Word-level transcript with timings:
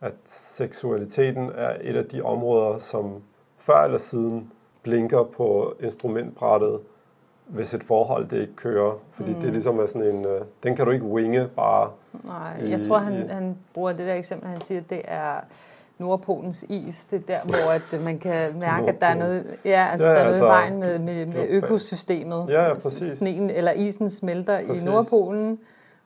at 0.00 0.12
seksualiteten 0.24 1.50
er 1.56 1.76
et 1.80 1.96
af 1.96 2.04
de 2.04 2.22
områder, 2.22 2.78
som 2.78 3.22
før 3.58 3.84
eller 3.84 3.98
siden 3.98 4.52
blinker 4.82 5.22
på 5.22 5.74
instrumentbrættet, 5.80 6.78
hvis 7.46 7.74
et 7.74 7.82
forhold 7.82 8.28
det 8.28 8.40
ikke 8.40 8.56
kører. 8.56 8.92
Fordi 9.12 9.30
mm. 9.34 9.40
det 9.40 9.52
ligesom 9.52 9.78
er 9.78 9.86
sådan 9.86 10.02
en, 10.14 10.24
øh, 10.24 10.40
den 10.62 10.76
kan 10.76 10.84
du 10.84 10.90
ikke 10.90 11.04
winge 11.04 11.48
bare. 11.56 11.90
Nej, 12.26 12.60
i- 12.62 12.70
jeg 12.70 12.82
tror, 12.86 12.98
han, 12.98 13.12
i- 13.24 13.28
han 13.28 13.56
bruger 13.74 13.92
det 13.92 14.06
der 14.06 14.14
eksempel, 14.14 14.48
han 14.48 14.60
siger, 14.60 14.80
at 14.80 14.90
det 14.90 15.02
er 15.04 15.32
Nordpolens 15.98 16.64
is. 16.68 17.06
Det 17.06 17.16
er 17.16 17.22
der, 17.26 17.40
hvor 17.44 17.72
at 17.72 17.94
øh, 17.94 18.04
man 18.04 18.18
kan 18.18 18.58
mærke, 18.58 18.88
at 18.88 19.00
der 19.00 19.06
er 19.06 19.14
noget, 19.14 19.46
ja, 19.64 19.88
altså, 19.92 20.06
Ja, 20.06 20.12
der 20.12 20.18
er 20.18 20.22
noget 20.22 20.34
altså, 20.34 20.44
i 20.44 20.48
vejen 20.48 20.80
med, 20.80 20.98
med, 20.98 21.26
med 21.26 21.46
økosystemet. 21.48 22.46
Ja, 22.48 22.62
ja, 22.62 22.70
Altså, 22.70 22.88
præcis. 22.88 23.18
Sneen 23.18 23.50
eller 23.50 23.72
isen 23.72 24.10
smelter 24.10 24.66
Præcis. 24.66 24.82
i 24.82 24.86
Nordpolen, 24.86 25.58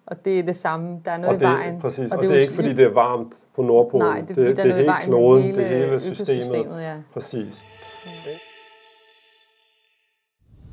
og 0.06 0.24
det 0.24 0.38
er 0.38 0.42
det 0.42 0.56
samme. 0.56 1.00
Der 1.04 1.10
er 1.10 1.16
noget 1.16 1.28
og 1.28 1.34
i 1.34 1.38
det, 1.38 1.48
vejen. 1.48 1.80
Præcis, 1.80 2.12
og, 2.12 2.24
er 2.24 2.28
det 2.28 2.36
er 2.36 2.40
ikke 2.40 2.54
fordi, 2.54 2.72
det 2.72 2.84
er 2.84 2.92
varmt 2.92 3.34
på 3.56 3.62
Nordpolen. 3.62 4.06
Nej, 4.06 4.20
det 4.20 4.30
er 4.30 4.34
fordi, 4.34 4.46
det, 4.46 4.56
der 4.56 4.92
er 4.92 5.00
det 5.00 5.08
noget 5.10 5.40
i 5.40 5.42
hele 5.42 5.54
kloden, 5.54 5.56
med 5.56 5.64
det 5.64 5.76
hele 5.78 6.00
hele 6.00 6.00
systemet. 6.14 6.82
ja. 6.82 6.94
Præcis. 7.12 7.64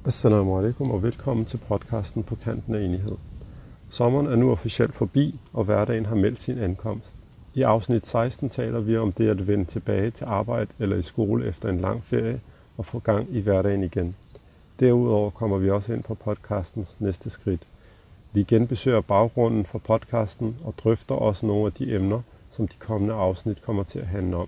Assalamu 0.05 0.57
alaikum 0.57 0.91
og 0.91 1.03
velkommen 1.03 1.45
til 1.45 1.57
podcasten 1.57 2.23
på 2.23 2.35
kanten 2.35 2.75
af 2.75 2.81
enighed. 2.81 3.17
Sommeren 3.89 4.27
er 4.27 4.35
nu 4.35 4.51
officielt 4.51 4.95
forbi, 4.95 5.39
og 5.53 5.63
hverdagen 5.63 6.05
har 6.05 6.15
meldt 6.15 6.41
sin 6.41 6.57
ankomst. 6.57 7.15
I 7.53 7.61
afsnit 7.61 8.07
16 8.07 8.49
taler 8.49 8.79
vi 8.79 8.97
om 8.97 9.11
det 9.11 9.29
at 9.29 9.47
vende 9.47 9.65
tilbage 9.65 10.11
til 10.11 10.25
arbejde 10.25 10.67
eller 10.79 10.95
i 10.95 11.01
skole 11.01 11.45
efter 11.45 11.69
en 11.69 11.79
lang 11.79 12.03
ferie 12.03 12.41
og 12.77 12.85
få 12.85 12.99
gang 12.99 13.27
i 13.29 13.39
hverdagen 13.39 13.83
igen. 13.83 14.15
Derudover 14.79 15.29
kommer 15.29 15.57
vi 15.57 15.69
også 15.69 15.93
ind 15.93 16.03
på 16.03 16.13
podcastens 16.13 16.97
næste 16.99 17.29
skridt. 17.29 17.67
Vi 18.33 18.43
genbesøger 18.43 19.01
baggrunden 19.01 19.65
for 19.65 19.79
podcasten 19.79 20.57
og 20.63 20.73
drøfter 20.77 21.15
også 21.15 21.45
nogle 21.45 21.65
af 21.65 21.73
de 21.73 21.95
emner, 21.95 22.21
som 22.51 22.67
de 22.67 22.77
kommende 22.79 23.13
afsnit 23.13 23.61
kommer 23.61 23.83
til 23.83 23.99
at 23.99 24.07
handle 24.07 24.37
om. 24.37 24.47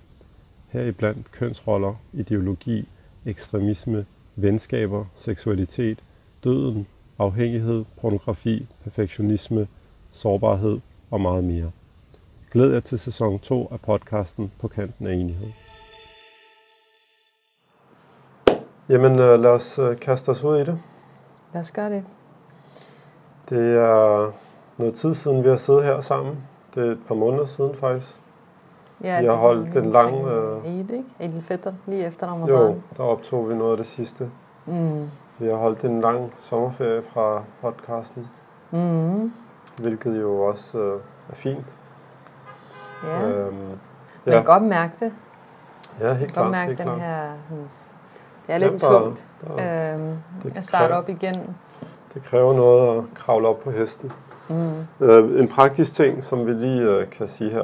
Heriblandt 0.68 1.32
kønsroller, 1.32 1.96
ideologi, 2.14 2.88
ekstremisme, 3.26 4.06
venskaber, 4.36 5.06
seksualitet, 5.16 6.04
døden, 6.44 6.88
afhængighed, 7.20 7.86
pornografi, 8.02 8.68
perfektionisme, 8.84 9.68
sårbarhed 10.12 10.80
og 11.12 11.22
meget 11.22 11.44
mere. 11.44 11.72
Glæd 12.52 12.72
jer 12.72 12.80
til 12.80 13.00
sæson 13.00 13.40
2 13.40 13.68
af 13.72 13.82
podcasten 13.82 14.52
På 14.60 14.68
kanten 14.68 15.08
af 15.08 15.14
enighed. 15.14 15.48
Jamen 18.90 19.12
øh, 19.12 19.40
lad 19.40 19.50
os 19.50 19.80
øh, 19.80 20.00
kaste 20.00 20.30
os 20.30 20.44
ud 20.44 20.58
i 20.58 20.60
det. 20.60 20.80
Lad 21.54 21.62
os 21.62 21.72
gøre 21.72 21.90
det. 21.90 22.04
Det 23.54 23.78
er 23.78 24.32
noget 24.78 24.94
tid 24.94 25.14
siden, 25.14 25.44
vi 25.44 25.50
har 25.50 25.56
siddet 25.56 25.84
her 25.84 26.02
sammen. 26.02 26.38
Det 26.76 26.88
er 26.88 26.92
et 26.92 27.00
par 27.08 27.16
måneder 27.16 27.46
siden 27.46 27.76
faktisk. 27.76 28.20
Ja, 29.04 29.20
Vi 29.22 29.26
har 29.26 29.34
holdt 29.36 29.74
den 29.74 29.92
lang, 29.92 30.28
øh, 30.28 30.66
Eid, 30.66 30.80
ikke? 30.92 31.04
Eid 31.20 31.34
al-Fitr, 31.36 31.70
lige 31.86 32.06
efter 32.06 32.28
Ramadan. 32.28 32.50
Jo, 32.56 32.76
der 32.98 33.04
optog 33.04 33.50
vi 33.50 33.56
noget 33.56 33.72
af 33.72 33.78
det 33.78 33.86
sidste. 33.88 34.30
Mm. 34.66 35.10
Vi 35.40 35.48
har 35.50 35.56
holdt 35.56 35.84
en 35.84 36.02
lang 36.02 36.34
sommerferie 36.40 37.02
fra 37.02 37.44
podcasten, 37.62 38.28
Mm. 38.72 39.34
hvilket 39.82 40.22
jo 40.22 40.42
også 40.42 40.78
øh, 40.78 41.00
er 41.30 41.36
fint. 41.36 41.66
Ja, 43.04 43.30
Øhm, 43.30 43.54
man 43.56 43.78
ja. 44.26 44.32
kan 44.32 44.44
godt 44.44 44.64
mærke 44.64 44.94
det. 45.00 45.14
ja, 46.00 46.14
helt 46.14 46.20
Man 46.20 46.20
kan 46.20 46.28
klart. 46.28 46.44
godt 46.46 46.52
mærke 46.52 46.70
den 46.76 46.84
klart. 46.84 47.00
her... 47.00 47.32
Sådan, 47.50 47.68
det 48.48 48.54
er 48.54 48.58
lidt 48.58 48.84
Jamen, 48.84 49.02
tungt 49.04 49.26
der- 49.42 49.94
øhm, 49.94 50.18
det 50.44 50.58
at 50.58 50.64
starte 50.64 50.92
op 50.92 51.10
igen. 51.10 51.56
Det 52.14 52.24
kræver 52.24 52.54
noget 52.54 52.98
at 52.98 53.04
kravle 53.16 53.48
op 53.48 53.60
på 53.60 53.72
hesten. 53.72 54.12
Mm. 54.50 55.06
Øh, 55.06 55.40
en 55.42 55.48
praktisk 55.48 55.96
ting, 55.96 56.24
som 56.24 56.46
vi 56.46 56.52
lige 56.54 56.82
øh, 56.82 57.10
kan 57.10 57.28
sige 57.28 57.50
her 57.52 57.64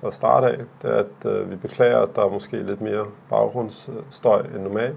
fra 0.00 0.10
start 0.10 0.44
af, 0.44 0.58
det 0.82 0.90
er, 0.90 0.94
at 0.94 1.30
øh, 1.32 1.50
vi 1.50 1.56
beklager, 1.56 1.98
at 1.98 2.16
der 2.16 2.24
er 2.24 2.30
måske 2.30 2.56
lidt 2.58 2.80
mere 2.80 3.04
baggrundsstøj 3.30 4.40
end 4.40 4.62
normalt. 4.62 4.96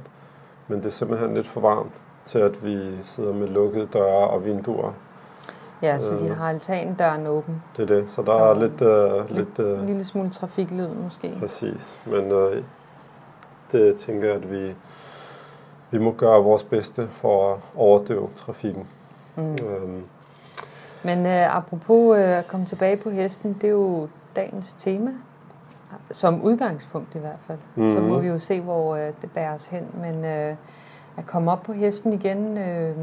Men 0.67 0.77
det 0.79 0.85
er 0.85 0.89
simpelthen 0.89 1.33
lidt 1.33 1.47
for 1.47 1.61
varmt 1.61 2.01
til, 2.25 2.39
at 2.39 2.65
vi 2.65 2.89
sidder 3.03 3.33
med 3.33 3.47
lukkede 3.47 3.87
døre 3.93 4.27
og 4.27 4.45
vinduer. 4.45 4.91
Ja, 5.81 5.99
så 5.99 6.15
vi 6.15 6.27
Øh. 6.27 6.37
har 6.37 6.49
altandøren 6.49 7.27
åben. 7.27 7.63
Det 7.77 7.91
er 7.91 7.95
det. 7.95 8.09
Så 8.11 8.21
der 8.21 8.33
er 8.33 8.53
lidt... 8.59 8.81
Øh, 8.81 9.35
Lidt, 9.37 9.57
lidt 9.57 9.67
øh, 9.67 9.79
en 9.79 9.85
lille 9.85 10.03
smule 10.03 10.29
trafiklyd 10.29 10.87
måske. 10.87 11.35
Præcis, 11.39 11.99
men 12.05 12.31
øh, 12.31 12.63
det 13.71 13.95
tænker 13.95 14.27
jeg, 14.27 14.35
at 14.35 14.51
vi, 14.51 14.75
vi 15.91 15.97
må 15.97 16.11
gøre 16.11 16.43
vores 16.43 16.63
bedste 16.63 17.07
for 17.07 17.53
at 17.53 17.59
overdøve 17.75 18.29
trafikken. 18.35 18.87
Mm. 19.35 19.55
Øhm, 19.55 20.03
Men 21.03 21.25
øh, 21.25 21.55
apropos 21.57 22.17
øh, 22.17 22.37
at 22.37 22.47
komme 22.47 22.65
tilbage 22.65 22.97
på 22.97 23.09
hesten, 23.09 23.53
det 23.53 23.63
er 23.63 23.71
jo 23.71 24.07
dagens 24.35 24.73
tema. 24.73 25.11
Som 26.11 26.41
udgangspunkt 26.41 27.15
i 27.15 27.19
hvert 27.19 27.39
fald. 27.47 27.57
Mm-hmm. 27.75 27.91
Så 27.93 27.99
Mhm. 27.99 28.09
må 28.09 28.19
vi 28.19 28.27
jo 28.27 28.39
se, 28.39 28.61
hvor 28.61 28.95
øh, 28.95 29.11
det 29.21 29.31
bærer 29.31 29.55
os 29.55 29.67
hen. 29.67 29.87
Men 30.01 30.25
øh, 30.25 30.55
at 31.17 31.25
komme 31.25 31.51
op 31.51 31.63
på 31.63 31.73
hesten 31.73 32.13
igen 32.13 32.57
øh, 32.57 32.95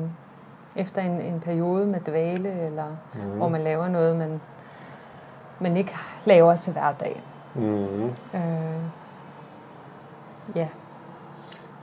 efter 0.76 1.02
en, 1.02 1.20
en 1.20 1.40
periode 1.40 1.86
med 1.86 2.00
dvale, 2.00 2.50
eller 2.60 2.84
mm. 3.14 3.20
mm, 3.20 3.36
hvor 3.36 3.48
man 3.48 3.60
laver 3.60 3.88
noget, 3.88 4.16
man, 4.16 4.40
man 5.60 5.76
ikke 5.76 5.94
laver 6.24 6.56
til 6.56 6.72
hverdag. 6.72 7.22
mm, 7.54 8.04
Øh, 8.04 8.82
ja. 10.56 10.68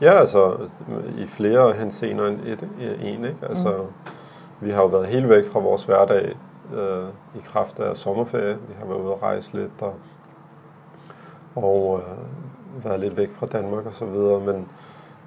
Ja, 0.01 0.13
altså 0.19 0.69
i 1.17 1.28
flere 1.28 1.73
henseender 1.73 2.28
end 2.28 2.39
et, 2.45 2.69
en, 3.01 3.25
ikke? 3.25 3.38
Altså, 3.50 3.78
Mm. 3.78 4.66
vi 4.67 4.72
har 4.72 4.81
jo 4.81 4.88
været 4.88 5.07
helt 5.07 5.29
væk 5.29 5.45
fra 5.51 5.59
vores 5.59 5.83
hverdag 5.83 6.35
øh, 6.73 7.03
i 7.35 7.39
kraft 7.45 7.79
af 7.79 7.97
sommerferie. 7.97 8.53
Vi 8.67 8.73
har 8.79 8.85
været 8.85 9.00
ude 9.00 9.13
at 9.13 9.22
rejse 9.22 9.53
lidt 9.57 9.81
og, 9.81 9.94
og 11.56 12.00
øh, 12.01 12.85
været 12.85 13.00
lidt 13.00 13.17
væk 13.17 13.31
fra 13.31 13.45
Danmark 13.45 13.85
og 13.85 13.94
så 13.94 14.06
videre, 14.06 14.39
men 14.39 14.67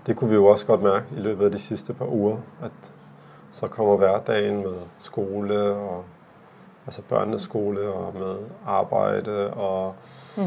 det 0.06 0.16
kunne 0.16 0.30
vi 0.30 0.36
jo 0.36 0.46
også 0.46 0.66
godt 0.66 0.82
mærke 0.82 1.04
i 1.16 1.20
løbet 1.20 1.44
af 1.44 1.50
de 1.50 1.58
sidste 1.58 1.92
par 1.94 2.06
uger, 2.06 2.36
at 2.62 2.92
så 3.52 3.66
kommer 3.68 3.96
hverdagen 3.96 4.56
med 4.62 4.74
skole 4.98 5.62
og 5.72 6.04
altså 6.86 7.02
børnenes 7.08 7.42
skole 7.42 7.88
og 7.92 8.14
med 8.18 8.36
arbejde 8.66 9.50
og 9.50 9.94
Mm. 10.36 10.42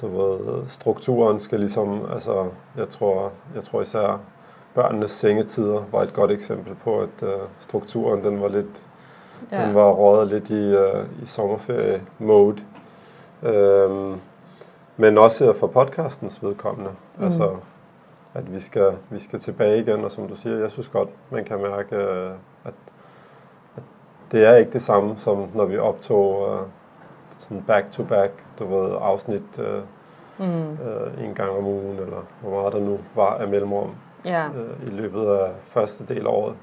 Du 0.00 0.06
ved, 0.06 0.68
strukturen 0.68 1.40
skal 1.40 1.60
ligesom, 1.60 2.06
altså 2.12 2.46
jeg 2.76 2.88
tror, 2.88 3.32
jeg 3.54 3.64
tror 3.64 3.80
især 3.80 4.20
børnenes 4.74 5.10
sengetider 5.10 5.82
var 5.92 6.02
et 6.02 6.12
godt 6.12 6.30
eksempel 6.30 6.74
på, 6.74 7.00
at 7.00 7.22
uh, 7.22 7.28
strukturen 7.58 8.24
den 8.24 8.42
var 8.42 8.48
lidt, 8.48 8.86
ja. 9.52 9.66
den 9.66 9.74
var 9.74 9.92
røget 9.92 10.28
lidt 10.28 10.50
i, 10.50 10.76
uh, 10.76 11.22
i 11.22 11.26
sommerferie-mode. 11.26 12.62
Øhm, 13.42 14.20
men 14.96 15.18
også 15.18 15.52
for 15.52 15.66
podcastens 15.66 16.42
vedkommende. 16.42 16.90
Mm. 17.18 17.24
Altså, 17.24 17.56
at 18.34 18.54
vi 18.54 18.60
skal, 18.60 18.92
vi 19.10 19.18
skal 19.18 19.40
tilbage 19.40 19.80
igen, 19.80 20.04
og 20.04 20.10
som 20.10 20.28
du 20.28 20.36
siger, 20.36 20.58
jeg 20.58 20.70
synes 20.70 20.88
godt, 20.88 21.08
man 21.30 21.44
kan 21.44 21.62
mærke, 21.62 21.96
øh, 21.96 22.30
at, 22.64 22.74
at 23.76 23.82
det 24.32 24.44
er 24.44 24.56
ikke 24.56 24.72
det 24.72 24.82
samme, 24.82 25.14
som 25.18 25.48
når 25.54 25.64
vi 25.64 25.78
optog 25.78 26.54
øh, 26.54 26.66
sådan 27.42 27.64
back-to-back, 27.66 28.32
du 28.58 28.76
ved, 28.76 28.96
afsnit 29.00 29.58
øh, 29.58 29.80
Mm. 30.38 30.46
øh, 30.72 31.24
en 31.24 31.34
gang 31.34 31.50
om 31.50 31.66
ugen, 31.66 31.98
eller 31.98 32.16
hvor 32.40 32.60
meget 32.60 32.72
der 32.72 32.80
nu 32.80 32.98
var 33.14 33.34
af 33.34 33.48
mellemrum 33.48 33.90
Ja. 34.24 34.44
øh, 34.46 34.88
i 34.88 34.90
løbet 34.90 35.26
af 35.26 35.50
første 35.66 36.04
del 36.06 36.26
af 36.26 36.30
året. 36.30 36.54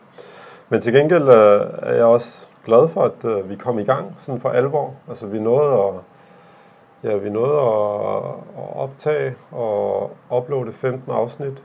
Men 0.70 0.82
til 0.82 0.94
gengæld 0.94 1.24
øh, 1.30 1.62
er 1.82 1.94
jeg 1.94 2.06
også 2.06 2.48
glad 2.66 2.88
for, 2.90 3.02
at 3.04 3.26
øh, 3.26 3.50
vi 3.50 3.56
kom 3.56 3.80
i 3.80 3.84
gang 3.84 4.16
sådan 4.18 4.42
for 4.42 4.50
alvor. 4.50 4.94
Altså 5.10 5.28
vi 5.28 5.40
nåede 5.40 5.74
at, 5.74 5.94
ja, 7.12 7.16
vi 7.18 7.30
nåede 7.30 7.60
at, 7.60 8.24
at 8.58 8.76
optage 8.80 9.36
og 9.52 10.12
uploade 10.38 10.74
15 10.74 11.12
afsnit 11.12 11.64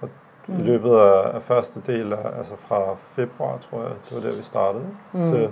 og 0.00 0.08
mm. 0.46 0.58
i 0.60 0.62
løbet 0.62 0.90
af, 0.96 1.34
af 1.34 1.42
første 1.42 1.82
del, 1.86 2.12
af, 2.12 2.38
altså 2.38 2.54
fra 2.56 2.82
februar, 3.12 3.58
tror 3.70 3.82
jeg, 3.82 3.90
det 4.08 4.16
var 4.24 4.30
der 4.30 4.36
vi 4.36 4.42
startede, 4.42 4.84
mm. 5.12 5.22
til 5.24 5.48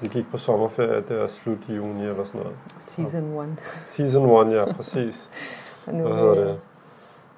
vi 0.00 0.08
gik 0.08 0.30
på 0.30 0.38
sommerferie 0.38 1.04
der 1.08 1.26
slut 1.26 1.58
juni 1.68 2.06
eller 2.06 2.24
sådan 2.24 2.40
noget. 2.40 2.56
Season 2.78 3.40
1. 3.40 3.58
Season 3.86 4.48
1, 4.48 4.54
ja, 4.54 4.72
præcis. 4.72 5.30
Og 5.86 5.94
nu 5.94 6.02
Hvad 6.02 6.12
er 6.12 6.16
hedder 6.20 6.34
vi- 6.34 6.40
det? 6.50 6.60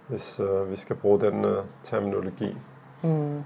Hvis 0.06 0.40
øh, 0.40 0.70
vi 0.70 0.76
skal 0.76 0.96
bruge 0.96 1.20
den 1.20 1.44
øh, 1.44 1.64
terminologi. 1.82 2.56
Mm. 3.02 3.44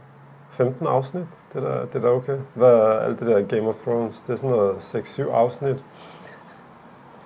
15 0.51 0.87
afsnit, 0.87 1.27
det 1.53 1.65
er 1.65 1.69
da, 1.75 1.81
det 1.87 1.95
er 1.95 2.01
da 2.01 2.09
okay. 2.09 2.39
Hvad 2.55 2.73
er 2.75 2.99
alt 2.99 3.19
det 3.21 3.27
der 3.27 3.43
Game 3.43 3.69
of 3.69 3.75
Thrones? 3.77 4.21
Det 4.21 4.33
er 4.33 4.37
sådan 4.37 4.51
noget 4.51 4.77
6-7 4.77 5.31
afsnit. 5.33 5.85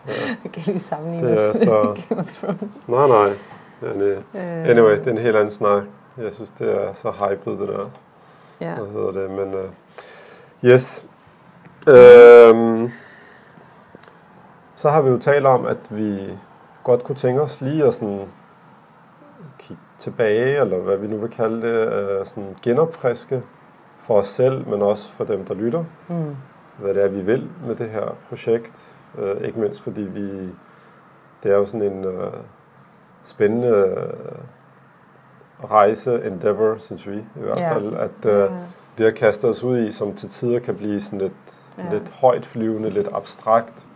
Ja, 0.07 0.13
Jeg 0.45 0.53
kan 0.53 0.63
lige 0.67 0.81
sammenligne 0.81 1.31
Det 1.31 1.49
er 1.49 1.53
så- 1.53 1.97
Game 2.09 2.21
of 2.21 2.35
Thrones. 2.41 2.89
nej, 2.89 3.09
nej. 3.09 3.33
Men, 3.81 4.01
øh, 4.01 4.17
Øh, 4.35 4.69
anyway, 4.69 4.99
det 4.99 5.07
er 5.07 5.11
en 5.11 5.19
helt 5.19 5.37
anden 5.37 5.51
snak. 5.55 5.83
Jeg 6.19 6.33
synes, 6.33 6.51
det 6.59 6.75
er 6.83 6.93
så 6.95 7.11
hyped, 7.11 7.53
det 7.59 7.69
der. 7.69 7.91
Ja. 8.61 8.75
Hvad 8.75 8.87
hedder 8.93 9.13
det? 9.13 9.31
Men 9.31 9.55
øh, 9.55 9.71
yes. 10.65 11.07
Øhm, 11.89 12.91
så 14.77 14.91
har 14.91 15.01
vi 15.03 15.11
jo 15.11 15.19
talt 15.19 15.47
om, 15.47 15.67
at 15.67 15.79
vi 15.91 16.39
godt 16.85 17.05
kunne 17.05 17.17
tænke 17.17 17.41
os 17.43 17.61
lige 17.61 17.85
at 17.85 17.95
sådan 17.95 18.21
kigge 19.59 19.83
tilbage, 19.99 20.61
eller 20.61 20.79
hvad 20.79 20.97
vi 20.97 21.07
nu 21.07 21.17
vil 21.17 21.31
kalde 21.31 21.63
det, 21.63 21.93
øh, 21.93 22.27
sådan 22.27 22.57
genopfriske 22.63 23.43
for 23.99 24.15
os 24.19 24.27
selv, 24.29 24.69
men 24.69 24.83
også 24.83 25.13
for 25.13 25.25
dem, 25.25 25.45
der 25.45 25.55
lytter, 25.55 25.85
Mm. 26.09 26.37
hvad 26.79 26.95
det 26.95 27.05
er, 27.05 27.09
vi 27.09 27.21
vil 27.21 27.49
med 27.67 27.75
det 27.75 27.91
her 27.91 28.17
projekt. 28.29 28.93
Øh, 29.19 29.37
ikke 29.47 29.61
mindst 29.61 29.83
fordi 29.83 30.03
vi 30.03 30.49
det 31.43 31.53
er 31.53 31.57
jo 31.57 31.65
sådan 31.65 31.93
en 31.93 32.05
øh, 32.05 32.33
spændende 33.25 33.69
øh, 33.69 34.39
rejse, 35.71 36.25
endeavor, 36.25 36.77
synes 36.79 37.11
vi 37.11 37.17
i 37.17 37.25
hvert 37.41 37.57
Ja. 37.57 37.75
fald, 37.75 37.95
at 37.95 38.27
øh, 38.27 38.39
Ja. 38.39 38.47
vi 38.97 39.05
har 39.05 39.11
kastet 39.11 39.51
os 39.51 39.65
ud 39.65 39.79
i, 39.79 39.93
som 39.93 40.15
til 40.15 40.29
tider 40.29 40.59
kan 40.59 40.75
blive 40.77 41.01
sådan 41.01 41.19
lidt, 41.19 41.33
Ja. 41.79 41.93
lidt 41.93 42.09
højt 42.09 42.47
flyvende, 42.47 42.91
lidt 42.91 43.09
abstrakt, 43.15 43.87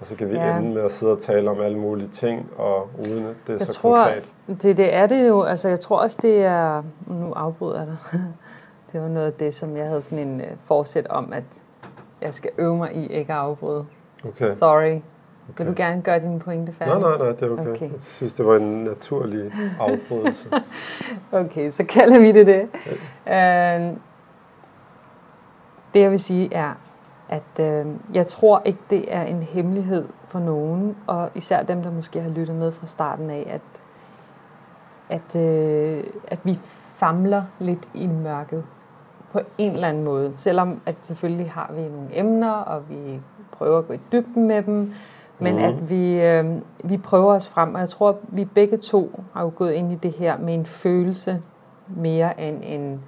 og 0.00 0.06
så 0.06 0.16
kan 0.16 0.30
vi 0.30 0.34
Ja. 0.34 0.56
ende 0.58 0.74
med 0.74 0.82
at 0.82 0.92
sidde 0.92 1.12
og 1.12 1.18
tale 1.20 1.50
om 1.50 1.60
alle 1.60 1.78
mulige 1.78 2.08
ting, 2.08 2.48
og 2.58 2.88
uden 2.98 3.24
at 3.26 3.34
det 3.46 3.52
er 3.52 3.56
Jeg 3.58 3.66
så 3.66 3.72
tror, 3.74 3.96
konkret. 4.04 4.30
det, 4.62 4.76
det 4.76 4.94
er 4.94 5.06
det 5.06 5.28
jo. 5.28 5.42
Altså, 5.42 5.68
jeg 5.68 5.80
tror 5.80 5.98
også, 5.98 6.18
det 6.22 6.44
er... 6.44 6.82
Nu 7.06 7.32
afbryder 7.32 7.78
jeg 7.78 7.86
dig. 7.86 7.96
Det 8.92 9.02
var 9.02 9.08
noget 9.08 9.26
af 9.26 9.32
det, 9.32 9.54
som 9.54 9.76
jeg 9.76 9.86
havde 9.86 10.02
sådan 10.02 10.18
en 10.18 10.40
uh, 10.40 10.46
forsæt 10.64 11.06
om, 11.06 11.32
at 11.32 11.62
jeg 12.20 12.34
skal 12.34 12.50
øve 12.58 12.76
mig 12.76 12.94
i 12.94 13.06
ikke 13.06 13.32
at 13.32 13.38
afbryde. 13.38 13.84
Okay. 14.28 14.54
Sorry. 14.54 14.90
Kan 14.90 15.00
Okay. 15.50 15.66
du 15.66 15.72
gerne 15.76 16.02
gøre 16.02 16.20
din 16.20 16.38
pointe 16.38 16.72
færdig? 16.72 16.94
Nej, 17.00 17.08
nej, 17.10 17.18
nej, 17.18 17.28
det 17.36 17.42
er 17.42 17.50
okay. 17.50 17.62
Okay. 17.62 17.70
okay. 17.70 17.90
Jeg 17.92 18.00
synes, 18.00 18.34
det 18.34 18.46
var 18.46 18.56
en 18.56 18.84
naturlig 18.84 19.52
afbrydelse. 19.80 20.48
Okay, 21.32 21.70
så 21.70 21.84
kalder 21.84 22.18
vi 22.18 22.32
det 22.32 22.46
det. 22.46 22.60
Øh, 23.26 23.96
det 25.94 26.00
jeg 26.00 26.10
vil 26.10 26.20
sige 26.20 26.54
er, 26.54 26.72
at 27.32 27.60
øh, 27.60 27.86
jeg 28.14 28.26
tror 28.26 28.62
ikke, 28.64 28.78
det 28.90 29.14
er 29.14 29.22
en 29.22 29.42
hemmelighed 29.42 30.08
for 30.28 30.38
nogen, 30.38 30.96
og 31.06 31.30
især 31.34 31.62
dem, 31.62 31.82
der 31.82 31.90
måske 31.90 32.20
har 32.20 32.30
lyttet 32.30 32.56
med 32.56 32.72
fra 32.72 32.86
starten 32.86 33.30
af, 33.30 33.46
at, 33.60 33.82
at, 35.08 35.40
øh, 35.40 36.04
at 36.28 36.38
vi 36.44 36.58
famler 36.96 37.42
lidt 37.58 37.88
i 37.94 38.06
mørket 38.06 38.64
på 39.32 39.40
en 39.58 39.72
eller 39.72 39.88
anden 39.88 40.04
måde. 40.04 40.32
Selvom 40.36 40.80
at 40.86 40.94
selvfølgelig 41.00 41.50
har 41.50 41.70
vi 41.74 41.80
nogle 41.80 42.08
emner, 42.12 42.50
og 42.52 42.82
vi 42.90 43.20
prøver 43.52 43.78
at 43.78 43.86
gå 43.86 43.92
i 43.92 44.00
dybden 44.12 44.46
med 44.48 44.62
dem, 44.62 44.92
men 45.38 45.54
Mhm. 45.54 45.64
at 45.64 45.90
vi, 45.90 46.20
øh, 46.22 46.44
vi 46.84 46.96
prøver 46.96 47.34
os 47.34 47.48
frem, 47.48 47.74
og 47.74 47.80
jeg 47.80 47.88
tror, 47.88 48.08
at 48.08 48.16
vi 48.28 48.44
begge 48.44 48.76
to 48.76 49.22
har 49.34 49.42
jo 49.42 49.52
gået 49.56 49.72
ind 49.72 49.92
i 49.92 49.94
det 49.94 50.12
her 50.12 50.38
med 50.38 50.54
en 50.54 50.66
følelse 50.66 51.42
mere 51.96 52.40
end 52.40 52.60
en 52.64 53.00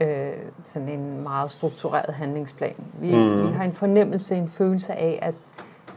øh, 0.00 0.32
sådan 0.64 0.88
en 0.88 1.22
meget 1.22 1.50
struktureret 1.50 2.14
handlingsplan. 2.14 2.74
Vi, 3.00 3.14
Mhm. 3.16 3.48
vi 3.48 3.52
har 3.52 3.64
en 3.64 3.72
fornemmelse, 3.72 4.36
en 4.36 4.48
følelse 4.48 4.92
af, 4.92 5.18
at 5.22 5.34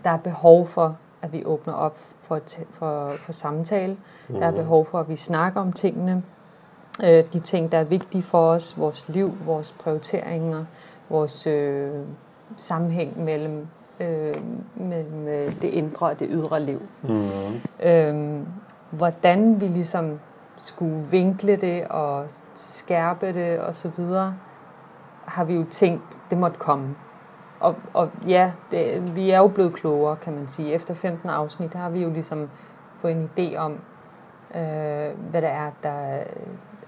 der 0.04 0.10
er 0.10 0.18
behov 0.18 0.68
for, 0.68 0.98
at 1.22 1.34
vi 1.34 1.46
åbner 1.46 1.74
op 1.74 1.98
for, 2.22 2.40
for, 2.72 3.10
for 3.18 3.32
samtale. 3.32 3.98
Der 4.28 4.46
er 4.46 4.52
Mhm. 4.52 4.60
behov 4.60 4.86
for, 4.86 5.00
at 5.00 5.10
vi 5.10 5.16
snakker 5.16 5.62
om 5.62 5.74
tingene. 5.74 6.24
Øh, 7.04 7.24
de 7.34 7.40
ting, 7.40 7.72
der 7.72 7.78
er 7.78 7.84
vigtige 7.84 8.24
for 8.24 8.50
os, 8.50 8.78
vores 8.78 9.10
liv, 9.10 9.32
vores 9.46 9.72
prioriteringer, 9.72 10.66
vores 11.10 11.48
øh, 11.48 11.92
sammenhæng 12.58 13.24
mellem, 13.24 13.68
øh, 14.00 14.36
mellem 14.76 15.28
øh, 15.28 15.62
det 15.62 15.68
indre 15.68 16.06
og 16.06 16.20
det 16.20 16.28
ydre 16.32 16.60
liv. 16.60 16.82
Mm. 17.04 17.30
Øhm, 17.84 18.46
hvordan 18.92 19.62
vi 19.62 19.68
ligesom 19.68 20.20
skulle 20.62 21.06
vinkle 21.12 21.56
det 21.56 21.88
og 21.88 22.26
skærpe 22.56 23.34
det 23.34 23.60
og 23.60 23.76
så 23.76 23.92
videre, 23.98 24.36
har 25.26 25.44
vi 25.44 25.54
jo 25.54 25.66
tænkt, 25.72 26.22
det 26.30 26.38
måtte 26.38 26.58
komme. 26.58 26.96
Og, 27.60 27.76
og 27.94 28.10
ja, 28.28 28.52
det, 28.72 29.16
vi 29.16 29.30
er 29.30 29.38
jo 29.38 29.48
blevet 29.48 29.74
klogere, 29.74 30.16
kan 30.16 30.34
man 30.34 30.48
sige. 30.48 30.74
Efter 30.74 30.94
15 30.94 31.30
afsnit 31.30 31.74
har 31.74 31.90
vi 31.90 32.04
jo 32.04 32.10
ligesom 32.10 32.50
fået 33.00 33.12
en 33.12 33.30
idé 33.38 33.58
om, 33.58 33.72
øh, 34.56 35.30
hvad 35.30 35.42
det 35.42 35.50
er, 35.50 35.72
der, 35.84 36.20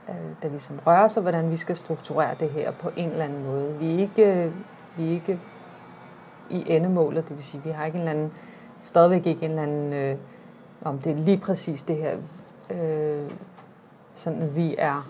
øh, 0.09 0.15
der 0.41 0.49
ligesom 0.49 0.79
rører 0.85 1.07
sig, 1.07 1.21
hvordan 1.21 1.51
vi 1.51 1.57
skal 1.57 1.75
strukturere 1.75 2.35
det 2.39 2.49
her 2.49 2.71
på 2.71 2.91
en 2.95 3.09
eller 3.09 3.25
anden 3.25 3.45
måde. 3.45 3.75
Vi 3.79 3.95
er 3.95 3.99
ikke, 3.99 4.51
vi 4.97 5.07
er 5.07 5.11
ikke 5.11 5.39
i 6.49 6.63
endemålet, 6.67 7.27
det 7.29 7.35
vil 7.35 7.43
sige, 7.43 7.63
vi 7.63 7.69
har 7.69 7.85
ikke 7.85 7.95
en 7.95 8.01
eller 8.01 8.11
anden, 8.11 8.33
stadigvæk 8.81 9.25
ikke 9.25 9.45
en 9.45 9.51
eller 9.51 9.63
anden, 9.63 9.93
øh, 9.93 10.15
om 10.83 10.99
det 10.99 11.11
er 11.11 11.15
lige 11.15 11.37
præcis 11.37 11.83
det 11.83 11.95
her, 11.95 12.17
øh, 12.69 13.31
sådan 14.15 14.55
vi 14.55 14.75
er 14.77 15.07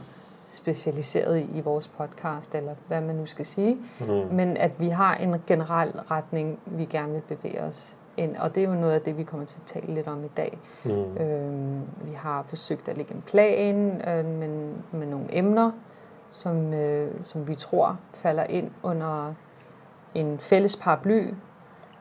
specialiseret 0.47 1.39
i, 1.39 1.57
i 1.57 1.61
vores 1.61 1.87
podcast, 1.87 2.55
eller 2.55 2.75
hvad 2.87 3.01
man 3.01 3.15
nu 3.15 3.25
skal 3.25 3.45
sige, 3.45 3.77
Mm. 3.99 4.05
men 4.31 4.57
at 4.57 4.71
vi 4.79 4.89
har 4.89 5.15
en 5.15 5.35
generel 5.47 5.91
retning, 5.91 6.59
vi 6.65 6.85
gerne 6.85 7.13
vil 7.13 7.21
bevæge 7.37 7.61
os 7.61 7.95
ind, 8.17 8.35
og 8.37 8.55
det 8.55 8.63
er 8.63 8.67
jo 8.67 8.73
noget 8.73 8.93
af 8.93 9.01
det, 9.01 9.17
vi 9.17 9.23
kommer 9.23 9.45
til 9.45 9.59
at 9.59 9.65
tale 9.65 9.93
lidt 9.93 10.07
om 10.07 10.25
i 10.25 10.31
dag. 10.37 10.57
Mm. 10.83 11.17
Øhm, 11.17 11.81
vi 12.03 12.13
har 12.13 12.43
forsøgt 12.47 12.87
at 12.89 12.97
lægge 12.97 13.13
en 13.13 13.21
plan 13.21 14.01
øh, 14.07 14.25
med, 14.25 14.73
med 14.91 15.07
nogle 15.07 15.25
emner, 15.29 15.71
som, 16.31 16.73
øh, 16.73 17.11
som 17.23 17.47
vi 17.47 17.55
tror 17.55 17.97
falder 18.13 18.43
ind 18.43 18.71
under 18.83 19.33
en 20.15 20.39
fælles 20.39 20.75
paraply. 20.77 21.33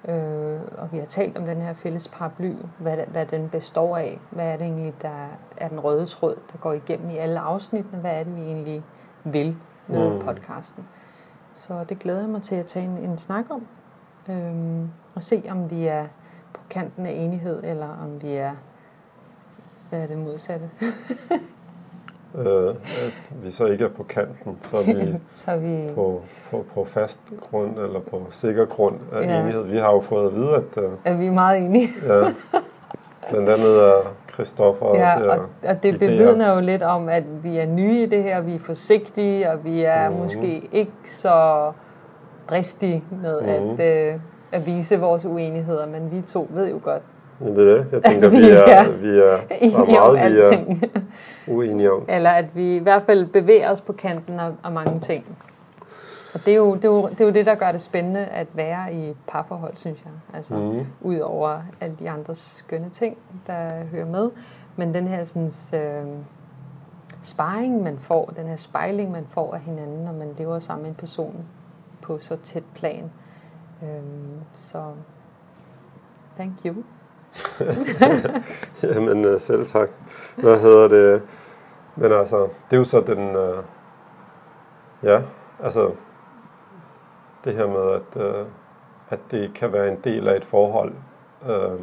Øh, 0.09 0.61
og 0.79 0.93
vi 0.93 0.99
har 0.99 1.07
talt 1.07 1.39
om 1.39 1.47
den 1.47 1.61
her 1.63 1.75
fælles 1.75 2.09
paraply, 2.09 2.55
hvad, 2.79 2.97
hvad 2.97 3.27
den 3.27 3.49
består 3.49 3.97
af. 3.97 4.21
Hvad 4.31 4.47
er 4.53 4.57
det 4.57 4.67
egentlig, 4.67 4.95
der 5.03 5.27
er 5.57 5.69
den 5.69 5.81
røde 5.81 6.07
tråd, 6.07 6.35
der 6.53 6.59
går 6.59 6.73
igennem 6.73 7.11
i 7.11 7.17
alle 7.17 7.41
afsnittene? 7.41 7.99
Hvad 8.01 8.11
er 8.21 8.25
det, 8.25 8.37
vi 8.37 8.41
egentlig 8.43 8.83
vil 9.25 9.57
med 9.87 10.11
Mm. 10.11 10.19
podcasten? 10.21 10.89
Så 11.53 11.85
det 11.85 11.99
glæder 11.99 12.21
jeg 12.21 12.29
mig 12.29 12.43
til 12.43 12.55
at 12.55 12.67
tage 12.67 12.85
en, 12.85 12.97
en 12.99 13.19
snak 13.19 13.45
om. 13.51 13.67
Øhm, 14.31 14.91
og 15.15 15.23
se, 15.23 15.43
om 15.51 15.71
vi 15.71 15.87
er 15.87 16.07
på 16.55 16.61
kanten 16.71 17.07
af 17.07 17.11
enighed, 17.13 17.65
eller 17.65 17.89
om 17.89 18.23
vi 18.23 18.33
er, 18.33 18.53
hvad 19.89 20.01
er 20.03 20.07
det 20.07 20.19
modsatte? 20.19 20.71
Øh, 22.39 22.69
at 22.69 23.33
vi 23.43 23.51
så 23.51 23.67
ikke 23.67 23.85
er 23.85 23.89
på 23.89 24.03
kanten, 24.03 24.59
så 24.71 24.77
er 24.77 24.83
vi 24.95 25.15
Så 25.33 25.51
er 25.51 25.57
vi... 25.57 25.95
på, 25.95 26.21
på, 26.51 26.65
på 26.75 26.85
fast 26.85 27.19
grund, 27.41 27.79
eller 27.79 28.01
på 28.01 28.27
sikker 28.31 28.65
grund 28.67 28.97
af 29.13 29.23
Ja. 29.23 29.41
enighed. 29.41 29.63
Vi 29.63 29.79
har 29.79 29.93
jo 29.93 30.01
fået 30.01 30.27
at 30.27 30.35
vide, 30.35 30.55
at 30.55 30.83
øh, 30.85 30.91
Er 31.05 31.17
vi 31.17 31.29
meget 31.29 31.59
enige? 31.63 31.89
ja, 32.09 32.21
blandt 33.31 33.49
andet 33.49 33.83
er 33.83 34.15
Christoffer 34.33 34.87
og 34.87 34.97
Ja, 34.97 35.15
det 35.21 35.29
og, 35.31 35.37
er 35.63 35.71
og 35.71 35.83
det 35.83 35.99
bevidner 35.99 36.55
jo 36.55 36.61
lidt 36.61 36.83
om, 36.83 37.09
at 37.09 37.45
vi 37.45 37.57
er 37.59 37.67
nye 37.67 38.03
i 38.03 38.07
det 38.07 38.23
her, 38.23 38.41
vi 38.41 38.55
er 38.55 38.59
forsigtige, 38.59 39.51
og 39.51 39.65
vi 39.65 39.83
er 39.83 40.11
Mhm. 40.11 40.19
måske 40.19 40.69
ikke 40.73 40.93
så 41.05 41.73
dristige 42.51 43.05
med 43.23 43.41
Mhm. 43.41 43.81
at, 43.81 44.09
øh, 44.13 44.21
at 44.53 44.67
vise 44.67 45.01
vores 45.01 45.25
uenigheder, 45.25 45.87
men 45.87 46.11
vi 46.13 46.23
to 46.23 46.47
ved 46.51 46.71
jo 46.71 46.81
godt, 46.83 47.03
Det 47.45 47.59
er 47.59 47.75
det. 47.75 47.87
Jeg 47.93 48.03
tænker, 48.03 48.29
vi 48.37 48.37
vi 48.37 48.51
er, 48.51 48.91
vi 49.01 49.19
er, 49.19 49.23
er 49.51 49.57
enige 49.61 50.01
om 50.01 50.15
meget, 50.15 50.33
vi 50.33 50.39
er 50.39 51.01
uenige 51.47 51.93
om. 51.93 52.05
Eller 52.09 52.31
at 52.31 52.47
vi 52.55 52.77
i 52.77 52.79
hvert 52.79 53.03
fald 53.07 53.27
bevæger 53.27 53.71
os 53.71 53.81
på 53.81 53.93
kanten 53.93 54.41
af, 54.41 54.51
af 54.65 54.73
mange 54.73 55.01
ting. 55.01 55.25
Og 56.35 56.41
det 56.45 56.53
er, 56.53 56.57
jo, 56.57 56.75
det, 56.75 56.85
er 56.85 56.89
jo, 56.89 57.09
det 57.09 57.21
er 57.21 57.25
jo 57.25 57.31
det, 57.31 57.47
der 57.47 57.55
gør 57.55 57.73
det 57.73 57.81
spændende 57.81 58.25
at 58.25 58.47
være 58.55 58.95
i 58.95 59.15
parforhold, 59.29 59.77
synes 59.77 59.99
jeg. 60.05 60.13
Altså, 60.35 60.55
mm. 60.55 60.87
Ud 61.01 61.19
over 61.19 61.63
alle 61.81 61.97
de 61.99 62.11
andre 62.11 62.35
skønne 62.35 62.91
ting, 62.91 63.19
der 63.47 63.85
hører 63.91 64.07
med. 64.07 64.31
Men 64.77 64.95
den 64.95 65.09
her 65.09 65.25
sådan, 65.25 65.81
øh, 65.81 66.07
sparring, 67.23 67.83
man 67.83 67.99
får, 67.99 68.33
den 68.37 68.47
her 68.47 68.57
spejling, 68.57 69.11
man 69.11 69.27
får 69.29 69.55
af 69.55 69.61
hinanden, 69.61 70.05
når 70.05 70.13
man 70.13 70.29
lever 70.39 70.59
sammen 70.59 70.83
med 70.83 70.91
en 70.91 70.97
person 70.97 71.45
på 72.03 72.19
så 72.19 72.37
tæt 72.37 72.65
plan. 72.75 73.11
Øhm, 73.83 74.41
så 74.53 74.85
thank 76.37 76.53
you. 76.67 76.75
Jamen, 78.83 79.25
øh, 79.25 79.41
selv 79.41 79.67
tak. 79.67 79.91
Hvad 80.37 80.61
hedder 80.61 80.89
det? 80.89 81.23
Men 81.97 82.13
altså, 82.13 82.43
det 82.43 82.73
er 82.73 82.77
jo 82.77 82.85
så 82.85 83.01
den... 83.01 83.37
Øh, 83.37 83.57
ja, 85.03 85.23
altså... 85.63 85.91
Det 87.45 87.55
her 87.55 87.67
med, 87.67 87.91
at, 88.01 88.23
øh, 88.27 88.47
at 89.11 89.19
det 89.31 89.51
kan 89.55 89.73
være 89.73 89.89
en 89.89 89.99
del 90.05 90.29
af 90.29 90.37
et 90.37 90.45
forhold. 90.45 90.93
Øh, 91.49 91.81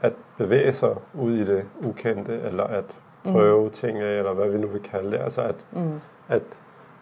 at 0.00 0.12
bevæge 0.38 0.72
sig 0.72 0.94
ud 1.14 1.32
i 1.32 1.44
det 1.44 1.64
ukendte, 1.80 2.40
eller 2.40 2.64
at 2.64 2.84
prøve 3.24 3.64
mm. 3.64 3.70
ting 3.70 3.98
af, 3.98 4.18
eller 4.18 4.32
hvad 4.32 4.48
vi 4.48 4.58
nu 4.58 4.66
vil 4.66 4.82
kalde 4.82 5.10
det. 5.10 5.18
Altså, 5.18 5.42
at, 5.42 5.54
Mm. 5.72 6.00
at, 6.28 6.42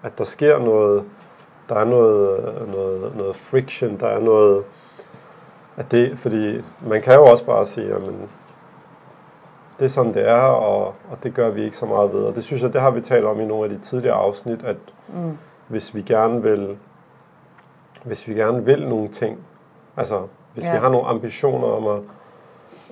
at 0.02 0.18
der 0.18 0.24
sker 0.24 0.58
noget... 0.58 1.04
Der 1.68 1.74
er 1.76 1.84
noget, 1.84 2.68
noget, 2.74 3.16
noget 3.16 3.36
friction, 3.36 4.00
der 4.00 4.06
er 4.06 4.20
noget... 4.20 4.64
At 5.76 5.90
det, 5.90 6.18
fordi 6.18 6.60
man 6.86 7.02
kan 7.02 7.14
jo 7.14 7.24
også 7.24 7.44
bare 7.44 7.66
sige, 7.66 7.86
jamen, 7.88 8.30
det 9.78 9.84
er 9.84 9.88
sådan, 9.88 10.14
det 10.14 10.28
er, 10.28 10.34
og, 10.42 10.86
og 10.86 11.18
det 11.22 11.34
gør 11.34 11.50
vi 11.50 11.64
ikke 11.64 11.76
så 11.76 11.86
meget 11.86 12.12
ved. 12.12 12.20
Og 12.24 12.34
det 12.34 12.44
synes 12.44 12.62
jeg, 12.62 12.72
det 12.72 12.80
har 12.80 12.90
vi 12.90 13.00
talt 13.00 13.24
om 13.24 13.40
i 13.40 13.44
nogle 13.44 13.64
af 13.64 13.70
de 13.70 13.78
tidligere 13.78 14.16
afsnit, 14.16 14.64
at 14.64 14.76
Mm. 15.08 15.38
hvis 15.68 15.94
vi 15.94 16.02
gerne 16.02 16.42
vil, 16.42 16.76
hvis 18.04 18.28
vi 18.28 18.34
gerne 18.34 18.64
vil 18.64 18.88
nogle 18.88 19.08
ting, 19.08 19.38
altså 19.96 20.22
hvis. 20.54 20.64
Ja. 20.64 20.72
vi 20.72 20.78
har 20.78 20.88
nogle 20.88 21.06
ambitioner 21.08 21.68
om 21.68 21.86
at, 21.86 22.02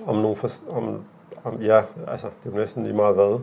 om 0.07 0.15
nogle, 0.15 0.35
for, 0.35 0.49
om, 0.69 0.99
om, 1.43 1.61
ja, 1.61 1.81
altså 2.07 2.27
det 2.43 2.49
er 2.49 2.53
jo 2.55 2.59
næsten 2.61 2.83
lige 2.83 2.95
meget 2.95 3.15
hvad, 3.15 3.39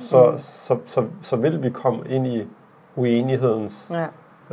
så, 0.00 0.30
Mm. 0.30 0.38
så, 0.38 0.78
så, 0.86 1.04
så 1.22 1.36
vil 1.36 1.62
vi 1.62 1.70
komme 1.70 2.02
ind 2.08 2.26
i 2.26 2.46
uenighedens 2.96 3.90
Ja, 3.92 4.06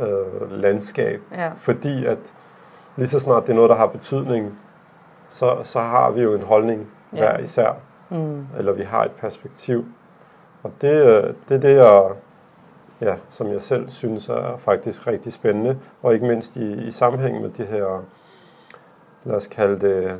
øh, 0.04 0.50
landskab, 0.52 1.20
ja, 1.34 1.50
fordi 1.56 2.06
at 2.06 2.18
lige 2.96 3.08
så 3.08 3.20
snart 3.20 3.42
det 3.42 3.50
er 3.50 3.54
noget, 3.56 3.70
der 3.70 3.76
har 3.76 3.86
betydning, 3.86 4.58
så, 5.28 5.56
så 5.62 5.80
har 5.80 6.10
vi 6.10 6.22
jo 6.22 6.34
en 6.34 6.42
holdning 6.42 6.86
Ja. 7.14 7.18
hver 7.18 7.38
især, 7.38 7.72
mm. 8.10 8.46
eller 8.58 8.72
vi 8.72 8.82
har 8.82 9.04
et 9.04 9.10
perspektiv. 9.10 9.84
Og 10.62 10.72
det, 10.80 11.34
det 11.48 11.54
er 11.54 11.60
det, 11.60 11.76
jeg, 11.76 12.10
ja, 13.00 13.14
som 13.30 13.48
jeg 13.48 13.62
selv 13.62 13.90
synes 13.90 14.28
er 14.28 14.56
faktisk 14.58 15.06
rigtig 15.06 15.32
spændende, 15.32 15.78
og 16.02 16.14
ikke 16.14 16.26
mindst 16.26 16.56
i, 16.56 16.72
i 16.86 16.90
sammenhæng 16.90 17.40
med 17.42 17.50
de 17.50 17.64
her, 17.64 18.04
lad 19.24 19.36
os 19.36 19.46
kalde 19.46 19.80
det, 19.80 20.18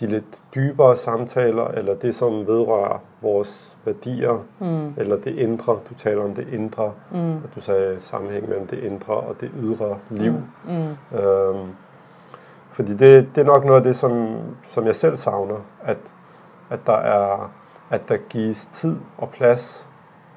de 0.00 0.06
lidt 0.06 0.38
dybere 0.54 0.96
samtaler, 0.96 1.64
eller 1.68 1.94
det, 1.94 2.14
som 2.14 2.46
vedrører 2.46 3.02
vores 3.22 3.76
værdier, 3.84 4.44
mm. 4.58 4.94
eller 4.96 5.16
det 5.16 5.34
indre. 5.38 5.72
Du 5.88 5.94
taler 5.96 6.24
om 6.24 6.34
det 6.34 6.48
indre, 6.52 6.92
mm. 7.12 7.36
og 7.36 7.48
du 7.54 7.60
sagde 7.60 7.96
sammenhæng 8.00 8.48
mellem 8.48 8.66
det 8.66 8.78
indre 8.78 9.14
og 9.14 9.40
det 9.40 9.50
ydre 9.62 9.98
liv. 10.10 10.32
Mm. 10.32 10.72
Mm. 11.12 11.18
Øhm, 11.18 11.68
fordi 12.72 12.92
det, 12.94 13.28
det 13.34 13.40
er 13.40 13.44
nok 13.44 13.64
noget 13.64 13.76
af 13.76 13.82
det, 13.82 13.96
som, 13.96 14.36
som 14.68 14.86
jeg 14.86 14.94
selv 14.96 15.16
savner, 15.16 15.56
at, 15.84 15.98
at, 16.70 16.78
der 16.86 16.96
er, 16.96 17.50
at 17.90 18.08
der 18.08 18.16
gives 18.16 18.66
tid 18.66 18.96
og 19.18 19.28
plads 19.28 19.88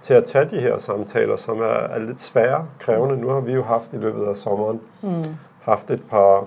til 0.02 0.14
at 0.14 0.24
tage 0.24 0.46
de 0.46 0.60
her 0.60 0.78
samtaler, 0.78 1.36
som 1.36 1.60
er, 1.60 1.66
er 1.66 2.00
lidt 2.00 2.22
svære, 2.22 2.66
krævende. 2.80 3.18
Nu 3.18 3.30
har 3.30 3.40
vi 3.40 3.54
jo 3.54 3.64
haft 3.64 3.94
i 3.94 3.98
løbet 3.98 4.26
af 4.26 4.38
sommeren 4.38 4.82
mm. 5.02 5.24
haft 5.62 5.92
et 5.92 6.04
par 6.10 6.46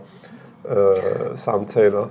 øh, 0.68 0.76
samtaler, 1.34 2.06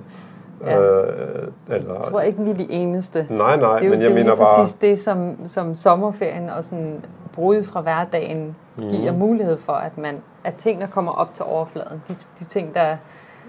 Ja. 0.64 0.80
Øh, 0.80 1.48
eller, 1.68 1.94
jeg 1.94 2.04
tror 2.04 2.20
ikke, 2.20 2.42
vi 2.42 2.50
er 2.50 2.54
de 2.54 2.70
eneste. 2.70 3.26
Nej, 3.30 3.56
nej, 3.56 3.78
det 3.78 3.84
er 3.84 3.84
jo, 3.84 3.90
men 3.90 4.00
jeg 4.00 4.08
det 4.08 4.14
mener 4.14 4.36
bare... 4.36 4.46
Det 4.46 4.52
er 4.52 4.56
præcis 4.56 4.74
det, 4.74 4.98
som, 4.98 5.36
som 5.46 5.74
sommerferien 5.74 6.50
og 6.50 6.64
sådan 6.64 7.04
brud 7.32 7.62
fra 7.62 7.80
hverdagen 7.80 8.56
mm. 8.76 8.88
giver 8.88 9.12
mulighed 9.12 9.56
for, 9.58 9.72
at 9.72 9.98
man 9.98 10.22
at 10.44 10.54
tingene 10.54 10.86
kommer 10.86 11.12
op 11.12 11.34
til 11.34 11.44
overfladen. 11.44 12.02
De, 12.08 12.14
de 12.38 12.44
ting, 12.44 12.74
der 12.74 12.96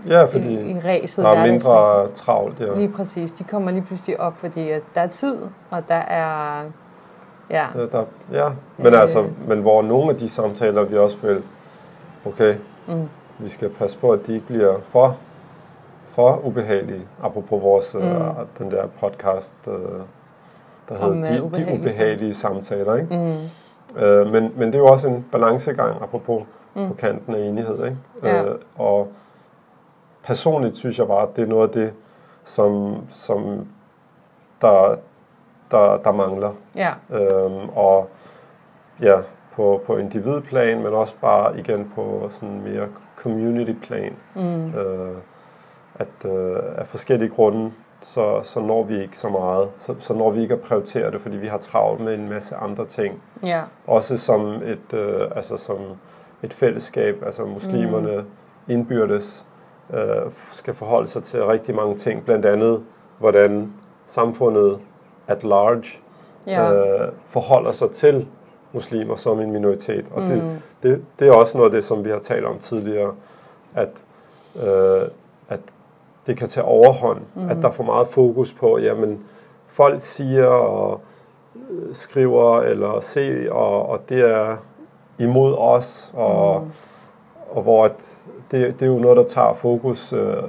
ja, 0.08 0.24
fordi 0.24 0.54
i, 0.54 0.72
i 0.72 0.80
ræset, 0.80 1.26
der 1.26 1.32
er 1.32 1.52
mindre 1.52 2.08
travlt. 2.08 2.60
Ja. 2.60 2.76
Lige 2.76 2.90
præcis. 2.90 3.34
De 3.34 3.44
kommer 3.44 3.72
lige 3.72 3.84
pludselig 3.84 4.20
op, 4.20 4.38
fordi 4.38 4.70
at 4.70 4.82
der 4.96 5.02
er 5.02 5.08
tid, 5.08 5.38
og 5.70 5.84
der 5.88 5.96
er... 5.96 6.62
Ja, 7.50 7.66
ja, 7.76 7.86
der, 7.92 8.04
ja. 8.32 8.50
men 8.78 8.94
øh, 8.94 9.02
altså, 9.02 9.26
men 9.48 9.62
hvor 9.62 9.82
nogle 9.82 10.10
af 10.10 10.18
de 10.18 10.30
samtaler, 10.30 10.84
vi 10.84 10.98
også 10.98 11.18
vil, 11.22 11.44
okay, 12.26 12.56
mm. 12.88 13.10
vi 13.40 13.50
skal 13.50 13.70
passe 13.70 13.98
på, 13.98 14.12
at 14.12 14.28
de 14.28 14.34
ikke 14.34 14.46
bliver 14.46 14.78
for 14.84 15.18
for 16.18 16.46
ubehagelige, 16.46 17.02
apropos 17.24 17.64
vores, 17.64 17.96
mm. 17.96 18.02
uh, 18.02 18.36
den 18.58 18.72
der 18.72 18.88
podcast, 19.00 19.56
uh, 19.68 19.74
der 20.90 21.00
Om, 21.00 21.14
hedder 21.14 21.36
de, 21.36 21.44
ubehagelige 21.44 21.78
de 21.78 21.80
ubehagelige 21.80 22.34
samtaler. 22.34 22.96
Ikke? 22.96 23.16
Mm. 23.16 24.04
Uh, 24.04 24.32
men, 24.32 24.54
men 24.58 24.68
det 24.68 24.76
er 24.76 24.80
jo 24.80 24.86
også 24.86 25.08
en 25.08 25.26
balancegang, 25.32 26.02
apropos 26.02 26.44
mm. 26.76 26.88
på 26.88 26.94
kanten 26.94 27.36
af 27.36 27.40
enighed. 27.40 27.86
Ikke? 27.86 27.98
Ja. 28.24 28.44
Uh, 28.44 28.56
og 28.76 29.08
personligt 30.28 30.76
synes 30.76 31.00
jeg 31.00 31.08
bare, 31.08 31.22
at 31.22 31.36
det 31.36 31.42
er 31.42 31.48
noget 31.48 31.68
af 31.68 31.74
det, 31.74 31.94
som, 32.44 32.98
som 33.10 33.68
der, 34.62 34.96
der, 35.72 35.98
der 35.98 36.12
mangler. 36.12 36.54
Ja. 36.76 36.94
Uh, 37.10 37.78
og 37.78 38.10
ja, 39.02 39.16
på, 39.56 39.82
på 39.86 39.98
individplan, 39.98 40.84
men 40.84 40.94
også 40.94 41.14
bare 41.22 41.60
igen 41.60 41.92
på 41.96 42.30
sådan 42.32 42.62
mere 42.62 42.88
community 43.16 43.74
plan. 43.82 44.14
Mm. 44.36 44.66
Uh, 44.66 45.18
at 46.00 46.32
øh, 46.32 46.58
af 46.78 46.88
forskellige 46.88 47.30
grunde, 47.30 47.72
så, 48.02 48.42
så 48.44 48.60
når 48.60 48.84
vi 48.84 49.02
ikke 49.02 49.18
så 49.18 49.30
meget. 49.30 49.70
Så, 49.80 49.96
så 50.00 50.14
når 50.14 50.32
vi 50.32 50.42
ikke 50.42 50.54
at 50.54 50.62
prioritere 50.62 51.12
det, 51.12 51.22
fordi 51.22 51.38
vi 51.38 51.48
har 51.48 51.58
travlt 51.58 52.02
med 52.02 52.14
en 52.14 52.30
masse 52.30 52.56
andre 52.56 52.86
ting. 52.86 53.22
Ja. 53.44 53.62
Også 53.88 54.18
som 54.18 54.62
et, 54.64 54.94
øh, 54.94 55.32
altså 55.36 55.58
som 55.58 55.78
et 56.44 56.54
fællesskab, 56.54 57.24
altså 57.26 57.46
muslimerne 57.46 58.18
mm. 58.18 58.74
indbyrdes 58.74 59.46
øh, 59.94 60.32
skal 60.52 60.74
forholde 60.74 61.08
sig 61.08 61.24
til 61.24 61.46
rigtig 61.46 61.76
mange 61.76 61.96
ting. 61.96 62.26
Blandt 62.26 62.46
andet, 62.46 62.84
hvordan 63.20 63.74
samfundet 64.06 64.80
at 65.28 65.44
large 65.44 66.00
ja. 66.48 66.74
øh, 66.74 67.12
forholder 67.26 67.72
sig 67.72 67.92
til 67.92 68.28
muslimer 68.74 69.16
som 69.16 69.40
en 69.40 69.52
minoritet. 69.52 70.06
Og 70.12 70.22
mm. 70.22 70.28
det, 70.28 70.62
det, 70.84 71.06
det 71.20 71.28
er 71.28 71.34
også 71.34 71.58
noget 71.58 71.72
af 71.72 71.76
det, 71.76 71.84
som 71.84 72.06
vi 72.06 72.10
har 72.10 72.20
talt 72.20 72.46
om 72.46 72.60
tidligere, 72.60 73.16
at, 73.76 73.90
øh, 74.56 75.08
at 75.50 75.60
det 76.28 76.38
kan 76.38 76.48
tage 76.48 76.64
overhånd. 76.64 77.22
Mm. 77.36 77.50
At 77.50 77.58
der 77.58 77.68
er 77.68 77.72
for 77.72 77.84
meget 77.84 78.08
fokus 78.08 78.54
på, 78.54 78.78
jamen, 78.78 79.24
folk 79.68 80.02
siger 80.02 80.48
og 80.48 81.02
øh, 81.56 81.96
skriver 81.96 82.62
eller 82.62 83.00
ser, 83.00 83.52
og, 83.52 83.90
og 83.90 84.10
det 84.10 84.22
er 84.22 84.58
imod 85.20 85.56
os, 85.58 86.14
og, 86.16 86.62
mm. 86.62 86.72
og 87.50 87.62
hvor 87.62 87.86
at 87.86 88.17
det, 88.52 88.80
det 88.80 88.82
er 88.82 88.90
jo 88.90 89.00
noget, 89.00 89.18
der 89.18 89.24
tager 89.24 89.54
fokus 89.54 90.14
øh, 90.14 90.44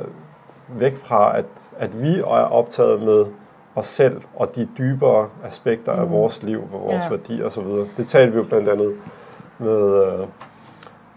væk 0.68 0.96
fra, 0.96 1.38
at, 1.38 1.46
at 1.78 2.02
vi 2.02 2.18
er 2.18 2.24
optaget 2.24 3.02
med 3.02 3.26
os 3.74 3.86
selv 3.86 4.22
og 4.36 4.54
de 4.54 4.68
dybere 4.78 5.28
aspekter 5.44 5.94
mm. 5.94 6.00
af 6.00 6.10
vores 6.10 6.42
liv 6.42 6.62
og 6.72 6.80
vores 6.80 7.04
ja. 7.04 7.10
værdier 7.10 7.44
osv. 7.44 7.66
Det 7.96 8.08
talte 8.08 8.32
vi 8.32 8.38
jo 8.38 8.44
blandt 8.44 8.68
andet 8.68 8.94
med 9.58 10.06
øh, 10.06 10.26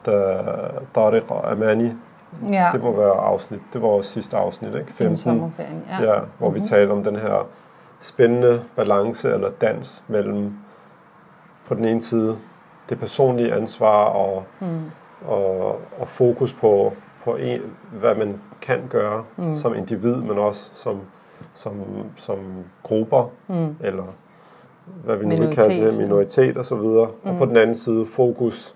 da 0.05 0.43
Tariq 0.93 1.23
Amani, 1.43 1.91
Ja. 2.51 2.69
Det 2.73 2.83
må 2.83 2.91
være 2.91 3.13
afsnit. 3.13 3.61
Det 3.73 3.81
var 3.81 3.87
vores 3.87 4.05
sidste 4.07 4.37
afsnit, 4.37 4.75
ikke? 4.75 4.93
15. 4.93 5.17
sommerferien, 5.17 5.83
ja. 5.89 6.13
ja 6.13 6.19
hvor 6.37 6.49
mm-hmm. 6.49 6.63
vi 6.63 6.67
talte 6.67 6.91
om 6.91 7.03
den 7.03 7.15
her 7.15 7.47
spændende 7.99 8.63
balance 8.75 9.33
eller 9.33 9.49
dans 9.49 10.03
mellem 10.07 10.53
på 11.67 11.75
den 11.75 11.85
ene 11.85 12.01
side 12.01 12.37
det 12.89 12.99
personlige 12.99 13.53
ansvar 13.53 14.05
og, 14.05 14.43
mm. 14.59 14.91
Og, 15.27 15.79
og 15.99 16.07
fokus 16.07 16.53
på, 16.53 16.93
på 17.23 17.35
en, 17.35 17.61
hvad 17.91 18.15
man 18.15 18.41
kan 18.61 18.87
gøre 18.89 19.23
mm. 19.37 19.55
som 19.55 19.75
individ, 19.75 20.15
men 20.15 20.37
også 20.37 20.69
som, 20.73 20.99
som, 21.53 21.73
som 22.15 22.37
grupper, 22.83 23.31
mm. 23.47 23.75
eller 23.79 24.03
hvad 25.05 25.17
vi 25.17 25.25
nu 25.25 25.35
vil 25.35 25.55
kalde 25.55 25.85
det, 25.85 25.97
minoritet 25.97 26.57
og 26.57 26.65
så 26.65 26.75
videre. 26.75 27.07
Mm. 27.23 27.29
Og 27.29 27.37
på 27.37 27.45
den 27.45 27.57
anden 27.57 27.75
side 27.75 28.05
fokus 28.05 28.75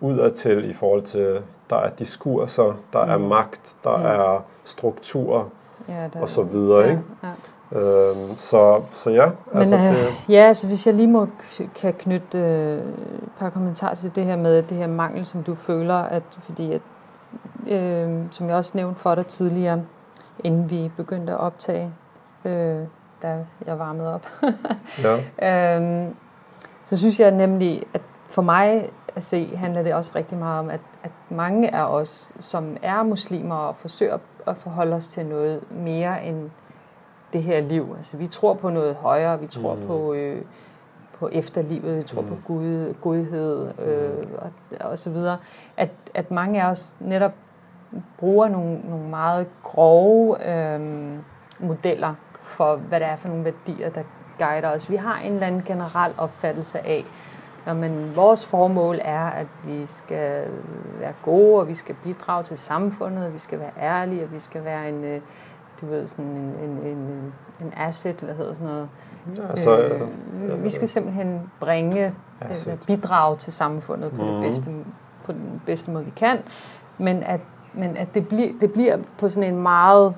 udadtil 0.00 0.70
i 0.70 0.72
forhold 0.72 1.02
til 1.02 1.42
der 1.70 1.76
er 1.76 1.90
diskurser, 1.90 2.74
der 2.92 3.04
mm. 3.04 3.10
er 3.10 3.18
magt, 3.18 3.76
der 3.84 3.96
mm. 3.96 4.04
er 4.04 4.44
struktur 4.64 5.48
ja, 5.88 6.08
der, 6.12 6.20
og 6.20 6.28
så 6.28 6.42
videre, 6.42 6.80
ja, 6.80 6.90
ikke? 6.90 7.02
Ja. 7.22 7.28
Øhm, 7.72 8.36
så, 8.36 8.82
så 8.92 9.10
ja. 9.10 9.30
Men 9.52 9.60
altså, 9.60 9.76
øh, 9.76 9.82
det, 9.82 10.28
ja, 10.28 10.40
altså 10.40 10.66
hvis 10.66 10.86
jeg 10.86 10.94
lige 10.94 11.08
må 11.08 11.28
kan 11.74 11.94
knytte 11.94 12.38
øh, 12.38 12.78
et 12.78 13.28
par 13.38 13.50
kommentarer 13.50 13.94
til 13.94 14.14
det 14.14 14.24
her 14.24 14.36
med 14.36 14.62
det 14.62 14.76
her 14.76 14.86
mangel, 14.86 15.26
som 15.26 15.42
du 15.42 15.54
føler, 15.54 15.94
at 15.94 16.22
fordi 16.42 16.72
at, 16.72 16.80
øh, 17.68 18.10
som 18.30 18.48
jeg 18.48 18.56
også 18.56 18.72
nævnte 18.74 19.00
for 19.00 19.14
dig 19.14 19.26
tidligere, 19.26 19.82
inden 20.44 20.70
vi 20.70 20.90
begyndte 20.96 21.32
at 21.32 21.38
optage, 21.38 21.92
øh, 22.44 22.78
da 23.22 23.44
jeg 23.66 23.78
varmede 23.78 24.14
op, 24.14 24.26
ja. 25.40 25.76
øhm, 25.76 26.14
så 26.84 26.96
synes 26.96 27.20
jeg 27.20 27.30
nemlig, 27.30 27.82
at 27.94 28.00
for 28.28 28.42
mig 28.42 28.90
at 29.16 29.24
se, 29.24 29.56
handler 29.56 29.82
det 29.82 29.94
også 29.94 30.12
rigtig 30.14 30.38
meget 30.38 30.58
om, 30.58 30.70
at, 30.70 30.80
at 31.02 31.10
mange 31.28 31.74
af 31.74 31.84
os, 31.84 32.32
som 32.40 32.76
er 32.82 33.02
muslimer 33.02 33.54
og 33.54 33.76
forsøger 33.76 34.18
at 34.46 34.56
forholde 34.56 34.96
os 34.96 35.06
til 35.06 35.26
noget 35.26 35.64
mere 35.70 36.24
end 36.24 36.50
det 37.34 37.42
her 37.42 37.60
liv. 37.60 37.94
Altså 37.96 38.16
vi 38.16 38.26
tror 38.26 38.54
på 38.54 38.70
noget 38.70 38.94
højere, 38.94 39.40
vi 39.40 39.46
tror 39.46 39.74
mm. 39.74 39.86
på, 39.86 40.14
øh, 40.14 40.42
på 41.18 41.28
efterlivet, 41.32 41.96
vi 41.96 42.02
tror 42.02 42.22
mm. 42.22 42.28
på 42.28 42.36
Gud, 42.46 42.94
godhed 43.00 43.68
øh, 43.78 44.18
mm. 44.18 44.28
og, 44.38 44.50
og 44.90 44.98
så 44.98 45.10
videre. 45.10 45.36
At, 45.76 45.90
at 46.14 46.30
mange 46.30 46.62
af 46.62 46.70
os 46.70 46.96
netop 47.00 47.32
bruger 48.18 48.48
nogle, 48.48 48.80
nogle 48.88 49.08
meget 49.08 49.46
grove 49.62 50.50
øh, 50.50 50.80
modeller 51.58 52.14
for, 52.42 52.76
hvad 52.76 53.00
det 53.00 53.08
er 53.08 53.16
for 53.16 53.28
nogle 53.28 53.44
værdier, 53.44 53.90
der 53.90 54.02
guider 54.38 54.70
os. 54.70 54.90
Vi 54.90 54.96
har 54.96 55.18
en 55.18 55.32
eller 55.32 55.46
anden 55.46 55.62
generel 55.66 56.12
opfattelse 56.18 56.78
af, 56.86 57.04
Nå, 57.66 57.72
men 57.72 58.16
vores 58.16 58.46
formål 58.46 58.98
er, 59.02 59.26
at 59.26 59.46
vi 59.64 59.86
skal 59.86 60.44
være 60.98 61.12
gode, 61.22 61.60
og 61.60 61.68
vi 61.68 61.74
skal 61.74 61.94
bidrage 62.04 62.44
til 62.44 62.58
samfundet, 62.58 63.26
og 63.26 63.34
vi 63.34 63.38
skal 63.38 63.58
være 63.60 63.72
ærlige, 63.80 64.24
og 64.24 64.32
vi 64.32 64.38
skal 64.38 64.64
være 64.64 64.88
en, 64.88 65.04
øh, 65.04 65.20
du 65.84 65.90
ved, 65.90 66.06
sådan 66.06 66.24
en, 66.24 66.54
en, 66.64 66.86
en, 66.86 67.32
en 67.60 67.72
asset, 67.76 68.20
hvad 68.20 68.34
hedder 68.34 68.54
sådan 68.54 68.66
noget. 68.66 68.88
Ja, 69.36 69.56
så, 69.56 69.78
øh, 69.78 70.00
øh, 70.42 70.64
vi 70.64 70.68
skal 70.68 70.88
simpelthen 70.88 71.50
bringe, 71.60 72.14
øh, 72.42 72.78
bidrage 72.86 73.36
til 73.36 73.52
samfundet 73.52 74.12
på, 74.12 74.22
mm. 74.22 74.28
det 74.28 74.34
mhm. 74.34 74.42
bedste, 74.42 74.70
på 75.24 75.32
den 75.32 75.62
bedste 75.66 75.90
måde, 75.90 76.04
vi 76.04 76.12
kan. 76.16 76.38
Men 76.98 77.22
at, 77.22 77.40
men 77.74 77.96
at 77.96 78.14
det, 78.14 78.28
bliver, 78.28 78.52
det 78.60 78.72
bliver 78.72 78.98
på 79.18 79.28
sådan 79.28 79.54
en 79.54 79.62
meget 79.62 80.14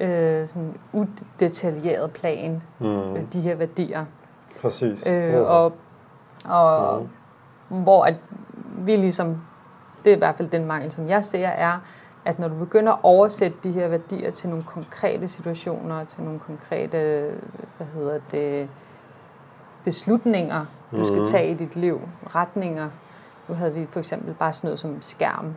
øh, 0.00 0.48
sådan 0.48 0.74
udetaljeret 0.92 2.10
plan, 2.10 2.62
mm. 2.78 3.26
de 3.32 3.40
her 3.40 3.54
værdier. 3.54 4.04
Præcis. 4.60 5.06
Øh, 5.06 5.40
og 5.40 5.72
og 6.44 7.00
mm. 7.70 7.82
hvor 7.82 8.04
at 8.04 8.14
vi 8.78 8.96
ligesom, 8.96 9.42
det 10.04 10.12
er 10.12 10.16
i 10.16 10.18
hvert 10.18 10.34
fald 10.36 10.48
den 10.48 10.64
mangel, 10.64 10.92
som 10.92 11.08
jeg 11.08 11.24
ser, 11.24 11.48
er, 11.48 11.78
at 12.30 12.38
når 12.38 12.48
du 12.48 12.54
begynder 12.54 12.92
at 12.92 12.98
oversætte 13.02 13.58
de 13.62 13.72
her 13.72 13.88
værdier 13.88 14.30
til 14.30 14.48
nogle 14.48 14.64
konkrete 14.64 15.28
situationer, 15.28 16.04
til 16.04 16.22
nogle 16.22 16.38
konkrete, 16.40 17.30
hvad 17.76 17.86
hedder 17.94 18.20
det, 18.30 18.68
beslutninger, 19.84 20.66
du 20.92 21.04
skal 21.04 21.26
tage 21.26 21.50
i 21.50 21.54
dit 21.54 21.76
liv, 21.76 22.00
retninger. 22.26 22.90
Nu 23.48 23.54
havde 23.54 23.74
vi 23.74 23.86
for 23.86 23.98
eksempel 23.98 24.34
bare 24.34 24.52
sådan 24.52 24.68
noget 24.68 24.78
som 24.78 25.02
skærm, 25.02 25.54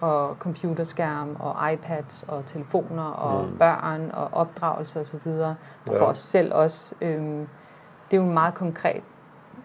og 0.00 0.36
computerskærm, 0.38 1.36
og 1.38 1.72
iPads, 1.72 2.24
og 2.28 2.46
telefoner, 2.46 3.04
og 3.04 3.44
mm. 3.44 3.58
børn, 3.58 4.10
og 4.12 4.28
opdragelse 4.32 5.00
osv. 5.00 5.28
Og, 5.28 5.54
og 5.86 5.94
for 5.98 6.04
os 6.04 6.18
selv 6.18 6.54
også. 6.54 6.94
Øhm, 7.00 7.48
det 8.10 8.16
er 8.16 8.22
jo 8.22 8.32
meget 8.32 8.54
konkret 8.54 9.02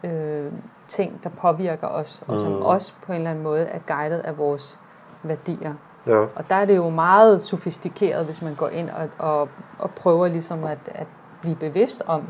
øh, 0.03 0.51
ting, 0.88 1.23
der 1.23 1.29
påvirker 1.29 1.88
os, 1.88 2.23
og 2.27 2.39
som 2.39 2.51
mm. 2.51 2.61
også 2.61 2.93
på 3.05 3.11
en 3.11 3.17
eller 3.17 3.29
anden 3.29 3.43
måde 3.43 3.65
er 3.65 3.79
guidet 3.88 4.19
af 4.19 4.38
vores 4.38 4.79
værdier. 5.23 5.73
Ja. 6.08 6.20
Og 6.36 6.50
der 6.50 6.56
er 6.56 6.65
det 6.65 6.75
jo 6.75 6.89
meget 6.89 7.41
sofistikeret, 7.41 8.25
hvis 8.25 8.41
man 8.41 8.56
går 8.56 8.70
ind 8.70 8.89
og, 8.89 9.10
og, 9.18 9.50
og 9.79 9.91
prøver 9.91 10.27
ligesom 10.27 10.63
at, 10.63 10.79
at 10.86 11.08
blive 11.41 11.56
bevidst 11.56 12.03
om, 12.06 12.24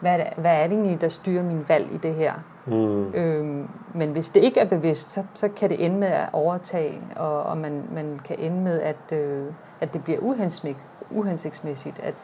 hvad 0.00 0.12
er, 0.12 0.16
det, 0.16 0.26
hvad 0.36 0.56
er 0.56 0.66
det 0.66 0.72
egentlig, 0.72 1.00
der 1.00 1.08
styrer 1.08 1.42
min 1.42 1.64
valg 1.68 1.88
i 1.92 1.96
det 1.96 2.14
her. 2.14 2.32
Mm. 2.66 3.14
Øhm, 3.14 3.68
men 3.94 4.12
hvis 4.12 4.30
det 4.30 4.42
ikke 4.42 4.60
er 4.60 4.64
bevidst, 4.64 5.10
så, 5.10 5.24
så 5.34 5.48
kan 5.48 5.70
det 5.70 5.84
ende 5.84 5.98
med 5.98 6.08
at 6.08 6.28
overtage, 6.32 7.02
og, 7.16 7.42
og 7.42 7.58
man, 7.58 7.82
man 7.94 8.20
kan 8.24 8.38
ende 8.38 8.60
med, 8.60 8.80
at, 8.80 9.12
øh, 9.12 9.46
at 9.80 9.92
det 9.92 10.04
bliver 10.04 10.18
uhensigtsmæssigt, 10.18 10.86
uhensigtsmæssigt 11.10 11.98
at, 11.98 12.14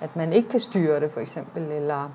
at 0.00 0.16
man 0.16 0.32
ikke 0.32 0.48
kan 0.48 0.60
styre 0.60 1.00
det 1.00 1.10
for 1.10 1.20
eksempel, 1.20 1.62
eller, 1.62 2.10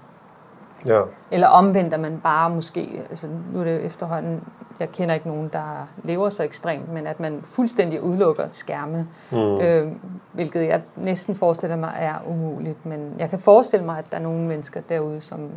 Ja. 0.86 1.02
eller 1.32 1.48
omvendt, 1.48 1.94
at 1.94 2.00
man 2.00 2.20
bare 2.24 2.50
måske, 2.50 3.02
altså 3.10 3.28
nu 3.54 3.60
er 3.60 3.64
det 3.64 3.82
efterhånden, 3.86 4.44
jeg 4.80 4.90
kender 4.92 5.16
ikke 5.16 5.28
nogen, 5.28 5.50
der 5.54 5.88
lever 6.04 6.30
så 6.30 6.44
ekstremt, 6.44 6.92
men 6.94 7.08
at 7.08 7.20
man 7.20 7.40
fuldstændig 7.44 8.04
udelukker 8.04 8.48
skærme, 8.48 9.08
Mm. 9.32 9.38
øh, 9.38 9.92
hvilket 10.32 10.68
jeg 10.68 10.82
næsten 10.96 11.36
forestiller 11.36 11.76
mig 11.76 11.94
er 12.00 12.16
umuligt. 12.28 12.86
Men 12.86 13.14
jeg 13.18 13.30
kan 13.30 13.40
forestille 13.40 13.86
mig, 13.86 13.98
at 13.98 14.06
der 14.12 14.18
er 14.18 14.22
nogle 14.22 14.40
mennesker 14.48 14.82
derude, 14.82 15.22
som 15.22 15.50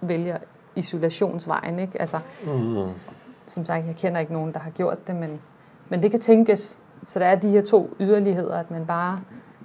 vælger 0.00 0.36
isolationsvejen. 0.76 1.78
Ikke? 1.78 2.00
Altså, 2.00 2.18
Mm. 2.46 2.88
som 3.48 3.64
sagt, 3.66 3.86
jeg 3.86 3.96
kender 3.96 4.20
ikke 4.20 4.32
nogen, 4.32 4.52
der 4.52 4.58
har 4.60 4.70
gjort 4.70 5.06
det, 5.06 5.16
men, 5.16 5.40
men 5.88 6.02
det 6.02 6.10
kan 6.10 6.20
tænkes. 6.20 6.78
Så 7.06 7.18
der 7.18 7.26
er 7.26 7.34
de 7.34 7.48
her 7.50 7.62
to 7.62 7.90
yderligheder, 8.00 8.58
at 8.58 8.70
man 8.70 8.86
bare 8.86 9.20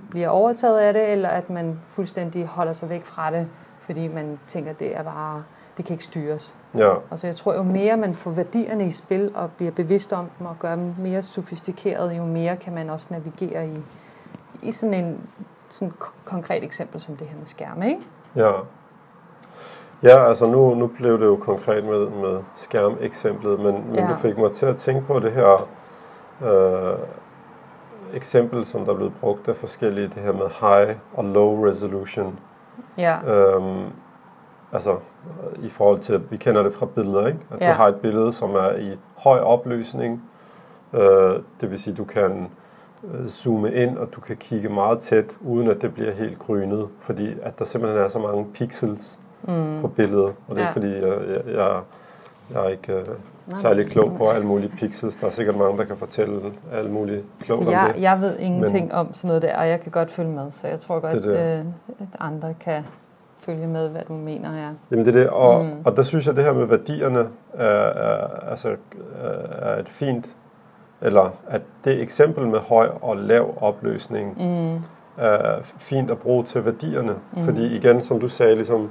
bliver 0.10 0.30
overtaget 0.30 0.80
af 0.80 0.94
det, 0.94 1.10
eller 1.12 1.30
at 1.30 1.50
man 1.50 1.80
fuldstændig 1.90 2.46
holder 2.46 2.74
sig 2.74 2.90
væk 2.90 3.06
fra 3.06 3.32
det, 3.32 3.48
fordi 3.88 4.08
man 4.08 4.40
tænker, 4.48 4.74
det 4.74 4.96
er 4.98 5.04
bare, 5.04 5.44
det 5.78 5.86
kan 5.86 5.94
ikke 5.94 6.04
styres. 6.04 6.56
Ja. 6.78 6.90
Og 7.10 7.20
så 7.20 7.28
jeg 7.28 7.36
tror, 7.36 7.54
jo 7.54 7.64
mere 7.64 7.98
man 7.98 8.16
får 8.16 8.32
værdierne 8.32 8.86
i 8.86 8.92
spil 8.92 9.32
og 9.36 9.52
bliver 9.52 9.72
bevidst 9.72 10.14
om 10.14 10.30
dem 10.40 10.48
og 10.48 10.56
gør 10.60 10.76
dem 10.76 10.96
mere 11.00 11.22
sofistikerede, 11.22 12.16
jo 12.16 12.26
mere 12.26 12.58
kan 12.58 12.74
man 12.74 12.90
også 12.90 13.08
navigere 13.12 13.68
i, 13.68 13.78
i 14.62 14.72
sådan 14.72 14.94
en 14.94 15.22
sådan 15.70 15.94
konkret 16.26 16.64
eksempel 16.64 17.02
som 17.02 17.16
det 17.16 17.28
her 17.28 17.38
med 17.38 17.46
skærme, 17.46 17.88
ikke? 17.88 18.02
Ja. 18.36 18.52
Ja, 20.04 20.28
altså 20.30 20.46
nu, 20.48 20.76
nu 20.76 20.88
blev 20.88 21.20
det 21.20 21.26
jo 21.26 21.36
konkret 21.36 21.84
med, 21.86 22.10
med 22.10 22.40
skærmeksemplet, 22.56 23.60
men, 23.60 23.74
men 23.88 23.96
Ja. 23.96 24.08
du 24.10 24.16
fik 24.16 24.38
mig 24.38 24.52
til 24.52 24.66
at 24.66 24.78
tænke 24.78 25.02
på 25.08 25.20
det 25.20 25.32
her 25.32 25.68
øh, 26.44 26.98
eksempel, 28.14 28.66
som 28.66 28.86
der 28.86 28.92
er 28.92 28.96
blevet 28.96 29.14
brugt 29.20 29.48
af 29.48 29.56
forskellige, 29.56 30.08
det 30.08 30.16
her 30.24 30.34
med 30.34 30.46
high 30.60 30.98
og 31.14 31.24
low 31.26 31.66
resolution. 31.66 32.40
Ja, 32.98 33.18
Øhm, 33.56 33.86
altså 34.72 34.96
i 35.64 35.70
forhold 35.70 36.00
til, 36.00 36.22
vi 36.32 36.38
kender 36.38 36.64
det 36.64 36.74
fra 36.74 36.86
billeder, 36.86 37.28
ikke? 37.28 37.40
At 37.52 37.62
Ja. 37.62 37.68
du 37.70 37.74
har 37.74 37.88
et 37.88 37.96
billede, 37.96 38.34
som 38.34 38.56
er 38.56 38.76
i 38.76 38.98
høj 39.18 39.38
opløsning. 39.40 40.24
Øh, 40.94 41.36
det 41.62 41.72
vil 41.72 41.80
sige, 41.80 41.96
du 41.96 42.04
kan 42.04 42.50
øh, 43.14 43.28
zoome 43.28 43.74
ind, 43.74 43.98
og 43.98 44.08
du 44.16 44.22
kan 44.22 44.38
kigge 44.38 44.70
meget 44.70 45.00
tæt, 45.00 45.26
uden 45.42 45.68
at 45.68 45.82
det 45.82 45.94
bliver 45.94 46.12
helt 46.12 46.40
grynet, 46.40 46.88
fordi 47.02 47.36
at 47.44 47.60
der 47.60 47.66
simpelthen 47.66 48.02
er 48.02 48.08
så 48.08 48.20
mange 48.20 48.46
pixels 48.54 49.20
mm. 49.48 49.82
på 49.82 49.88
billedet. 49.88 50.34
Og 50.48 50.56
det 50.56 50.62
er 50.62 50.66
Ja. 50.66 50.72
fordi, 50.72 50.88
jeg, 50.94 51.18
jeg, 51.28 51.56
jeg, 51.56 51.80
jeg 52.54 52.66
er 52.66 52.70
ikke 52.70 52.94
øh, 52.94 53.06
særlig 53.62 53.88
klog 53.90 54.12
på 54.18 54.30
alle 54.30 54.48
mulige 54.48 54.70
pixels. 54.78 55.16
Der 55.18 55.28
er 55.28 55.32
sikkert 55.32 55.56
mange, 55.58 55.78
der 55.78 55.84
kan 55.84 55.98
fortælle 55.98 56.42
alle 56.74 56.92
mulige 56.92 57.24
klogt 57.42 57.62
så 57.62 57.66
om 57.68 57.72
jeg, 57.74 57.92
det. 57.96 58.02
jeg 58.02 58.22
ved 58.22 58.40
ingenting 58.40 58.94
om 58.94 59.14
sådan 59.14 59.28
noget 59.28 59.42
der, 59.42 59.58
og 59.58 59.68
jeg 59.70 59.82
kan 59.82 59.92
godt 59.92 60.12
følge 60.12 60.30
med, 60.30 60.52
så 60.52 60.68
jeg 60.68 60.80
tror 60.80 61.00
godt, 61.00 61.14
Det 61.14 61.24
det. 61.24 61.60
øh, 61.60 61.66
at 62.00 62.08
andre 62.20 62.54
kan 62.60 62.84
følge 63.40 63.68
med, 63.68 63.90
hvad 63.90 64.02
du 64.08 64.14
mener 64.14 64.52
her. 64.54 64.70
Jamen 64.92 65.06
det 65.06 65.16
er 65.16 65.20
det, 65.20 65.30
og, 65.30 65.66
Mm. 65.66 65.72
og 65.86 65.96
der 65.98 66.04
synes 66.04 66.26
jeg, 66.26 66.32
at 66.32 66.36
det 66.38 66.44
her 66.46 66.54
med 66.54 66.66
værdierne 66.66 67.28
er, 67.54 67.66
er, 67.68 68.28
altså, 68.50 68.76
er 69.62 69.80
et 69.80 69.90
fint, 69.90 70.30
eller 71.02 71.30
at 71.48 71.62
det 71.86 72.02
eksempel 72.02 72.48
med 72.48 72.60
høj 72.60 72.90
og 73.02 73.18
lav 73.18 73.54
opløsning 73.62 74.38
Mm. 74.44 74.76
er 75.18 75.60
fint 75.78 76.12
at 76.12 76.18
bruge 76.18 76.44
til 76.44 76.66
værdierne. 76.66 77.16
Mm. 77.36 77.44
Fordi 77.44 77.76
igen, 77.76 78.02
som 78.02 78.20
du 78.20 78.28
sagde, 78.28 78.56
ligesom, 78.56 78.90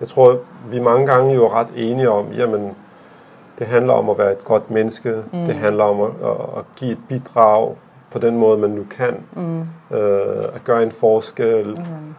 jeg 0.00 0.08
tror, 0.08 0.38
vi 0.70 0.80
mange 0.80 1.06
gange 1.06 1.34
jo 1.34 1.44
er 1.44 1.54
ret 1.54 1.68
enige 1.76 2.10
om, 2.10 2.32
jamen, 2.32 2.70
det 3.58 3.66
handler 3.66 3.92
om 3.92 4.10
at 4.10 4.18
være 4.18 4.32
et 4.32 4.44
godt 4.44 4.70
menneske, 4.70 5.22
Mm. 5.32 5.44
det 5.46 5.54
handler 5.54 5.84
om 5.84 6.00
at, 6.00 6.30
at, 6.58 6.64
give 6.76 6.92
et 6.92 6.98
bidrag 7.08 7.74
på 8.10 8.18
den 8.18 8.38
måde, 8.38 8.58
man 8.58 8.70
nu 8.70 8.84
kan, 8.90 9.16
Mm. 9.32 9.60
øh, 9.96 10.44
at 10.54 10.64
gøre 10.64 10.82
en 10.82 10.90
forskel, 10.90 11.66
Mm. 11.68 12.14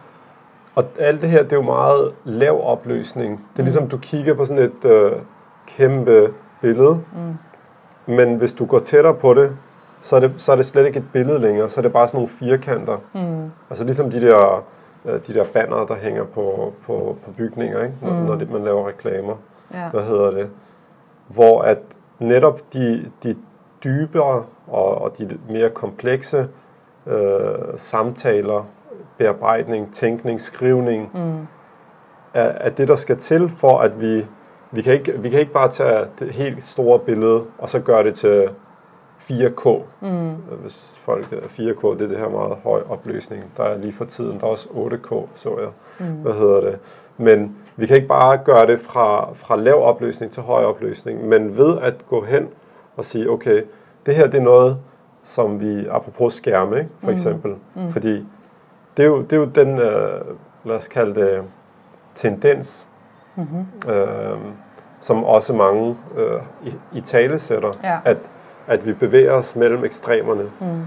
og 0.74 0.84
alt 0.98 1.20
det 1.20 1.28
her, 1.30 1.42
det 1.42 1.52
er 1.52 1.56
jo 1.56 1.62
meget 1.62 2.12
lav 2.24 2.60
opløsning. 2.70 3.30
Det 3.32 3.58
er 3.58 3.62
Mm. 3.62 3.64
ligesom, 3.64 3.88
du 3.88 3.98
kigger 3.98 4.34
på 4.34 4.44
sådan 4.44 4.62
et 4.62 4.84
øh, 4.84 5.12
kæmpe 5.66 6.32
billede, 6.60 7.00
Mm. 8.06 8.14
men 8.14 8.34
hvis 8.36 8.52
du 8.52 8.66
går 8.66 8.78
tættere 8.78 9.14
på 9.14 9.34
det, 9.34 9.56
så 10.02 10.16
er 10.16 10.20
det, 10.20 10.32
så 10.36 10.52
er 10.52 10.56
det 10.56 10.66
slet 10.66 10.86
ikke 10.86 10.98
et 10.98 11.04
billede 11.12 11.38
længere, 11.38 11.68
så 11.68 11.80
er 11.80 11.82
det 11.82 11.92
bare 11.92 12.08
sådan 12.08 12.18
nogle 12.18 12.28
firkanter. 12.28 12.96
Mm. 13.14 13.50
Altså 13.70 13.84
ligesom 13.84 14.10
de 14.10 14.20
der, 14.20 14.64
øh, 15.04 15.20
de 15.26 15.34
der 15.34 15.44
bannere, 15.44 15.86
der 15.88 15.94
hænger 15.94 16.24
på, 16.24 16.72
på, 16.86 17.16
på 17.24 17.30
bygninger, 17.36 17.82
ikke? 17.82 17.94
Når, 18.02 18.10
Mm. 18.10 18.16
når 18.16 18.34
det, 18.34 18.50
man 18.50 18.64
laver 18.64 18.88
reklamer. 18.88 19.34
Ja. 19.74 19.88
Hvad 19.92 20.02
hedder 20.02 20.30
det? 20.30 20.50
Hvor 21.28 21.62
at 21.62 21.78
netop 22.18 22.60
de, 22.72 23.10
de 23.22 23.36
dybere 23.84 24.44
og, 24.66 25.02
og 25.02 25.18
de 25.18 25.38
mere 25.50 25.70
komplekse 25.70 26.48
øh, 27.06 27.54
samtaler, 27.76 28.66
bearbejdning, 29.18 29.92
tænkning, 29.94 30.40
skrivning, 30.40 31.10
Mm. 31.14 31.46
er, 32.34 32.42
er 32.44 32.70
det, 32.70 32.88
der 32.88 32.96
skal 32.96 33.16
til 33.16 33.48
for, 33.48 33.78
at 33.78 34.00
vi, 34.00 34.26
vi, 34.70 34.82
kan 34.82 34.92
ikke, 34.92 35.12
vi 35.18 35.30
kan 35.30 35.40
ikke 35.40 35.52
bare 35.52 35.68
tage 35.70 36.06
det 36.18 36.32
helt 36.32 36.64
store 36.64 36.98
billede, 36.98 37.44
og 37.58 37.68
så 37.68 37.80
gøre 37.80 38.04
det 38.04 38.14
til 38.14 38.48
4K. 39.30 39.82
Mm. 40.00 40.34
Hvis 40.34 40.98
folk 41.00 41.32
er 41.32 41.36
4K, 41.36 41.94
det 41.94 42.02
er 42.02 42.08
det 42.08 42.18
her 42.18 42.28
meget 42.28 42.56
høj 42.64 42.82
opløsning. 42.88 43.44
Der 43.56 43.62
er 43.64 43.78
lige 43.78 43.92
for 43.92 44.04
tiden, 44.04 44.40
der 44.40 44.46
er 44.46 44.50
også 44.50 44.68
8K, 44.68 45.26
så 45.34 45.58
jeg. 45.58 45.68
Mm. 46.08 46.14
Hvad 46.14 46.32
hedder 46.32 46.60
det? 46.60 46.78
Men 47.16 47.56
vi 47.76 47.86
kan 47.86 47.96
ikke 47.96 48.08
bare 48.08 48.38
gøre 48.44 48.66
det 48.66 48.80
fra, 48.80 49.28
fra 49.34 49.56
lav 49.56 49.82
opløsning 49.82 50.32
til 50.32 50.42
høj 50.42 50.64
opløsning, 50.64 51.28
men 51.28 51.56
ved 51.56 51.78
at 51.82 51.94
gå 52.08 52.24
hen 52.24 52.48
og 52.96 53.04
sige, 53.04 53.30
okay, 53.30 53.62
det 54.06 54.14
her 54.14 54.26
det 54.26 54.38
er 54.38 54.42
noget, 54.44 54.78
som 55.24 55.60
vi, 55.60 55.86
apropos 55.90 56.34
skærme, 56.34 56.78
ikke, 56.78 56.90
for 57.00 57.06
Mm. 57.06 57.12
eksempel, 57.12 57.54
Mm. 57.74 57.90
fordi 57.90 58.26
det 58.96 59.02
er 59.02 59.06
jo, 59.06 59.22
det 59.22 59.32
er 59.32 59.36
jo 59.36 59.44
den, 59.44 59.78
øh, 59.78 60.20
lad 60.64 60.76
os 60.76 60.88
kalde 60.88 61.20
det, 61.20 61.42
tendens, 62.14 62.88
Mm-hmm. 63.36 63.90
øh, 63.92 64.38
som 65.00 65.24
også 65.24 65.52
mange 65.54 65.96
øh, 66.16 66.40
i, 66.64 66.72
i 66.92 67.00
tale 67.00 67.38
sætter, 67.38 67.70
Ja. 67.84 67.98
at, 68.04 68.16
at 68.66 68.86
vi 68.86 68.92
bevæger 68.92 69.32
os 69.32 69.56
mellem 69.56 69.84
ekstremerne, 69.84 70.50
Mm. 70.60 70.82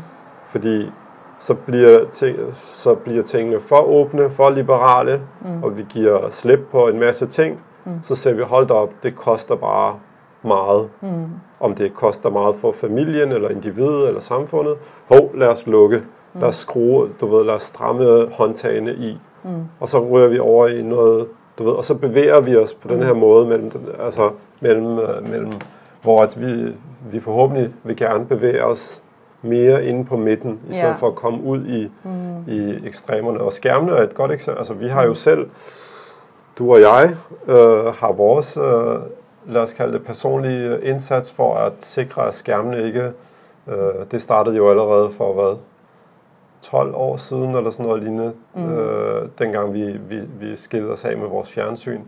fordi 0.49 0.91
så 1.39 1.53
bliver, 1.53 2.05
ting, 2.09 2.37
så 2.53 2.95
bliver 2.95 3.23
tingene 3.23 3.59
for 3.59 3.81
åbne, 3.81 4.29
for 4.29 4.49
liberale, 4.49 5.21
Mm. 5.41 5.63
og 5.63 5.77
vi 5.77 5.85
giver 5.89 6.29
slip 6.29 6.59
på 6.71 6.87
en 6.87 6.99
masse 6.99 7.27
ting, 7.27 7.61
Mm. 7.85 7.91
så 8.03 8.15
ser 8.15 8.33
vi, 8.33 8.43
hold 8.43 8.71
op, 8.71 8.93
det 9.03 9.15
koster 9.15 9.55
bare 9.55 9.95
meget. 10.43 10.89
Mm. 11.01 11.25
Om 11.59 11.75
det 11.75 11.93
koster 11.93 12.29
meget 12.29 12.55
for 12.55 12.71
familien, 12.71 13.31
eller 13.31 13.49
individet, 13.49 14.07
eller 14.07 14.21
samfundet. 14.21 14.75
Hov, 15.07 15.31
lad 15.35 15.47
os 15.47 15.67
lukke. 15.67 16.01
Lad 16.33 16.47
os 16.47 16.55
skrue, 16.55 17.09
du 17.21 17.27
ved, 17.27 17.45
lad 17.45 17.53
os 17.53 17.63
stramme 17.63 18.27
håndtagene 18.31 18.93
i. 18.93 19.17
Mm. 19.43 19.49
Og 19.79 19.89
så 19.89 19.99
rører 19.99 20.27
vi 20.27 20.39
over 20.39 20.67
i 20.67 20.81
noget, 20.81 21.27
du 21.59 21.63
ved, 21.63 21.71
og 21.73 21.85
så 21.85 21.95
bevæger 21.95 22.39
vi 22.41 22.55
os 22.55 22.73
på 22.73 22.87
den 22.87 23.03
her 23.03 23.13
måde 23.13 23.47
mellem, 23.47 23.71
altså 23.99 24.31
mellem, 24.61 24.99
øh, 24.99 25.29
mellem 25.31 25.51
hvor 26.01 26.21
at 26.23 26.41
vi, 26.41 26.73
vi 27.11 27.19
forhåbentlig 27.19 27.69
vil 27.83 27.95
gerne 27.97 28.25
bevæge 28.25 28.63
os 28.65 29.03
mere 29.41 29.85
inde 29.85 30.05
på 30.05 30.17
midten, 30.17 30.59
i 30.69 30.73
stedet 30.73 30.87
Ja. 30.87 30.95
for 30.95 31.07
at 31.07 31.15
komme 31.15 31.43
ud 31.43 31.65
i, 31.65 31.91
Mm. 32.03 32.43
i 32.47 32.87
ekstremerne. 32.87 33.39
Og 33.41 33.53
skærmene 33.53 33.91
er 33.97 34.03
et 34.03 34.13
godt 34.15 34.31
eksempel. 34.31 34.57
Altså, 34.59 34.73
vi 34.73 34.87
har 34.87 35.03
jo 35.03 35.13
selv, 35.13 35.49
du 36.57 36.73
og 36.73 36.81
jeg, 36.81 37.15
øh, 37.47 37.85
har 37.85 38.11
vores, 38.11 38.57
øh, 38.57 38.99
lad 39.53 39.61
os 39.61 39.73
kalde 39.73 39.93
det, 39.93 40.05
personlige 40.05 40.81
indsats 40.83 41.31
for 41.31 41.55
at 41.55 41.73
sikre, 41.79 42.27
at 42.27 42.35
skærmene 42.35 42.83
ikke, 42.83 43.11
øh, 43.67 43.75
det 44.11 44.21
startede 44.21 44.55
jo 44.57 44.69
allerede 44.69 45.11
for, 45.11 45.33
hvad, 45.33 45.57
12 46.61 46.95
år 46.95 47.17
siden, 47.17 47.55
eller 47.55 47.69
sådan 47.69 47.85
noget 47.85 48.03
lignende, 48.03 48.33
Mm. 48.55 48.69
øh, 48.73 49.29
dengang 49.39 49.73
vi, 49.73 49.91
vi, 49.91 50.19
vi 50.39 50.55
skilte 50.55 50.89
os 50.89 51.05
af 51.05 51.17
med 51.17 51.27
vores 51.27 51.51
fjernsyn. 51.51 52.01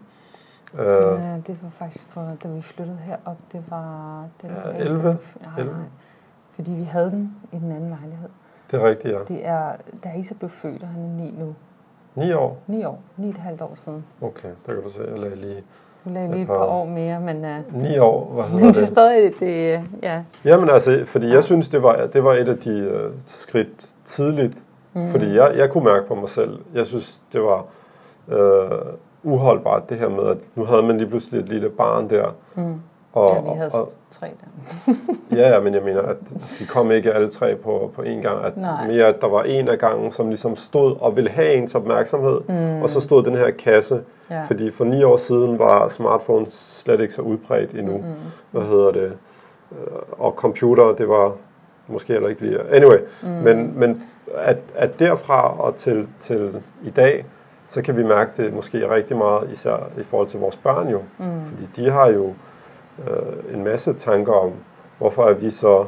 Øh, 0.80 0.86
Ja, 0.86 1.36
det 1.48 1.58
var 1.62 1.70
faktisk 1.80 2.06
for, 2.10 2.22
da 2.44 2.48
vi 2.48 2.62
flyttede 2.62 2.98
herop, 3.06 3.38
det 3.52 3.64
var... 3.70 4.24
Det 4.42 4.50
Ja, 4.50 4.54
var 4.72 4.78
11. 4.80 5.04
Nej, 5.04 5.50
11. 5.58 5.74
nej. 5.74 5.82
Fordi 6.56 6.72
vi 6.72 6.84
havde 6.84 7.12
den 7.12 7.36
i 7.52 7.56
den 7.56 7.72
anden 7.72 7.90
lejlighed. 7.90 8.30
det 8.72 8.82
er 8.82 8.90
rigtigt, 8.90 9.14
ja. 9.14 9.20
Det 9.28 9.48
er, 9.48 9.72
da 10.04 10.10
Isa 10.18 10.34
blev 10.34 10.50
født, 10.50 10.82
og 10.82 10.88
han 10.88 11.04
er 11.04 11.08
ni 11.24 11.34
nu. 11.40 11.56
9 12.16 12.34
år? 12.34 12.58
9 12.68 12.84
år. 12.86 13.00
9 13.18 13.30
et 13.30 13.38
halvt 13.38 13.62
år 13.62 13.72
siden. 13.76 14.06
Okay, 14.22 14.50
der 14.66 14.74
kan 14.74 14.84
du 14.84 14.90
se, 14.90 15.00
jeg 15.12 15.20
lagde 15.20 15.36
lige... 15.36 15.64
Nu 16.06 16.14
lagde 16.14 16.32
lige 16.32 16.42
et 16.42 16.48
par 16.48 16.58
par 16.58 16.66
år. 16.66 16.86
mere, 16.86 17.20
men, 17.20 17.46
uh, 17.76 17.82
9 17.82 17.98
år, 17.98 18.34
hvad 18.34 18.44
hedder 18.44 18.60
men 18.60 18.68
det 18.68 18.76
er 18.76 18.80
det? 18.82 18.88
stadig, 18.88 19.34
det, 19.40 19.76
øh, 19.78 19.84
ja. 20.04 20.24
Jamen 20.46 20.70
altså, 20.70 21.04
fordi 21.06 21.30
jeg 21.34 21.44
synes, 21.44 21.70
det 21.70 21.84
var, 21.84 22.06
det 22.08 22.24
var 22.24 22.34
et 22.34 22.50
af 22.50 22.58
de 22.58 22.72
øh, 22.80 23.12
skridt 23.26 23.90
tidligt, 24.06 24.58
Mm. 24.94 25.12
fordi 25.12 25.36
jeg, 25.36 25.54
jeg 25.58 25.70
kunne 25.72 25.84
mærke 25.84 26.08
på 26.08 26.16
mig 26.16 26.30
selv, 26.30 26.60
jeg 26.74 26.86
synes, 26.86 27.22
det 27.34 27.42
var 27.42 27.66
øh, 28.28 28.80
uholdbart 29.24 29.90
det 29.90 29.98
her 29.98 30.10
med, 30.10 30.24
at 30.28 30.38
nu 30.56 30.66
havde 30.66 30.84
man 30.84 30.98
lige 30.98 31.08
pludselig 31.10 31.40
et 31.40 31.50
lille 31.50 31.70
barn 31.70 32.10
der, 32.10 32.26
Mm. 32.56 32.82
Og, 33.14 33.30
ja, 33.36 33.52
vi 33.52 33.58
havde 33.58 33.70
og, 33.74 33.92
tre 34.12 34.28
der. 34.28 34.94
ja, 35.38 35.50
ja, 35.50 35.60
men 35.60 35.74
jeg 35.74 35.84
mener, 35.84 36.02
at 36.02 36.18
de 36.60 36.66
kom 36.66 36.92
ikke 36.92 37.14
alle 37.14 37.30
tre 37.30 37.56
på, 37.56 37.92
på 37.96 38.02
én 38.02 38.22
gang. 38.22 38.46
At 38.46 38.58
Nej. 38.58 38.88
mere, 38.88 39.06
at 39.06 39.22
der 39.22 39.28
var 39.28 39.44
en 39.44 39.68
af 39.68 39.80
gangen, 39.80 40.12
som 40.12 40.28
ligesom 40.28 40.56
stod 40.56 40.96
og 41.00 41.16
ville 41.16 41.30
have 41.30 41.54
ens 41.54 41.76
opmærksomhed, 41.76 42.42
mm. 42.48 42.82
og 42.82 42.90
så 42.90 43.02
stod 43.02 43.24
den 43.24 43.36
her 43.36 43.52
kasse. 43.52 44.02
Ja. 44.30 44.44
Fordi 44.44 44.72
for 44.72 44.86
ni 44.86 45.04
år 45.04 45.18
siden 45.18 45.60
var 45.60 45.88
smartphones 45.88 46.82
slet 46.84 47.00
ikke 47.00 47.14
så 47.14 47.22
udbredt 47.22 47.72
endnu. 47.72 47.98
Mm. 47.98 48.04
Hvad 48.52 48.62
hedder 48.62 48.92
det? 48.92 49.14
Øh, 49.72 49.78
og 50.12 50.34
computer, 50.38 50.84
det 50.96 51.10
var 51.10 51.34
måske 51.88 52.14
heller 52.14 52.30
ikke 52.30 52.42
lige. 52.42 52.60
Anyway, 52.72 52.98
mm. 53.24 53.30
men, 53.30 53.80
men 53.80 54.04
at, 54.36 54.58
at 54.76 55.00
derfra 55.00 55.62
og 55.62 55.76
til, 55.76 56.08
til 56.20 56.62
i 56.84 56.90
dag, 56.90 57.26
så 57.68 57.82
kan 57.82 57.98
vi 57.98 58.04
mærke 58.04 58.44
det 58.44 58.54
måske 58.54 58.90
rigtig 58.90 59.18
meget, 59.18 59.52
især 59.52 59.78
i 60.00 60.04
forhold 60.04 60.28
til 60.28 60.40
vores 60.40 60.58
børn 60.58 60.90
jo. 60.90 61.02
Mm. 61.18 61.26
Fordi 61.46 61.70
de 61.76 61.92
har 61.92 62.08
jo 62.08 62.34
øh, 63.08 63.56
en 63.56 63.64
masse 63.64 63.94
tanker 63.94 64.34
om, 64.34 64.54
hvorfor 64.98 65.24
er 65.24 65.34
vi 65.34 65.52
så 65.52 65.86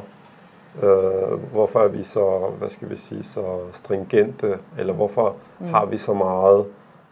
øh, 0.82 1.52
hvorfor 1.52 1.80
er 1.80 1.88
vi 1.88 2.02
så, 2.02 2.50
hvad 2.58 2.68
skal 2.68 2.90
vi 2.90 2.96
sige, 2.96 3.24
så 3.24 3.58
stringente, 3.72 4.58
eller 4.78 4.92
hvorfor 4.92 5.36
mm. 5.58 5.66
har 5.66 5.86
vi 5.86 5.98
så 5.98 6.14
meget 6.14 6.66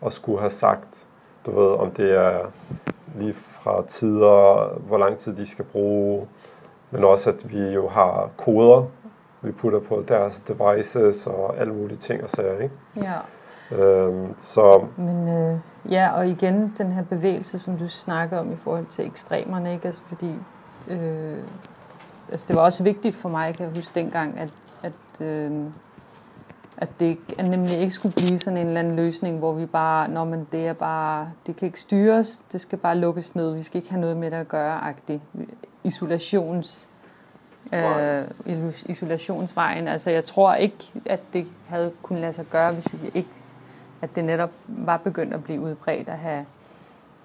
at 0.06 0.12
skulle 0.12 0.40
have 0.40 0.50
sagt, 0.50 1.06
du 1.46 1.60
ved, 1.60 1.70
om 1.78 1.90
det 1.90 2.18
er 2.18 2.38
lige 3.18 3.34
fra 3.34 3.84
tider, 3.88 4.68
hvor 4.78 4.98
lang 4.98 5.18
tid 5.18 5.36
de 5.36 5.46
skal 5.46 5.64
bruge, 5.64 6.28
men 6.90 7.04
også 7.04 7.30
at 7.30 7.52
vi 7.52 7.60
jo 7.60 7.88
har 7.88 8.30
koder, 8.36 8.84
vi 9.42 9.52
putter 9.52 9.80
på 9.80 10.04
deres 10.08 10.40
devices 10.40 11.26
og 11.26 11.56
alle 11.58 11.74
mulige 11.74 11.98
ting 11.98 12.24
og 12.24 12.30
sager, 12.30 12.58
ikke? 12.58 12.74
Ja. 12.96 13.18
Øhm, 13.76 14.34
så... 14.38 14.84
Men 14.96 15.28
øh, 15.28 15.58
ja, 15.90 16.10
og 16.10 16.28
igen 16.28 16.74
den 16.78 16.92
her 16.92 17.02
bevægelse, 17.02 17.58
som 17.58 17.78
du 17.78 17.88
snakker 17.88 18.38
om 18.38 18.52
i 18.52 18.56
forhold 18.56 18.86
til 18.86 19.06
ekstremerne, 19.06 19.72
ikke? 19.72 19.86
Altså 19.86 20.02
fordi, 20.06 20.34
øh, 20.88 21.38
altså 22.30 22.46
det 22.48 22.56
var 22.56 22.62
også 22.62 22.82
vigtigt 22.82 23.14
for 23.14 23.28
mig, 23.28 23.54
kan 23.54 23.66
jeg 23.66 23.74
huske 23.74 23.94
dengang, 23.94 24.38
at, 24.38 24.48
at, 24.82 25.26
øh, 25.26 25.50
at 26.76 26.88
det 27.00 27.18
at 27.38 27.48
nemlig 27.48 27.78
ikke 27.78 27.94
skulle 27.94 28.14
blive 28.14 28.38
sådan 28.38 28.56
en 28.56 28.66
eller 28.66 28.80
anden 28.80 28.96
løsning, 28.96 29.38
hvor 29.38 29.52
vi 29.52 29.66
bare, 29.66 30.08
når 30.08 30.24
man 30.24 30.46
det 30.52 30.66
er 30.66 30.72
bare, 30.72 31.30
det 31.46 31.56
kan 31.56 31.66
ikke 31.66 31.80
styres, 31.80 32.42
det 32.52 32.60
skal 32.60 32.78
bare 32.78 32.98
lukkes 32.98 33.34
ned, 33.34 33.54
vi 33.54 33.62
skal 33.62 33.78
ikke 33.78 33.90
have 33.90 34.00
noget 34.00 34.16
med 34.16 34.30
det 34.30 34.36
at 34.36 34.48
gøre, 34.48 34.80
agtigt. 34.80 35.22
Isolations 35.84 36.88
øh, 37.72 38.24
isolationsvejen. 38.86 39.88
Altså 39.88 40.10
jeg 40.10 40.24
tror 40.24 40.54
ikke, 40.54 40.92
at 41.06 41.20
det 41.32 41.46
havde 41.68 41.92
kunnet 42.02 42.20
lade 42.20 42.32
sig 42.32 42.44
gøre, 42.50 42.72
hvis 42.72 42.96
ikke 43.14 43.28
at 44.02 44.16
det 44.16 44.24
netop 44.24 44.50
var 44.66 44.96
begyndt 44.96 45.34
at 45.34 45.44
blive 45.44 45.60
udbredt 45.60 46.08
at 46.08 46.18
have 46.18 46.46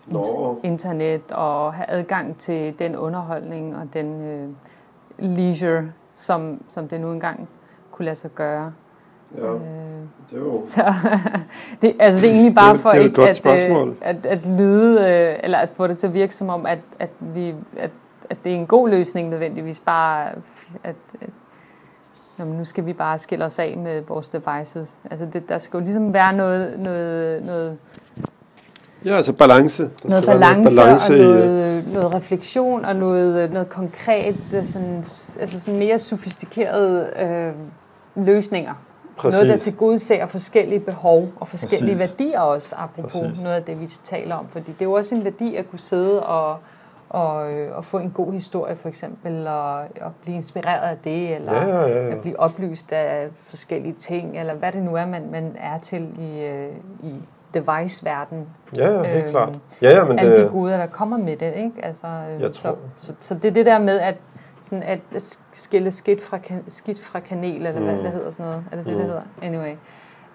Nå. 0.07 0.59
internet 0.63 1.31
og 1.31 1.73
have 1.73 1.89
adgang 1.89 2.37
til 2.37 2.79
den 2.79 2.95
underholdning 2.95 3.77
og 3.77 3.87
den 3.93 4.21
øh, 4.21 4.49
leisure, 5.37 5.91
som, 6.13 6.61
som 6.69 6.87
det 6.87 7.01
nu 7.01 7.11
engang 7.11 7.49
kunne 7.91 8.05
lade 8.05 8.15
sig 8.15 8.31
gøre. 8.31 8.73
Ja, 9.37 9.53
øh, 9.53 9.59
det 10.29 10.33
er 10.33 10.37
jo... 10.37 10.61
Så, 10.65 10.93
det, 11.81 11.95
altså 11.99 12.21
det 12.21 12.29
er 12.29 12.33
egentlig 12.33 12.55
bare 12.55 12.73
det, 12.73 12.81
for 12.81 12.89
det 12.89 13.03
ikke 13.03 13.21
at, 13.23 13.45
øh, 13.45 13.95
at, 14.01 14.25
at 14.25 14.45
lyde, 14.45 14.99
øh, 15.01 15.39
eller 15.43 15.57
at 15.57 15.69
få 15.75 15.87
det 15.87 15.97
til 15.97 16.07
at 16.07 16.13
virke 16.13 16.35
som 16.35 16.49
om, 16.49 16.65
at, 16.65 16.79
at, 16.99 17.09
vi, 17.19 17.55
at, 17.77 17.91
at 18.29 18.37
det 18.43 18.51
er 18.51 18.55
en 18.55 18.67
god 18.67 18.89
løsning 18.89 19.29
nødvendigvis, 19.29 19.79
bare 19.79 20.29
at, 20.83 20.95
at 21.21 21.29
Nå, 22.37 22.45
men 22.45 22.57
nu 22.57 22.65
skal 22.65 22.85
vi 22.85 22.93
bare 22.93 23.17
skille 23.17 23.45
os 23.45 23.59
af 23.59 23.77
med 23.77 24.01
vores 24.01 24.27
devices. 24.27 24.89
Altså 25.11 25.25
det, 25.33 25.49
der 25.49 25.59
skal 25.59 25.77
jo 25.77 25.83
ligesom 25.83 26.13
være 26.13 26.33
noget, 26.33 26.79
noget, 26.79 27.45
noget 27.45 27.77
Ja, 29.05 29.15
altså 29.15 29.33
balance. 29.33 29.83
Der 29.83 29.89
noget 30.09 30.25
balance, 30.25 30.75
noget 30.75 30.77
balance 30.77 31.13
og 31.13 31.19
noget, 31.19 31.83
i, 31.83 31.93
noget 31.93 32.13
refleksion 32.13 32.85
og 32.85 32.95
noget, 32.95 33.51
noget 33.51 33.69
konkret, 33.69 34.35
sådan, 34.65 34.97
altså 35.39 35.59
sådan 35.59 35.79
mere 35.79 35.99
sofistikerede 35.99 37.09
øh, 37.19 38.25
løsninger. 38.25 38.73
Præcis. 39.17 39.39
Noget, 39.39 39.53
der 39.53 39.57
tilgodeser 39.57 40.27
forskellige 40.27 40.79
behov 40.79 41.29
og 41.39 41.47
forskellige 41.47 41.97
Præcis. 41.97 42.19
værdier 42.19 42.39
også, 42.39 42.75
apropos 42.77 43.21
Præcis. 43.21 43.43
noget 43.43 43.55
af 43.55 43.63
det, 43.63 43.81
vi 43.81 43.87
taler 44.03 44.35
om. 44.35 44.45
Fordi 44.51 44.71
det 44.71 44.81
er 44.81 44.85
jo 44.85 44.93
også 44.93 45.15
en 45.15 45.23
værdi 45.23 45.55
at 45.55 45.69
kunne 45.69 45.79
sidde 45.79 46.23
og 46.23 46.57
og, 47.09 47.51
øh, 47.51 47.77
og 47.77 47.85
få 47.85 47.97
en 47.97 48.11
god 48.11 48.33
historie 48.33 48.75
for 48.75 48.89
eksempel, 48.89 49.47
og, 49.47 49.79
og 49.79 50.11
blive 50.21 50.35
inspireret 50.35 50.89
af 50.89 50.97
det, 51.03 51.35
eller 51.35 51.53
ja, 51.53 51.67
ja, 51.67 51.87
ja. 51.87 52.11
at 52.11 52.21
blive 52.21 52.39
oplyst 52.39 52.93
af 52.93 53.27
forskellige 53.43 53.93
ting, 53.93 54.39
eller 54.39 54.53
hvad 54.53 54.71
det 54.71 54.83
nu 54.83 54.95
er, 54.95 55.05
man, 55.05 55.31
man 55.31 55.55
er 55.59 55.77
til 55.77 56.19
i, 56.19 56.45
øh, 56.45 56.69
i 57.03 57.13
device-verden. 57.53 58.47
Ja, 58.77 58.91
ja, 58.91 59.03
helt 59.03 59.23
øhm, 59.23 59.31
klart. 59.31 59.53
Ja, 59.81 59.89
ja, 59.89 60.03
men 60.03 60.19
alle 60.19 60.35
det... 60.35 60.45
de 60.45 60.49
guder, 60.49 60.77
der 60.77 60.85
kommer 60.85 61.17
med 61.17 61.37
det, 61.37 61.53
ikke? 61.55 61.71
Altså, 61.83 62.07
øh, 62.07 62.53
så, 62.53 62.75
så, 62.95 63.13
så 63.19 63.35
det 63.35 63.45
er 63.45 63.51
det 63.51 63.65
der 63.65 63.79
med, 63.79 63.99
at 63.99 64.15
sådan 64.63 64.83
at 64.83 65.39
skille 65.53 65.91
skidt 65.91 66.23
fra, 66.23 66.39
skidt 66.67 67.03
fra 67.03 67.19
kanel, 67.19 67.65
eller 67.65 67.79
mm. 67.79 67.85
hvad 67.85 67.97
det 67.97 68.11
hedder 68.11 68.31
sådan 68.31 68.45
noget. 68.45 68.63
Er 68.71 68.75
det 68.75 68.85
det, 68.85 68.93
mm. 68.93 68.99
det 68.99 69.07
hedder? 69.07 69.21
Anyway. 69.41 69.75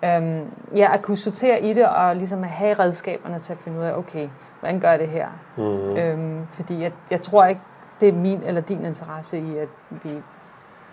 Øhm, 0.05 0.51
ja, 0.77 0.95
at 0.95 1.03
kunne 1.03 1.17
sortere 1.17 1.63
i 1.63 1.73
det, 1.73 1.87
og 1.87 2.17
ligesom 2.17 2.43
have 2.43 2.75
redskaberne 2.75 3.39
til 3.39 3.53
at 3.53 3.59
finde 3.59 3.79
ud 3.79 3.85
af, 3.85 3.97
okay, 3.97 4.29
hvordan 4.63 4.81
gør 4.81 4.97
det 4.97 5.09
her? 5.09 5.29
Mm. 5.57 5.97
Øhm, 5.97 6.47
fordi 6.51 6.83
jeg, 6.83 6.93
jeg 7.11 7.23
tror 7.23 7.45
ikke, 7.45 7.61
det 8.01 8.09
er 8.09 8.13
min 8.13 8.43
eller 8.43 8.61
din 8.61 8.85
interesse 8.85 9.39
i, 9.39 9.57
at 9.59 9.69
vi, 9.91 10.11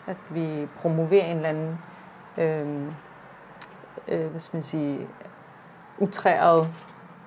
at 0.07 0.17
vi 0.29 0.67
promoverer 0.81 1.25
en 1.25 1.35
eller 1.35 1.49
anden, 1.49 1.77
øhm, 2.37 2.85
øh, 4.07 4.29
hvad 4.29 4.39
skal 4.39 4.57
man 4.57 4.63
sige, 4.63 4.97
utræret 5.99 6.67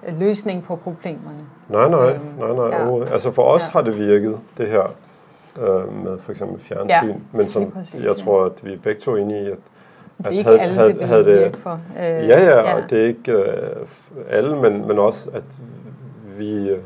løsning 0.08 0.64
på 0.64 0.76
problemerne. 0.76 1.46
Nej, 1.68 1.88
nej, 1.88 2.10
øhm, 2.10 2.24
nej, 2.38 2.52
nej. 2.52 2.66
Ja. 2.66 3.04
Altså 3.12 3.30
for 3.30 3.42
os 3.42 3.62
ja. 3.68 3.72
har 3.72 3.82
det 3.82 3.98
virket, 3.98 4.40
det 4.58 4.68
her 4.68 4.94
øh, 5.60 6.04
med 6.04 6.18
for 6.18 6.30
eksempel 6.30 6.60
fjernsyn, 6.60 7.08
ja, 7.08 7.14
men 7.32 7.48
som 7.48 7.70
præcis, 7.70 8.04
jeg 8.04 8.16
tror, 8.16 8.44
at 8.44 8.64
vi 8.64 8.72
er 8.72 8.78
begge 8.82 9.00
to 9.00 9.16
enige 9.16 9.44
i, 9.44 9.50
at 9.50 9.58
det 10.18 10.26
er 10.26 10.30
ikke 10.30 10.44
havde, 10.44 10.60
alle, 10.60 10.74
havde, 10.74 10.94
det 10.94 11.08
havde 11.08 11.24
det, 11.24 11.56
for. 11.56 11.80
Øh, 11.98 12.04
ja, 12.04 12.40
ja, 12.40 12.60
ja, 12.60 12.74
og 12.74 12.90
det 12.90 13.02
er 13.02 13.06
ikke 13.06 13.32
øh, 13.32 13.86
alle, 14.28 14.56
men, 14.56 14.88
men 14.88 14.98
også, 14.98 15.30
at 15.34 15.44
vi 16.38 16.70
øh, 16.70 16.78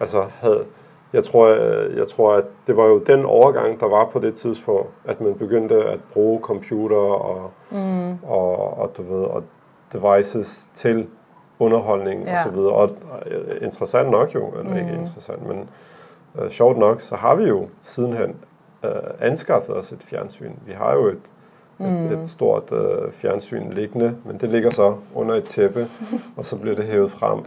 altså 0.00 0.24
havde, 0.40 0.64
jeg 1.12 1.24
tror, 1.24 1.46
øh, 1.46 1.96
jeg 1.96 2.08
tror, 2.08 2.34
at 2.34 2.44
det 2.66 2.76
var 2.76 2.86
jo 2.86 2.98
den 2.98 3.24
overgang, 3.24 3.80
der 3.80 3.86
var 3.88 4.04
på 4.04 4.18
det 4.18 4.34
tidspunkt, 4.34 4.88
at 5.04 5.20
man 5.20 5.34
begyndte 5.34 5.84
at 5.84 6.00
bruge 6.12 6.40
computer 6.40 6.96
og, 6.96 7.50
mm. 7.70 8.12
og, 8.22 8.78
og, 8.78 8.92
du 8.96 9.02
ved, 9.02 9.24
og 9.24 9.44
devices 9.92 10.68
til 10.74 11.06
underholdning 11.58 12.24
ja. 12.24 12.32
og 12.32 12.38
så 12.44 12.50
videre. 12.50 12.72
Og 12.72 12.90
uh, 13.26 13.64
interessant 13.66 14.10
nok 14.10 14.34
jo, 14.34 14.48
eller 14.48 14.70
mm. 14.70 14.76
ikke 14.76 14.92
interessant, 14.92 15.48
men 15.48 15.68
uh, 16.34 16.48
sjovt 16.48 16.78
nok, 16.78 17.00
så 17.00 17.16
har 17.16 17.34
vi 17.34 17.48
jo 17.48 17.68
sidenhen 17.82 18.36
uh, 18.84 18.90
anskaffet 19.20 19.76
os 19.76 19.92
et 19.92 20.02
fjernsyn. 20.02 20.52
Vi 20.66 20.72
har 20.72 20.94
jo 20.94 21.06
et. 21.06 21.20
Et, 21.86 22.18
et 22.20 22.28
stort 22.28 22.72
øh, 22.72 23.12
fjernsyn 23.12 23.72
liggende, 23.72 24.14
men 24.24 24.38
det 24.38 24.48
ligger 24.48 24.70
så 24.70 24.94
under 25.14 25.34
et 25.34 25.44
tæppe, 25.44 25.86
og 26.36 26.44
så 26.46 26.56
bliver 26.56 26.76
det 26.76 26.84
hævet 26.84 27.10
frem, 27.10 27.38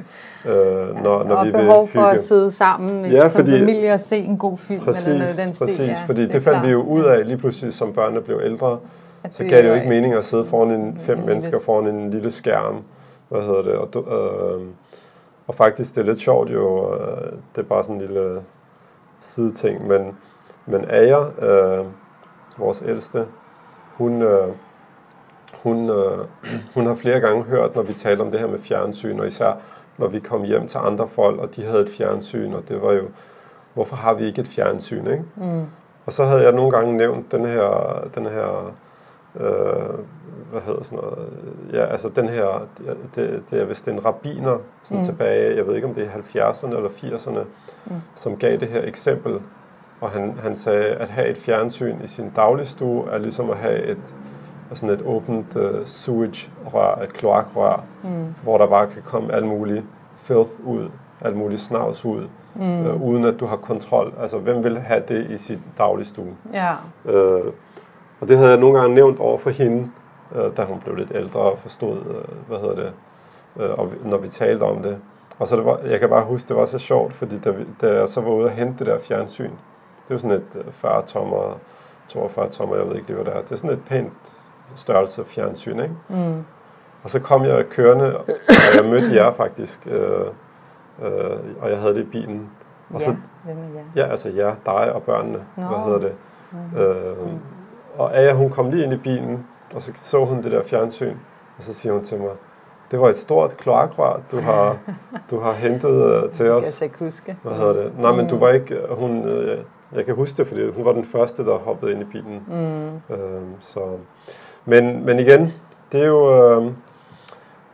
øh, 0.45 1.03
når, 1.03 1.23
når 1.23 1.43
vi 1.43 1.51
vil 1.51 1.57
behov 1.57 1.87
for 1.87 2.01
at 2.01 2.19
sidde 2.19 2.51
sammen 2.51 3.05
ja, 3.05 3.29
som 3.29 3.39
fordi, 3.39 3.59
familie 3.59 3.93
og 3.93 3.99
se 3.99 4.17
en 4.17 4.37
god 4.37 4.57
film 4.57 4.79
præcis, 4.79 5.07
eller 5.07 5.19
noget 5.19 5.37
den 5.45 5.53
stil. 5.53 5.65
Præcis, 5.65 5.87
ja, 5.87 6.03
fordi 6.05 6.21
det, 6.21 6.33
det 6.33 6.43
fandt 6.43 6.59
klar. 6.59 6.65
vi 6.65 6.71
jo 6.71 6.81
ud 6.81 7.03
af 7.03 7.27
lige 7.27 7.37
pludselig, 7.37 7.73
som 7.73 7.93
børnene 7.93 8.21
blev 8.21 8.41
ældre, 8.43 8.79
at 9.23 9.35
så 9.35 9.43
gav 9.43 9.61
det 9.61 9.69
jo 9.69 9.73
ikke 9.73 9.89
mening 9.89 10.13
at 10.13 10.25
sidde 10.25 10.45
foran 10.45 10.71
en 10.71 10.97
fem 10.99 11.17
mm, 11.17 11.25
mennesker 11.25 11.59
foran 11.59 11.87
en 11.87 12.11
lille 12.11 12.31
skærm, 12.31 12.83
hvad 13.29 13.41
hedder 13.41 13.61
det, 13.61 13.73
og, 13.73 13.89
øh, 13.95 14.67
og 15.47 15.55
faktisk 15.55 15.95
det 15.95 16.01
er 16.01 16.05
lidt 16.05 16.19
sjovt 16.19 16.49
jo, 16.49 16.93
øh, 16.93 17.31
det 17.55 17.61
er 17.61 17.63
bare 17.63 17.83
sådan 17.83 17.95
en 17.95 18.01
lille 18.01 18.41
sideting, 19.19 19.87
men, 19.87 20.17
men 20.65 20.85
Ager, 20.89 21.25
øh, 21.41 21.85
vores 22.57 22.83
ældste, 22.87 23.25
hun, 23.97 24.21
øh, 24.21 24.47
hun, 25.63 25.89
øh, 25.89 26.17
hun 26.75 26.85
har 26.85 26.95
flere 26.95 27.19
gange 27.19 27.43
hørt, 27.43 27.75
når 27.75 27.81
vi 27.81 27.93
taler 27.93 28.23
om 28.23 28.31
det 28.31 28.39
her 28.39 28.47
med 28.47 28.59
fjernsyn, 28.59 29.19
og 29.19 29.27
især 29.27 29.53
når 29.97 30.07
vi 30.07 30.19
kom 30.19 30.43
hjem 30.43 30.67
til 30.67 30.77
andre 30.77 31.07
folk, 31.07 31.39
og 31.39 31.55
de 31.55 31.63
havde 31.63 31.81
et 31.81 31.89
fjernsyn, 31.89 32.53
og 32.53 32.63
det 32.67 32.81
var 32.81 32.93
jo, 32.93 33.03
hvorfor 33.73 33.95
har 33.95 34.13
vi 34.13 34.25
ikke 34.25 34.41
et 34.41 34.47
fjernsyn, 34.47 35.07
ikke? 35.07 35.23
Mm. 35.35 35.65
Og 36.05 36.13
så 36.13 36.25
havde 36.25 36.43
jeg 36.43 36.51
nogle 36.51 36.71
gange 36.71 36.97
nævnt 36.97 37.31
den 37.31 37.45
her, 37.45 38.07
den 38.15 38.25
her 38.25 38.73
øh, 39.39 39.99
hvad 40.51 40.61
hedder 40.61 40.83
sådan 40.83 40.99
noget, 40.99 41.27
ja, 41.73 41.85
altså 41.85 42.09
den 42.09 42.29
her, 42.29 42.67
det, 43.15 43.43
det 43.51 43.61
er 43.61 43.65
vist 43.65 43.87
en 43.87 44.05
rabiner, 44.05 44.57
sådan 44.83 44.97
mm. 44.97 45.05
tilbage, 45.05 45.55
jeg 45.55 45.67
ved 45.67 45.75
ikke 45.75 45.87
om 45.87 45.93
det 45.93 46.09
er 46.13 46.51
70'erne 46.51 46.77
eller 46.77 46.89
80'erne, 46.89 47.39
mm. 47.85 47.95
som 48.15 48.37
gav 48.37 48.57
det 48.57 48.67
her 48.67 48.81
eksempel 48.81 49.39
og 50.01 50.09
han, 50.09 50.35
han 50.39 50.55
sagde, 50.55 50.85
at 50.85 51.07
have 51.07 51.27
et 51.27 51.37
fjernsyn 51.37 51.95
i 52.03 52.07
sin 52.07 52.31
dagligstue 52.35 53.09
er 53.11 53.17
ligesom 53.17 53.49
at 53.49 53.57
have 53.57 53.83
et, 53.83 54.15
sådan 54.73 54.95
et 54.95 55.01
åbent 55.05 55.55
uh, 55.55 55.85
sewage-rør, 55.85 57.01
et 57.01 57.13
kloakrør, 57.13 57.83
mm. 58.03 58.35
hvor 58.43 58.57
der 58.57 58.67
bare 58.67 58.87
kan 58.87 59.01
komme 59.05 59.33
alt 59.33 59.45
muligt 59.47 59.83
filth 60.17 60.51
ud, 60.63 60.89
alt 61.21 61.37
muligt 61.37 61.61
snavs 61.61 62.05
ud, 62.05 62.27
mm. 62.55 62.85
uh, 62.85 63.01
uden 63.01 63.25
at 63.25 63.39
du 63.39 63.45
har 63.45 63.55
kontrol. 63.55 64.13
Altså, 64.21 64.37
hvem 64.37 64.63
vil 64.63 64.79
have 64.79 65.03
det 65.07 65.29
i 65.29 65.37
sit 65.37 65.59
dagligstue? 65.77 66.35
Ja. 66.53 66.71
Uh, 67.03 67.45
og 68.19 68.27
det 68.27 68.37
havde 68.37 68.49
jeg 68.49 68.59
nogle 68.59 68.79
gange 68.79 68.95
nævnt 68.95 69.19
over 69.19 69.37
for 69.37 69.49
hende, 69.49 69.89
uh, 70.31 70.57
da 70.57 70.63
hun 70.63 70.79
blev 70.79 70.95
lidt 70.95 71.11
ældre 71.15 71.39
og 71.39 71.59
forstod, 71.59 71.97
uh, 71.97 72.47
hvad 72.47 72.57
hedder 72.59 72.75
det, 72.75 72.91
uh, 73.55 73.79
og 73.79 73.91
når 74.03 74.17
vi 74.17 74.27
talte 74.27 74.63
om 74.63 74.83
det. 74.83 74.97
Og 75.39 75.47
så 75.47 75.55
det 75.55 75.65
var, 75.65 75.79
jeg 75.85 75.99
kan 75.99 76.09
bare 76.09 76.25
huske, 76.25 76.47
det 76.47 76.55
var 76.55 76.65
så 76.65 76.79
sjovt, 76.79 77.13
fordi 77.13 77.39
da, 77.39 77.49
vi, 77.49 77.63
da 77.81 77.99
jeg 77.99 78.09
så 78.09 78.21
var 78.21 78.31
ude 78.31 78.45
og 78.45 78.51
hente 78.51 78.79
det 78.79 78.87
der 78.87 78.99
fjernsyn, 78.99 79.51
det 80.07 80.11
er 80.11 80.15
jo 80.15 80.17
sådan 80.17 80.31
et 80.31 80.65
40 80.71 80.97
øh, 80.97 81.03
tommer, 81.07 81.59
42 82.07 82.49
tommer, 82.49 82.75
jeg 82.75 82.87
ved 82.87 82.95
ikke 82.95 83.07
lige, 83.07 83.15
hvad 83.15 83.25
det 83.25 83.33
er. 83.39 83.41
Det 83.41 83.51
er 83.51 83.55
sådan 83.55 83.69
et 83.69 83.83
pænt 83.85 84.35
størrelse 84.75 85.25
fjernsyn, 85.25 85.79
ikke? 85.79 85.95
Mm. 86.09 86.43
Og 87.03 87.09
så 87.09 87.19
kom 87.19 87.43
jeg 87.43 87.65
kørende, 87.69 88.17
og 88.17 88.25
jeg 88.75 88.85
mødte 88.85 89.15
jer 89.15 89.31
faktisk, 89.31 89.87
øh, 89.87 90.25
øh, 91.01 91.39
og 91.61 91.69
jeg 91.69 91.79
havde 91.79 91.95
det 91.95 92.01
i 92.01 92.09
bilen. 92.09 92.49
Og 92.89 92.99
ja, 92.99 93.05
så, 93.05 93.15
hvem 93.43 93.57
er 93.57 93.75
jeg? 93.75 93.83
ja, 93.95 94.11
altså 94.11 94.29
jer, 94.29 94.55
dig 94.65 94.93
og 94.93 95.03
børnene, 95.03 95.39
Nå. 95.55 95.63
hvad 95.63 95.77
hedder 95.77 95.99
det? 95.99 96.13
Mm. 96.51 96.77
Øh, 96.79 97.33
og 97.97 98.17
Aya, 98.17 98.33
hun 98.33 98.49
kom 98.49 98.69
lige 98.69 98.83
ind 98.83 98.93
i 98.93 98.97
bilen, 98.97 99.47
og 99.75 99.81
så 99.81 99.91
så 99.95 100.25
hun 100.25 100.43
det 100.43 100.51
der 100.51 100.63
fjernsyn, 100.63 101.15
og 101.57 101.63
så 101.63 101.73
siger 101.73 101.93
hun 101.93 102.03
til 102.03 102.19
mig, 102.19 102.29
det 102.91 102.99
var 102.99 103.09
et 103.09 103.17
stort 103.17 103.57
kloakrør, 103.57 104.19
du 104.31 104.39
har, 104.39 104.77
du 105.31 105.39
har 105.39 105.51
hentet 105.51 106.23
uh, 106.23 106.31
til 106.31 106.49
os. 106.49 106.59
kan 106.59 106.65
jeg 106.65 106.73
så 106.73 106.85
ikke 106.85 106.99
huske. 106.99 107.37
Hvad 107.43 107.53
hedder 107.53 107.73
det? 107.73 107.99
Nej, 107.99 108.11
men 108.11 108.27
du 108.27 108.37
var 108.37 108.49
ikke, 108.49 108.79
hun, 108.89 109.27
øh, 109.27 109.63
jeg 109.93 110.05
kan 110.05 110.15
huske 110.15 110.37
det, 110.37 110.47
fordi 110.47 110.69
hun 110.69 110.85
var 110.85 110.91
den 110.93 111.05
første, 111.05 111.45
der 111.45 111.57
hoppede 111.57 111.91
ind 111.91 112.01
i 112.01 112.05
bilen. 112.05 112.43
Mm. 112.47 113.15
Øhm, 113.15 113.53
så. 113.59 113.79
Men, 114.65 115.05
men 115.05 115.19
igen, 115.19 115.53
det 115.91 116.01
er 116.01 116.05
jo, 116.07 116.31
øh, 116.33 116.65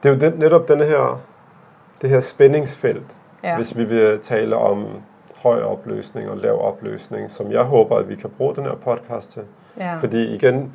det 0.04 0.10
er 0.10 0.14
jo 0.14 0.20
den, 0.20 0.34
netop 0.40 0.68
denne 0.68 0.86
her, 0.86 1.22
det 2.02 2.10
her 2.10 2.20
spændingsfelt, 2.20 3.08
Ja. 3.44 3.56
hvis 3.56 3.78
vi 3.78 3.84
vil 3.84 4.20
tale 4.20 4.56
om 4.56 4.86
høj 5.36 5.62
opløsning 5.62 6.30
og 6.30 6.38
lav 6.38 6.68
opløsning, 6.68 7.32
som 7.32 7.52
jeg 7.52 7.64
håber, 7.64 7.98
at 7.98 8.10
vi 8.10 8.16
kan 8.16 8.30
bruge 8.38 8.56
den 8.56 8.64
her 8.64 8.76
podcast 8.76 9.32
til. 9.32 9.42
ja. 9.78 9.98
Fordi 9.98 10.36
igen, 10.36 10.74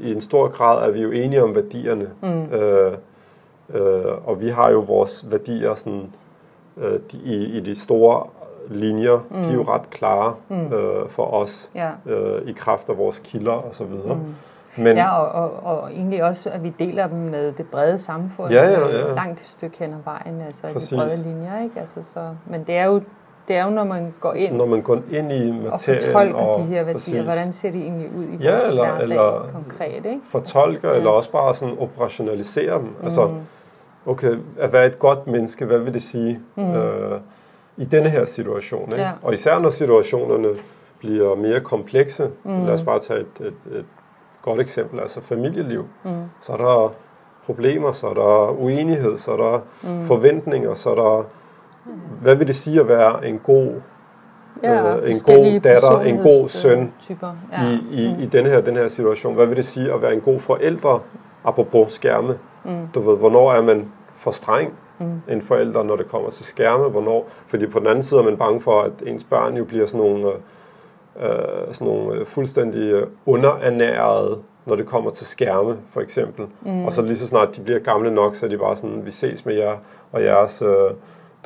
i 0.00 0.12
en 0.12 0.20
stor 0.20 0.48
grad 0.48 0.88
er 0.88 0.92
vi 0.92 1.00
jo 1.02 1.10
enige 1.10 1.42
om 1.42 1.54
værdierne. 1.54 2.10
Mm. 2.22 2.44
Øh, 2.44 2.92
øh, 3.74 4.28
og 4.28 4.40
vi 4.40 4.48
har 4.48 4.70
jo 4.70 4.78
vores 4.80 5.30
værdier 5.30 5.74
sådan, 5.74 6.12
øh, 6.76 7.00
de, 7.12 7.16
i, 7.24 7.44
i 7.44 7.60
de 7.60 7.74
store 7.74 8.26
linjer, 8.68 9.18
mm. 9.30 9.42
de 9.42 9.48
er 9.48 9.54
jo 9.54 9.62
ret 9.62 9.90
klare 9.90 10.34
Mm. 10.48 10.72
øh, 10.72 11.08
for 11.08 11.34
os 11.34 11.70
ja. 11.74 11.88
øh, 12.06 12.48
i 12.48 12.52
kraft 12.52 12.88
af 12.88 12.98
vores 12.98 13.18
kilder 13.18 13.52
og 13.52 13.70
så 13.74 13.84
videre. 13.84 14.14
Mm. 14.14 14.34
Men 14.82 14.96
Ja, 14.96 15.18
og, 15.18 15.28
og, 15.42 15.80
og 15.82 15.90
egentlig 15.92 16.24
også, 16.24 16.50
at 16.50 16.62
vi 16.62 16.72
deler 16.78 17.06
dem 17.06 17.18
med 17.18 17.52
det 17.52 17.66
brede 17.66 17.98
samfund. 17.98 18.52
Ja, 18.52 18.70
ja, 18.70 18.88
øh, 18.88 18.94
ja. 18.94 19.14
Langt 19.14 19.40
et 19.40 19.46
stykke 19.46 19.78
hen 19.78 19.92
ad 19.92 19.98
vejen, 20.04 20.40
altså 20.46 20.66
Præcis. 20.72 20.88
de 20.88 20.96
brede 20.96 21.22
linjer, 21.24 21.62
ikke? 21.62 21.80
Altså, 21.80 22.02
så, 22.02 22.20
men 22.46 22.64
det 22.64 22.76
er, 22.76 22.84
jo, 22.86 23.00
det 23.48 23.56
er 23.56 23.64
jo, 23.64 23.70
når 23.70 23.84
man 23.84 24.14
går 24.20 24.32
ind 24.32 24.56
når 24.56 24.66
man 24.66 24.82
går 24.82 24.98
ind 25.10 25.32
i 25.32 25.48
og 25.50 25.54
materien 25.54 26.00
fortolker 26.02 26.34
og 26.38 26.58
de 26.58 26.62
her 26.64 26.76
værdier, 26.84 26.92
præcis, 26.92 27.20
hvordan 27.20 27.52
ser 27.52 27.70
de 27.70 27.82
egentlig 27.82 28.08
ud 28.18 28.24
i 28.24 28.36
Ja, 28.42 28.50
vores 28.52 28.68
eller- 28.68 28.82
hverdag 28.84 29.02
eller- 29.02 29.48
konkret, 29.52 30.06
ikke? 30.06 30.20
fortolker 30.28 30.90
Ja. 30.90 30.96
eller 30.96 31.10
også 31.10 31.30
bare 31.30 31.54
sådan 31.54 31.74
operationalisere 31.78 32.78
dem. 32.78 32.94
Altså, 33.04 33.26
Mm. 33.26 33.34
okay, 34.06 34.36
at 34.58 34.72
være 34.72 34.86
et 34.86 34.98
godt 34.98 35.26
menneske, 35.26 35.64
hvad 35.64 35.78
vil 35.78 35.94
det 35.94 36.02
sige 36.02 36.40
Mm. 36.56 36.74
øh, 36.74 37.20
i 37.76 37.84
denne 37.84 38.08
her 38.08 38.24
situation? 38.24 38.84
Ikke? 38.92 38.96
Ja. 39.02 39.10
Og 39.22 39.34
især 39.34 39.58
når 39.58 39.70
situationerne 39.70 40.48
bliver 40.98 41.34
mere 41.34 41.60
komplekse. 41.60 42.30
Mm. 42.44 42.64
Lad 42.66 42.74
os 42.74 42.82
bare 42.82 43.00
tage 43.00 43.20
et, 43.20 43.46
et, 43.46 43.76
et 43.78 43.84
godt 44.42 44.60
eksempel, 44.60 45.00
altså 45.00 45.20
familieliv. 45.20 45.84
Mm. 46.04 46.10
Så 46.40 46.52
er 46.52 46.56
der 46.56 46.92
problemer, 47.46 47.92
så 47.92 48.06
er 48.08 48.14
der 48.14 48.50
uenighed, 48.60 49.18
så 49.18 49.32
er 49.32 49.36
der 49.36 49.60
Mm. 49.82 50.04
forventninger, 50.04 50.74
så 50.74 50.90
er 50.90 50.94
der... 50.94 51.24
Hvad 52.20 52.34
vil 52.34 52.46
det 52.46 52.54
sige 52.56 52.80
at 52.80 52.88
være 52.88 53.26
en 53.26 53.38
god 53.38 53.72
Ja, 54.62 54.96
øh, 54.96 55.10
en 55.10 55.14
god 55.26 55.60
datter, 55.60 56.00
en 56.00 56.16
god 56.18 56.48
søn 56.48 56.70
personlighedstyper. 56.70 57.32
ja. 57.52 57.62
i, 57.68 57.74
i, 57.90 58.22
i 58.22 58.26
denne 58.26 58.48
her, 58.50 58.60
den 58.60 58.76
her 58.76 58.88
situation? 58.88 59.34
Hvad 59.34 59.46
vil 59.46 59.56
det 59.56 59.64
sige 59.64 59.92
at 59.92 60.02
være 60.02 60.14
en 60.14 60.20
god 60.20 60.40
forældre, 60.40 61.00
apropos 61.44 61.92
skærme? 61.92 62.38
Mm. 62.64 62.70
Du 62.94 63.00
ved, 63.10 63.18
hvornår 63.18 63.52
er 63.52 63.62
man 63.62 63.92
for 64.16 64.30
streng 64.30 64.72
Mm. 65.02 65.32
en 65.32 65.42
forælder, 65.42 65.82
når 65.82 65.96
det 65.96 66.08
kommer 66.08 66.30
til 66.30 66.44
skærme? 66.44 66.88
Hvornår? 66.88 67.28
Fordi 67.46 67.66
på 67.66 67.78
den 67.78 67.86
anden 67.86 68.02
side 68.02 68.20
er 68.20 68.24
man 68.24 68.36
bange 68.36 68.60
for, 68.60 68.80
at 68.80 68.92
ens 69.06 69.24
børn 69.24 69.56
jo 69.56 69.64
bliver 69.64 69.86
sådan 69.86 70.06
nogle, 70.06 70.26
øh, 70.28 71.28
øh, 71.28 71.74
sådan 71.74 71.86
nogle 71.94 72.14
øh, 72.20 72.26
fuldstændig 72.26 72.92
øh, 72.92 73.06
underernærede, 73.26 74.38
når 74.66 74.76
det 74.76 74.86
kommer 74.86 75.10
til 75.10 75.26
skærme, 75.26 75.76
for 75.90 76.00
eksempel. 76.00 76.46
Mm. 76.62 76.84
Og 76.84 76.92
så 76.92 77.02
lige 77.02 77.16
så 77.16 77.26
snart 77.26 77.56
de 77.56 77.60
bliver 77.60 77.78
gamle 77.78 78.14
nok, 78.14 78.34
så 78.36 78.46
er 78.46 78.50
de 78.50 78.58
bare 78.58 78.76
sådan, 78.76 79.06
vi 79.06 79.10
ses 79.10 79.46
med 79.46 79.54
jer 79.54 79.76
og 80.12 80.24
jeres, 80.24 80.62
øh, 80.62 80.90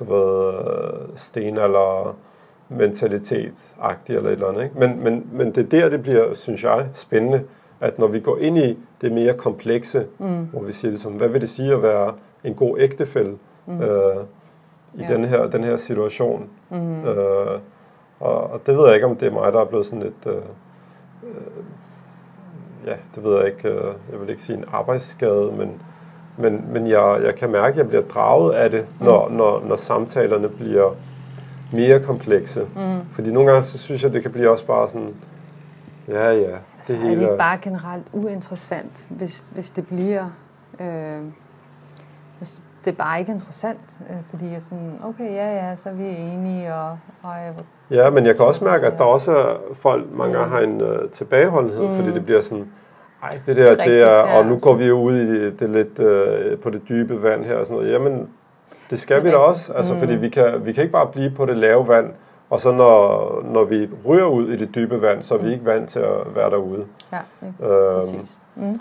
du 0.00 0.04
ved, 0.14 0.48
øh, 0.54 1.08
stenalder 1.16 2.16
mentalitet-agtigt 2.68 4.16
eller 4.16 4.30
et 4.30 4.34
eller 4.34 4.48
andet. 4.48 4.62
Ikke? 4.64 4.78
Men, 4.78 5.04
men, 5.04 5.26
men 5.32 5.46
det 5.54 5.58
er 5.74 5.80
der, 5.80 5.88
det 5.88 6.02
bliver, 6.02 6.34
synes 6.34 6.64
jeg, 6.64 6.86
spændende, 6.94 7.42
at 7.80 7.98
når 7.98 8.06
vi 8.06 8.20
går 8.20 8.38
ind 8.38 8.58
i 8.58 8.78
det 9.00 9.12
mere 9.12 9.34
komplekse, 9.34 10.06
Mm. 10.18 10.44
hvor 10.52 10.60
vi 10.62 10.72
siger 10.72 10.90
det 10.92 11.00
som, 11.00 11.12
hvad 11.12 11.28
vil 11.28 11.40
det 11.40 11.48
sige 11.48 11.72
at 11.74 11.82
være 11.82 12.12
en 12.44 12.54
god 12.54 12.78
ægtefælle 12.78 13.32
Mm. 13.66 13.80
øh, 13.80 14.16
i 14.94 15.02
Ja. 15.02 15.14
den, 15.14 15.24
her, 15.24 15.46
den 15.46 15.64
her 15.64 15.76
situation. 15.76 16.48
Mm. 16.70 17.04
Øh, 17.04 17.60
og, 18.20 18.50
og 18.50 18.60
det 18.66 18.76
ved 18.76 18.86
jeg 18.86 18.94
ikke, 18.94 19.06
om 19.06 19.16
det 19.16 19.28
er 19.28 19.32
mig, 19.32 19.52
der 19.52 19.60
er 19.60 19.64
blevet 19.64 19.86
sådan 19.86 20.02
lidt... 20.02 20.26
Øh, 20.26 20.34
øh, 21.22 21.64
ja, 22.86 22.94
det 23.14 23.24
ved 23.24 23.36
jeg 23.36 23.46
ikke. 23.46 23.68
Øh, 23.68 23.92
jeg 24.12 24.20
vil 24.20 24.30
ikke 24.30 24.42
sige 24.42 24.58
en 24.58 24.64
arbejdsskade, 24.72 25.52
men, 25.58 25.82
men, 26.38 26.64
men 26.72 26.86
jeg, 26.86 27.20
jeg 27.24 27.34
kan 27.34 27.50
mærke, 27.50 27.72
at 27.72 27.76
jeg 27.78 27.88
bliver 27.88 28.02
draget 28.02 28.52
af 28.54 28.70
det, 28.70 28.86
når, 29.00 29.28
når, 29.28 29.62
når 29.68 29.76
samtalerne 29.76 30.48
bliver 30.48 30.94
mere 31.72 32.00
komplekse. 32.00 32.60
Mm. 32.76 33.00
Fordi 33.12 33.32
nogle 33.32 33.50
gange, 33.50 33.62
så 33.62 33.78
synes 33.78 34.02
jeg, 34.04 34.12
det 34.12 34.22
kan 34.22 34.32
blive 34.32 34.50
også 34.50 34.66
bare 34.66 34.88
sådan... 34.88 35.14
Ja, 36.08 36.30
ja, 36.30 36.56
Så 36.80 36.92
det 36.92 36.98
er 36.98 37.00
det 37.02 37.08
hele... 37.10 37.22
ikke 37.22 37.36
bare 37.36 37.58
generelt 37.62 38.04
uinteressant, 38.12 39.06
hvis, 39.10 39.50
hvis 39.54 39.70
det 39.70 39.86
bliver... 39.86 40.26
Øh, 40.80 41.20
hvis 42.38 42.62
det 42.86 42.92
er 42.92 42.96
bare 43.04 43.20
ikke 43.20 43.32
interessant, 43.32 43.98
øh, 44.10 44.16
fordi 44.30 44.46
jeg 44.46 44.54
er 44.54 44.58
sådan, 44.60 45.00
okay, 45.04 45.30
ja, 45.34 45.54
ja, 45.68 45.76
så 45.76 45.88
er 45.88 45.92
vi 45.92 46.04
enige, 46.04 46.74
og, 46.74 46.98
og 47.22 47.32
jeg, 47.44 47.54
Ja, 47.90 48.10
men 48.10 48.26
jeg 48.26 48.36
kan 48.36 48.44
også 48.44 48.64
mærke, 48.64 48.86
at 48.86 48.98
der 48.98 49.04
også 49.04 49.36
er 49.38 49.56
folk, 49.74 50.12
mange 50.12 50.38
Mm. 50.38 50.50
har 50.50 50.60
en 50.60 50.80
øh, 50.80 51.10
tilbageholdenhed, 51.10 51.88
Mm. 51.88 51.96
fordi 51.96 52.10
det 52.12 52.24
bliver 52.24 52.40
sådan, 52.42 52.68
ej, 53.22 53.30
det 53.46 53.56
der, 53.56 53.70
det 53.70 53.78
Rigtigt, 53.78 54.02
er, 54.02 54.10
ja, 54.10 54.38
og 54.38 54.46
nu 54.46 54.58
går 54.58 54.74
vi 54.74 54.86
jo 54.86 55.00
ud 55.00 55.16
i 55.16 55.50
det 55.50 55.70
lidt 55.70 55.98
øh, 55.98 56.58
på 56.58 56.70
det 56.70 56.82
dybe 56.88 57.22
vand 57.22 57.44
her 57.44 57.56
og 57.56 57.66
sådan 57.66 57.76
noget. 57.82 57.92
Jamen, 57.92 58.28
det 58.90 58.98
skal 59.00 59.16
Det 59.16 59.20
er 59.20 59.24
vi 59.24 59.30
da 59.30 59.36
også, 59.36 59.72
altså, 59.72 59.92
Mm. 59.94 59.98
fordi 60.00 60.14
vi 60.14 60.28
kan, 60.28 60.66
vi 60.66 60.72
kan 60.72 60.82
ikke 60.82 60.92
bare 60.92 61.06
blive 61.06 61.30
på 61.30 61.46
det 61.46 61.56
lave 61.56 61.88
vand, 61.88 62.10
og 62.50 62.60
så 62.60 62.72
når, 62.72 63.40
når 63.44 63.64
vi 63.64 63.88
ryger 64.06 64.24
ud 64.26 64.48
i 64.48 64.56
det 64.56 64.74
dybe 64.74 65.02
vand, 65.02 65.22
så 65.22 65.34
er 65.34 65.38
vi 65.38 65.44
Mm. 65.46 65.52
ikke 65.52 65.64
vant 65.64 65.90
til 65.90 65.98
at 66.00 66.34
være 66.34 66.50
derude. 66.50 66.84
ja, 67.12 67.18
ikke? 67.46 67.74
Øhm, 67.74 67.94
præcis. 68.00 68.38
Mm. 68.56 68.80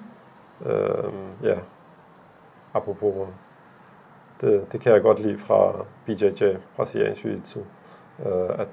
øhm, 0.66 1.14
ja, 1.44 1.56
apropos, 2.74 3.14
det, 4.42 4.72
det 4.72 4.82
kan 4.82 4.94
jeg 4.94 5.02
godt 5.02 5.20
lide 5.20 5.38
fra 5.38 5.86
BJJ, 6.06 6.56
brasiliansk 6.76 7.26
jiu-jitsu, 7.26 7.60
øh, 8.28 8.50
at 8.60 8.68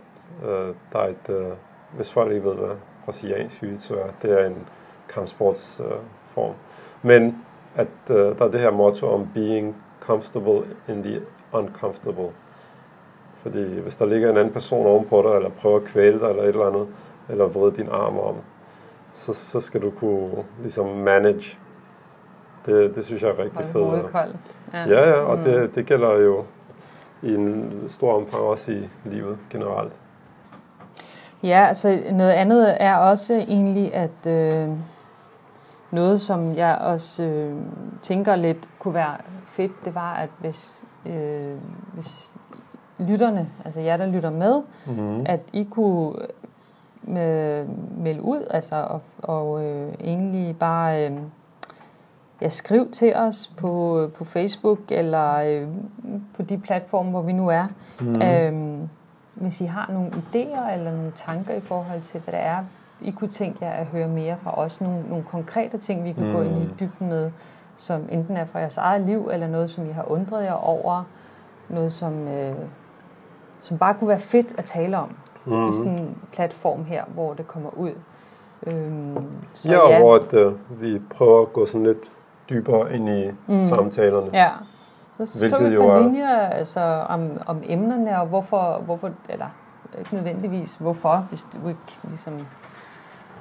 øh, 0.44 0.74
der 0.92 0.98
er 0.98 1.08
et, 1.08 1.28
øh, 1.28 1.52
hvis 1.96 2.12
folk 2.12 2.32
ikke 2.32 2.48
ved, 2.48 2.54
hvad 2.54 2.76
brasiliansk 3.04 3.62
jiu-jitsu 3.62 3.94
er, 3.94 4.06
det 4.22 4.40
er 4.40 4.46
en 4.46 4.66
kampsportsform. 5.08 5.90
Øh, 5.92 5.98
form. 6.34 6.54
Men 7.02 7.44
at 7.74 7.88
øh, 8.10 8.16
der 8.16 8.44
er 8.44 8.50
det 8.50 8.60
her 8.60 8.70
motto 8.70 9.06
om 9.06 9.28
being 9.34 9.76
comfortable 10.00 10.62
in 10.88 11.02
the 11.02 11.20
uncomfortable. 11.52 12.28
Fordi 13.42 13.80
hvis 13.80 13.96
der 13.96 14.06
ligger 14.06 14.30
en 14.30 14.36
anden 14.36 14.52
person 14.52 14.86
ovenpå 14.86 15.22
dig, 15.22 15.36
eller 15.36 15.50
prøver 15.50 15.76
at 15.76 15.84
kvæle 15.84 16.20
dig, 16.20 16.28
eller 16.28 16.42
et 16.42 16.48
eller 16.48 16.66
andet, 16.66 16.88
eller 17.28 17.44
vride 17.46 17.76
din 17.76 17.88
arm 17.88 18.18
om, 18.18 18.36
så, 19.12 19.32
så 19.32 19.60
skal 19.60 19.82
du 19.82 19.90
kunne 19.90 20.30
ligesom 20.60 20.86
manage. 20.86 21.58
Det, 22.66 22.96
det 22.96 23.04
synes 23.04 23.22
jeg 23.22 23.30
er 23.30 23.38
rigtig 23.38 23.64
fedt. 23.64 23.84
hovedet 23.84 24.10
koldt. 24.12 24.36
Ja, 24.74 25.08
ja, 25.08 25.12
og 25.12 25.38
Mm. 25.38 25.44
det, 25.44 25.74
det 25.74 25.86
gælder 25.86 26.12
jo 26.18 26.44
i 27.22 27.34
en 27.34 27.72
stor 27.88 28.12
omfang 28.16 28.42
også 28.42 28.72
i 28.72 28.88
livet 29.04 29.38
generelt. 29.50 29.92
Ja, 31.42 31.64
altså 31.68 32.00
noget 32.12 32.30
andet 32.30 32.76
er 32.82 32.96
også 32.96 33.32
egentlig, 33.48 33.94
at 33.94 34.26
øh, 34.28 34.68
noget, 35.90 36.20
som 36.20 36.54
jeg 36.56 36.78
også 36.80 37.22
øh, 37.22 37.54
tænker 38.02 38.36
lidt 38.36 38.68
kunne 38.78 38.94
være 38.94 39.16
fedt, 39.46 39.72
det 39.84 39.94
var, 39.94 40.14
at 40.14 40.28
hvis, 40.38 40.84
øh, 41.06 41.54
hvis 41.94 42.32
lytterne, 42.98 43.48
altså 43.64 43.80
jer, 43.80 43.96
der 43.96 44.06
lytter 44.06 44.30
med, 44.30 44.62
Mm-hmm. 44.86 45.22
at 45.28 45.40
I 45.52 45.68
kunne 45.70 46.12
øh, 47.08 47.66
melde 47.98 48.22
ud, 48.22 48.46
altså 48.50 48.76
og, 48.76 49.00
og 49.22 49.64
øh, 49.64 49.92
egentlig 50.00 50.56
bare 50.58 51.06
øh, 51.06 51.12
ja, 52.42 52.48
skriv 52.48 52.90
til 52.90 53.14
os 53.16 53.50
på, 53.56 54.08
på 54.14 54.24
Facebook 54.24 54.78
eller 54.88 55.34
øh, 55.34 55.68
på 56.36 56.42
de 56.42 56.58
platforme, 56.58 57.10
hvor 57.10 57.22
vi 57.22 57.32
nu 57.32 57.48
er. 57.48 57.66
Mm-hmm. 58.00 58.22
Øhm, 58.22 58.88
hvis 59.34 59.60
I 59.60 59.64
har 59.64 59.90
nogle 59.92 60.08
idéer 60.10 60.72
eller 60.72 60.90
nogle 60.96 61.12
tanker 61.14 61.54
i 61.54 61.60
forhold 61.60 62.00
til, 62.00 62.20
hvad 62.20 62.32
det 62.34 62.40
er, 62.42 62.64
I 63.00 63.10
kunne 63.10 63.30
tænke 63.30 63.64
jer 63.64 63.70
at 63.70 63.86
høre 63.86 64.08
mere 64.08 64.36
fra 64.42 64.58
os. 64.58 64.80
Nogle, 64.80 65.02
nogle 65.08 65.24
konkrete 65.24 65.78
ting, 65.78 66.04
vi 66.04 66.12
kan 66.12 66.26
mm. 66.26 66.32
gå 66.32 66.42
ind 66.42 66.56
i 66.56 66.64
Mm. 66.64 66.70
dybden 66.80 67.08
med, 67.08 67.30
som 67.76 68.08
enten 68.10 68.36
er 68.36 68.44
fra 68.44 68.58
jeres 68.58 68.76
eget 68.76 69.00
liv, 69.02 69.28
eller 69.32 69.48
noget, 69.48 69.70
som 69.70 69.86
I 69.86 69.90
har 69.92 70.10
undret 70.10 70.44
jer 70.44 70.52
over. 70.52 71.04
Noget, 71.68 71.92
som, 71.92 72.28
øh, 72.28 72.54
som 73.58 73.78
bare 73.78 73.94
kunne 73.94 74.08
være 74.08 74.18
fedt 74.18 74.54
at 74.58 74.64
tale 74.64 74.98
om 74.98 75.16
mm. 75.44 75.68
I 75.68 75.72
sådan 75.72 75.98
en 75.98 76.16
platform 76.32 76.84
her, 76.84 77.04
hvor 77.14 77.34
det 77.34 77.46
kommer 77.46 77.70
ud. 77.78 77.92
Øhm, 78.66 79.26
så 79.52 79.72
Ja, 79.72 79.98
hvor 80.00 80.16
at, 80.16 80.34
øh, 80.34 80.52
vi 80.82 81.00
prøver 81.10 81.42
at 81.42 81.52
gå 81.52 81.66
sådan 81.66 81.86
lidt 81.86 82.12
dybere 82.50 82.94
ind 82.94 83.08
i 83.08 83.30
Mm. 83.46 83.66
samtalerne. 83.66 84.30
Ja, 84.32 84.48
Så 85.16 85.38
skriv 85.38 85.66
et 85.66 85.78
par 85.78 85.98
linjer 86.02 86.38
altså, 86.38 86.80
om, 87.08 87.30
om 87.46 87.62
emnerne, 87.66 88.20
og 88.20 88.26
hvorfor, 88.26 88.82
hvorfor, 88.84 89.10
eller 89.28 89.46
ikke 89.98 90.14
nødvendigvis 90.14 90.74
hvorfor, 90.76 91.26
hvis 91.28 91.46
du 91.52 91.68
ikke 91.68 91.98
ligesom 92.08 92.46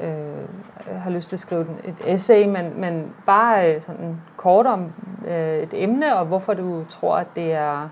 øh, 0.01 0.91
har 0.99 1.09
lyst 1.11 1.29
til 1.29 1.35
at 1.35 1.39
skrive 1.39 1.65
et 1.83 1.95
essay, 2.05 2.47
men, 2.47 2.73
men 2.81 3.13
bare 3.25 3.75
øh, 3.75 3.81
sådan 3.81 4.21
kort 4.37 4.65
om 4.65 4.91
øh, 5.27 5.57
et 5.57 5.73
emne, 5.83 6.17
og 6.17 6.25
hvorfor 6.25 6.53
du 6.53 6.83
tror, 6.89 7.15
at 7.17 7.27
det 7.35 7.53
er, 7.53 7.89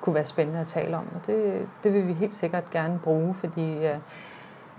kunne 0.00 0.14
være 0.14 0.24
spændende 0.24 0.60
at 0.60 0.66
tale 0.66 0.96
om. 0.96 1.04
Og 1.14 1.26
det, 1.26 1.66
det 1.84 1.92
vil 1.94 2.08
vi 2.08 2.12
helt 2.12 2.34
sikkert 2.34 2.70
gerne 2.70 2.98
bruge, 3.04 3.34
fordi 3.34 3.86
øh, 3.86 3.94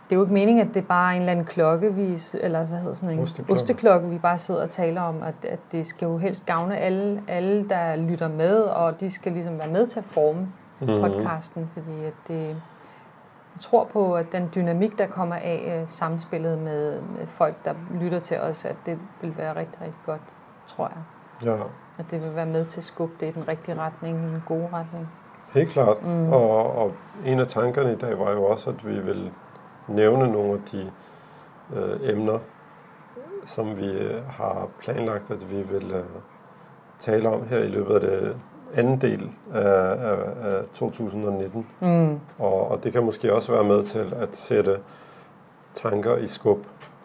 det 0.09 0.15
er 0.15 0.15
jo 0.15 0.23
ikke 0.23 0.33
meningen, 0.33 0.67
at 0.67 0.73
det 0.73 0.83
er 0.83 0.87
bare 0.87 1.15
en 1.15 1.21
eller 1.21 1.31
anden 1.31 1.45
klokkevis, 1.45 2.35
eller 2.41 2.65
hvad 2.65 2.77
hedder 2.77 2.93
sådan 2.93 3.17
en 3.17 3.23
osteklokke, 3.23 3.53
osteklokke 3.53 4.09
vi 4.09 4.17
bare 4.17 4.37
sidder 4.37 4.61
og 4.61 4.69
taler 4.69 5.01
om, 5.01 5.23
at, 5.23 5.45
at 5.45 5.59
det 5.71 5.85
skal 5.85 6.05
jo 6.05 6.17
helst 6.17 6.45
gavne 6.45 6.77
alle, 6.77 7.23
alle, 7.27 7.69
der 7.69 7.95
lytter 7.95 8.27
med, 8.27 8.61
og 8.61 8.99
de 8.99 9.11
skal 9.11 9.31
ligesom 9.31 9.59
være 9.59 9.69
med 9.69 9.85
til 9.85 9.99
at 9.99 10.05
forme 10.05 10.39
mm-hmm. 10.79 11.01
podcasten, 11.01 11.69
fordi 11.73 12.03
at 12.05 12.13
det, 12.27 12.47
jeg 12.47 13.61
tror 13.61 13.83
på, 13.83 14.15
at 14.15 14.31
den 14.31 14.49
dynamik, 14.55 14.97
der 14.97 15.07
kommer 15.07 15.35
af 15.35 15.81
uh, 15.81 15.89
samspillet 15.89 16.59
med, 16.59 17.01
med 17.01 17.27
folk, 17.27 17.65
der 17.65 17.73
lytter 18.01 18.19
til 18.19 18.39
os, 18.39 18.65
at 18.65 18.75
det 18.85 18.97
vil 19.21 19.37
være 19.37 19.55
rigtig, 19.55 19.81
rigtig 19.81 20.01
godt, 20.05 20.35
tror 20.67 20.91
jeg. 20.95 21.03
Ja. 21.49 21.57
At 21.97 22.05
det 22.11 22.23
vil 22.23 22.35
være 22.35 22.45
med 22.45 22.65
til 22.65 22.79
at 22.79 22.83
skubbe 22.83 23.13
det 23.19 23.27
i 23.27 23.31
den 23.31 23.47
rigtige 23.47 23.75
retning, 23.77 24.17
i 24.17 24.21
den 24.21 24.43
gode 24.47 24.67
retning. 24.73 25.09
Helt 25.53 25.69
klart. 25.69 26.03
Mm. 26.03 26.33
Og, 26.33 26.75
og 26.77 26.91
en 27.25 27.39
af 27.39 27.47
tankerne 27.47 27.93
i 27.93 27.95
dag 27.95 28.19
var 28.19 28.31
jo 28.31 28.43
også, 28.43 28.69
at 28.69 28.87
vi 28.87 28.99
vil 28.99 29.31
nævne 29.88 30.32
nogle 30.32 30.54
af 30.54 30.60
de 30.71 30.91
øh, 31.76 32.10
emner, 32.10 32.39
som 33.45 33.78
vi 33.78 33.91
øh, 33.91 34.26
har 34.30 34.67
planlagt, 34.80 35.32
at 35.32 35.52
vi 35.52 35.62
vil 35.62 35.91
øh, 35.91 36.04
tale 37.00 37.30
om 37.30 37.47
her 37.47 37.60
i 37.60 37.67
løbet 37.67 37.95
af 37.95 38.02
det 38.02 38.36
anden 38.73 39.02
del 39.02 39.32
af, 39.54 40.10
af, 40.12 40.17
af 40.43 40.63
2019. 40.73 41.67
Mm. 41.80 42.19
Og, 42.39 42.71
og 42.71 42.84
det 42.84 42.93
kan 42.93 43.04
måske 43.04 43.34
også 43.34 43.52
være 43.52 43.63
med 43.63 43.84
til 43.84 44.13
at 44.19 44.36
sætte 44.36 44.80
tanker 45.73 46.17
i 46.17 46.28
skub 46.28 46.60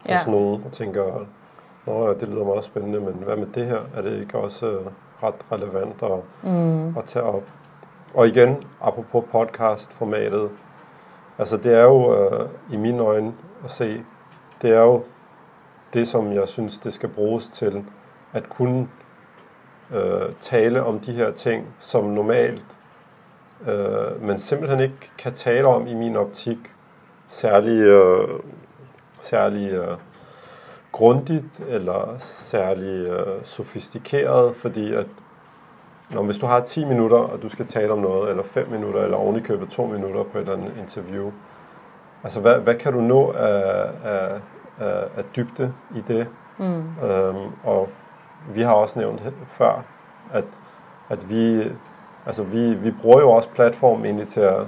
ja. 0.08 0.16
hos 0.16 0.26
nogen 0.26 0.62
og 0.66 0.72
tænker, 0.72 1.26
Nå 1.86 2.08
ja, 2.08 2.14
det 2.14 2.28
lyder 2.28 2.44
meget 2.44 2.64
spændende, 2.64 3.00
men 3.00 3.14
hvad 3.14 3.36
med 3.36 3.46
det 3.46 3.66
her? 3.66 3.80
Er 3.96 4.02
det 4.02 4.20
ikke 4.20 4.38
også 4.38 4.66
øh, 4.66 4.86
ret 5.22 5.34
relevant 5.52 6.02
at, 6.02 6.50
mm. 6.50 6.96
at 6.96 7.04
tage 7.04 7.24
op? 7.24 7.42
Og 8.14 8.28
igen, 8.28 8.56
apropos 8.80 9.24
podcast-formatet, 9.30 10.50
altså 11.38 11.56
det 11.56 11.74
er 11.74 11.82
jo 11.82 12.16
øh, 12.16 12.48
i 12.72 12.76
mine 12.76 13.02
øjne 13.02 13.34
at 13.64 13.70
se, 13.70 14.04
det 14.62 14.70
er 14.70 14.80
jo 14.80 15.02
det, 15.92 16.08
som 16.08 16.32
jeg 16.32 16.48
synes, 16.48 16.78
det 16.78 16.94
skal 16.94 17.08
bruges 17.08 17.48
til. 17.48 17.84
At 18.32 18.48
kunne 18.48 18.88
øh, 19.92 20.32
tale 20.40 20.82
om 20.82 21.00
de 21.00 21.12
her 21.12 21.30
ting, 21.30 21.66
som 21.78 22.04
normalt 22.04 22.76
øh, 23.66 24.22
man 24.22 24.38
simpelthen 24.38 24.80
ikke 24.80 25.10
kan 25.18 25.32
tale 25.32 25.66
om 25.66 25.86
i 25.86 25.94
min 25.94 26.16
optik, 26.16 26.58
særlig, 27.28 27.80
øh, 27.80 28.28
særlig 29.20 29.72
øh, 29.72 29.96
grundigt 30.92 31.60
eller 31.68 32.14
særlig 32.18 33.06
øh, 33.08 33.44
sofistikeret, 33.44 34.56
fordi 34.56 34.94
at 34.94 35.06
når, 36.14 36.22
hvis 36.22 36.38
du 36.38 36.46
har 36.46 36.60
10 36.60 36.84
minutter, 36.84 37.16
og 37.16 37.42
du 37.42 37.48
skal 37.48 37.66
tale 37.66 37.92
om 37.92 37.98
noget, 37.98 38.30
eller 38.30 38.42
5 38.42 38.70
minutter, 38.70 39.02
eller 39.02 39.16
ovenikøbet 39.16 39.68
2 39.68 39.86
minutter 39.86 40.22
på 40.22 40.38
et 40.38 40.42
eller 40.42 40.56
andet 40.56 40.72
interview, 40.78 41.32
altså 42.24 42.40
hvad, 42.40 42.54
hvad 42.58 42.74
kan 42.74 42.92
du 42.92 43.00
nå 43.00 43.32
af, 43.32 43.90
af, 44.04 44.40
af, 44.80 45.04
af 45.16 45.24
dybde 45.36 45.72
i 45.96 46.00
det? 46.08 46.26
Mm. 46.58 46.84
Øhm, 47.04 47.50
og 47.64 47.88
vi 48.54 48.62
har 48.62 48.72
også 48.72 48.98
nævnt 48.98 49.22
før, 49.46 49.84
at, 50.32 50.44
at 51.08 51.30
vi, 51.30 51.70
altså 52.26 52.42
vi, 52.42 52.74
vi 52.74 52.90
bruger 52.90 53.20
jo 53.20 53.30
også 53.30 53.48
platform 53.48 54.04
egentlig 54.04 54.28
til 54.28 54.40
at, 54.40 54.66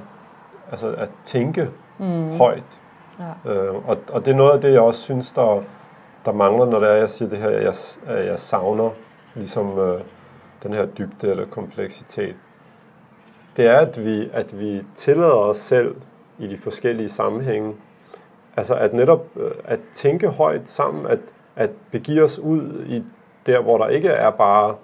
altså 0.71 0.89
at 0.89 1.09
tænke 1.25 1.71
mm. 1.99 2.37
højt. 2.37 2.79
Ja. 3.19 3.53
Øh, 3.53 3.89
og, 3.89 3.99
og 4.13 4.25
det 4.25 4.31
er 4.31 4.37
noget 4.37 4.53
af 4.53 4.61
det, 4.61 4.73
jeg 4.73 4.81
også 4.81 5.01
synes, 5.01 5.33
der, 5.33 5.63
der 6.25 6.33
mangler, 6.33 6.67
når 6.67 6.81
det 6.81 6.91
er, 6.91 6.95
jeg 6.95 7.11
siger 7.11 7.29
det 7.29 7.39
her, 7.39 7.51
jeg, 7.51 7.75
jeg 8.27 8.41
savner 8.41 8.91
ligesom 9.35 9.79
øh, 9.79 10.01
den 10.65 10.73
her 10.73 10.87
dybde 10.87 11.31
eller 11.31 11.47
kompleksitet. 11.47 12.35
Det 13.57 13.67
er, 13.67 13.79
at 13.79 14.05
vi, 14.05 14.31
at 14.33 14.61
vi 14.61 14.83
tillader 14.95 15.35
os 15.35 15.59
selv 15.59 15.95
i 16.39 16.47
de 16.47 16.59
forskellige 16.59 17.09
sammenhænge, 17.09 17.75
altså 18.57 18.75
at 18.75 18.95
netop 18.95 19.27
øh, 19.37 19.51
at 19.65 19.81
tænke 19.93 20.29
højt 20.29 20.69
sammen, 20.69 21.07
at, 21.07 21.19
at 21.57 21.71
begive 21.91 22.25
os 22.25 22.39
ud 22.39 22.85
i 22.87 23.05
der, 23.47 23.61
hvor 23.61 23.79
der 23.79 23.89
ikke 23.89 24.09
er 24.09 24.31
bare 24.31 24.75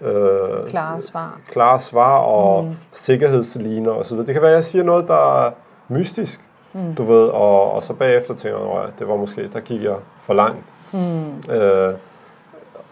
øh, 0.00 0.66
klare 0.66 1.02
svar, 1.02 1.40
klare 1.48 1.80
svar 1.80 2.18
og 2.18 2.64
mm. 2.64 2.76
sikkerhedsliner 2.92 3.90
osv. 3.90 4.18
Det 4.18 4.32
kan 4.32 4.42
være, 4.42 4.50
at 4.50 4.56
jeg 4.56 4.64
siger 4.64 4.84
noget, 4.84 5.08
der 5.08 5.44
er 5.44 5.50
mystisk, 5.88 6.40
mm. 6.72 6.94
du 6.94 7.02
ved, 7.02 7.26
og, 7.28 7.72
og 7.72 7.82
så 7.82 7.92
bagefter 7.92 8.34
tænker 8.34 8.74
jeg, 8.74 8.88
at 8.88 8.98
det 8.98 9.08
var 9.08 9.16
måske, 9.16 9.48
der 9.52 9.60
gik 9.60 9.82
jeg 9.82 9.96
for 10.22 10.34
langt. 10.34 10.64
Mm. 10.92 11.52
Øh, 11.52 11.94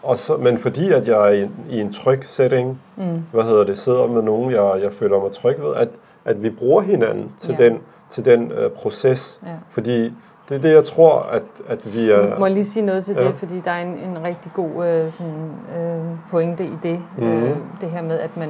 og 0.03 0.17
så, 0.17 0.37
men 0.37 0.57
fordi 0.57 0.91
at 0.91 1.07
jeg 1.07 1.27
er 1.27 1.31
i, 1.31 1.49
i 1.69 1.79
en 1.79 1.93
tryg 1.93 2.25
setting, 2.25 2.81
mm. 2.95 3.23
hvad 3.31 3.43
hedder 3.43 3.63
det, 3.63 3.77
sidder 3.77 4.07
med 4.07 4.21
nogen, 4.21 4.51
jeg, 4.51 4.79
jeg 4.83 4.93
føler 4.93 5.19
mig 5.19 5.31
tryg 5.31 5.61
ved, 5.61 5.75
at, 5.75 5.89
at 6.25 6.43
vi 6.43 6.49
bruger 6.49 6.81
hinanden 6.81 7.31
til 7.37 7.55
ja. 7.59 7.65
den, 7.65 7.79
til 8.09 8.25
den 8.25 8.51
øh, 8.51 8.71
proces. 8.71 9.39
Ja. 9.45 9.49
Fordi 9.69 10.13
det 10.49 10.55
er 10.55 10.59
det, 10.59 10.71
jeg 10.71 10.83
tror, 10.83 11.21
at, 11.21 11.43
at 11.67 11.93
vi 11.93 12.09
er... 12.09 12.39
Må 12.39 12.45
jeg 12.45 12.53
lige 12.53 12.65
sige 12.65 12.85
noget 12.85 13.05
til 13.05 13.15
ja. 13.19 13.27
det, 13.27 13.35
fordi 13.35 13.59
der 13.65 13.71
er 13.71 13.81
en, 13.81 13.95
en 13.95 14.23
rigtig 14.23 14.51
god 14.53 14.85
øh, 14.85 15.11
sådan, 15.11 15.51
øh, 15.77 16.03
pointe 16.31 16.65
i 16.65 16.73
det. 16.83 16.99
Mm. 17.17 17.43
Øh, 17.43 17.57
det 17.81 17.89
her 17.89 18.01
med, 18.01 18.19
at 18.19 18.37
man 18.37 18.49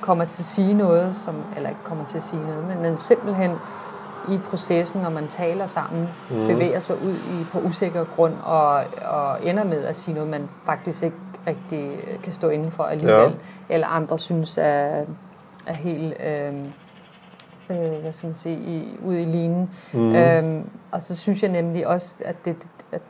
kommer 0.00 0.24
til 0.24 0.42
at 0.42 0.46
sige 0.46 0.74
noget, 0.74 1.14
som, 1.16 1.34
eller 1.56 1.68
ikke 1.68 1.84
kommer 1.84 2.04
til 2.04 2.16
at 2.16 2.22
sige 2.22 2.42
noget, 2.42 2.64
men 2.68 2.82
man 2.82 2.98
simpelthen 2.98 3.50
i 4.28 4.38
processen, 4.38 5.00
når 5.02 5.10
man 5.10 5.28
taler 5.28 5.66
sammen, 5.66 6.08
mm. 6.30 6.46
bevæger 6.46 6.80
sig 6.80 7.02
ud 7.02 7.14
i 7.14 7.44
på 7.52 7.58
usikker 7.58 8.04
grund 8.04 8.34
og, 8.44 8.84
og 9.04 9.46
ender 9.46 9.64
med 9.64 9.84
at 9.84 9.96
sige 9.96 10.14
noget, 10.14 10.30
man 10.30 10.48
faktisk 10.66 11.02
ikke 11.02 11.16
rigtig 11.46 11.90
kan 12.22 12.32
stå 12.32 12.48
inden 12.48 12.70
for 12.70 12.84
alligevel, 12.84 13.30
ja. 13.68 13.74
eller 13.74 13.86
andre 13.86 14.18
synes 14.18 14.58
er, 14.58 15.04
er 15.66 15.74
helt... 15.74 16.14
Øh, 16.20 16.54
øh, 17.70 18.00
hvad 18.00 18.12
skal 18.12 18.26
man 18.26 18.34
sige, 18.34 18.56
i, 18.56 18.98
ude 19.04 19.22
i 19.22 19.24
linen. 19.24 19.70
Mm. 19.92 20.14
Øhm, 20.14 20.70
og 20.90 21.02
så 21.02 21.16
synes 21.16 21.42
jeg 21.42 21.50
nemlig 21.50 21.86
også, 21.86 22.14
at 22.24 22.36
det 22.44 22.56
at 22.92 23.00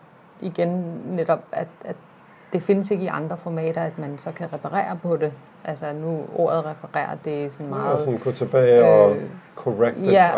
igen 0.40 0.68
netop, 1.06 1.44
at, 1.52 1.68
at 1.84 1.96
det 2.52 2.62
findes 2.62 2.90
ikke 2.90 3.04
i 3.04 3.06
andre 3.06 3.36
formater, 3.36 3.82
at 3.82 3.98
man 3.98 4.18
så 4.18 4.32
kan 4.32 4.52
reparere 4.52 4.98
på 5.02 5.16
det. 5.16 5.32
Altså 5.64 5.92
nu 5.92 6.24
ordet 6.36 6.66
reparere, 6.66 7.18
det 7.24 7.44
er 7.44 7.50
sådan 7.50 7.66
meget... 7.66 7.92
Ja, 7.92 7.98
sådan 7.98 8.18
gå 8.18 8.30
tilbage 8.30 8.78
øh, 8.78 9.00
og 9.00 9.16
correct 9.56 9.96
it 9.96 10.12
ja, 10.12 10.30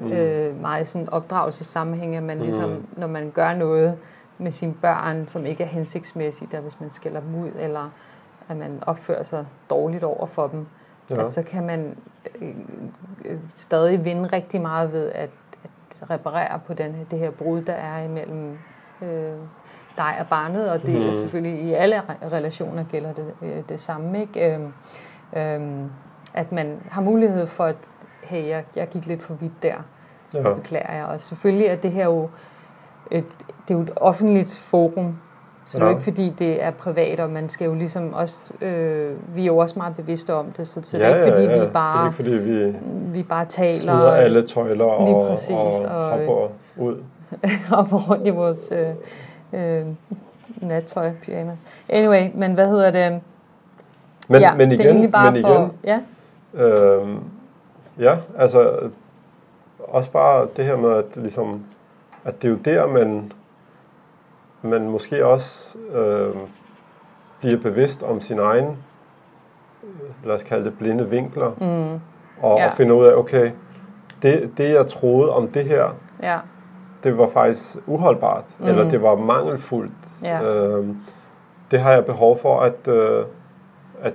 mm. 0.00 0.12
øh, 0.12 0.60
meget 0.60 0.86
sådan 0.86 1.08
opdragelsessammenhæng, 1.08 2.16
at 2.16 2.22
man 2.22 2.36
mm. 2.36 2.42
ligesom, 2.42 2.86
når 2.96 3.06
man 3.06 3.30
gør 3.30 3.54
noget 3.54 3.98
med 4.38 4.50
sine 4.50 4.74
børn, 4.74 5.28
som 5.28 5.46
ikke 5.46 5.64
er 5.64 5.68
hensigtsmæssigt, 5.68 6.52
der 6.52 6.60
hvis 6.60 6.80
man 6.80 6.90
skælder 6.90 7.20
dem 7.20 7.34
ud, 7.34 7.50
eller 7.58 7.90
at 8.48 8.56
man 8.56 8.78
opfører 8.86 9.22
sig 9.22 9.46
dårligt 9.70 10.04
over 10.04 10.26
for 10.26 10.46
dem, 10.46 10.66
ja. 11.10 11.24
at 11.24 11.32
så 11.32 11.42
kan 11.42 11.66
man 11.66 11.96
øh, 12.40 12.54
øh, 13.24 13.38
stadig 13.54 14.04
vinde 14.04 14.26
rigtig 14.26 14.60
meget 14.60 14.92
ved 14.92 15.12
at, 15.12 15.30
at 15.64 16.10
reparere 16.10 16.60
på 16.66 16.74
den, 16.74 17.06
det 17.10 17.18
her 17.18 17.30
brud, 17.30 17.62
der 17.62 17.72
er 17.72 18.04
imellem 18.04 18.58
øh, 19.02 19.32
dig 20.00 20.16
og 20.20 20.26
barnet, 20.26 20.70
og 20.70 20.82
det 20.82 20.94
mm. 20.94 21.08
er 21.08 21.12
selvfølgelig 21.12 21.62
i 21.62 21.72
alle 21.72 22.02
relationer 22.32 22.84
gælder 22.84 23.12
det, 23.12 23.34
øh, 23.42 23.62
det 23.68 23.80
samme, 23.80 24.20
ikke? 24.20 24.54
Øh, 24.54 24.60
øh, 25.36 25.60
at 26.34 26.52
man 26.52 26.78
har 26.90 27.02
mulighed 27.02 27.46
for 27.46 27.64
at, 27.64 27.76
hey, 28.22 28.48
jeg, 28.48 28.64
jeg 28.76 28.88
gik 28.88 29.06
lidt 29.06 29.22
for 29.22 29.34
vidt 29.34 29.62
der, 29.62 29.74
ja. 30.34 30.54
beklager 30.54 30.92
jeg, 30.92 31.04
og 31.04 31.20
selvfølgelig 31.20 31.66
er 31.66 31.76
det 31.76 31.92
her 31.92 32.04
jo 32.04 32.28
et, 33.10 33.24
det 33.68 33.74
er 33.74 33.78
jo 33.78 33.80
et 33.80 33.92
offentligt 33.96 34.58
forum, 34.58 35.18
så 35.66 35.78
ja. 35.78 35.84
det 35.84 35.88
er 35.88 35.90
jo 35.90 35.96
ikke 35.96 36.04
fordi, 36.04 36.32
det 36.38 36.62
er 36.62 36.70
privat, 36.70 37.20
og 37.20 37.30
man 37.30 37.48
skal 37.48 37.64
jo 37.64 37.74
ligesom 37.74 38.14
også, 38.14 38.52
øh, 38.60 39.36
vi 39.36 39.42
er 39.42 39.46
jo 39.46 39.56
også 39.56 39.74
meget 39.78 39.96
bevidste 39.96 40.34
om 40.34 40.46
det, 40.46 40.68
så, 40.68 40.80
så 40.82 40.98
ja, 40.98 41.08
det 41.08 41.12
er 41.12 41.24
ikke 41.24 41.32
fordi, 41.32 41.44
ja, 41.44 41.56
ja. 41.56 41.64
vi 41.64 41.70
bare, 41.72 41.96
det 41.96 42.02
er 42.02 42.06
ikke, 42.06 42.16
fordi 42.16 42.30
vi, 42.30 42.76
vi 43.18 43.22
bare 43.22 43.46
taler. 43.46 43.78
Smider 43.78 44.12
alle 44.12 44.46
tøjler 44.46 44.84
og, 44.84 45.26
præcis, 45.26 45.50
og, 45.50 45.84
og 45.84 46.10
hopper 46.10 46.48
ud. 46.76 47.02
hopper 47.74 48.10
rundt 48.10 48.26
i 48.26 48.30
vores 48.30 48.72
øh, 48.72 48.88
øh, 49.52 49.86
nattøj, 50.60 51.12
pyjamas. 51.22 51.58
Anyway, 51.88 52.30
men 52.34 52.54
hvad 52.54 52.68
hedder 52.68 52.90
det? 52.90 53.20
Men, 54.28 54.40
ja, 54.40 54.54
men 54.54 54.72
igen, 54.72 54.78
det 54.78 54.86
er 54.86 54.90
egentlig 54.90 55.12
bare 55.12 55.32
men 55.32 55.40
igen, 55.40 55.46
for, 55.46 55.74
ja. 55.84 56.00
Øh, 56.54 57.08
ja, 57.98 58.16
altså 58.38 58.78
også 59.78 60.10
bare 60.10 60.48
det 60.56 60.64
her 60.64 60.76
med, 60.76 60.90
at, 60.90 61.04
ligesom, 61.16 61.64
at 62.24 62.42
det 62.42 62.48
er 62.48 62.52
jo 62.52 62.58
der, 62.64 62.86
man 62.86 63.32
man 64.62 64.88
måske 64.88 65.26
også 65.26 65.78
øh, 65.92 66.34
bliver 67.40 67.60
bevidst 67.60 68.02
om 68.02 68.20
sin 68.20 68.38
egen, 68.38 68.76
lad 70.24 70.34
os 70.34 70.42
kalde 70.42 70.64
det 70.64 70.78
blinde 70.78 71.10
vinkler, 71.10 71.50
mm. 71.60 72.00
og, 72.42 72.58
ja. 72.58 72.66
og 72.66 72.72
finder 72.76 72.94
ud 72.94 73.06
af, 73.06 73.14
okay, 73.14 73.50
det, 74.22 74.50
det 74.58 74.74
jeg 74.74 74.86
troede 74.86 75.30
om 75.30 75.48
det 75.48 75.64
her, 75.64 75.94
ja. 76.22 76.38
Det 77.04 77.18
var 77.18 77.28
faktisk 77.28 77.76
uholdbart, 77.86 78.44
mm. 78.58 78.66
eller 78.66 78.88
det 78.88 79.02
var 79.02 79.16
mangelfuldt. 79.16 79.92
Ja. 80.22 80.42
Øh, 80.42 80.86
det 81.70 81.80
har 81.80 81.92
jeg 81.92 82.04
behov 82.04 82.38
for 82.38 82.60
at, 82.60 82.88
øh, 82.88 83.24
at 84.00 84.14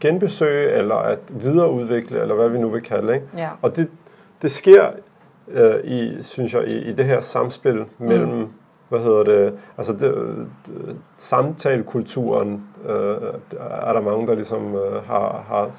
genbesøge, 0.00 0.70
eller 0.70 0.94
at 0.94 1.18
videreudvikle, 1.30 2.20
eller 2.20 2.34
hvad 2.34 2.48
vi 2.48 2.58
nu 2.58 2.68
vil 2.68 2.82
kalde. 2.82 3.14
Ikke? 3.14 3.26
Ja. 3.36 3.48
Og 3.62 3.76
det, 3.76 3.88
det 4.42 4.50
sker, 4.50 4.86
øh, 5.48 5.84
i, 5.84 6.22
synes 6.22 6.54
jeg, 6.54 6.64
i, 6.64 6.78
i 6.78 6.92
det 6.92 7.04
her 7.04 7.20
samspil 7.20 7.84
mellem, 7.98 8.28
mm. 8.28 8.48
hvad 8.88 9.00
hedder 9.00 9.24
det, 9.24 9.58
altså 9.78 9.92
det, 9.92 10.14
øh, 10.14 10.94
samtalekulturen, 11.16 12.64
øh, 12.88 13.16
er 13.70 13.92
der 13.92 14.00
mange, 14.00 14.26
der 14.26 14.34
ligesom 14.34 14.74
øh, 14.74 15.06
har, 15.06 15.44
har 15.48 15.70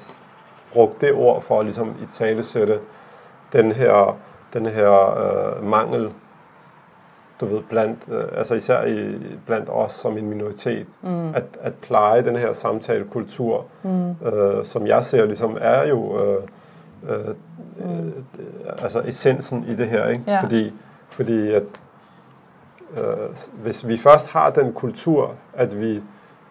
brugt 0.72 1.00
det 1.00 1.12
ord 1.12 1.42
for 1.42 1.58
at 1.58 1.64
ligesom 1.64 1.88
i 2.02 2.06
tale 2.06 2.42
sætte 2.42 2.78
den 3.52 3.72
her, 3.72 4.18
den 4.52 4.66
her 4.66 5.18
øh, 5.18 5.64
mangel 5.64 6.10
du 7.40 7.46
ved, 7.46 7.62
blandt, 7.62 7.98
øh, 8.08 8.24
altså 8.36 8.54
især 8.54 8.84
i, 8.84 9.18
blandt 9.46 9.68
os 9.72 9.92
som 9.92 10.18
en 10.18 10.26
minoritet, 10.26 10.86
mm. 11.02 11.34
at, 11.34 11.44
at 11.60 11.74
pleje 11.74 12.24
den 12.24 12.36
her 12.36 12.52
samtalekultur, 12.52 13.64
mm. 13.82 14.10
øh, 14.26 14.64
som 14.64 14.86
jeg 14.86 15.04
ser 15.04 15.24
ligesom 15.24 15.56
er 15.60 15.88
jo 15.88 16.24
øh, 16.24 16.42
øh, 17.08 17.34
mm. 17.76 18.12
altså 18.82 19.02
essensen 19.06 19.64
i 19.68 19.74
det 19.74 19.88
her, 19.88 20.08
ikke? 20.08 20.24
Ja. 20.26 20.40
Fordi, 20.40 20.72
fordi 21.08 21.50
at 21.50 21.62
øh, 22.96 23.02
hvis 23.62 23.88
vi 23.88 23.96
først 23.96 24.28
har 24.28 24.50
den 24.50 24.72
kultur, 24.72 25.34
at 25.54 25.80
vi 25.80 26.02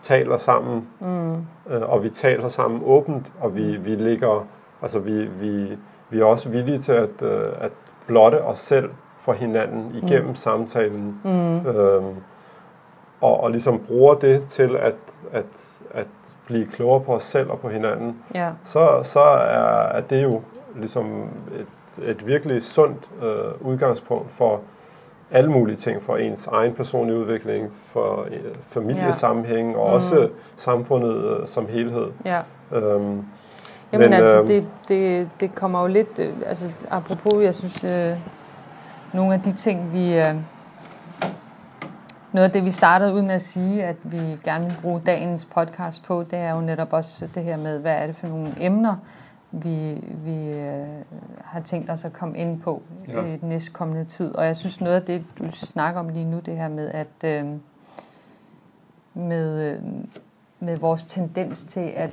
taler 0.01 0.37
sammen, 0.37 0.87
mm. 0.99 1.35
øh, 1.69 1.81
og 1.81 2.03
vi 2.03 2.09
taler 2.09 2.49
sammen 2.49 2.81
åbent, 2.85 3.31
og 3.39 3.55
vi, 3.55 3.77
vi 3.77 3.95
ligger, 3.95 4.47
altså 4.81 4.99
vi, 4.99 5.25
vi, 5.25 5.77
vi 6.09 6.19
er 6.19 6.25
også 6.25 6.49
villige 6.49 6.79
til 6.79 6.91
at, 6.91 7.21
øh, 7.21 7.49
at 7.59 7.71
blotte 8.07 8.43
os 8.43 8.59
selv 8.59 8.89
for 9.27 9.33
hinanden 9.33 9.91
igennem 10.03 10.27
mm. 10.29 10.35
samtalen, 10.35 11.19
mm. 11.23 11.67
øhm, 11.67 12.15
og, 13.21 13.43
og 13.43 13.51
ligesom 13.51 13.79
bruger 13.87 14.15
det 14.15 14.43
til 14.47 14.75
at, 14.75 14.95
at, 15.31 15.45
at 15.91 16.07
blive 16.45 16.65
klogere 16.65 16.99
på 17.01 17.15
os 17.15 17.23
selv 17.23 17.49
og 17.51 17.59
på 17.59 17.69
hinanden, 17.69 18.15
Ja. 18.35 18.49
så, 18.63 18.99
så 19.03 19.19
er, 19.19 19.87
er 19.87 20.01
det 20.01 20.23
jo 20.23 20.41
ligesom 20.75 21.29
et, 21.59 22.09
et 22.09 22.27
virkelig 22.27 22.63
sundt 22.63 23.07
øh, 23.23 23.67
udgangspunkt 23.67 24.31
for 24.31 24.59
alle 25.31 25.51
mulige 25.51 25.75
ting, 25.75 26.03
for 26.03 26.17
ens 26.17 26.47
egen 26.47 26.73
personlige 26.73 27.17
udvikling, 27.19 27.71
for 27.85 28.27
øh, 28.31 28.39
familiesammenhæng 28.69 29.77
og 29.77 29.87
Mm. 29.89 29.93
også 29.95 30.29
samfundet 30.55 31.15
øh, 31.39 31.47
som 31.47 31.67
helhed. 31.67 32.07
Ja. 32.25 32.41
Øhm, 32.71 33.25
Jamen 33.93 34.09
Men, 34.09 34.13
altså, 34.13 34.37
øhm, 34.37 34.47
det, 34.47 34.65
det, 34.87 35.29
det 35.39 35.55
kommer 35.55 35.81
jo 35.81 35.87
lidt, 35.87 36.19
øh, 36.19 36.33
altså 36.45 36.65
apropos, 36.91 37.43
jeg 37.43 37.55
synes, 37.55 37.83
øh, 37.83 38.11
nogle 39.13 39.33
af 39.33 39.41
de 39.41 39.51
ting, 39.51 39.93
vi, 39.93 40.19
øh, 40.19 40.35
noget 42.31 42.45
af 42.45 42.51
det, 42.51 42.65
vi 42.65 42.71
startede 42.71 43.13
ud 43.13 43.21
med 43.21 43.35
at 43.35 43.41
sige, 43.41 43.83
at 43.83 43.95
vi 44.03 44.17
gerne 44.43 44.65
vil 44.65 44.77
bruge 44.81 45.01
dagens 45.05 45.45
podcast 45.45 46.03
på, 46.03 46.23
det 46.23 46.39
er 46.39 46.53
jo 46.53 46.61
netop 46.61 46.93
også 46.93 47.27
det 47.35 47.43
her 47.43 47.57
med, 47.57 47.79
hvad 47.79 47.93
er 47.95 48.07
det 48.07 48.15
for 48.15 48.27
nogle 48.27 48.53
emner, 48.59 48.95
vi, 49.51 50.03
vi 50.25 50.49
øh, 50.49 50.87
har 51.43 51.59
tænkt 51.61 51.89
os 51.89 52.05
at 52.05 52.13
komme 52.13 52.37
ind 52.37 52.61
på 52.61 52.81
Ja. 53.07 53.21
i 53.25 53.37
den 53.37 53.49
næste 53.49 53.71
kommende 53.71 54.05
tid. 54.05 54.35
Og 54.35 54.45
jeg 54.45 54.57
synes 54.57 54.81
noget 54.81 54.95
af 54.95 55.01
det, 55.01 55.23
du 55.39 55.51
snakker 55.51 55.99
om 55.99 56.09
lige 56.09 56.25
nu, 56.25 56.39
det 56.39 56.57
her 56.57 56.67
med, 56.67 56.91
at 56.91 57.23
øh, 57.23 57.45
med, 59.13 59.71
øh, 59.71 59.79
med 60.59 60.77
vores 60.77 61.03
tendens 61.03 61.63
til 61.63 61.93
at, 61.95 62.09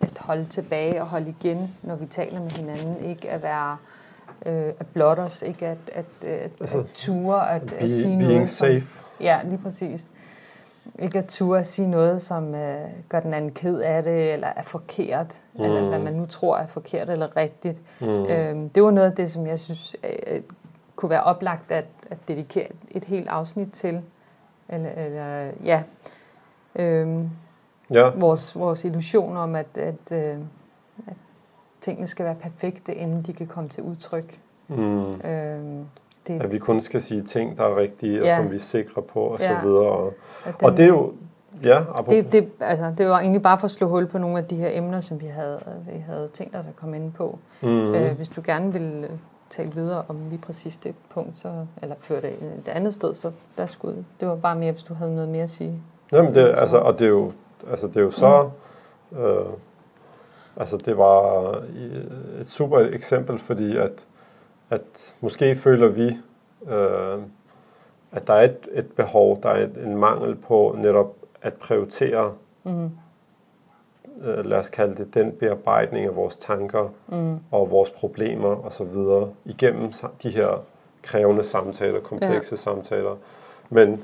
at 0.00 0.18
holde 0.18 0.44
tilbage 0.44 1.00
og 1.02 1.08
holde 1.08 1.34
igen, 1.40 1.74
når 1.82 1.94
vi 1.96 2.06
taler 2.06 2.40
med 2.40 2.50
hinanden, 2.50 2.96
ikke 3.04 3.30
at 3.30 3.42
være 3.42 3.72
øh, 3.72 3.95
at 4.42 4.86
blotte 4.94 5.20
os, 5.20 5.42
ikke 5.42 5.66
at, 5.66 5.78
at, 5.92 6.04
at, 6.28 6.50
Altså, 6.60 6.78
at 6.78 6.86
ture, 6.94 7.50
at, 7.54 7.72
at 7.72 7.90
sige 7.90 8.04
be, 8.04 8.24
being 8.24 8.32
noget, 8.32 8.48
som, 8.48 8.66
safe. 8.68 9.02
Ja, 9.20 9.40
lige 9.44 9.58
præcis. 9.58 10.06
Ikke 10.98 11.18
at 11.18 11.26
ture 11.26 11.58
at 11.58 11.66
sige 11.66 11.88
noget, 11.90 12.22
som 12.22 12.54
øh, 12.54 12.80
gør 13.08 13.20
den 13.20 13.34
anden 13.34 13.50
ked 13.52 13.78
af 13.78 14.02
det, 14.02 14.32
eller 14.32 14.48
er 14.56 14.62
forkert, 14.62 15.40
mm. 15.54 15.64
eller 15.64 15.88
hvad 15.88 15.98
man 15.98 16.14
nu 16.14 16.26
tror 16.26 16.56
er 16.58 16.66
forkert 16.66 17.10
eller 17.10 17.36
rigtigt. 17.36 17.80
Mm. 18.00 18.06
Øhm, 18.26 18.68
det 18.68 18.82
var 18.82 18.90
noget 18.90 19.10
af 19.10 19.16
det, 19.16 19.30
som 19.30 19.46
jeg 19.46 19.60
synes 19.60 19.96
øh, 20.04 20.40
kunne 20.96 21.10
være 21.10 21.22
oplagt 21.22 21.72
at, 21.72 21.84
at 22.10 22.18
dedikere 22.28 22.66
et 22.90 23.04
helt 23.04 23.28
afsnit 23.28 23.72
til. 23.72 24.02
Eller, 24.68 24.90
eller 24.90 25.50
ja, 25.64 25.82
øhm, 26.76 27.30
Ja. 27.90 28.08
vores, 28.16 28.58
vores 28.58 28.84
illusion 28.84 29.36
om, 29.36 29.54
at, 29.54 29.78
at, 29.78 30.12
øh, 30.12 30.36
at 31.06 31.16
tingene 31.86 32.06
skal 32.06 32.24
være 32.24 32.34
perfekte, 32.34 32.94
inden 32.94 33.22
de 33.22 33.32
kan 33.32 33.46
komme 33.46 33.68
til 33.68 33.82
udtryk. 33.82 34.38
Mm. 34.68 35.14
Øhm, 35.14 35.84
det, 36.26 36.42
At 36.42 36.52
vi 36.52 36.58
kun 36.58 36.80
skal 36.80 37.02
sige 37.02 37.22
ting, 37.22 37.58
der 37.58 37.64
er 37.64 37.76
rigtige, 37.76 38.20
og 38.20 38.26
Ja. 38.26 38.36
som 38.36 38.50
vi 38.50 38.56
er 38.56 38.60
sikre 38.60 39.02
på, 39.02 39.20
og 39.20 39.40
Ja. 39.40 39.60
så 39.60 39.66
videre. 39.68 39.82
Og, 39.86 40.12
at 40.44 40.62
og 40.62 40.76
det 40.76 40.84
er 40.84 40.88
jo, 40.88 41.12
ja, 41.64 41.78
apropos, 41.80 42.12
det, 42.14 42.32
det, 42.32 42.48
altså, 42.60 42.94
det 42.98 43.06
var 43.08 43.18
egentlig 43.20 43.42
bare 43.42 43.58
for 43.58 43.64
at 43.64 43.70
slå 43.70 43.88
hul 43.88 44.06
på 44.06 44.18
nogle 44.18 44.38
af 44.38 44.44
de 44.44 44.56
her 44.56 44.68
emner, 44.72 45.00
som 45.00 45.20
vi 45.20 45.26
havde, 45.26 45.58
vi 45.92 45.98
havde 46.06 46.28
tænkt 46.32 46.56
os 46.56 46.66
at 46.66 46.76
komme 46.76 46.96
ind 46.96 47.12
på. 47.12 47.38
mm, 47.62 47.68
Øh, 47.94 48.16
hvis 48.16 48.28
du 48.28 48.42
gerne 48.44 48.72
vil 48.72 49.06
øh, 49.10 49.16
tale 49.50 49.70
videre 49.74 50.04
om 50.08 50.16
lige 50.28 50.38
præcis 50.40 50.76
det 50.76 50.94
punkt, 51.10 51.38
så, 51.38 51.48
eller 51.82 51.96
føre 52.00 52.20
det 52.20 52.32
et 52.32 52.68
andet 52.68 52.94
sted, 52.94 53.14
så 53.14 53.30
værsgo. 53.56 53.88
Det 54.20 54.28
var 54.28 54.34
bare 54.36 54.56
mere, 54.56 54.72
hvis 54.72 54.82
du 54.82 54.94
havde 54.94 55.14
noget 55.14 55.28
mere 55.28 55.42
at 55.42 55.50
sige. 55.50 55.82
Jamen 56.12 56.34
det, 56.34 56.54
altså, 56.56 56.78
og 56.78 56.98
det 56.98 57.04
er 57.04 57.08
jo, 57.08 57.32
altså 57.70 57.86
det 57.88 57.96
er 57.96 58.00
jo 58.00 58.10
så, 58.10 58.48
Mm. 59.10 59.18
øh, 59.18 59.46
altså 60.56 60.76
det 60.76 60.98
var 60.98 61.54
i- 61.76 62.40
et 62.40 62.48
super 62.48 62.78
eksempel, 62.78 63.38
fordi 63.38 63.76
at, 63.76 64.06
at 64.70 65.14
måske 65.20 65.56
føler 65.56 65.88
vi, 65.88 66.06
øh, 66.72 67.18
at 68.12 68.26
der 68.26 68.34
er 68.34 68.42
et, 68.44 68.68
et 68.72 68.92
behov, 68.92 69.42
der 69.42 69.48
er 69.48 69.64
et, 69.64 69.76
en 69.84 69.96
mangel 69.96 70.34
på 70.36 70.76
netop 70.78 71.14
at 71.42 71.54
prioritere, 71.54 72.32
Mm. 72.64 72.90
øh, 74.24 74.44
lad 74.44 74.58
os 74.58 74.68
kalde 74.68 74.94
det, 74.96 75.14
den 75.14 75.32
bearbejdning 75.32 76.06
af 76.06 76.16
vores 76.16 76.36
tanker 76.38 76.88
Mm. 77.08 77.36
og 77.50 77.70
vores 77.70 77.90
problemer 77.90 78.48
og 78.48 78.72
så 78.72 78.84
videre 78.84 79.30
igennem 79.44 79.92
de 80.22 80.30
her 80.30 80.62
krævende 81.02 81.44
samtaler, 81.44 82.00
komplekse 82.00 82.52
ja. 82.52 82.56
samtaler. 82.56 83.16
Men 83.70 84.02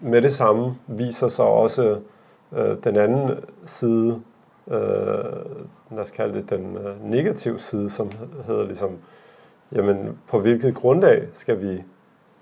med 0.00 0.22
det 0.22 0.34
samme 0.34 0.74
viser 0.86 1.28
sig 1.28 1.44
også 1.44 2.00
øh, 2.52 2.76
den 2.84 2.96
anden 2.96 3.30
side, 3.66 4.20
øh, 4.70 4.78
lad 5.90 5.98
os 5.98 6.10
kalde 6.10 6.34
det 6.34 6.50
den 6.50 6.76
øh, 6.76 7.10
negative 7.10 7.58
side, 7.58 7.90
som 7.90 8.10
hedder 8.46 8.64
ligesom, 8.64 8.98
jamen 9.72 10.18
på 10.28 10.40
hvilket 10.40 10.74
grundlag 10.74 11.28
skal 11.32 11.60
vi, 11.60 11.84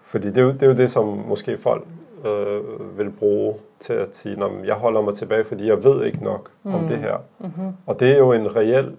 fordi 0.02 0.28
det 0.28 0.38
er 0.38 0.42
jo 0.42 0.52
det, 0.52 0.62
er 0.62 0.66
jo 0.66 0.76
det 0.76 0.90
som 0.90 1.06
måske 1.06 1.58
folk 1.58 1.86
øh, 2.24 2.98
vil 2.98 3.10
bruge 3.10 3.54
til 3.80 3.92
at 3.92 4.16
sige, 4.16 4.36
"Nå, 4.36 4.48
men 4.48 4.64
jeg 4.64 4.74
holder 4.74 5.00
mig 5.00 5.14
tilbage, 5.14 5.44
fordi 5.44 5.66
jeg 5.66 5.84
ved 5.84 6.04
ikke 6.04 6.24
nok 6.24 6.50
mm. 6.62 6.74
om 6.74 6.86
det 6.88 6.98
her. 6.98 7.16
Mm-hmm. 7.38 7.72
Og 7.86 8.00
det 8.00 8.10
er 8.10 8.18
jo 8.18 8.32
en 8.32 8.56
reel, 8.56 8.96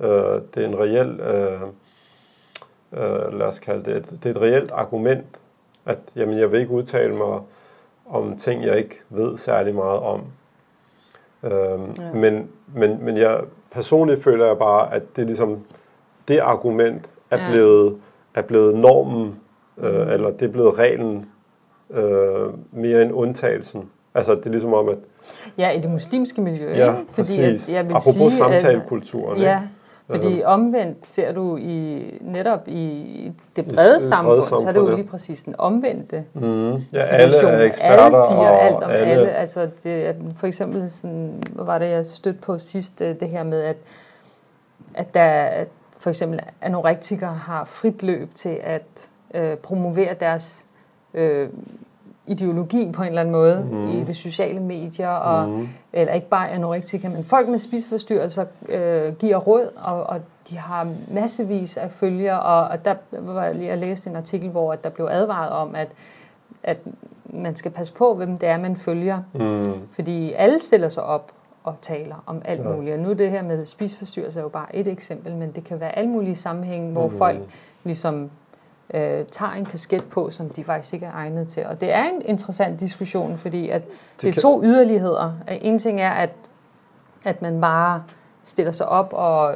øh, 0.00 0.40
det 0.54 0.64
er 0.64 0.68
en 0.68 0.78
reel, 0.78 1.20
øh, 1.20 1.60
øh, 2.92 3.38
lad 3.38 3.46
os 3.46 3.58
kalde 3.58 3.84
det, 3.84 3.96
et, 3.96 4.10
det 4.22 4.26
er 4.26 4.30
et 4.30 4.40
reelt 4.42 4.70
argument, 4.70 5.40
at 5.86 5.98
jamen, 6.16 6.38
jeg 6.38 6.52
vil 6.52 6.60
ikke 6.60 6.72
udtale 6.72 7.14
mig 7.14 7.40
om 8.06 8.36
ting, 8.36 8.64
jeg 8.64 8.78
ikke 8.78 9.00
ved 9.08 9.36
særlig 9.38 9.74
meget 9.74 10.00
om. 10.00 10.22
Øhm, 11.44 11.52
Ja. 11.52 12.04
ja. 12.04 12.12
men, 12.14 12.48
men, 12.74 13.04
men 13.04 13.16
jeg 13.16 13.40
personligt 13.72 14.22
føler 14.22 14.46
jeg 14.46 14.58
bare, 14.58 14.94
at 14.94 15.02
det 15.16 15.26
ligesom, 15.26 15.58
det 16.28 16.38
argument 16.38 17.10
er 17.30 17.36
Ja. 17.36 17.50
blevet, 17.50 17.96
er 18.34 18.42
blevet 18.42 18.74
normen, 18.78 19.36
øh, 19.78 20.00
Mhm. 20.00 20.10
eller 20.10 20.30
det 20.30 20.42
er 20.42 20.52
blevet 20.52 20.78
reglen, 20.78 21.26
øh, 21.90 22.48
mere 22.72 23.02
end 23.02 23.12
undtagelsen. 23.12 23.90
Altså, 24.14 24.34
det 24.34 24.46
er 24.46 24.50
ligesom 24.50 24.74
om, 24.74 24.88
at 24.88 24.96
Ja, 25.58 25.70
i 25.70 25.80
det 25.80 25.90
muslimske 25.90 26.40
miljø, 26.40 26.70
Ja, 26.70 26.98
ikke? 26.98 27.12
præcis. 27.12 27.68
At, 27.68 27.74
jeg 27.74 27.84
vil 27.84 27.90
Apropos 27.94 28.14
sige, 28.14 28.26
at- 28.26 28.32
samtalekulturen, 28.60 29.36
ikke? 29.36 29.58
Fordi 30.10 30.42
omvendt 30.44 31.06
ser 31.06 31.32
du 31.32 31.56
i 31.56 32.02
netop 32.20 32.68
i 32.68 33.32
det 33.56 33.64
brede 33.66 33.94
det 33.94 34.02
samfund, 34.02 34.26
brede 34.36 34.42
så 34.46 34.54
er 34.54 34.58
det 34.58 34.64
samfund, 34.66 34.88
jo 34.90 34.96
lige 34.96 35.08
præcis 35.08 35.42
den 35.42 35.54
omvendte 35.58 36.24
Mm. 36.34 36.72
Ja, 36.72 36.78
alle 36.92 37.32
situation. 37.32 37.60
er 37.60 37.64
eksperter. 37.64 38.02
alle 38.04 38.16
siger 38.28 38.38
og 38.50 38.62
alt 38.62 38.74
om 38.76 38.90
alle. 38.90 39.06
alle. 39.06 39.30
Altså 39.30 39.68
det, 39.84 39.90
at 39.90 40.16
for 40.36 40.46
eksempel, 40.46 40.90
sådan, 40.90 41.42
hvad 41.52 41.64
var 41.64 41.78
det, 41.78 41.90
jeg 41.90 42.06
stødte 42.06 42.38
på 42.40 42.58
sidst, 42.58 43.00
øh, 43.00 43.20
det 43.20 43.28
her 43.28 43.42
med, 43.42 43.62
at, 43.62 43.76
at 44.94 45.14
der 45.14 45.22
at 45.42 45.68
for 46.00 46.10
eksempel 46.10 46.40
anorektikere 46.60 47.34
har 47.34 47.64
frit 47.64 48.02
løb 48.02 48.34
til 48.34 48.58
at 48.62 49.10
øh, 49.34 49.56
promovere 49.56 50.14
deres 50.14 50.66
øh, 51.14 51.48
ideologi 52.30 52.92
på 52.92 53.02
en 53.02 53.08
eller 53.08 53.20
anden 53.20 53.32
måde 53.32 53.64
Mhm. 53.70 53.74
mm. 53.80 53.88
i 53.90 54.04
de 54.04 54.14
sociale 54.14 54.60
medier, 54.60 55.08
og, 55.08 55.48
Mm. 55.48 55.68
eller 55.92 56.12
ikke 56.14 56.28
bare 56.28 56.50
anorektikere, 56.50 57.12
men 57.12 57.24
folk 57.24 57.48
med 57.48 57.58
spiseforstyrrelser 57.58 58.44
øh, 58.68 59.14
giver 59.14 59.36
råd, 59.36 59.70
og, 59.76 60.02
og 60.04 60.20
de 60.50 60.58
har 60.58 60.88
massevis 61.12 61.76
af 61.76 61.90
følgere, 61.90 62.40
og, 62.42 62.68
og 62.68 62.84
der 62.84 62.94
var 63.12 63.44
jeg 63.44 63.78
læste 63.78 64.10
en 64.10 64.16
artikel, 64.16 64.48
hvor 64.50 64.72
at 64.72 64.84
der 64.84 64.90
blev 64.90 65.08
advaret 65.10 65.50
om, 65.50 65.74
at, 65.74 65.88
at 66.62 66.78
man 67.24 67.56
skal 67.56 67.70
passe 67.70 67.92
på, 67.92 68.14
hvem 68.14 68.36
det 68.38 68.48
er, 68.48 68.58
man 68.58 68.76
følger, 68.76 69.18
Mm. 69.34 69.72
fordi 69.94 70.32
alle 70.32 70.58
stiller 70.60 70.88
sig 70.88 71.02
op 71.02 71.32
og 71.64 71.74
taler 71.82 72.22
om 72.26 72.42
alt 72.44 72.60
Ja. 72.60 72.68
muligt. 72.68 72.94
Og 72.94 73.00
nu 73.00 73.12
det 73.12 73.30
her 73.30 73.42
med 73.42 73.64
spiseforstyrrelser 73.64 74.40
er 74.40 74.42
jo 74.44 74.48
bare 74.48 74.76
et 74.76 74.88
eksempel, 74.88 75.34
men 75.36 75.52
det 75.52 75.64
kan 75.64 75.80
være 75.80 75.98
alle 75.98 76.10
mulige 76.10 76.36
sammenhænge, 76.36 76.92
hvor 76.92 77.06
Mm. 77.08 77.18
folk 77.18 77.38
ligesom 77.84 78.30
øh, 78.94 79.24
tager 79.26 79.52
en 79.52 79.64
kasket 79.64 80.04
på, 80.04 80.30
som 80.30 80.48
de 80.48 80.64
faktisk 80.64 80.94
ikke 80.94 81.06
er 81.06 81.12
egnet 81.14 81.48
til. 81.48 81.66
Og 81.66 81.80
det 81.80 81.92
er 81.92 82.04
en 82.04 82.22
interessant 82.24 82.80
diskussion, 82.80 83.36
fordi 83.36 83.68
at 83.68 83.82
det, 83.82 83.92
det 84.22 84.28
er 84.28 84.32
kan- 84.32 84.42
to 84.42 84.62
yderligheder. 84.64 85.32
En 85.48 85.78
ting 85.78 86.00
er, 86.00 86.10
at 86.10 86.30
at 87.24 87.42
man 87.42 87.60
bare 87.60 88.02
stiller 88.44 88.72
sig 88.72 88.88
op 88.88 89.12
og, 89.12 89.54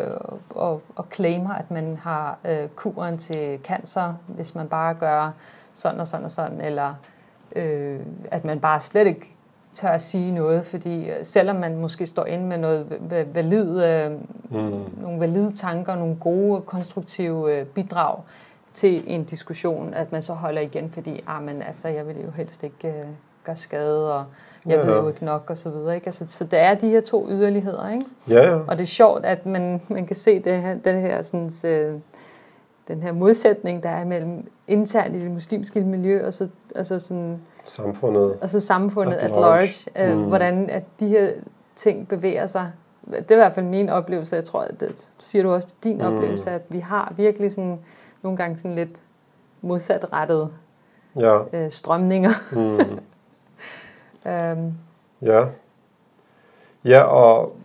og, 0.50 0.82
og 0.96 1.06
claimer, 1.14 1.54
at 1.54 1.70
man 1.70 1.96
har 2.02 2.38
øh, 2.44 2.68
kuren 2.68 3.18
til 3.18 3.58
cancer, 3.64 4.14
hvis 4.26 4.54
man 4.54 4.68
bare 4.68 4.94
gør 4.94 5.32
sådan 5.74 6.00
og 6.00 6.06
sådan 6.06 6.24
og 6.24 6.30
sådan, 6.30 6.60
eller 6.60 6.94
øh, 7.56 8.00
at 8.30 8.44
man 8.44 8.60
bare 8.60 8.80
slet 8.80 9.06
ikke 9.06 9.36
tør 9.74 9.88
at 9.88 10.02
sige 10.02 10.32
noget, 10.32 10.66
fordi 10.66 11.08
øh, 11.10 11.16
selvom 11.22 11.56
man 11.56 11.76
måske 11.76 12.06
står 12.06 12.24
inde 12.26 12.44
med 12.44 12.58
noget 12.58 12.86
valid, 13.34 13.84
øh, 13.84 14.10
mm. 14.10 14.84
nogle 15.02 15.20
valide 15.20 15.52
tanker, 15.52 15.94
nogle 15.94 16.16
gode, 16.20 16.60
konstruktive 16.60 17.54
øh, 17.54 17.66
bidrag 17.66 18.18
til 18.74 19.04
en 19.06 19.24
diskussion, 19.24 19.94
at 19.94 20.12
man 20.12 20.22
så 20.22 20.32
holder 20.32 20.60
igen, 20.60 20.90
fordi 20.90 21.24
ah, 21.26 21.42
men, 21.42 21.62
altså, 21.62 21.88
jeg 21.88 22.06
vil 22.06 22.16
jo 22.24 22.30
helst 22.30 22.62
ikke 22.62 22.88
øh, 22.88 23.06
gøre 23.44 23.56
skade, 23.56 24.14
og 24.14 24.24
jeg 24.66 24.76
ja, 24.76 24.90
ved 24.90 24.96
jo 24.96 25.08
ikke 25.08 25.24
nok, 25.24 25.50
og 25.50 25.58
så 25.58 25.70
videre. 25.70 25.94
Ikke? 25.94 26.06
Altså, 26.06 26.24
så 26.26 26.44
der 26.44 26.58
er 26.58 26.74
de 26.74 26.88
her 26.88 27.00
to 27.00 27.28
yderligheder, 27.30 27.90
ikke? 27.90 28.04
Ja, 28.28 28.50
ja. 28.50 28.58
Og 28.68 28.78
det 28.78 28.82
er 28.82 28.86
sjovt, 28.86 29.24
at 29.24 29.46
man, 29.46 29.82
man 29.88 30.06
kan 30.06 30.16
se 30.16 30.38
det 30.38 30.62
her, 30.62 30.74
den 30.74 31.00
her 31.00 31.22
sådan, 31.22 31.50
øh, 31.64 31.94
den 32.88 33.02
her 33.02 33.12
modsætning, 33.12 33.82
der 33.82 33.88
er 33.88 34.04
mellem 34.04 34.50
internt 34.68 35.16
i 35.16 35.20
det 35.20 35.30
muslimske 35.30 35.80
miljø, 35.80 36.26
og 36.26 36.32
så 36.32 36.48
altså 36.74 36.98
sådan, 36.98 37.40
samfundet, 37.64 38.38
og 38.40 38.50
så 38.50 38.60
samfundet 38.60 39.14
at 39.14 39.30
large, 39.30 39.68
at 39.94 40.08
large 40.08 40.12
øh, 40.12 40.18
mm. 40.18 40.24
hvordan 40.24 40.70
at 40.70 40.82
de 41.00 41.08
her 41.08 41.30
ting 41.76 42.08
bevæger 42.08 42.46
sig. 42.46 42.72
Det 43.06 43.30
er 43.30 43.34
i 43.34 43.36
hvert 43.36 43.54
fald 43.54 43.66
min 43.66 43.88
oplevelse, 43.88 44.36
jeg 44.36 44.44
tror, 44.44 44.60
at 44.60 44.80
det 44.80 45.08
siger 45.18 45.42
du 45.42 45.52
også, 45.52 45.68
din 45.84 45.96
mm. 45.96 46.04
oplevelse, 46.04 46.50
at 46.50 46.62
vi 46.68 46.78
har 46.78 47.12
virkelig 47.16 47.50
sådan, 47.50 47.78
nogle 48.24 48.36
gange 48.36 48.58
sådan 48.58 48.74
lidt 48.74 49.00
modsatrettede 49.60 50.48
ja. 51.16 51.38
øh, 51.52 51.70
strømninger. 51.70 52.30
Mm. 52.52 52.78
um, 54.32 54.74
ja. 55.30 55.44
Ja, 56.84 57.02
og 57.02 57.56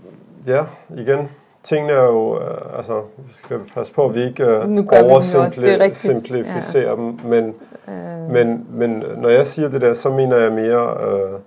ja, 0.47 0.65
igen, 0.97 1.29
tingene 1.63 1.93
er 1.93 2.03
jo, 2.03 2.41
øh, 2.41 2.77
altså, 2.77 3.01
vi 3.17 3.33
skal 3.33 3.59
passe 3.73 3.93
på, 3.93 4.05
at 4.05 4.15
vi 4.15 4.23
ikke 4.23 4.43
øh, 4.43 4.85
oversimplificerer 5.03 6.89
ja. 6.89 6.95
dem, 6.95 7.19
men, 7.23 7.55
øh. 7.87 8.31
men, 8.31 8.67
men 8.69 9.03
når 9.17 9.29
jeg 9.29 9.47
siger 9.47 9.69
det 9.69 9.81
der, 9.81 9.93
så 9.93 10.09
mener 10.09 10.37
jeg 10.37 10.51
mere 10.51 10.97
øh, 11.07 11.39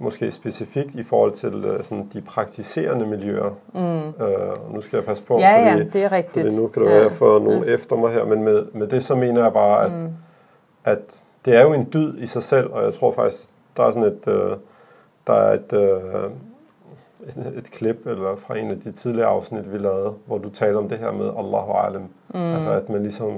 måske 0.00 0.30
specifikt 0.30 0.94
i 0.94 1.02
forhold 1.02 1.32
til 1.32 1.64
øh, 1.64 1.84
sådan 1.84 2.10
de 2.12 2.20
praktiserende 2.20 3.06
miljøer. 3.06 3.50
Mm. 3.74 4.24
Øh, 4.24 4.74
nu 4.74 4.80
skal 4.80 4.96
jeg 4.96 5.04
passe 5.04 5.22
på, 5.22 5.38
ja, 5.38 5.72
fordi, 5.72 5.78
ja, 5.78 5.90
det 5.92 6.04
er 6.04 6.12
rigtigt. 6.12 6.46
fordi 6.46 6.62
nu 6.62 6.68
kan 6.68 6.82
det 6.82 6.90
ja. 6.90 6.98
være 6.98 7.10
for 7.10 7.38
nogen 7.38 7.64
ja. 7.64 7.74
efter 7.74 7.96
mig 7.96 8.12
her, 8.12 8.24
men 8.24 8.42
med, 8.42 8.66
med 8.72 8.86
det 8.86 9.04
så 9.04 9.14
mener 9.14 9.42
jeg 9.42 9.52
bare, 9.52 9.84
at, 9.84 9.92
mm. 9.92 10.08
at 10.84 11.22
det 11.44 11.56
er 11.56 11.62
jo 11.62 11.72
en 11.72 11.88
dyd 11.92 12.18
i 12.18 12.26
sig 12.26 12.42
selv, 12.42 12.70
og 12.70 12.84
jeg 12.84 12.94
tror 12.94 13.12
faktisk, 13.12 13.50
der 13.76 13.82
er 13.82 13.90
sådan 13.90 14.08
et, 14.08 14.28
øh, 14.28 14.56
der 15.26 15.32
er 15.32 15.52
et, 15.52 15.72
øh, 15.72 16.30
et, 17.28 17.52
et 17.58 17.70
klip 17.70 18.06
eller 18.06 18.36
fra 18.36 18.56
en 18.56 18.70
af 18.70 18.80
de 18.80 18.92
tidligere 18.92 19.28
afsnit, 19.28 19.72
vi 19.72 19.78
lavede, 19.78 20.14
hvor 20.26 20.38
du 20.38 20.50
taler 20.50 20.78
om 20.78 20.88
det 20.88 20.98
her 20.98 21.12
med 21.12 21.26
Allahu 21.26 21.72
alam. 21.72 22.08
Mm. 22.34 22.54
Altså 22.54 22.70
at 22.70 22.88
man 22.88 23.02
ligesom 23.02 23.32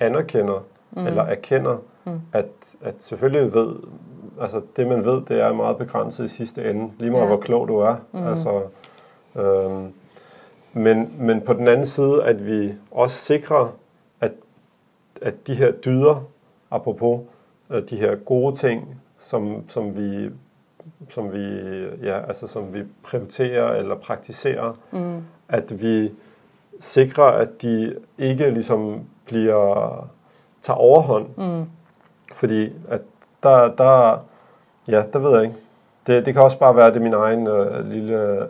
anerkender 0.00 0.64
mm. 0.90 1.06
eller 1.06 1.22
erkender, 1.22 1.76
mm. 2.04 2.20
at, 2.32 2.46
at 2.82 2.94
selvfølgelig 2.98 3.54
ved, 3.54 3.76
altså 4.40 4.62
det 4.76 4.86
man 4.86 5.04
ved, 5.04 5.22
det 5.28 5.40
er 5.40 5.52
meget 5.52 5.76
begrænset 5.76 6.24
i 6.24 6.28
sidste 6.28 6.70
ende, 6.70 6.92
lige 6.98 7.10
meget 7.10 7.22
ja. 7.22 7.28
hvor 7.28 7.40
klog 7.40 7.68
du 7.68 7.76
er. 7.78 7.96
Mm. 8.12 8.26
Altså, 8.26 8.62
øhm, 9.36 9.92
men, 10.72 11.14
men 11.18 11.40
på 11.40 11.52
den 11.52 11.68
anden 11.68 11.86
side, 11.86 12.24
at 12.24 12.46
vi 12.46 12.74
også 12.90 13.16
sikrer, 13.16 13.68
at, 14.20 14.32
at 15.22 15.46
de 15.46 15.54
her 15.54 15.72
dyder, 15.72 16.24
apropos 16.70 17.20
øh, 17.70 17.82
de 17.90 17.96
her 17.96 18.14
gode 18.14 18.56
ting, 18.56 19.00
som, 19.18 19.64
som 19.68 19.96
vi 19.96 20.30
som 21.08 21.32
vi, 21.32 21.46
ja, 22.02 22.26
altså 22.26 22.46
som 22.46 22.74
vi 22.74 22.82
prioriterer 23.02 23.72
eller 23.72 23.94
praktiserer, 23.94 24.72
mm. 24.90 25.22
at 25.48 25.82
vi 25.82 26.12
sikrer, 26.80 27.24
at 27.24 27.62
de 27.62 27.96
ikke 28.18 28.50
ligesom 28.50 29.04
bliver, 29.26 30.08
tager 30.62 30.76
overhånd. 30.76 31.26
Mm. 31.36 31.64
Fordi 32.34 32.72
at 32.88 33.00
der, 33.42 33.74
der, 33.74 34.18
ja, 34.88 35.02
der 35.12 35.18
ved 35.18 35.30
jeg 35.30 35.42
ikke. 35.42 35.56
Det, 36.06 36.26
det 36.26 36.34
kan 36.34 36.42
også 36.42 36.58
bare 36.58 36.76
være, 36.76 36.94
det 36.94 37.02
min 37.02 37.14
egen 37.14 37.46
øh, 37.46 37.90
lille 37.90 38.48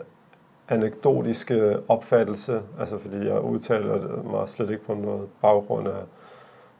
anekdotiske 0.69 1.77
opfattelse, 1.87 2.61
altså 2.79 2.97
fordi 2.97 3.27
jeg 3.27 3.41
udtaler 3.41 4.23
mig 4.23 4.49
slet 4.49 4.69
ikke 4.69 4.85
på 4.85 4.93
noget 4.93 5.27
baggrund 5.41 5.87
af 5.87 6.01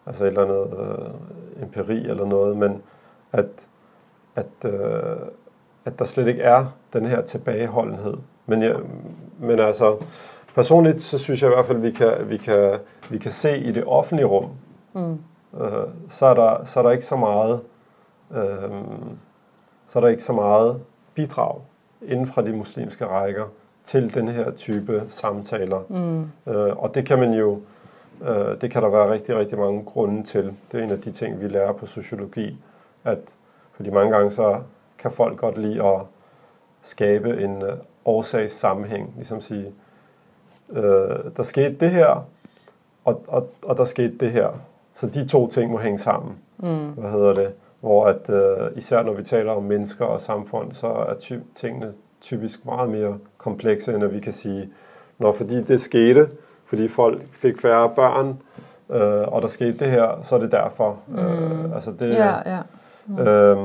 altså 0.06 0.24
et 0.24 0.28
eller 0.28 0.43
andet 0.43 0.80
øh, 0.80 1.64
empiri 1.64 1.97
eller 1.97 2.26
noget, 2.26 2.58
men 2.58 2.82
at, 3.32 3.47
at, 4.36 4.45
øh, 4.66 5.18
at 5.86 5.99
der 5.99 6.06
slet 6.06 6.28
ikke 6.28 6.41
er 6.41 6.66
den 6.93 7.06
her 7.06 7.22
tilbageholdenhed. 7.22 8.18
Men, 8.45 8.62
jeg, 8.62 8.76
men 9.39 9.60
altså, 9.60 9.97
personligt 10.56 11.02
så 11.02 11.18
synes 11.18 11.41
jeg 11.41 11.52
i 11.52 11.54
hvert 11.54 11.66
fald, 11.66 11.78
at 11.78 11.84
vi 11.84 11.91
kan, 11.91 12.30
vi 12.30 12.38
kan, 12.38 12.80
vi 13.10 13.18
kan 13.18 13.32
se 13.32 13.58
i 13.58 13.72
det 13.72 13.84
offentlige 13.86 14.26
rum, 14.26 14.49
mm. 14.93 15.20
øh, 15.62 15.88
så, 16.10 16.26
er 16.26 16.34
der, 16.34 16.66
så 16.66 16.80
er 16.80 16.84
der 16.84 16.91
ikke 16.91 17.06
så 17.06 17.16
meget 17.16 17.62
øh, 18.32 18.72
så 19.92 20.00
er 20.00 20.02
der 20.02 20.10
ikke 20.10 20.24
så 20.24 20.34
meget 20.34 20.82
bidrag 21.14 21.62
inden 22.02 22.28
fra 22.28 22.42
de 22.42 22.52
muslimske 22.52 23.06
rækker 23.06 23.46
til 23.84 24.14
den 24.14 24.28
her 24.28 24.52
type 24.52 25.04
samtaler. 25.10 25.80
Mm. 25.89 26.22
Øh, 26.54 26.78
og 26.78 26.96
det 26.96 27.06
kan 27.06 27.20
man 27.20 27.34
jo, 27.34 27.62
øh, 28.22 28.62
det 28.62 28.72
kan 28.72 28.82
der 28.82 28.89
være 28.89 29.12
rigtig, 29.12 29.36
rigtig 29.36 29.58
mange 29.58 29.84
grunde 29.84 30.24
til. 30.24 30.54
Det 30.72 30.80
er 30.80 30.84
en 30.84 30.92
af 30.92 31.02
de 31.02 31.12
ting, 31.12 31.42
vi 31.42 31.48
lærer 31.48 31.74
på 31.74 31.86
sociologi, 31.86 32.58
at 33.04 33.18
fordi 33.74 33.89
mange 33.89 34.12
gange 34.12 34.32
så 34.32 34.60
kan 34.98 35.12
folk 35.12 35.38
godt 35.38 35.58
lide 35.58 35.84
at 35.86 36.02
skabe 36.82 37.44
en 37.44 37.62
øh, 37.62 37.74
årsagssammenhæng, 38.06 39.14
ligesom 39.16 39.42
sige, 39.42 39.74
øh, 40.70 41.20
der 41.38 41.44
skete 41.44 41.74
det 41.74 41.89
her, 41.89 42.26
og, 43.06 43.24
og, 43.28 43.50
og 43.62 43.78
der 43.78 43.86
skete 43.86 44.18
det 44.18 44.32
her. 44.32 44.50
Så 44.94 45.08
de 45.08 45.28
to 45.28 45.48
ting 45.48 45.72
må 45.72 45.78
hænge 45.78 46.00
sammen. 46.00 46.38
Mm. 46.58 46.89
Hvad 46.89 47.12
hedder 47.12 47.34
det? 47.34 47.54
Hvor 47.82 48.06
at, 48.06 48.30
øh, 48.30 48.78
især 48.78 49.04
når 49.04 49.14
vi 49.14 49.24
taler 49.24 49.52
om 49.52 49.64
mennesker 49.64 50.06
og 50.06 50.22
samfund, 50.22 50.74
så 50.74 50.88
er 50.88 51.14
ty- 51.20 51.40
tingene 51.56 51.94
typisk 52.22 52.66
meget 52.66 52.90
mere 52.90 53.18
komplekse, 53.38 53.94
end 53.94 54.04
at 54.04 54.14
vi 54.14 54.20
kan 54.20 54.34
sige, 54.34 54.70
når 55.18 55.34
fordi 55.34 55.64
det 55.64 55.82
skete, 55.82 56.30
fordi 56.66 56.88
folk 56.88 57.22
fik 57.34 57.62
færre 57.62 57.90
børn, 57.96 58.42
øh, 58.90 59.34
og 59.34 59.42
der 59.42 59.48
skete 59.48 59.78
det 59.78 59.92
her, 59.92 60.20
så 60.24 60.36
er 60.36 60.40
det 60.40 60.52
derfor. 60.52 60.98
Mm. 61.08 61.18
Øh, 61.18 61.76
altså 61.76 61.92
det, 62.00 62.10
ja, 62.10 62.52
ja. 62.52 62.60
Mm. 63.06 63.20
Øh, 63.20 63.58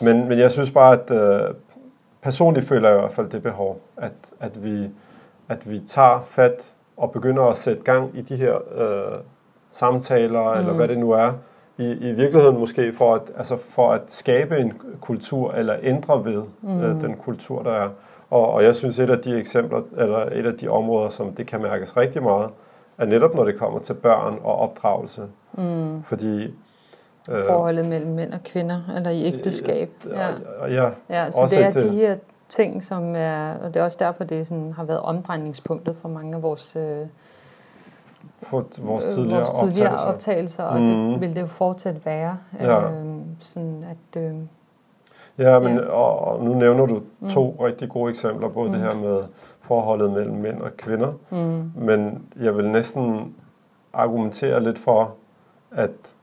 men, 0.00 0.28
men 0.28 0.38
jeg 0.38 0.50
synes 0.50 0.70
bare, 0.70 0.98
at 1.00 1.10
øh, 1.10 1.54
personligt 2.22 2.66
føler 2.68 2.88
jeg 2.88 2.98
i 2.98 3.00
hvert 3.00 3.12
fald 3.12 3.28
det 3.30 3.42
behov, 3.42 3.80
at, 3.96 4.12
at, 4.40 4.64
vi, 4.64 4.90
at 5.48 5.70
vi 5.70 5.78
tager 5.78 6.22
fat 6.26 6.72
og 6.96 7.10
begynder 7.12 7.42
at 7.42 7.56
sætte 7.56 7.82
gang 7.82 8.10
i 8.18 8.20
de 8.20 8.36
her 8.36 8.54
øh, 8.54 9.18
samtaler, 9.70 10.54
mm. 10.54 10.60
eller 10.60 10.72
hvad 10.72 10.88
det 10.88 10.98
nu 10.98 11.10
er, 11.10 11.32
i, 11.80 11.90
i 11.90 12.12
virkeligheden 12.12 12.58
måske 12.58 12.92
for 12.92 13.14
at, 13.14 13.22
altså 13.36 13.56
for 13.56 13.92
at 13.92 14.00
skabe 14.06 14.58
en 14.58 14.72
kultur, 15.00 15.52
eller 15.52 15.76
ændre 15.82 16.24
ved 16.24 16.42
mm. 16.62 16.80
øh, 16.80 17.00
den 17.00 17.16
kultur, 17.16 17.62
der 17.62 17.72
er. 17.72 17.88
Og, 18.30 18.50
og 18.50 18.64
jeg 18.64 18.76
synes, 18.76 18.98
et 18.98 19.10
af 19.10 19.18
de 19.18 19.38
eksempler, 19.38 19.82
eller 19.96 20.18
et 20.18 20.46
af 20.46 20.54
de 20.54 20.68
områder, 20.68 21.08
som 21.08 21.34
det 21.34 21.46
kan 21.46 21.62
mærkes 21.62 21.96
rigtig 21.96 22.22
meget, 22.22 22.50
er 22.98 23.06
netop 23.06 23.34
når 23.34 23.44
det 23.44 23.58
kommer 23.58 23.78
til 23.78 23.94
børn 23.94 24.38
og 24.42 24.58
opdragelse. 24.58 25.22
Mm. 25.52 26.02
Fordi 26.02 26.54
Øh, 27.30 27.44
Forholdet 27.46 27.86
mellem 27.86 28.10
mænd 28.10 28.32
og 28.32 28.42
kvinder, 28.42 28.82
eller 28.96 29.10
i 29.10 29.24
ægteskab. 29.24 29.90
Ja, 30.10 30.28
ja, 30.66 30.90
ja 31.10 31.30
så 31.30 31.46
det 31.50 31.64
er 31.64 31.72
de 31.72 31.88
her 31.88 32.16
ting, 32.48 32.82
som 32.82 33.14
er, 33.16 33.54
og 33.54 33.74
det 33.74 33.80
er 33.80 33.84
også 33.84 33.98
derfor, 34.00 34.24
det 34.24 34.46
sådan, 34.46 34.72
har 34.72 34.84
været 34.84 35.00
omdrejningspunktet 35.00 35.96
for 35.96 36.08
mange 36.08 36.36
af 36.36 36.42
vores, 36.42 36.76
øh, 36.76 37.06
for 38.42 38.66
vores 38.78 39.04
tidligere, 39.04 39.36
vores 39.36 39.50
tidligere 39.50 39.90
optagelser. 39.90 40.64
optagelser, 40.64 40.64
og 40.64 40.80
mm. 40.80 41.10
det 41.10 41.20
vil 41.20 41.36
det 41.36 41.42
jo 41.42 41.46
fortsat 41.46 42.06
være. 42.06 42.38
Ja. 42.60 42.90
Øh, 42.90 43.16
sådan 43.38 43.84
at, 43.84 44.22
øh, 44.22 44.34
ja, 45.38 45.58
men 45.58 45.76
ja. 45.76 45.86
Og, 45.86 46.18
og 46.18 46.44
nu 46.44 46.54
nævner 46.54 46.86
du 46.86 47.02
to 47.30 47.50
mm. 47.50 47.64
rigtig 47.64 47.88
gode 47.88 48.10
eksempler, 48.10 48.48
både 48.48 48.68
mm. 48.68 48.72
det 48.72 48.82
her 48.82 48.94
med 48.94 49.24
forholdet 49.60 50.10
mellem 50.10 50.36
mænd 50.36 50.60
og 50.60 50.76
kvinder, 50.76 51.12
mm. 51.30 51.72
men 51.74 52.28
jeg 52.40 52.56
vil 52.56 52.70
næsten 52.70 53.34
argumentere 53.92 54.62
lidt 54.62 54.78
for, 54.78 55.14
at 55.70 56.14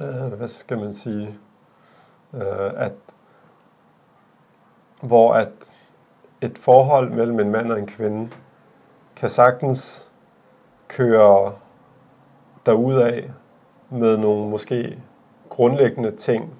øh, 0.00 0.32
hvad 0.32 0.48
skal 0.48 0.78
man 0.78 0.94
sige, 0.94 1.38
øh, 2.34 2.70
at 2.76 2.92
hvor 5.00 5.34
at 5.34 5.48
et 6.40 6.58
forhold 6.58 7.10
mellem 7.10 7.40
en 7.40 7.50
mand 7.50 7.72
og 7.72 7.78
en 7.78 7.86
kvinde 7.86 8.28
kan 9.16 9.30
sagtens 9.30 10.09
køre 10.96 11.52
af 13.02 13.30
med 13.90 14.16
nogle 14.16 14.50
måske 14.50 14.98
grundlæggende 15.48 16.10
ting, 16.10 16.54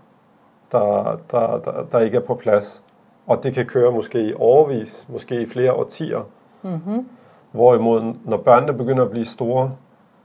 der, 0.72 1.18
der, 1.30 1.58
der, 1.58 1.84
der 1.92 1.98
ikke 1.98 2.16
er 2.16 2.20
på 2.20 2.34
plads. 2.34 2.84
Og 3.26 3.42
det 3.42 3.54
kan 3.54 3.66
køre 3.66 3.92
måske 3.92 4.22
i 4.22 4.34
overvis, 4.34 5.06
måske 5.08 5.42
i 5.42 5.46
flere 5.46 5.72
årtier. 5.72 6.22
Mm-hmm. 6.62 7.08
Hvorimod, 7.52 8.14
når 8.24 8.36
børnene 8.36 8.74
begynder 8.74 9.04
at 9.04 9.10
blive 9.10 9.24
store, 9.24 9.72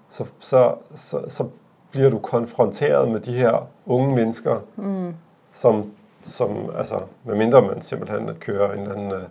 så, 0.10 0.26
så, 0.40 0.76
så, 0.96 1.22
så 1.28 1.48
bliver 1.92 2.10
du 2.10 2.20
konfronteret 2.20 3.12
med 3.12 3.20
de 3.20 3.34
her 3.34 3.68
unge 3.86 4.16
mennesker, 4.16 4.60
mm. 4.76 5.14
som, 5.52 5.92
som, 6.22 6.70
altså, 6.78 7.00
medmindre 7.24 7.62
man 7.62 7.82
simpelthen 7.82 8.36
kører 8.40 8.74
en 8.74 8.80
eller 8.80 8.96
anden, 8.96 9.12
øh, 9.12 9.24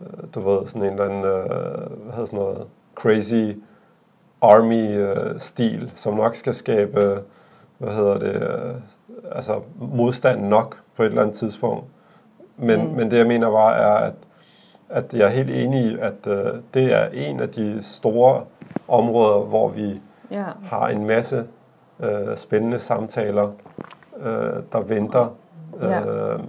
øh, 0.00 0.24
du 0.34 0.40
ved, 0.40 0.66
sådan 0.66 0.82
en 0.82 0.92
eller 0.92 1.04
anden, 1.04 1.24
øh, 1.24 1.46
hvad 2.02 2.12
hedder 2.12 2.24
sådan 2.24 2.38
noget, 2.38 2.66
crazy 2.96 3.52
army-stil, 4.42 5.92
som 5.94 6.14
nok 6.14 6.34
skal 6.34 6.54
skabe, 6.54 7.22
hvad 7.78 7.92
hedder 7.92 8.18
det, 8.18 8.34
øh, 8.42 8.74
altså 9.32 9.60
modstand 9.78 10.46
nok 10.46 10.78
på 10.96 11.02
et 11.02 11.06
eller 11.06 11.22
andet 11.22 11.36
tidspunkt. 11.36 11.84
Men, 12.56 12.80
mm. 12.86 12.92
men 12.94 13.10
det 13.10 13.18
jeg 13.18 13.26
mener 13.26 13.48
var, 13.48 13.72
er, 13.72 13.94
at, 13.94 14.14
at 14.88 15.14
jeg 15.14 15.24
er 15.24 15.28
helt 15.28 15.50
enig 15.50 15.84
i, 15.84 15.96
at 16.00 16.26
øh, 16.26 16.52
det 16.74 16.92
er 16.92 17.06
en 17.12 17.40
af 17.40 17.48
de 17.48 17.78
store 17.82 18.42
områder, 18.88 19.38
hvor 19.38 19.68
vi 19.68 20.00
Ja. 20.30 20.44
har 20.64 20.88
en 20.88 21.06
masse 21.06 21.44
øh, 22.00 22.36
spændende 22.36 22.78
samtaler, 22.78 23.50
øh, 24.20 24.62
der 24.72 24.80
venter. 24.80 25.34
Ja. 25.82 26.00
Øh, 26.06 26.40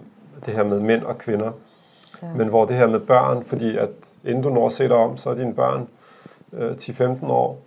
det 0.45 0.53
her 0.53 0.63
med 0.63 0.79
mænd 0.79 1.03
og 1.03 1.17
kvinder. 1.17 1.51
Ja. 2.21 2.27
Men 2.35 2.47
hvor 2.47 2.65
det 2.65 2.75
her 2.75 2.87
med 2.87 2.99
børn, 2.99 3.43
fordi 3.43 3.77
at 3.77 3.89
inden 4.25 4.43
du 4.43 4.49
når 4.49 4.65
at 4.65 4.71
se 4.71 4.83
dig 4.83 4.95
om, 4.95 5.17
så 5.17 5.29
er 5.29 5.35
dine 5.35 5.53
børn 5.53 5.87
øh, 6.53 6.71
10-15 6.71 7.31
år, 7.31 7.59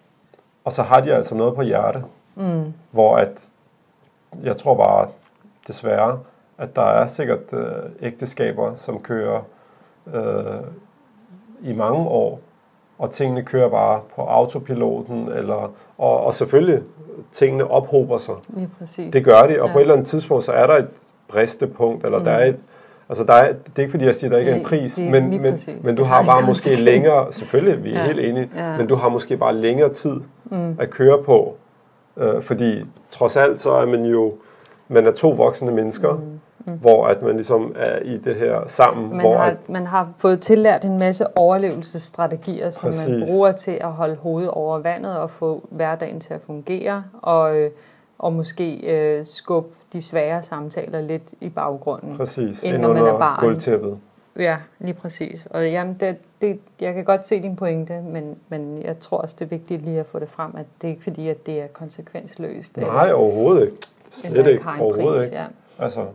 og 0.65 0.73
så 0.73 0.83
har 0.83 1.01
de 1.01 1.15
altså 1.15 1.35
noget 1.35 1.55
på 1.55 1.63
hjerte, 1.63 2.05
Mm. 2.35 2.73
hvor 2.91 3.17
at, 3.17 3.43
jeg 4.43 4.57
tror 4.57 4.75
bare 4.75 5.09
desværre, 5.67 6.19
at 6.59 6.77
der 6.77 6.83
er 6.83 7.07
sikkert 7.07 7.53
øh, 7.53 7.67
ægteskaber, 8.03 8.77
som 8.77 8.99
kører 9.03 9.41
øh, 10.15 10.61
i 11.63 11.73
mange 11.73 11.99
år, 12.09 12.41
og 12.99 13.11
tingene 13.11 13.43
kører 13.43 13.69
bare 13.69 14.01
på 14.17 14.23
autopiloten, 14.23 15.29
eller, 15.29 15.73
og, 15.99 16.21
og 16.25 16.35
selvfølgelig, 16.35 16.83
tingene 17.33 17.71
ophober 17.71 18.19
sig. 18.19 18.35
Lige 18.49 18.71
præcis. 18.79 19.13
Det 19.13 19.25
gør 19.25 19.43
de, 19.43 19.63
og 19.63 19.67
Ja. 19.69 19.73
på 19.73 19.79
et 19.79 19.83
eller 19.83 19.95
andet 19.95 20.09
tidspunkt, 20.09 20.45
så 20.45 20.53
er 20.53 20.67
der 20.67 20.75
et 20.77 20.89
bristepunkt, 21.29 22.05
eller 22.05 22.19
mm. 22.19 22.25
der 22.25 22.31
er 22.33 22.45
et, 22.47 22.61
altså 23.11 23.25
der 23.25 23.33
er, 23.33 23.53
det 23.53 23.73
er 23.77 23.81
ikke 23.83 23.91
fordi, 23.91 24.05
jeg 24.05 24.15
siger, 24.15 24.29
at 24.31 24.33
der 24.33 24.39
ikke 24.39 24.51
er 24.51 24.57
en 24.57 24.65
pris, 24.65 24.95
det 24.95 25.11
men, 25.11 25.31
men, 25.31 25.53
præcis. 25.53 25.85
men 25.85 25.97
du 25.97 26.05
har 26.05 26.23
bare 26.23 26.47
måske 26.47 26.75
længere, 26.77 27.33
selvfølgelig, 27.33 27.85
vi 27.85 27.91
er 27.95 27.99
Ja. 28.01 28.07
helt 28.07 28.21
enige, 28.21 28.51
Ja. 28.57 28.77
men 28.77 28.87
du 28.87 28.95
har 28.95 29.09
måske 29.09 29.37
bare 29.37 29.55
længere 29.55 29.89
tid 29.93 30.15
Mm. 30.45 30.77
at 30.81 30.91
køre 30.91 31.23
på, 31.23 31.57
øh, 32.17 32.43
fordi 32.43 32.85
trods 33.11 33.37
alt, 33.37 33.61
så 33.61 33.71
er 33.73 33.87
man 33.87 34.05
jo, 34.05 34.33
man 34.89 35.07
er 35.07 35.13
to 35.13 35.29
voksne 35.31 35.71
mennesker, 35.73 36.15
mm. 36.67 36.73
hvor 36.73 37.07
at 37.07 37.23
man 37.23 37.35
ligesom 37.35 37.75
er 37.79 37.99
i 38.05 38.17
det 38.19 38.35
her 38.35 38.61
sammen, 38.67 39.11
Man 39.11 39.21
hvor 39.21 39.37
har, 39.37 39.45
at, 39.45 39.69
man 39.69 39.87
har 39.87 40.09
fået 40.19 40.41
tillært 40.41 40.85
en 40.85 40.99
masse 40.99 41.37
overlevelsesstrategier, 41.39 42.71
som 42.71 42.87
man 42.89 42.93
Præcis. 42.93 43.31
bruger 43.31 43.53
til 43.53 43.79
at 43.81 43.93
holde 43.93 44.17
hovedet 44.17 44.51
over 44.51 44.79
vandet 44.79 45.19
og 45.19 45.31
få 45.31 45.69
hverdagen 45.71 46.21
til 46.21 46.35
at 46.35 46.41
fungere, 46.47 47.05
og, 47.23 47.57
øh, 47.57 47.71
og 48.21 48.33
måske 48.33 48.77
øh, 48.77 49.25
skubbe 49.25 49.69
de 49.93 50.03
svære 50.03 50.43
samtaler 50.43 51.01
lidt 51.01 51.35
i 51.41 51.49
baggrunden. 51.49 52.17
præcis, 52.17 52.65
end 52.65 52.77
når 52.77 52.93
man 52.93 53.07
er 53.07 53.19
barn. 53.19 53.45
gulvtæppet. 53.45 53.99
Ja, 54.37 54.57
lige 54.79 54.95
præcis. 54.95 55.47
Og 55.51 55.71
jamen, 55.71 55.95
det, 55.95 56.17
det, 56.41 56.61
jeg 56.81 56.95
kan 56.95 57.05
godt 57.05 57.27
se 57.27 57.43
din 57.43 57.57
pointe, 57.57 58.03
men, 58.03 58.37
men 58.49 58.83
jeg 58.83 58.99
tror 58.99 59.19
også, 59.19 59.37
det 59.39 59.45
er 59.45 59.49
vigtigt 59.49 59.83
lige 59.83 60.01
at 60.01 60.07
få 60.07 60.19
det 60.19 60.31
frem, 60.31 60.51
at 60.57 60.67
det 60.83 60.87
er 60.89 60.91
ikke 60.91 61.03
fordi, 61.03 61.29
at 61.29 61.47
det 61.47 61.61
er 61.61 61.67
konsekvensløst. 61.67 62.77
Nej, 62.77 63.13
overhovedet 63.13 63.63
ikke. 63.65 63.77
Slet 64.11 64.33
eller 64.37 64.47
ikke, 64.53 64.65
overhovedet 64.81 65.19
pris, 65.19 65.25
ikke. 65.25 65.37
Ja. 65.37 65.47
Altså, 65.79 66.07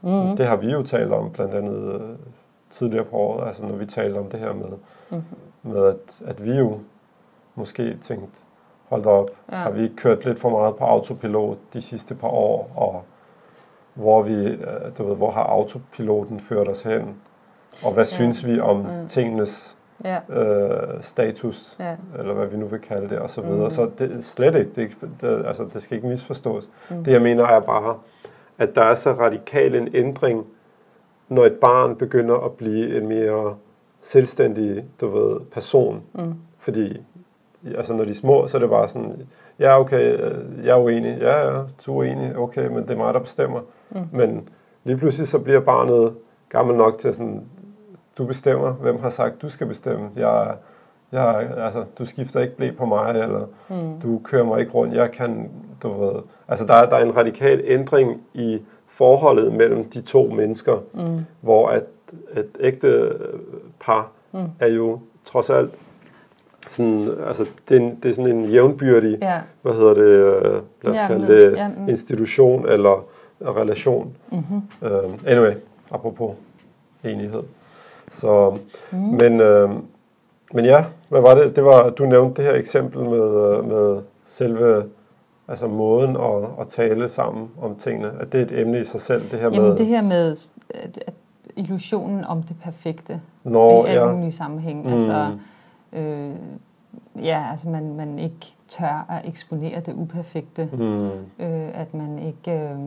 Mm-hmm. 0.00 0.36
Det 0.36 0.46
har 0.46 0.56
vi 0.56 0.70
jo 0.72 0.82
talt 0.82 1.12
om 1.12 1.30
blandt 1.30 1.54
andet 1.54 1.94
øh, 1.94 2.00
tidligere 2.70 3.04
på 3.04 3.16
året, 3.16 3.46
altså 3.46 3.62
når 3.62 3.76
vi 3.76 3.86
talte 3.86 4.18
om 4.18 4.24
det 4.26 4.40
her 4.40 4.52
med, 4.52 4.66
Mhm. 5.10 5.22
med 5.62 5.86
at, 5.86 5.96
at 6.26 6.44
vi 6.44 6.52
jo 6.58 6.78
måske 7.54 7.96
tænkte, 8.02 8.40
hold 8.88 9.02
da 9.02 9.08
op, 9.08 9.30
Ja. 9.52 9.56
har 9.56 9.70
vi 9.70 9.82
ikke 9.82 9.96
kørt 9.96 10.24
lidt 10.24 10.38
for 10.38 10.50
meget 10.50 10.76
på 10.76 10.84
autopilot 10.84 11.58
de 11.72 11.82
sidste 11.82 12.14
par 12.14 12.28
år, 12.28 12.70
og 12.76 13.02
hvor, 13.94 14.22
vi, 14.22 14.34
øh, 14.46 14.58
du 14.98 15.04
ved, 15.08 15.16
hvor 15.16 15.30
har 15.30 15.42
autopiloten 15.42 16.40
ført 16.40 16.68
os 16.68 16.82
hen, 16.82 17.14
og 17.84 17.92
hvad 17.92 18.04
ja. 18.04 18.08
synes 18.10 18.46
vi 18.46 18.60
om 18.60 18.76
Mm. 18.76 19.08
tingenes 19.08 19.72
Ja, 20.04 20.18
øh, 20.42 21.02
status, 21.02 21.76
ja. 21.80 21.96
eller 22.18 22.34
hvad 22.34 22.46
vi 22.46 22.56
nu 22.56 22.66
vil 22.66 22.80
kalde 22.80 23.08
det, 23.08 23.18
og 23.18 23.30
så 23.30 23.40
videre. 23.40 23.64
Mm. 23.64 23.70
Så 23.70 23.90
det 23.98 24.24
slet 24.24 24.54
ikke, 24.54 24.70
det, 24.76 24.82
ikke 24.82 24.96
det, 25.20 25.46
altså, 25.46 25.64
det 25.72 25.82
skal 25.82 25.96
ikke 25.96 26.08
misforstås. 26.08 26.68
Mm. 26.90 27.04
Det 27.04 27.12
jeg 27.12 27.22
mener 27.22 27.44
er 27.44 27.60
bare, 27.60 27.98
at 28.58 28.74
der 28.74 28.82
er 28.82 28.94
så 28.94 29.12
radikal 29.12 29.74
en 29.74 29.88
ændring, 29.94 30.46
når 31.28 31.44
et 31.44 31.52
barn 31.60 31.96
begynder 31.96 32.36
at 32.36 32.52
blive 32.52 32.96
en 32.96 33.08
mere 33.08 33.56
selvstændig, 34.00 34.84
du 35.00 35.08
ved, 35.08 35.40
person. 35.40 36.02
Mm. 36.12 36.34
Fordi, 36.58 37.02
altså 37.74 37.92
når 37.94 38.04
de 38.04 38.10
er 38.10 38.14
små, 38.14 38.46
så 38.46 38.56
er 38.56 38.60
det 38.60 38.70
bare 38.70 38.88
sådan, 38.88 39.22
ja 39.58 39.80
okay, 39.80 40.12
øh, 40.24 40.44
jeg 40.64 40.70
er 40.78 40.82
uenig, 40.82 41.18
ja 41.20 41.38
ja, 41.48 41.52
du 41.86 41.92
er 41.92 41.96
uenig, 41.96 42.36
okay, 42.38 42.66
men 42.66 42.82
det 42.82 42.90
er 42.90 42.96
mig, 42.96 43.14
der 43.14 43.20
bestemmer. 43.20 43.60
Mm. 43.90 44.00
Men 44.12 44.48
lige 44.84 44.96
pludselig 44.96 45.28
så 45.28 45.38
bliver 45.38 45.60
barnet 45.60 46.14
gammel 46.48 46.76
nok 46.76 46.98
til 46.98 47.14
sådan, 47.14 47.42
du 48.18 48.24
bestemmer, 48.24 48.72
hvem 48.72 49.00
har 49.00 49.10
sagt, 49.10 49.42
du 49.42 49.48
skal 49.48 49.66
bestemme. 49.66 50.08
Jeg, 50.16 50.54
jeg, 51.12 51.48
altså, 51.56 51.84
du 51.98 52.04
skifter 52.06 52.40
ikke 52.40 52.56
blæ 52.56 52.70
på 52.70 52.84
mig, 52.86 53.10
eller 53.10 53.46
Mm. 53.68 54.00
du 54.02 54.20
kører 54.24 54.44
mig 54.44 54.60
ikke 54.60 54.72
rundt, 54.72 54.94
jeg 54.94 55.10
kan, 55.12 55.50
du 55.82 56.04
ved. 56.04 56.22
Altså 56.48 56.66
der, 56.66 56.74
er- 56.74 56.88
der 56.90 56.96
er 56.96 57.02
en 57.04 57.16
radikal 57.16 57.62
ændring 57.64 58.20
i 58.34 58.62
forholdet 58.88 59.52
mellem 59.52 59.84
de 59.90 60.00
to 60.00 60.26
mennesker, 60.26 60.78
Mm. 60.94 61.18
hvor 61.40 61.68
at 61.68 61.84
et 62.36 62.48
ægte 62.60 63.12
par 63.80 64.08
Mm. 64.32 64.38
er 64.60 64.66
jo 64.68 64.98
trods 65.24 65.50
alt 65.50 65.70
sådan, 66.68 67.08
altså 67.26 67.46
det 67.68 67.76
er, 67.76 67.80
en, 67.80 67.98
det 68.02 68.10
er 68.10 68.14
sådan 68.14 68.36
en 68.36 68.44
jævnbyrdig, 68.44 69.18
Ja. 69.22 69.38
hvad 69.62 69.72
hedder 69.72 69.94
det, 69.94 70.02
øh, 70.02 70.42
lad 70.82 70.92
os 70.92 70.96
Ja, 70.98 71.06
kalde 71.06 71.26
det, 71.26 71.56
ja, 71.56 71.68
mm. 71.68 71.88
institution 71.88 72.68
eller 72.68 73.04
relation. 73.42 74.16
Mm-hmm. 74.32 74.62
Uh, 74.82 75.14
anyway, 75.26 75.52
apropos 75.90 76.34
enighed. 77.04 77.42
Så, 78.10 78.56
Mm. 78.92 78.98
men, 78.98 79.32
uh, 79.40 79.70
men 80.54 80.64
ja, 80.64 80.84
hvad 81.08 81.20
var 81.20 81.34
det? 81.34 81.56
Det 81.56 81.64
var, 81.64 81.90
du 81.90 82.04
nævnte 82.06 82.42
det 82.42 82.50
her 82.50 82.58
eksempel 82.58 83.00
med, 83.08 83.56
øh, 83.58 83.68
med 83.68 84.02
selve 84.24 84.84
altså 85.48 85.66
måden 85.66 86.16
at, 86.16 86.44
at 86.60 86.66
tale 86.68 87.08
sammen 87.08 87.48
om 87.62 87.74
tingene. 87.76 88.10
At 88.20 88.32
det 88.32 88.40
er 88.40 88.44
et 88.44 88.60
emne 88.60 88.80
i 88.80 88.84
sig 88.84 89.00
selv, 89.00 89.22
det 89.30 89.38
her 89.38 89.48
med... 89.50 89.58
Jamen 89.58 89.76
det 89.76 89.86
her 89.86 90.02
med 90.02 90.30
at, 90.70 90.98
illusionen 91.56 92.24
om 92.24 92.42
det 92.42 92.56
perfekte 92.62 93.20
Når, 93.44 93.86
i 93.86 93.88
alle 93.88 94.06
ja, 94.06 94.12
mulige 94.12 94.32
sammenhæng. 94.32 94.86
Mm. 94.86 94.92
Altså, 94.92 95.30
øh, 95.92 96.34
ja, 97.16 97.46
altså 97.50 97.68
man, 97.68 97.94
man 97.94 98.18
ikke 98.18 98.54
tør 98.68 99.06
at 99.08 99.28
eksponere 99.28 99.80
det 99.80 99.94
uperfekte. 99.94 100.68
mm, 100.72 101.08
Øh, 101.38 101.80
at 101.80 101.94
man 101.94 102.18
ikke, 102.18 102.50
øh, 102.60 102.78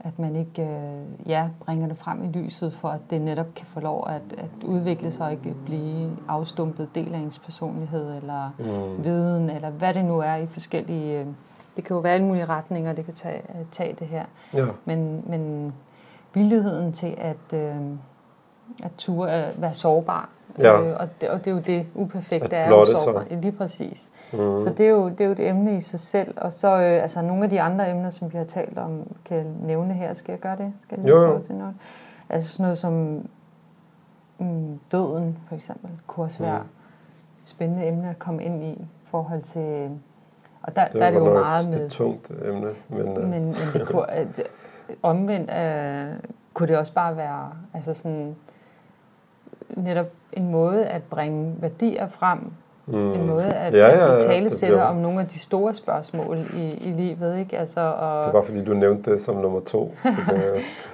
at 0.00 0.18
man 0.18 0.36
ikke 0.36 0.62
øh, 0.62 1.28
ja, 1.30 1.48
bringer 1.60 1.88
det 1.88 1.96
frem 1.96 2.24
i 2.24 2.28
lyset, 2.28 2.72
for 2.72 2.88
at 2.88 3.00
det 3.10 3.20
netop 3.20 3.54
kan 3.54 3.66
få 3.66 3.80
lov 3.80 4.06
at, 4.08 4.22
at 4.38 4.64
udvikle 4.64 5.10
sig 5.12 5.26
og 5.26 5.32
ikke 5.32 5.54
blive 5.64 6.16
afstumpet 6.28 6.88
del 6.94 7.14
af 7.14 7.18
ens 7.18 7.38
personlighed, 7.38 8.16
eller 8.16 8.50
mm, 8.58 9.04
viden, 9.04 9.50
eller 9.50 9.70
hvad 9.70 9.94
det 9.94 10.04
nu 10.04 10.18
er 10.18 10.34
i 10.34 10.46
forskellige... 10.46 11.20
Øh, 11.20 11.26
det 11.76 11.84
kan 11.84 11.94
jo 11.94 12.00
være 12.00 12.12
alle 12.14 12.26
mulige 12.26 12.44
retninger, 12.44 12.92
det 12.92 13.04
kan 13.04 13.14
tage, 13.14 13.42
tage 13.70 13.96
det 13.98 14.06
her. 14.06 14.24
ja, 14.54 14.66
Men, 14.84 15.22
men 15.26 15.72
villigheden 16.34 16.92
til 16.92 17.14
at, 17.18 17.52
øh, 17.54 17.76
at 18.84 18.90
ture 18.98 19.30
at 19.32 19.62
være 19.62 19.74
sårbar. 19.74 20.28
Ja. 20.58 20.82
Øh, 20.82 20.96
og, 21.00 21.08
det, 21.20 21.28
og 21.30 21.38
det 21.44 21.46
er 21.50 21.54
jo 21.54 21.60
det 21.60 21.86
uperfekte 21.94 22.56
er 22.56 22.68
jo 22.68 22.84
sig. 22.84 22.96
sårbar. 22.98 23.24
Lige 23.30 23.52
præcis. 23.52 24.08
mm, 24.32 24.38
Så 24.38 24.72
det 24.76 24.86
er, 24.86 24.90
jo, 24.90 25.08
det 25.08 25.20
er 25.20 25.24
jo 25.24 25.32
et 25.32 25.48
emne 25.48 25.76
i 25.76 25.80
sig 25.80 26.00
selv. 26.00 26.34
Og 26.36 26.52
så 26.52 26.68
øh, 26.68 27.02
altså 27.02 27.22
nogle 27.22 27.44
af 27.44 27.50
de 27.50 27.60
andre 27.60 27.90
emner, 27.90 28.10
som 28.10 28.32
vi 28.32 28.38
har 28.38 28.44
talt 28.44 28.78
om, 28.78 29.16
kan 29.24 29.36
jeg 29.36 29.46
nævne 29.62 29.94
her. 29.94 30.14
Skal 30.14 30.32
jeg 30.32 30.40
gøre 30.40 30.56
det? 30.56 30.72
Skal 30.82 30.98
jeg 31.00 31.08
Jo, 31.08 31.22
jo. 31.22 31.42
til 31.42 31.54
noget? 31.54 31.74
Altså 32.28 32.50
sådan 32.52 32.62
noget 32.64 32.78
som 32.78 32.92
mm, 34.38 34.78
døden, 34.92 35.38
for 35.48 35.54
eksempel, 35.56 35.90
kunne 36.06 36.26
også 36.26 36.38
være 36.38 36.58
Mm. 36.58 36.64
et 37.42 37.48
spændende 37.48 37.86
emne 37.86 38.10
at 38.10 38.18
komme 38.18 38.44
ind 38.44 38.62
i 38.64 38.70
i 38.70 38.86
forhold 39.10 39.42
til... 39.42 39.90
Og 40.62 40.76
der, 40.76 40.84
det 40.84 40.92
der 41.00 41.06
er 41.06 41.10
det 41.10 41.18
jo 41.18 41.32
meget 41.32 41.68
med 41.68 41.84
et 41.86 41.90
tungt 41.90 42.30
emne, 42.44 42.68
men, 42.88 43.00
øh, 43.18 43.28
men, 43.28 43.30
men 43.44 43.54
det 43.74 43.86
kunne, 43.88 44.10
at, 44.10 44.42
omvendt 45.02 45.50
øh, 45.50 46.18
kunne 46.54 46.68
det 46.68 46.78
også 46.78 46.92
bare 46.92 47.16
være 47.16 47.50
altså 47.74 47.94
sådan, 47.94 48.36
netop 49.76 50.06
en 50.32 50.50
måde 50.50 50.84
at 50.84 51.02
bringe 51.02 51.54
værdier 51.60 52.08
frem. 52.08 52.38
mm, 52.86 53.12
En 53.12 53.26
måde 53.26 53.44
at, 53.44 53.74
Ja, 53.74 53.86
ja, 53.88 54.12
ja, 54.12 54.18
tale 54.18 54.50
sætter 54.50 54.82
om 54.82 54.96
nogle 54.96 55.20
af 55.20 55.26
de 55.26 55.38
store 55.38 55.74
spørgsmål 55.74 56.38
i, 56.56 56.70
i 56.80 56.92
livet. 56.92 57.38
Ikke? 57.38 57.58
Altså, 57.58 57.80
og, 57.80 58.24
det 58.24 58.32
var 58.32 58.42
fordi, 58.42 58.64
du 58.64 58.74
nævnte 58.74 59.10
det 59.12 59.22
som 59.22 59.36
nummer 59.36 59.60
to. 59.60 59.94
Så 60.26 60.32
jeg, 60.34 60.42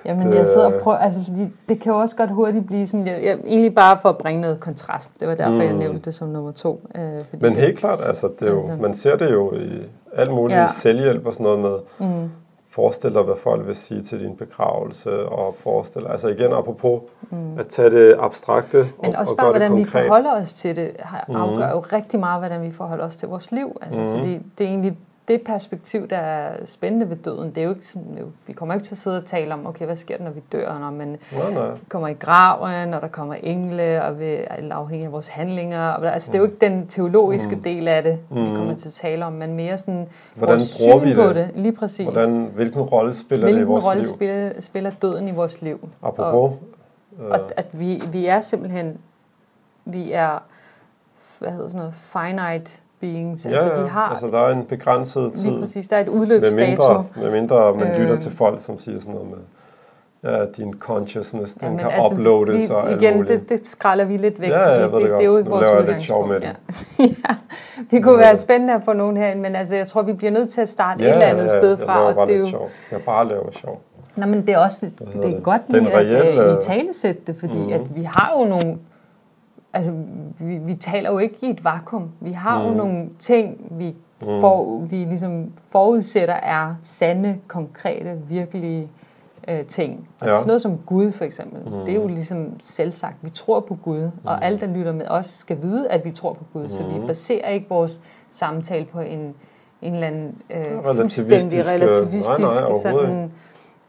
Jamen, 0.05 0.27
Det- 0.27 0.35
jeg 0.37 0.47
sidder 0.47 0.73
og 0.75 0.81
prøver, 0.81 0.99
altså, 0.99 1.25
fordi 1.25 1.49
det 1.69 1.81
kan 1.81 1.93
jo 1.93 1.99
også 1.99 2.17
godt 2.17 2.31
hurtigt 2.31 2.67
blive 2.67 2.87
sådan, 2.87 3.07
jeg, 3.07 3.23
jeg, 3.25 3.39
egentlig 3.47 3.75
bare 3.75 3.99
for 4.03 4.09
at 4.09 4.19
bringe 4.19 4.41
noget 4.41 4.61
kontrast. 4.61 5.21
Det 5.21 5.29
var 5.29 5.35
derfor, 5.35 5.53
mm. 5.55 5.61
jeg 5.61 5.73
nævnte 5.73 6.01
det 6.01 6.15
som 6.15 6.29
nummer 6.29 6.53
to. 6.53 6.87
Øh, 6.95 7.25
fordi 7.31 7.43
Men 7.43 7.57
helt 7.57 7.79
klart, 7.79 8.01
altså, 8.07 8.29
det 8.41 8.49
er 8.49 8.53
jo, 8.53 8.71
man 8.81 8.95
ser 8.95 9.17
det 9.17 9.31
jo 9.33 9.55
i 9.55 9.83
alt 10.17 10.31
muligt 10.35 10.59
ja. 10.59 10.67
selvhjælp 10.67 11.27
og 11.27 11.33
sådan 11.35 11.45
noget 11.45 11.59
med, 11.61 12.09
Mm, 12.09 12.31
forestil 12.73 13.15
dig, 13.15 13.23
hvad 13.23 13.35
folk 13.37 13.67
vil 13.67 13.77
sige 13.77 14.03
til 14.03 14.21
din 14.21 14.37
begravelse, 14.37 15.29
og 15.29 15.55
forestil 15.59 16.07
altså 16.07 16.29
igen 16.29 16.53
apropos, 16.53 17.01
mm. 17.31 17.59
at 17.59 17.67
tage 17.67 17.91
det 17.91 18.17
abstrakte 18.21 18.77
Men 19.03 19.15
og, 19.15 19.21
også 19.21 19.33
og 19.33 19.37
bare, 19.37 19.47
det 19.47 19.53
hvordan 19.57 19.77
vi 19.77 19.85
forholder 19.85 20.33
os 20.43 20.53
til 20.53 20.77
det, 20.77 20.91
Mhm. 21.29 21.37
afgør 21.37 21.71
jo 21.71 21.79
rigtig 21.81 22.21
meget, 22.21 22.41
hvordan 22.41 22.63
vi 22.63 22.73
forholder 22.73 23.07
os 23.07 23.17
til 23.17 23.29
vores 23.29 23.53
liv. 23.53 23.77
Altså, 23.83 24.01
Mhm. 24.03 24.11
Fordi 24.15 24.33
det 24.59 24.65
er 24.65 24.69
egentlig 24.69 24.99
det 25.33 25.43
perspektiv, 25.43 26.09
der 26.09 26.17
er 26.17 26.67
spændende 26.67 27.11
ved 27.11 27.17
døden, 27.17 27.49
det 27.51 27.59
er 27.59 27.63
jo 27.65 27.71
ikke 27.71 27.87
sådan, 27.87 28.17
jo, 28.21 28.27
vi 28.47 28.53
kommer 28.53 28.75
ikke 28.75 28.87
til 28.87 28.95
at 28.95 28.99
sidde 28.99 29.19
og 29.19 29.25
tale 29.25 29.55
om, 29.55 29.67
okay, 29.67 29.87
hvad 29.87 29.97
sker 29.97 30.17
der, 30.17 30.25
når 30.25 30.31
vi 30.31 30.41
dør, 30.53 30.79
når 30.79 30.91
man 30.91 31.09
Nej, 31.33 31.51
nej. 31.53 31.71
kommer 31.89 32.09
i 32.09 32.13
graven, 32.13 32.89
når 32.89 33.01
der 33.01 33.09
kommer 33.09 33.35
engle, 33.35 34.03
og 34.05 34.21
vi 34.21 34.25
er 34.27 34.75
afhængige 34.75 35.07
af 35.07 35.13
vores 35.13 35.29
handlinger. 35.29 35.89
Og, 35.89 36.13
altså, 36.15 36.29
det 36.33 36.35
er 36.35 36.39
jo 36.39 36.45
ikke 36.45 36.59
den 36.61 36.87
teologiske 36.87 37.57
Mm. 37.57 37.63
del 37.63 37.89
af 37.89 38.03
det, 38.03 38.19
vi 38.31 38.41
Mm. 38.41 38.55
kommer 38.57 38.75
til 38.77 38.89
at 38.89 38.93
tale 38.93 39.25
om, 39.27 39.33
men 39.33 39.55
mere 39.55 39.79
sådan 39.79 40.09
Hvordan 40.35 40.53
vores 40.59 40.79
bruger 40.81 41.01
syn 41.01 41.09
vi 41.09 41.15
på 41.15 41.23
det? 41.29 41.35
det. 41.37 41.51
Lige 41.55 41.73
præcis. 41.73 42.05
Hvordan, 42.07 42.51
hvilken 42.55 42.81
rolle 42.83 43.15
spiller 43.15 43.47
det 43.47 43.51
i 43.53 43.55
Hvilken 43.55 43.73
vores 43.73 43.87
rolle 43.87 44.03
liv? 44.03 44.09
spiller, 44.15 44.61
spiller 44.61 44.91
døden 45.03 45.29
i 45.29 45.33
vores 45.33 45.63
liv? 45.63 45.89
Apropos, 46.03 46.53
øh, 47.21 47.27
Og 47.31 47.39
at 47.57 47.67
vi, 47.73 48.03
vi 48.13 48.27
er 48.27 48.41
simpelthen, 48.41 48.99
vi 49.85 50.13
er, 50.13 50.43
hvad 51.39 51.51
hedder 51.51 51.67
sådan 51.69 51.79
noget, 51.79 51.95
finite 51.95 52.81
beings. 53.03 53.47
ja, 53.47 53.51
altså, 53.51 53.73
ja, 53.75 53.83
vi 53.83 53.89
har, 53.89 54.09
altså 54.09 54.27
der 54.27 54.39
er 54.39 54.53
en 54.55 54.65
begrænset 54.65 55.33
tid. 55.33 55.51
lige 55.51 55.61
præcis, 55.61 55.89
der 55.89 55.97
er 55.97 56.01
et 56.01 56.07
Med 56.07 56.15
udløbsdato. 56.15 56.57
mindre, 56.67 57.05
med 57.17 57.31
mindre 57.31 57.75
man 57.75 57.95
lytter 57.99 58.15
Øh. 58.15 58.21
til 58.21 58.33
folk, 58.33 58.61
som 58.61 58.79
siger 58.79 59.01
sådan 59.01 59.15
noget 59.15 59.29
med, 59.31 59.39
ja, 60.33 60.45
din 60.57 60.75
consciousness, 60.79 61.53
den 61.55 61.63
Jamen, 61.63 61.79
kan 61.79 61.91
altså, 61.91 62.15
uploades 62.15 62.71
og 62.71 62.91
alt 62.91 63.03
igen, 63.03 63.27
det, 63.27 63.49
det 63.49 63.67
skralder 63.67 64.05
vi 64.05 64.17
lidt 64.17 64.41
væk, 64.41 64.51
Ja, 64.51 64.61
ja, 64.61 64.71
jeg 64.81 64.91
fordi 64.91 65.05
ved 65.05 65.11
det, 65.11 65.11
det 65.11 65.19
det, 65.19 65.25
er 65.25 65.31
jo 65.31 65.37
ikke 65.37 65.51
vores 65.51 65.63
laver 65.67 65.81
jeg 65.81 65.89
lidt 65.89 66.01
sjov 66.03 66.29
med 66.29 66.41
Ja. 66.41 66.49
ja. 66.99 67.35
Det 67.91 68.03
kunne 68.03 68.15
Ja. 68.19 68.21
være 68.27 68.37
spændende 68.37 68.75
at 68.75 68.83
få 68.85 68.93
nogen 68.93 69.17
herind, 69.17 69.41
men 69.41 69.57
altså, 69.57 69.77
jeg 69.77 69.87
tror, 69.87 70.03
vi 70.03 70.13
bliver 70.13 70.31
nødt 70.33 70.49
til 70.51 70.61
at 70.61 70.69
starte 70.69 71.05
ja, 71.05 71.09
et 71.11 71.15
eller 71.15 71.27
andet 71.27 71.45
ja, 71.45 71.61
sted 71.61 71.71
jeg 71.79 71.87
fra. 71.87 71.95
laver 71.97 72.09
og 72.09 72.15
bare 72.15 72.27
det 72.27 72.33
er 72.33 72.37
lidt 72.37 72.47
jo, 72.47 72.51
sjov. 72.51 72.71
Jeg 72.93 73.01
bare 73.03 73.29
laver 73.29 73.51
sjov. 73.53 73.81
Nå, 74.17 74.27
men 74.27 74.41
det 74.47 74.55
er 74.55 74.59
også 74.59 74.87
det 74.99 75.09
er 75.17 75.21
det? 75.21 75.43
godt 75.43 75.63
Det 75.71 75.83
lige 75.83 76.17
at 76.17 76.47
øh, 76.51 76.53
i 76.53 76.57
talesætte 76.63 77.23
det, 77.27 77.37
fordi 77.41 77.59
Mhm. 77.59 77.73
at 77.73 77.97
vi 77.97 78.03
har 78.03 78.35
jo 78.39 78.45
nogle... 78.45 78.79
Altså, 79.75 79.93
vi, 80.39 80.59
vi 80.59 80.75
taler 80.75 81.11
jo 81.11 81.19
ikke 81.19 81.37
i 81.43 81.51
et 81.51 81.65
vakuum. 81.65 82.11
Vi 82.21 82.33
har 82.33 82.63
jo 82.63 82.69
Mhm. 82.69 82.77
nogle 82.77 83.09
ting, 83.19 83.67
vi, 83.71 83.95
Mm. 84.21 84.41
for, 84.41 84.79
vi 84.81 84.97
ligesom 84.97 85.53
forudsætter 85.71 86.35
er 86.35 86.75
sande, 86.83 87.39
konkrete, 87.49 88.19
virkelige 88.29 88.89
øh, 89.49 89.65
ting. 89.65 90.09
Og 90.21 90.27
Ja. 90.27 90.33
sådan 90.33 90.47
noget 90.47 90.63
som 90.63 90.79
Gud 90.87 91.13
for 91.13 91.25
eksempel, 91.25 91.63
Mhm. 91.73 91.85
det 91.87 91.89
er 91.97 92.01
jo 92.03 92.07
ligesom 92.09 92.47
selvsagt. 92.61 93.17
Vi 93.23 93.31
tror 93.31 93.61
på 93.61 93.75
Gud, 93.75 94.11
og 94.25 94.45
alle, 94.45 94.61
der 94.61 94.67
lytter 94.67 94.93
med 94.93 95.07
os, 95.09 95.27
skal 95.27 95.63
vide, 95.63 95.89
at 95.91 96.05
vi 96.05 96.11
tror 96.11 96.33
på 96.33 96.45
Gud. 96.53 96.71
Så 96.71 96.83
vi 96.83 96.99
Mhm. 96.99 97.07
baserer 97.07 97.49
ikke 97.49 97.67
vores 97.69 98.03
samtale 98.31 98.85
på 98.85 99.01
en, 99.01 99.35
en 99.83 99.95
eller 99.95 100.07
anden 100.07 100.43
øh, 100.51 100.57
Relativistisk, 100.61 101.29
fuldstændig 101.29 101.73
relativistisk 101.73 102.29
nej, 102.29 102.61
nej, 102.61 102.79
sådan, 102.83 103.33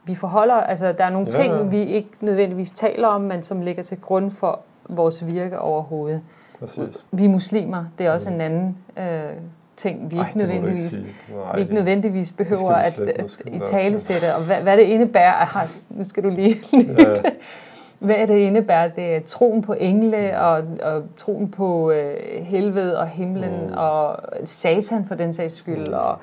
vi 0.05 0.15
forholder, 0.15 0.55
altså 0.55 0.91
der 0.91 1.03
er 1.05 1.09
nogle 1.09 1.27
Ja, 1.37 1.43
ting, 1.43 1.53
ja. 1.55 1.63
vi 1.63 1.77
ikke 1.83 2.09
nødvendigvis 2.21 2.71
taler 2.71 3.07
om, 3.07 3.21
men 3.21 3.43
som 3.43 3.61
ligger 3.61 3.83
til 3.83 4.01
grund 4.01 4.31
for 4.31 4.59
vores 4.89 5.27
virke 5.27 5.59
overhovedet. 5.59 6.21
Præcis. 6.59 7.05
Vi 7.11 7.25
er 7.25 7.29
muslimer, 7.29 7.85
det 7.97 8.05
er 8.05 8.11
også 8.11 8.29
en 8.29 8.41
anden 8.41 8.77
øh, 8.97 9.03
ting, 9.77 10.11
vi 10.11 10.17
Ej, 10.17 10.27
ikke 10.27 10.37
nødvendigvis. 10.37 10.91
Nej, 10.93 11.55
vi 11.55 11.61
ikke 11.61 11.73
nødvendigvis 11.73 12.31
behøver 12.31 12.71
at, 12.71 12.99
at 12.99 13.37
vi 13.45 13.51
i 13.51 13.59
tale 13.59 13.99
sætte, 13.99 14.35
og 14.35 14.41
hvad, 14.43 14.55
hvad 14.61 14.77
det 14.77 14.83
indebærer, 14.83 15.33
aha, 15.33 15.67
nu 15.89 16.03
skal 16.03 16.23
du 16.23 16.29
lige 16.29 16.55
Ja, 16.97 17.13
hvad 17.99 18.27
det 18.27 18.37
indebærer, 18.37 18.87
det 18.87 19.15
er 19.15 19.19
troen 19.19 19.61
på 19.61 19.73
engle 19.73 20.39
og, 20.39 20.63
og 20.83 21.03
troen 21.17 21.51
på 21.51 21.91
øh, 21.91 22.15
helvede 22.45 22.99
og 22.99 23.07
himlen 23.07 23.67
Mm. 23.67 23.73
og 23.77 24.19
satan 24.45 25.05
for 25.05 25.15
den 25.15 25.33
sags 25.33 25.55
skyld 25.55 25.87
og 25.87 26.17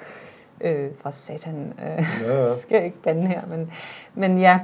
øh, 0.60 0.88
fra 1.02 1.10
satan 1.10 1.72
øh, 1.84 2.04
ja, 2.28 2.46
ja. 2.48 2.54
skal 2.62 2.76
jeg 2.76 2.84
ikke 2.84 3.02
bande 3.02 3.26
her, 3.26 3.40
men, 3.50 3.70
men 4.14 4.38
ja. 4.38 4.58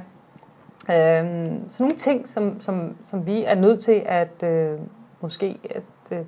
Øhm, 0.91 1.69
sådan 1.69 1.83
nogle 1.83 1.95
ting, 1.97 2.29
som, 2.29 2.59
som, 2.61 2.97
som 3.03 3.25
vi 3.25 3.43
er 3.43 3.55
nødt 3.55 3.79
til 3.81 4.03
at 4.05 4.43
øh, 4.43 4.79
måske, 5.21 5.57
at, 5.69 6.17
øh, 6.17 6.25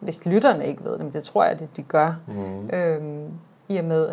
hvis 0.00 0.26
lytterne 0.26 0.66
ikke 0.66 0.84
ved 0.84 0.92
det, 0.92 1.00
men 1.00 1.12
det 1.12 1.22
tror 1.22 1.44
jeg, 1.44 1.52
at 1.52 1.68
de 1.76 1.82
gør, 1.82 2.14
Mm. 2.26 2.70
øhm, 2.76 3.28
i 3.68 3.76
og 3.76 3.84
med, 3.84 4.08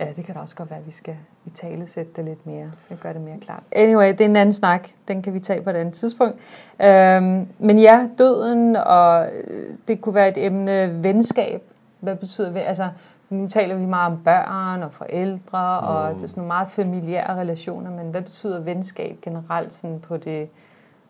ja, 0.00 0.08
det 0.16 0.24
kan 0.24 0.34
da 0.34 0.40
også 0.40 0.56
godt 0.56 0.70
være, 0.70 0.78
at 0.78 0.86
vi 0.86 0.90
skal 0.90 1.16
i 1.46 1.50
tale 1.50 1.86
sætte 1.86 2.12
det 2.16 2.24
lidt 2.24 2.46
mere, 2.46 2.70
det 2.88 3.00
gør 3.00 3.12
det 3.12 3.22
mere 3.22 3.38
klart. 3.40 3.62
Anyway, 3.72 4.08
det 4.12 4.20
er 4.20 4.24
en 4.24 4.36
anden 4.36 4.52
snak, 4.52 4.88
den 5.08 5.22
kan 5.22 5.34
vi 5.34 5.40
tage 5.40 5.62
på 5.62 5.70
et 5.70 5.74
andet 5.76 5.94
tidspunkt. 5.94 6.38
Øhm, 6.82 7.48
men 7.58 7.78
ja, 7.78 8.08
døden, 8.18 8.76
og 8.76 9.26
øh, 9.44 9.74
det 9.88 10.00
kunne 10.00 10.14
være 10.14 10.28
et 10.28 10.46
emne, 10.46 11.02
venskab, 11.04 11.62
hvad 12.00 12.16
betyder 12.16 12.52
det? 12.52 12.60
Altså, 12.60 12.88
nu 13.30 13.48
taler 13.48 13.74
vi 13.74 13.86
meget 13.86 14.12
om 14.12 14.20
børn 14.24 14.82
og 14.82 14.92
forældre, 14.92 15.80
mm. 15.80 15.86
og 15.86 16.14
det 16.14 16.22
er 16.22 16.26
sådan 16.26 16.40
nogle 16.40 16.46
meget 16.48 16.68
familiære 16.68 17.36
relationer, 17.40 17.90
men 17.90 18.10
hvad 18.10 18.22
betyder 18.22 18.60
venskab 18.60 19.16
generelt 19.22 19.72
sådan 19.72 20.00
på 20.00 20.16
det, 20.16 20.48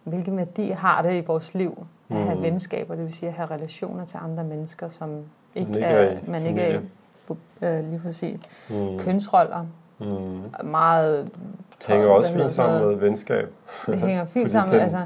hvilke 0.05 0.37
værdi 0.37 0.71
har 0.71 1.03
det 1.03 1.23
i 1.23 1.25
vores 1.27 1.55
liv 1.55 1.87
at 2.11 2.17
have 2.17 2.37
Mm. 2.37 2.43
venskaber, 2.43 2.95
det 2.95 3.05
vil 3.05 3.13
sige 3.13 3.29
at 3.29 3.35
have 3.35 3.51
relationer 3.51 4.05
til 4.05 4.19
andre 4.25 4.45
mennesker, 4.45 4.89
som 4.89 5.11
ikke, 5.55 5.69
ikke 5.71 5.81
er, 5.87 5.97
er 6.03 6.17
man 6.29 6.47
ikke 6.47 6.61
er 6.63 6.81
øh, 7.63 7.85
lige 7.85 8.01
præcis. 8.05 8.41
Mm. 8.71 8.99
Kønsroller, 8.99 9.67
Mm. 10.01 10.67
meget... 10.71 11.31
Det 11.79 11.87
hænger 11.87 12.09
også 12.09 12.33
fint 12.33 12.53
sammen 12.53 12.87
med 12.89 12.97
venskab. 12.97 13.49
Det 13.87 13.99
hænger 14.01 14.25
fint 14.35 14.51
sammen, 14.51 14.75
den- 14.75 14.83
altså. 14.83 15.05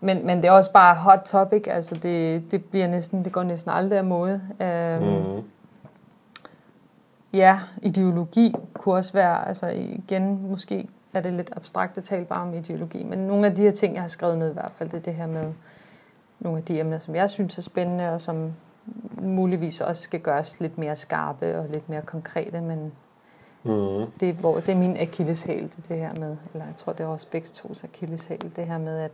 Men, 0.00 0.26
men 0.26 0.36
det 0.36 0.44
er 0.44 0.50
også 0.52 0.72
bare 0.72 0.94
hot 0.94 1.18
topic, 1.24 1.64
altså 1.66 1.94
det, 1.94 2.42
det 2.50 2.64
bliver 2.64 2.88
næsten, 2.88 3.24
det 3.24 3.32
går 3.32 3.42
næsten 3.42 3.70
aldrig 3.70 3.98
af 3.98 4.04
mode. 4.04 4.40
Øhm, 4.60 5.02
Mm. 5.04 5.42
Ja, 7.34 7.60
ideologi 7.82 8.54
kunne 8.74 8.94
også 8.94 9.12
være, 9.12 9.48
altså 9.48 9.66
igen, 9.68 10.50
måske 10.50 10.88
er 11.14 11.20
det 11.20 11.32
lidt 11.32 11.50
abstrakt 11.56 11.98
at 11.98 12.04
tale 12.04 12.24
bare 12.24 12.42
om 12.42 12.54
ideologi, 12.54 13.02
men 13.04 13.18
nogle 13.18 13.46
af 13.46 13.54
de 13.54 13.62
her 13.62 13.70
ting, 13.70 13.94
jeg 13.94 14.02
har 14.02 14.08
skrevet 14.08 14.38
ned 14.38 14.50
i 14.50 14.52
hvert 14.52 14.72
fald, 14.76 14.88
det 14.90 14.96
er 14.96 15.02
det 15.02 15.14
her 15.14 15.26
med 15.26 15.52
nogle 16.40 16.58
af 16.58 16.64
de 16.64 16.80
emner, 16.80 16.98
som 16.98 17.14
jeg 17.14 17.30
synes 17.30 17.58
er 17.58 17.62
spændende, 17.62 18.12
og 18.12 18.20
som 18.20 18.52
muligvis 19.22 19.80
også 19.80 20.02
skal 20.02 20.20
gøres 20.20 20.60
lidt 20.60 20.78
mere 20.78 20.96
skarpe 20.96 21.58
og 21.58 21.66
lidt 21.68 21.88
mere 21.88 22.02
konkrete, 22.02 22.60
men 22.60 22.92
Mm. 23.66 24.06
det, 24.20 24.28
er, 24.28 24.32
hvor, 24.32 24.54
det 24.54 24.68
er 24.68 24.76
min 24.76 24.96
akilleshæl, 24.96 25.62
det, 25.62 25.88
det 25.88 25.96
her 25.96 26.14
med, 26.20 26.36
eller 26.52 26.66
jeg 26.66 26.74
tror, 26.76 26.92
det 26.92 27.00
er 27.04 27.06
også 27.08 27.26
begge 27.30 27.48
tos 27.48 27.84
akilleshæl, 27.84 28.52
det 28.56 28.66
her 28.66 28.78
med 28.78 28.98
at, 28.98 29.12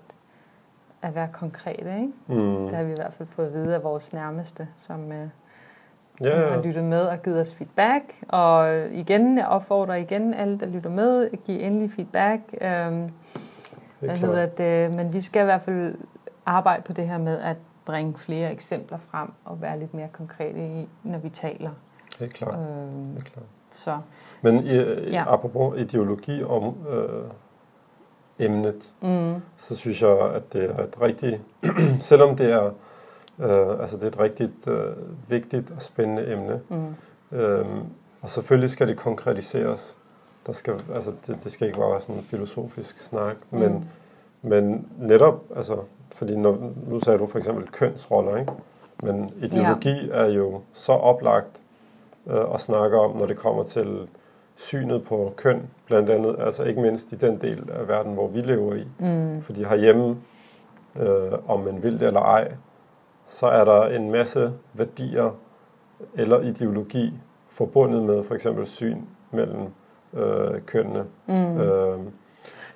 at 1.03 1.15
være 1.15 1.29
konkrete, 1.33 1.95
ikke? 1.97 2.13
Mm. 2.27 2.69
Det 2.69 2.77
har 2.77 2.85
vi 2.85 2.93
i 2.93 2.95
hvert 2.95 3.13
fald 3.15 3.29
fået 3.29 3.47
at 3.47 3.53
vide 3.55 3.75
af 3.75 3.83
vores 3.83 4.13
nærmeste, 4.13 4.69
som, 4.77 5.13
øh, 5.13 5.29
som 6.27 6.27
Ja, 6.27 6.37
har 6.49 6.57
ja. 6.57 6.61
lyttet 6.61 6.85
med 6.85 7.01
og 7.07 7.23
givet 7.23 7.41
os 7.41 7.55
feedback. 7.55 8.05
Og 8.29 8.87
igen, 8.93 9.39
jeg 9.39 9.47
opfordrer 9.47 9.95
igen 9.95 10.35
alle, 10.35 10.59
der 10.61 10.67
lytter 10.67 10.91
med, 10.91 11.31
giv 11.45 11.61
endelig 11.61 11.91
feedback. 11.97 12.41
Øhm, 12.61 12.61
Det 12.61 13.11
hvad 13.99 14.11
er 14.11 14.15
hedder 14.15 14.47
det? 14.47 14.95
Men 14.95 15.13
vi 15.13 15.21
skal 15.21 15.43
i 15.43 15.45
hvert 15.45 15.63
fald 15.63 15.95
arbejde 16.47 16.83
på 16.83 16.93
det 16.93 17.09
her 17.09 17.19
med 17.19 17.39
at 17.39 17.57
bringe 17.85 18.15
flere 18.19 18.53
eksempler 18.53 18.99
frem 19.11 19.29
og 19.45 19.63
være 19.63 19.79
lidt 19.79 19.95
mere 19.95 20.09
konkrete 20.13 20.59
i, 20.81 20.89
når 21.03 21.19
vi 21.19 21.29
taler. 21.29 21.71
Er 22.21 22.27
klart. 22.27 22.55
Øhm, 22.55 23.17
er 23.17 23.21
klart. 23.21 23.45
så 23.71 23.99
Men 24.43 24.67
i, 24.67 24.75
Ja. 25.11 25.25
apropos 25.35 25.79
ideologi 25.79 26.43
om 26.45 26.75
øh, 26.91 27.25
emnet, 28.39 28.93
mm, 29.03 29.35
så 29.57 29.77
synes 29.77 30.03
jeg, 30.03 30.19
at 30.35 30.53
det 30.53 30.65
er 30.65 30.79
et 30.85 31.01
rigtig, 31.03 31.41
selvom 32.01 32.37
det 32.37 32.53
er, 32.53 32.71
øh, 33.41 33.81
altså 33.81 33.97
det 33.97 34.03
er 34.03 34.09
et 34.09 34.21
rigtig 34.21 34.51
øh, 34.67 34.93
vigtigt 35.29 35.71
og 35.77 35.83
spændende 35.83 36.33
emne, 36.33 36.61
mm, 36.69 36.95
Øhm, 37.33 37.81
og 38.23 38.31
selvfølgelig 38.31 38.71
skal 38.71 38.89
det 38.89 38.97
konkretiseres. 38.97 39.97
Der 40.47 40.53
skal, 40.53 40.75
altså 40.95 41.13
det, 41.27 41.39
det 41.45 41.53
skal 41.53 41.67
ikke 41.67 41.79
bare 41.79 41.91
være 41.91 42.01
sådan 42.01 42.15
en 42.17 42.23
filosofisk 42.23 42.99
snak, 42.99 43.37
Mm. 43.51 43.59
men, 43.59 43.91
men 44.43 44.89
netop, 44.99 45.43
altså, 45.57 45.77
fordi 46.15 46.37
når, 46.37 46.73
nu 46.87 47.01
sagde 47.01 47.19
du 47.19 47.27
for 47.27 47.39
eksempel 47.39 47.67
kønsroller, 47.71 48.37
ikke? 48.37 48.53
men 49.03 49.31
ideologi 49.43 50.07
ja. 50.07 50.13
er 50.15 50.27
jo 50.27 50.61
så 50.73 50.93
oplagt 50.93 51.61
øh, 52.27 52.55
at 52.55 52.61
snakke 52.61 52.99
om, 52.99 53.17
når 53.17 53.27
det 53.27 53.37
kommer 53.37 53.63
til 53.65 54.09
synet 54.57 55.05
på 55.05 55.33
køn, 55.37 55.63
blandt 55.87 56.11
andet, 56.11 56.37
altså 56.39 56.63
ikke 56.65 56.81
mindst 56.81 57.13
i 57.13 57.17
den 57.17 57.41
del 57.41 57.69
af 57.73 57.89
verden, 57.89 58.15
hvor 58.15 58.29
vi 58.29 58.41
lever 58.41 58.75
i. 58.75 58.87
mm, 58.99 59.43
Fordi 59.43 59.65
herhjemme, 59.65 60.17
øh, 61.01 61.33
om 61.49 61.61
man 61.61 61.83
vil 61.83 62.01
det 62.01 62.07
eller 62.07 62.21
ej, 62.21 62.53
så 63.31 63.47
er 63.47 63.65
der 63.65 63.83
en 63.87 64.11
masse 64.11 64.53
værdier 64.75 65.31
eller 66.15 66.41
ideologi 66.41 67.13
forbundet 67.51 68.03
med 68.03 68.25
for 68.25 68.35
eksempel 68.35 68.67
syn 68.67 68.99
mellem 69.31 69.61
øh, 70.15 70.61
kønnene. 70.67 71.05
mm. 71.27 71.61
Øh, 71.61 71.99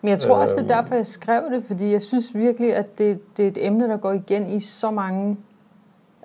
Men 0.00 0.08
jeg 0.08 0.18
tror 0.18 0.36
også, 0.36 0.56
det 0.56 0.70
er 0.70 0.76
Øhm. 0.76 0.82
derfor, 0.84 0.94
jeg 0.94 1.06
skrev 1.06 1.42
det, 1.52 1.64
fordi 1.64 1.92
jeg 1.92 2.02
synes 2.02 2.34
virkelig, 2.34 2.76
at 2.76 2.98
det, 2.98 3.36
det 3.36 3.44
er 3.44 3.48
et 3.48 3.66
emne, 3.66 3.88
der 3.88 3.96
går 3.96 4.12
igen 4.12 4.48
i 4.48 4.60
så 4.60 4.90
mange... 4.90 5.36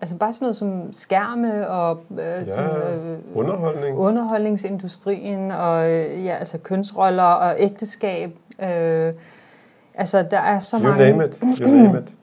Altså 0.02 0.18
bare 0.18 0.34
sådan 0.34 0.44
noget 0.46 0.56
som 0.56 0.94
skærme 0.94 1.70
og 1.70 2.00
øh, 2.12 2.18
ja, 2.18 2.46
sådan, 2.46 3.00
øh, 3.08 3.18
underholdning. 3.36 3.98
underholdningsindustrien 3.98 5.52
og 5.52 5.92
øh, 5.92 6.26
ja, 6.26 6.36
altså 6.36 6.58
kønsroller 6.58 7.24
og 7.24 7.56
ægteskab. 7.58 8.32
Øh, 8.64 9.14
altså 9.94 10.26
der 10.32 10.38
er 10.40 10.60
så 10.60 10.78
You 10.78 10.84
mange... 10.84 10.98
name 11.12 11.26
it. 11.26 11.38
You 11.62 11.68
name 11.68 12.00
it. 12.00 12.14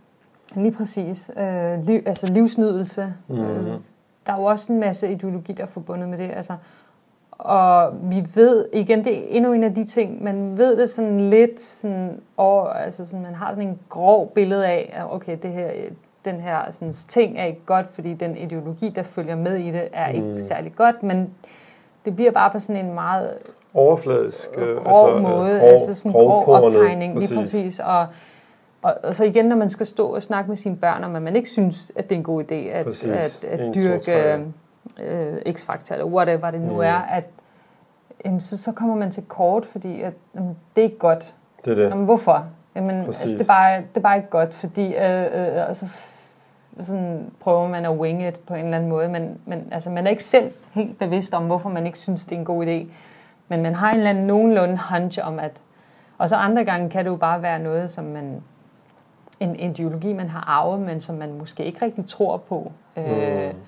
Lige 0.56 0.72
præcis. 0.72 1.30
Øh, 1.36 1.86
liv, 1.86 2.02
altså 2.06 2.26
livsnydelse. 2.32 3.14
Mhm. 3.28 3.40
Øh, 3.40 3.78
der 4.26 4.32
er 4.32 4.36
jo 4.36 4.44
også 4.44 4.72
en 4.72 4.80
masse 4.80 5.10
ideologi, 5.10 5.52
der 5.52 5.62
er 5.62 5.66
forbundet 5.66 6.08
med 6.08 6.18
det. 6.18 6.30
Altså, 6.36 6.56
og 7.30 7.92
vi 8.02 8.26
ved, 8.34 8.68
igen, 8.72 9.04
det 9.04 9.18
er 9.18 9.26
endnu 9.28 9.52
en 9.52 9.64
af 9.64 9.74
de 9.74 9.84
ting, 9.84 10.24
man 10.24 10.58
ved 10.58 10.76
det 10.76 10.90
sådan 10.90 11.30
lidt, 11.30 11.60
sådan, 11.60 12.20
over, 12.36 12.68
altså 12.68 13.06
sådan, 13.06 13.22
man 13.22 13.34
har 13.34 13.50
sådan 13.50 13.68
en 13.68 13.78
grov 13.88 14.32
billede 14.34 14.66
af, 14.66 14.92
at 14.92 15.14
okay, 15.14 15.36
det 15.42 15.52
her, 15.52 15.70
den 16.24 16.40
her 16.40 16.58
sådan, 16.70 16.92
ting 16.92 17.38
er 17.38 17.44
ikke 17.44 17.64
godt, 17.66 17.86
fordi 17.92 18.14
den 18.14 18.36
ideologi, 18.36 18.88
der 18.88 19.02
følger 19.02 19.36
med 19.36 19.56
i 19.56 19.70
det, 19.70 19.88
er 19.92 20.12
mm. 20.12 20.14
ikke 20.16 20.42
særlig 20.42 20.72
godt, 20.76 21.02
men 21.02 21.34
det 22.04 22.16
bliver 22.16 22.30
bare 22.30 22.50
på 22.50 22.58
sådan 22.58 22.86
en 22.86 22.94
meget 22.94 23.38
overfladisk, 23.74 24.48
øh, 24.56 24.76
grov 24.76 25.08
altså, 25.08 25.28
måde, 25.28 25.58
grov, 25.60 25.68
altså 25.68 25.94
sådan 25.94 26.12
grov, 26.12 26.44
grov 26.44 26.64
optegning, 26.64 27.14
præcis. 27.14 27.30
lige 27.30 27.40
præcis, 27.40 27.78
og 27.78 28.06
og, 28.86 28.94
og 29.02 29.14
så 29.14 29.24
igen, 29.24 29.44
når 29.44 29.56
man 29.56 29.70
skal 29.70 29.86
stå 29.86 30.06
og 30.06 30.22
snakke 30.22 30.48
med 30.48 30.56
sine 30.56 30.76
børn, 30.76 31.04
om 31.04 31.16
at 31.16 31.22
man 31.22 31.36
ikke 31.36 31.48
synes, 31.48 31.92
at 31.96 32.08
det 32.10 32.14
er 32.14 32.18
en 32.18 32.24
god 32.24 32.42
idé 32.42 32.54
at, 32.54 33.04
at, 33.04 33.04
at, 33.04 33.44
at 33.44 33.74
dyrke 33.74 34.44
øh, 35.00 35.54
X-faktor, 35.54 35.94
eller 35.94 36.06
whatever 36.06 36.50
det 36.50 36.60
nu 36.60 36.72
mm. 36.72 36.80
er, 36.80 36.98
at 36.98 37.24
jamen, 38.24 38.40
så, 38.40 38.58
så 38.58 38.72
kommer 38.72 38.94
man 38.94 39.10
til 39.10 39.22
kort, 39.28 39.66
fordi 39.66 40.02
at, 40.02 40.12
jamen, 40.34 40.56
det 40.76 40.82
er 40.82 40.84
ikke 40.84 40.98
godt. 40.98 41.34
Det 41.64 41.70
er 41.70 41.74
det. 41.74 41.90
Jamen, 41.90 42.04
hvorfor? 42.04 42.46
Jamen, 42.76 43.04
altså, 43.04 43.28
det, 43.28 43.40
er 43.40 43.44
bare, 43.44 43.76
det 43.76 43.96
er 43.96 44.00
bare 44.00 44.16
ikke 44.16 44.30
godt, 44.30 44.54
fordi 44.54 44.86
øh, 44.86 45.20
øh, 45.20 45.68
altså, 45.68 45.86
sådan 46.80 47.30
prøver 47.40 47.68
man 47.68 47.84
at 47.84 47.90
wing 47.90 48.28
it 48.28 48.38
på 48.38 48.54
en 48.54 48.64
eller 48.64 48.76
anden 48.76 48.90
måde, 48.90 49.08
men, 49.08 49.38
men 49.46 49.68
altså, 49.72 49.90
man 49.90 50.06
er 50.06 50.10
ikke 50.10 50.24
selv 50.24 50.52
helt 50.70 50.98
bevidst 50.98 51.34
om, 51.34 51.46
hvorfor 51.46 51.68
man 51.68 51.86
ikke 51.86 51.98
synes, 51.98 52.24
det 52.24 52.32
er 52.32 52.38
en 52.38 52.44
god 52.44 52.66
idé. 52.66 52.86
Men 53.48 53.62
man 53.62 53.74
har 53.74 53.90
en 53.90 53.96
eller 53.96 54.10
anden 54.10 54.26
nogenlunde 54.26 54.78
hunch 54.90 55.18
om, 55.22 55.38
at... 55.38 55.62
Og 56.18 56.28
så 56.28 56.36
andre 56.36 56.64
gange 56.64 56.90
kan 56.90 57.04
det 57.04 57.10
jo 57.10 57.16
bare 57.16 57.42
være 57.42 57.58
noget, 57.58 57.90
som 57.90 58.04
man... 58.04 58.42
En 59.40 59.60
ideologi, 59.60 60.12
man 60.12 60.28
har 60.28 60.40
arvet, 60.40 60.80
men 60.80 61.00
som 61.00 61.16
man 61.16 61.38
måske 61.38 61.64
ikke 61.64 61.84
rigtig 61.84 62.06
tror 62.06 62.36
på. 62.36 62.72
Øh, 62.96 63.48
mm. 63.48 63.58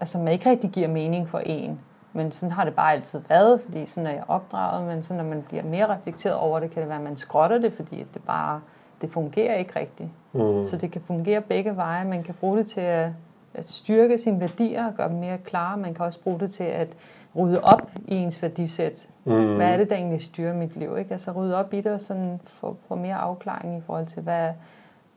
Altså, 0.00 0.18
man 0.18 0.32
ikke 0.32 0.50
rigtig 0.50 0.70
giver 0.70 0.88
mening 0.88 1.28
for 1.28 1.38
en. 1.38 1.80
Men 2.12 2.32
sådan 2.32 2.52
har 2.52 2.64
det 2.64 2.74
bare 2.74 2.92
altid 2.92 3.20
været, 3.28 3.60
fordi 3.60 3.86
sådan 3.86 4.06
er 4.06 4.12
jeg 4.12 4.24
opdraget, 4.28 4.86
men 4.86 5.02
så 5.02 5.14
når 5.14 5.24
man 5.24 5.42
bliver 5.42 5.62
mere 5.62 5.94
reflekteret 5.94 6.36
over 6.36 6.60
det, 6.60 6.70
kan 6.70 6.80
det 6.80 6.88
være, 6.88 6.98
at 6.98 7.04
man 7.04 7.16
skrotter 7.16 7.58
det, 7.58 7.72
fordi 7.72 7.96
det 8.14 8.22
bare 8.26 8.60
det 9.00 9.10
fungerer 9.10 9.54
ikke 9.54 9.80
rigtigt. 9.80 10.08
Mm. 10.32 10.64
Så 10.64 10.76
det 10.76 10.90
kan 10.90 11.00
fungere 11.00 11.40
begge 11.40 11.76
veje. 11.76 12.04
Man 12.04 12.22
kan 12.22 12.34
bruge 12.40 12.58
det 12.58 12.66
til 12.66 12.80
at, 12.80 13.10
at 13.54 13.68
styrke 13.68 14.18
sine 14.18 14.40
værdier 14.40 14.86
og 14.86 14.94
gøre 14.94 15.08
dem 15.08 15.16
mere 15.16 15.38
klare. 15.38 15.76
Man 15.76 15.94
kan 15.94 16.04
også 16.04 16.20
bruge 16.20 16.40
det 16.40 16.50
til 16.50 16.64
at 16.64 16.96
rydde 17.36 17.60
op 17.60 17.90
i 18.06 18.14
ens 18.14 18.42
værdisæt. 18.42 19.08
Mm. 19.24 19.56
Hvad 19.56 19.66
er 19.66 19.76
det, 19.76 19.90
der 19.90 19.96
egentlig 19.96 20.20
styrer 20.20 20.54
mit 20.54 20.76
liv? 20.76 20.98
Ikke? 20.98 21.12
Altså 21.12 21.32
rydde 21.32 21.56
op 21.56 21.74
i 21.74 21.80
det 21.80 21.92
og 21.92 22.00
sådan 22.00 22.40
få, 22.44 22.76
få 22.88 22.94
mere 22.94 23.14
afklaring 23.14 23.78
i 23.78 23.80
forhold 23.80 24.06
til, 24.06 24.22
hvad, 24.22 24.50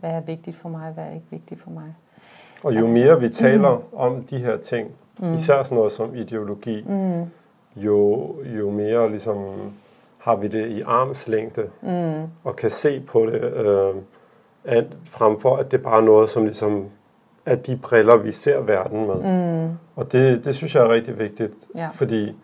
hvad 0.02 0.12
er 0.12 0.22
vigtigt 0.22 0.58
for 0.58 0.70
mig, 0.70 0.92
hvad 0.92 1.04
er 1.04 1.12
ikke 1.12 1.28
vigtigt 1.30 1.62
for 1.62 1.70
mig. 1.70 1.96
Og 2.64 2.76
jo 2.76 2.88
mere 2.88 3.20
vi 3.20 3.30
taler 3.30 3.78
mm. 3.78 3.84
om 3.94 4.24
de 4.24 4.38
her 4.38 4.58
ting, 4.58 4.92
mm. 5.20 5.34
især 5.34 5.64
sådan 5.64 5.76
noget 5.76 5.92
som 5.92 6.16
ideologi, 6.16 6.86
mm. 6.88 7.24
jo, 7.76 8.36
jo 8.46 8.70
mere 8.70 9.10
ligesom 9.10 9.38
har 10.18 10.36
vi 10.36 10.48
det 10.48 10.68
i 10.68 10.82
armslængde 10.82 11.70
mm. 11.82 12.24
og 12.44 12.56
kan 12.56 12.70
se 12.70 13.00
på 13.00 13.26
det, 13.26 13.44
øh, 13.44 13.96
at, 14.64 14.86
frem 15.06 15.40
for 15.40 15.56
at 15.56 15.72
det 15.72 15.84
bare 15.84 15.98
er 15.98 16.06
noget, 16.06 16.30
som 16.30 16.44
ligesom 16.44 16.86
er 17.46 17.56
de 17.56 17.78
briller, 17.78 18.18
vi 18.18 18.32
ser 18.32 18.60
verden 18.60 19.08
med. 19.08 19.16
Mm. 19.68 19.78
Og 19.96 20.12
det, 20.12 20.46
det 20.46 20.56
synes 20.56 20.76
jeg 20.76 20.84
er 20.84 20.90
rigtig 20.90 21.20
vigtigt, 21.20 21.54
ja. 21.76 21.90
fordi, 21.94 22.36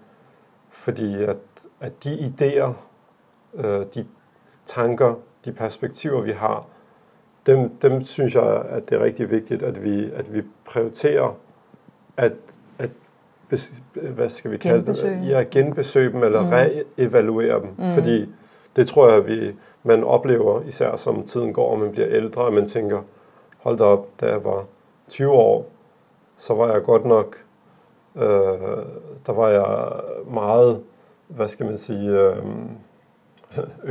fordi 0.70 1.24
at, 1.24 1.38
at 1.82 2.04
de 2.04 2.34
idéer, 2.34 2.72
øh, 3.54 3.86
de 3.96 4.06
tanker, 4.66 5.14
de 5.46 5.52
perspektiver, 5.52 6.22
vi 6.22 6.32
har, 6.32 6.66
dem, 7.48 7.70
dem 7.82 8.04
synes 8.04 8.36
jeg, 8.36 8.66
at 8.70 8.90
det 8.90 8.96
er 8.96 9.04
rigtig 9.04 9.32
vigtigt, 9.32 9.64
at 9.64 9.84
vi, 9.84 10.10
at 10.16 10.34
vi 10.34 10.42
prioriterer 10.66 11.36
at 12.18 12.34
hvad 14.16 14.30
skal 14.30 14.52
vi 14.52 14.58
kalde 14.58 14.78
genbesøge. 14.78 15.22
det? 15.22 15.30
Ja, 15.30 15.44
genbesøge 15.52 16.12
dem 16.12 16.24
eller 16.24 16.42
mm. 16.42 16.50
reevaluere 16.50 17.62
dem. 17.62 17.70
Mm. 17.78 17.94
Fordi 17.94 18.30
det 18.76 18.88
tror 18.88 19.10
jeg, 19.10 19.28
vi, 19.28 19.56
man 19.84 20.04
oplever, 20.04 20.62
især 20.62 20.96
som 20.96 21.24
tiden 21.24 21.54
går, 21.54 21.72
og 21.72 21.80
man 21.80 21.92
bliver 21.92 22.08
ældre, 22.10 22.42
og 22.42 22.54
man 22.54 22.68
tænker, 22.68 23.02
hold 23.58 23.78
da 23.78 23.84
op, 23.84 24.08
da 24.22 24.26
jeg 24.26 24.44
var 24.44 24.66
20 25.08 25.32
år, 25.32 25.70
så 26.38 26.54
var 26.54 26.72
jeg 26.72 26.84
godt 26.84 27.06
nok, 27.06 27.38
øh, 28.16 28.24
der 29.26 29.32
var 29.34 29.50
jeg 29.50 29.92
meget, 30.34 30.82
hvad 31.28 31.48
skal 31.48 31.66
man 31.66 31.78
sige, 31.78 32.10
øh, 32.10 32.36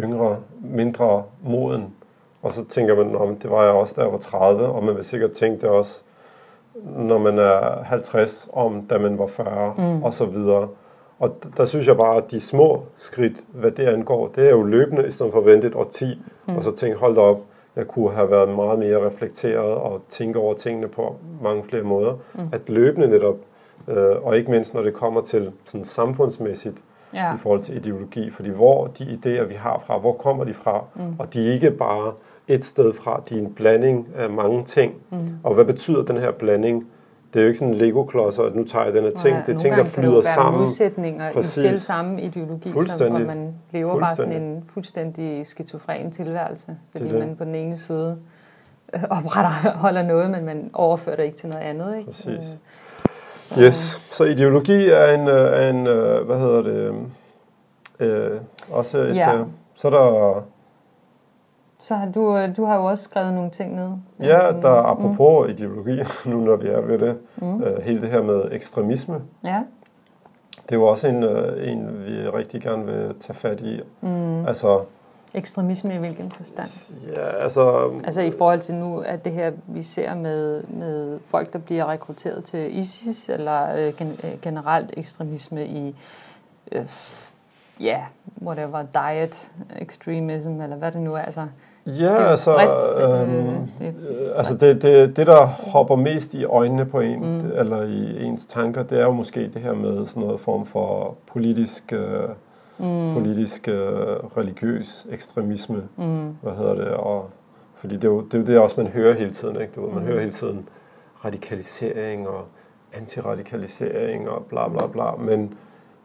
yngre, 0.04 0.38
mindre 0.61 1.24
moden. 1.42 1.94
Og 2.43 2.53
så 2.53 2.64
tænker 2.64 2.97
man, 2.97 3.16
om 3.16 3.37
det 3.37 3.51
var 3.51 3.62
jeg 3.62 3.72
også, 3.72 3.95
da 3.97 4.01
jeg 4.03 4.12
var 4.12 4.18
30, 4.18 4.66
og 4.66 4.84
man 4.84 4.97
vil 4.97 5.05
sikkert 5.05 5.32
tænke 5.32 5.61
det 5.61 5.68
også, 5.68 6.03
når 6.84 7.18
man 7.18 7.39
er 7.39 7.82
50, 7.82 8.49
om 8.53 8.87
da 8.91 8.99
man 8.99 9.18
var 9.18 9.26
40, 9.26 9.74
mm. 9.78 10.03
og 10.03 10.14
så 10.14 10.24
videre. 10.24 10.68
Og 11.18 11.37
der 11.57 11.64
synes 11.64 11.87
jeg 11.87 11.97
bare, 11.97 12.16
at 12.16 12.30
de 12.30 12.41
små 12.41 12.82
skridt, 12.97 13.45
hvad 13.49 13.70
det 13.70 13.87
angår, 13.87 14.28
det 14.28 14.47
er 14.47 14.51
jo 14.51 14.62
løbende, 14.62 15.09
i 15.09 15.11
stedet 15.11 15.32
for 15.32 15.41
at 15.41 15.47
vente 15.47 15.66
et 15.66 15.74
årti, 15.74 16.22
mm. 16.47 16.57
og 16.57 16.62
så 16.62 16.76
tænke, 16.76 16.97
hold 16.97 17.14
da 17.14 17.20
op, 17.20 17.41
jeg 17.76 17.87
kunne 17.89 18.12
have 18.12 18.30
været 18.30 18.49
meget 18.49 18.78
mere 18.78 19.07
reflekteret 19.07 19.74
og 19.74 20.03
tænke 20.09 20.39
over 20.39 20.55
tingene 20.55 20.89
på 20.89 21.16
mange 21.43 21.64
flere 21.64 21.82
måder. 21.82 22.14
Mm. 22.34 22.41
At 22.53 22.61
løbende 22.66 23.09
netop, 23.09 23.37
øh, 23.89 24.22
og 24.22 24.37
ikke 24.37 24.51
mindst 24.51 24.74
når 24.74 24.82
det 24.82 24.95
kommer 24.95 25.20
til 25.20 25.53
sådan 25.64 25.84
samfundsmæssigt, 25.84 26.82
ja. 27.14 27.34
i 27.34 27.39
forhold 27.39 27.61
til 27.61 27.76
ideologi, 27.76 28.30
fordi 28.30 28.49
hvor 28.49 28.87
de 28.87 29.05
idéer, 29.05 29.45
vi 29.45 29.55
har 29.55 29.82
fra, 29.87 29.99
hvor 29.99 30.12
kommer 30.12 30.45
de 30.45 30.55
fra? 30.55 30.84
Mm. 30.95 31.16
Og 31.18 31.34
de 31.34 31.49
er 31.49 31.53
ikke 31.53 31.70
bare 31.70 32.12
et 32.49 32.64
sted 32.64 32.92
fra. 32.92 33.22
De 33.28 33.34
er 33.34 33.38
en 33.38 33.53
blanding 33.53 34.09
af 34.16 34.30
mange 34.30 34.64
ting. 34.64 34.94
Mm. 35.11 35.18
Og 35.44 35.55
hvad 35.55 35.64
betyder 35.64 36.03
den 36.03 36.16
her 36.16 36.30
blanding? 36.30 36.86
Det 37.32 37.40
er 37.40 37.44
jo 37.44 37.49
ikke 37.49 37.59
sådan 37.59 37.74
en 37.74 37.80
Lego-klodser, 37.80 38.42
at 38.42 38.55
nu 38.55 38.64
tager 38.64 38.84
jeg 38.84 38.94
den 38.94 39.05
her 39.05 39.11
ting. 39.11 39.36
Ja, 39.36 39.42
det 39.47 39.55
er 39.55 39.59
ting, 39.59 39.76
der 39.76 39.84
flyder 39.84 40.20
sammen. 40.20 40.61
modsætninger 40.61 41.32
Præcis. 41.32 41.57
i 41.57 41.61
selv 41.61 41.78
samme 41.78 42.22
ideologi, 42.22 42.72
som, 42.88 43.11
hvor 43.11 43.18
man 43.18 43.55
lever 43.70 44.01
bare 44.01 44.16
sådan 44.16 44.42
en 44.42 44.64
fuldstændig 44.74 45.47
skizofren 45.47 46.11
tilværelse. 46.11 46.76
Fordi 46.90 47.05
det 47.05 47.12
det. 47.12 47.20
man 47.20 47.36
på 47.36 47.44
den 47.44 47.55
ene 47.55 47.76
side 47.76 48.18
øh, 48.94 49.01
opretholder 49.11 50.03
noget, 50.12 50.30
men 50.30 50.44
man 50.44 50.70
overfører 50.72 51.16
det 51.16 51.24
ikke 51.24 51.36
til 51.36 51.49
noget 51.49 51.62
andet. 51.62 51.97
Ikke? 51.99 52.07
Præcis. 52.07 52.28
Øh, 52.28 52.42
så. 53.55 53.61
Yes, 53.62 54.03
så 54.11 54.24
ideologi 54.24 54.88
er 54.88 55.07
en, 55.07 55.28
øh, 55.28 55.68
en 55.68 55.82
hvad 56.26 56.38
hedder 56.38 56.62
det, 56.62 56.94
øh, 58.01 58.40
også 58.70 58.99
et, 58.99 59.16
ja. 59.16 59.38
så 59.74 59.88
er 59.88 59.92
der 59.92 60.44
så 61.80 61.94
har 61.94 62.06
du, 62.06 62.36
øh, 62.36 62.56
du 62.56 62.64
har 62.64 62.76
jo 62.76 62.84
også 62.84 63.04
skrevet 63.04 63.34
nogle 63.34 63.50
ting 63.50 63.74
ned. 63.74 63.90
Ja, 64.20 64.52
der 64.62 64.70
er 64.70 64.82
apropos 64.82 65.46
mm. 65.46 65.52
ideologi, 65.52 66.02
nu 66.30 66.40
når 66.40 66.56
vi 66.56 66.68
er 66.68 66.80
ved 66.80 66.98
det, 66.98 67.18
mm. 67.36 67.54
uh, 67.54 67.82
hele 67.82 68.00
det 68.00 68.08
her 68.08 68.22
med 68.22 68.42
ekstremisme. 68.52 69.20
Ja. 69.44 69.62
Det 70.62 70.72
er 70.72 70.76
jo 70.76 70.86
også 70.86 71.08
en, 71.08 71.24
uh, 71.24 71.68
en 71.68 72.06
vi 72.06 72.28
rigtig 72.28 72.62
gerne 72.62 72.86
vil 72.86 73.14
tage 73.20 73.34
fat 73.34 73.60
i. 73.60 73.80
Mm. 74.00 74.46
Altså, 74.46 74.80
Ekstremisme 75.34 75.94
i 75.94 75.98
hvilken 75.98 76.30
forstand? 76.30 76.94
Ja, 77.16 77.28
altså... 77.42 77.90
Altså 78.04 78.20
i 78.20 78.30
forhold 78.30 78.60
til 78.60 78.74
nu, 78.74 79.00
at 79.00 79.24
det 79.24 79.32
her, 79.32 79.52
vi 79.66 79.82
ser 79.82 80.14
med, 80.14 80.62
med 80.62 81.18
folk, 81.26 81.52
der 81.52 81.58
bliver 81.58 81.90
rekrutteret 81.90 82.44
til 82.44 82.78
ISIS, 82.78 83.28
eller 83.28 83.90
gen, 83.90 84.20
generelt 84.42 84.94
ekstremisme 84.96 85.66
i... 85.66 85.96
Uh, 86.76 86.86
ja, 87.80 87.86
yeah, 87.86 88.02
whatever, 88.42 88.82
diet 88.82 89.52
extremism, 89.78 90.60
eller 90.60 90.76
hvad 90.76 90.92
det 90.92 91.00
nu 91.00 91.14
er. 91.14 91.22
Altså, 91.22 91.46
Ja, 91.86 92.30
altså, 92.30 92.54
bredt, 92.54 93.28
øhm, 93.28 93.68
øh, 93.80 93.86
det, 93.86 93.94
altså 94.36 94.56
det, 94.56 94.82
det, 94.82 95.16
det, 95.16 95.26
der 95.26 95.46
hopper 95.46 95.96
mest 95.96 96.34
i 96.34 96.44
øjnene 96.44 96.84
på 96.84 97.00
en, 97.00 97.20
mm. 97.20 97.50
eller 97.54 97.82
i 97.82 98.24
ens 98.24 98.46
tanker, 98.46 98.82
det 98.82 98.98
er 99.00 99.04
jo 99.04 99.12
måske 99.12 99.48
det 99.48 99.62
her 99.62 99.74
med 99.74 100.06
sådan 100.06 100.22
noget 100.22 100.40
form 100.40 100.66
for 100.66 101.16
politisk, 101.26 101.92
øh, 101.92 102.28
mm. 102.78 103.14
politisk 103.14 103.68
øh, 103.68 103.76
religiøs 104.36 105.06
ekstremisme, 105.10 105.82
mm. 105.96 106.36
hvad 106.42 106.52
hedder 106.52 106.74
det, 106.74 106.88
og 106.88 107.30
fordi 107.74 107.94
det 107.94 108.04
er 108.04 108.08
jo 108.08 108.20
det, 108.20 108.34
er 108.34 108.38
jo 108.38 108.44
det 108.44 108.58
også, 108.58 108.80
man 108.82 108.92
hører 108.92 109.14
hele 109.14 109.30
tiden, 109.30 109.60
ikke? 109.60 109.72
Du 109.76 109.84
ved, 109.84 109.92
man 109.92 110.02
mm. 110.02 110.08
hører 110.08 110.20
hele 110.20 110.32
tiden 110.32 110.68
radikalisering 111.24 112.28
og 112.28 112.44
antiradikalisering 112.92 114.28
og 114.28 114.44
bla 114.44 114.68
bla 114.68 114.86
bla, 114.86 115.16
men, 115.18 115.54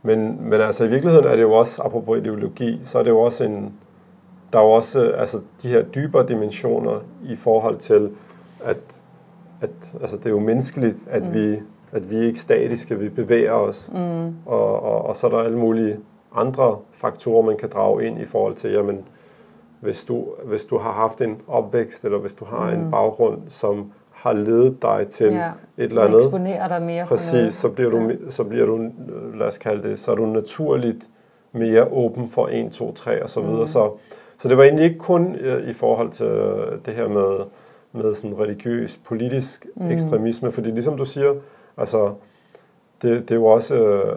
men, 0.03 0.49
men 0.49 0.61
altså 0.61 0.83
i 0.83 0.87
virkeligheden 0.87 1.27
er 1.27 1.35
det 1.35 1.41
jo 1.41 1.51
også, 1.53 1.81
apropos 1.81 2.19
ideologi, 2.19 2.79
så 2.83 2.99
er 2.99 3.03
det 3.03 3.09
jo 3.09 3.19
også 3.19 3.43
en, 3.43 3.73
der 4.53 4.59
er 4.59 4.63
jo 4.63 4.71
også 4.71 5.11
altså, 5.11 5.39
de 5.61 5.67
her 5.67 5.81
dybere 5.81 6.27
dimensioner 6.27 6.99
i 7.23 7.35
forhold 7.35 7.77
til, 7.77 8.09
at, 8.63 8.77
at 9.61 9.95
altså, 10.01 10.17
det 10.17 10.25
er 10.25 10.29
jo 10.29 10.39
menneskeligt, 10.39 10.97
at, 11.09 11.25
mm. 11.25 11.33
vi, 11.33 11.59
at 11.91 12.09
vi 12.09 12.17
er 12.17 12.21
ikke 12.21 12.39
statiske, 12.39 12.99
vi 12.99 13.09
bevæger 13.09 13.51
os. 13.51 13.91
Mm. 13.93 14.35
Og, 14.45 14.83
og, 14.83 15.05
og 15.05 15.15
så 15.15 15.27
er 15.27 15.31
der 15.31 15.39
alle 15.39 15.57
mulige 15.57 15.97
andre 16.35 16.77
faktorer, 16.91 17.45
man 17.45 17.57
kan 17.57 17.69
drage 17.69 18.07
ind 18.07 18.19
i 18.21 18.25
forhold 18.25 18.55
til, 18.55 18.71
jamen, 18.71 19.05
hvis 19.79 20.03
du, 20.03 20.27
hvis 20.43 20.65
du 20.65 20.77
har 20.77 20.91
haft 20.91 21.21
en 21.21 21.41
opvækst, 21.47 22.05
eller 22.05 22.17
hvis 22.17 22.33
du 22.33 22.45
har 22.45 22.75
mm. 22.75 22.81
en 22.81 22.91
baggrund, 22.91 23.41
som 23.47 23.91
har 24.21 24.33
ledet 24.33 24.81
dig 24.81 25.07
til 25.09 25.33
ja. 25.33 25.51
et 25.77 25.83
eller 25.83 26.01
andet. 26.01 26.23
eksponerer 26.23 26.67
dig 26.67 26.81
mere 26.81 27.05
Præcis, 27.05 27.31
for 27.31 27.37
noget. 27.37 27.53
så 27.53 27.69
bliver 27.69 27.89
du, 27.89 27.99
ja. 27.99 28.15
så 28.29 28.43
bliver 28.43 28.65
du, 28.65 28.89
lad 29.33 29.47
os 29.47 29.57
kalde 29.57 29.89
det, 29.89 29.99
så 29.99 30.11
er 30.11 30.15
du 30.15 30.25
naturligt 30.25 31.07
mere 31.51 31.87
åben 31.91 32.29
for 32.29 32.49
1, 32.51 32.71
2, 32.71 32.93
3 32.93 33.23
og 33.23 33.29
så 33.29 33.41
videre. 33.41 33.59
Mm. 33.59 33.65
Så, 33.65 33.91
så 34.37 34.47
det 34.49 34.57
var 34.57 34.63
egentlig 34.63 34.85
ikke 34.85 34.99
kun 34.99 35.35
øh, 35.35 35.69
i 35.69 35.73
forhold 35.73 36.09
til 36.09 36.25
øh, 36.25 36.77
det 36.85 36.93
her 36.93 37.07
med, 37.07 37.45
med 37.91 38.15
sådan 38.15 38.39
religiøs, 38.39 38.99
politisk 39.05 39.65
mm. 39.75 39.91
ekstremisme, 39.91 40.51
fordi 40.51 40.71
ligesom 40.71 40.97
du 40.97 41.05
siger, 41.05 41.33
altså, 41.77 42.13
det, 43.01 43.21
det 43.21 43.31
er 43.31 43.35
jo 43.35 43.45
også, 43.45 43.75
øh, 43.75 44.15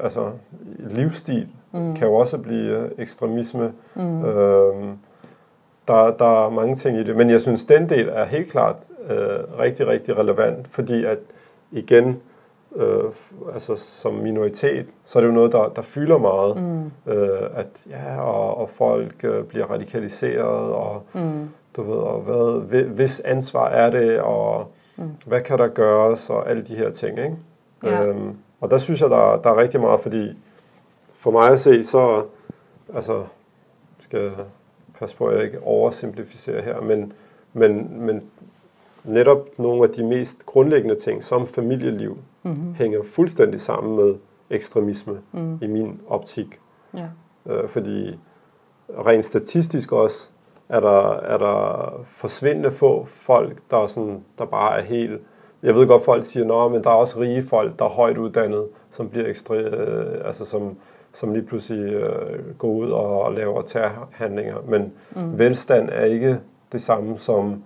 altså, 0.00 0.30
livsstil 0.78 1.48
mm. 1.72 1.94
kan 1.94 2.06
jo 2.06 2.14
også 2.14 2.38
blive 2.38 2.78
øh, 2.78 2.90
ekstremisme. 2.98 3.72
Mm. 3.94 4.24
Øh, 4.24 4.74
der, 5.88 6.10
der 6.10 6.46
er 6.46 6.50
mange 6.50 6.74
ting 6.74 6.98
i 6.98 7.04
det, 7.04 7.16
men 7.16 7.30
jeg 7.30 7.40
synes, 7.40 7.64
den 7.64 7.88
del 7.88 8.08
er 8.08 8.24
helt 8.24 8.50
klart 8.50 8.76
øh, 9.10 9.58
rigtig, 9.58 9.86
rigtig 9.86 10.18
relevant, 10.18 10.68
fordi 10.68 11.04
at 11.04 11.18
igen, 11.72 12.20
øh, 12.76 13.04
altså 13.54 13.76
som 13.76 14.14
minoritet, 14.14 14.86
så 15.04 15.18
er 15.18 15.20
det 15.20 15.28
jo 15.28 15.34
noget, 15.34 15.52
der, 15.52 15.68
der 15.68 15.82
fylder 15.82 16.18
meget. 16.18 16.56
Mm. 16.56 17.12
Øh, 17.12 17.50
at 17.54 17.66
ja, 17.90 18.20
og, 18.20 18.58
og 18.58 18.70
folk 18.70 19.24
øh, 19.24 19.44
bliver 19.44 19.66
radikaliseret, 19.66 20.72
og 20.72 21.02
mm. 21.12 21.48
du 21.76 21.82
ved, 21.82 21.98
og 21.98 22.20
hvad, 22.20 22.82
hvis 22.82 23.20
ansvar 23.20 23.68
er 23.68 23.90
det, 23.90 24.20
og 24.20 24.72
mm. 24.96 25.10
hvad 25.26 25.40
kan 25.40 25.58
der 25.58 25.68
gøres, 25.68 26.30
og 26.30 26.50
alle 26.50 26.62
de 26.62 26.76
her 26.76 26.90
ting, 26.90 27.18
ikke? 27.18 27.36
Ja. 27.84 28.04
Øhm, 28.04 28.36
og 28.60 28.70
der 28.70 28.78
synes 28.78 29.00
jeg, 29.00 29.10
der, 29.10 29.40
der 29.44 29.50
er 29.50 29.56
rigtig 29.56 29.80
meget, 29.80 30.00
fordi 30.00 30.38
for 31.14 31.30
mig 31.30 31.48
at 31.48 31.60
se, 31.60 31.84
så 31.84 32.24
altså, 32.94 33.24
skal 34.00 34.20
jeg 34.20 34.32
passe 34.98 35.16
på, 35.16 35.26
at 35.26 35.36
jeg 35.36 35.44
ikke 35.44 35.62
oversimplificerer 35.62 36.62
her, 36.62 36.80
men, 36.80 37.12
men, 37.52 38.00
men 38.06 38.22
netop 39.04 39.48
nogle 39.58 39.82
af 39.82 39.90
de 39.90 40.04
mest 40.04 40.46
grundlæggende 40.46 40.94
ting, 40.94 41.24
som 41.24 41.46
familieliv, 41.46 42.18
mm-hmm. 42.42 42.74
hænger 42.74 43.02
fuldstændig 43.02 43.60
sammen 43.60 43.96
med 43.96 44.14
ekstremisme 44.50 45.18
mm. 45.32 45.58
i 45.62 45.66
min 45.66 46.00
optik. 46.08 46.60
Ja. 46.94 47.06
Øh, 47.46 47.68
fordi 47.68 48.18
rent 49.06 49.24
statistisk 49.24 49.92
også, 49.92 50.28
er 50.68 50.80
der, 50.80 51.12
er 51.12 51.38
der 51.38 51.92
forsvindende 52.06 52.72
få 52.72 53.04
folk, 53.04 53.58
der, 53.70 53.76
er 53.76 53.86
sådan, 53.86 54.24
der 54.38 54.44
bare 54.44 54.78
er 54.78 54.82
helt... 54.82 55.20
Jeg 55.62 55.74
ved 55.74 55.86
godt, 55.86 56.04
folk 56.04 56.24
siger, 56.24 56.64
at 56.64 56.72
men 56.72 56.84
der 56.84 56.90
er 56.90 56.94
også 56.94 57.20
rige 57.20 57.42
folk, 57.42 57.78
der 57.78 57.84
er 57.84 57.88
højt 57.88 58.18
uddannet, 58.18 58.66
som 58.90 59.08
bliver 59.08 59.26
ekstre, 59.26 59.56
øh, 59.56 60.26
altså 60.26 60.44
som, 60.44 60.76
som 61.12 61.32
lige 61.32 61.46
pludselig 61.46 61.92
øh, 61.92 62.56
går 62.58 62.68
ud 62.68 62.90
og 62.90 63.32
laver 63.32 63.62
terrorhandlinger. 63.62 64.56
Men 64.68 64.92
mm. 65.16 65.38
velstand 65.38 65.88
er 65.92 66.04
ikke 66.04 66.40
det 66.72 66.82
samme 66.82 67.18
som 67.18 67.62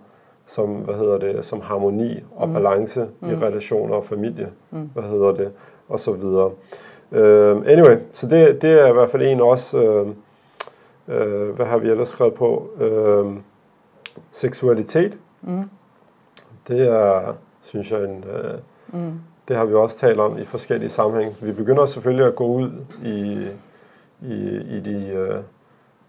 som, 0.47 0.69
hvad 0.69 0.95
hedder 0.95 1.17
det, 1.17 1.45
som 1.45 1.61
harmoni 1.61 2.23
og 2.35 2.47
mm. 2.47 2.53
balance 2.53 3.07
mm. 3.19 3.29
i 3.29 3.35
relationer 3.35 3.95
og 3.95 4.05
familie, 4.05 4.49
mm. 4.71 4.89
hvad 4.93 5.03
hedder 5.03 5.31
det, 5.31 5.51
og 5.89 5.99
så 5.99 6.11
videre. 6.11 6.51
Uh, 7.11 7.63
anyway, 7.67 7.97
så 8.11 8.27
det, 8.27 8.61
det 8.61 8.81
er 8.81 8.87
i 8.87 8.93
hvert 8.93 9.09
fald 9.09 9.23
en 9.23 9.41
også, 9.41 9.77
uh, 9.77 10.07
uh, 11.15 11.49
hvad 11.55 11.65
har 11.65 11.77
vi 11.77 11.89
ellers 11.89 12.07
skrevet 12.07 12.33
på? 12.33 12.69
Uh, 12.81 13.35
seksualitet. 14.31 15.17
Mm. 15.41 15.63
Det 16.67 16.87
er, 16.87 17.35
synes 17.61 17.91
jeg, 17.91 18.03
en, 18.03 18.25
uh, 18.93 18.99
mm. 18.99 19.13
det 19.47 19.55
har 19.55 19.65
vi 19.65 19.73
også 19.73 19.97
talt 19.97 20.19
om 20.19 20.37
i 20.37 20.45
forskellige 20.45 20.89
sammenhæng. 20.89 21.35
Vi 21.41 21.51
begynder 21.51 21.85
selvfølgelig 21.85 22.25
at 22.25 22.35
gå 22.35 22.45
ud 22.45 22.71
i, 23.05 23.47
i, 24.21 24.57
i 24.77 24.79
de 24.79 25.27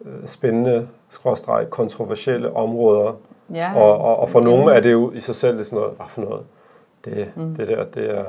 uh, 0.01 0.11
spændende, 0.27 0.89
skråstreg, 1.09 1.67
kontroversielle 1.71 2.57
områder, 2.57 3.13
Ja, 3.55 3.73
og, 3.77 3.99
og, 3.99 4.21
og 4.21 4.31
for 4.31 4.41
nogle 4.41 4.73
er 4.73 4.81
det 4.81 4.93
jo 4.93 5.13
i 5.13 5.21
sig 5.21 5.35
selv 5.35 5.65
sådan 5.65 5.79
noget, 5.79 5.97
hvad 5.97 6.07
for 6.09 6.21
noget? 6.21 6.43
Det, 7.05 7.33
mm. 7.37 7.55
det 7.55 7.69
der, 7.69 7.85
det 7.85 8.19
er... 8.19 8.25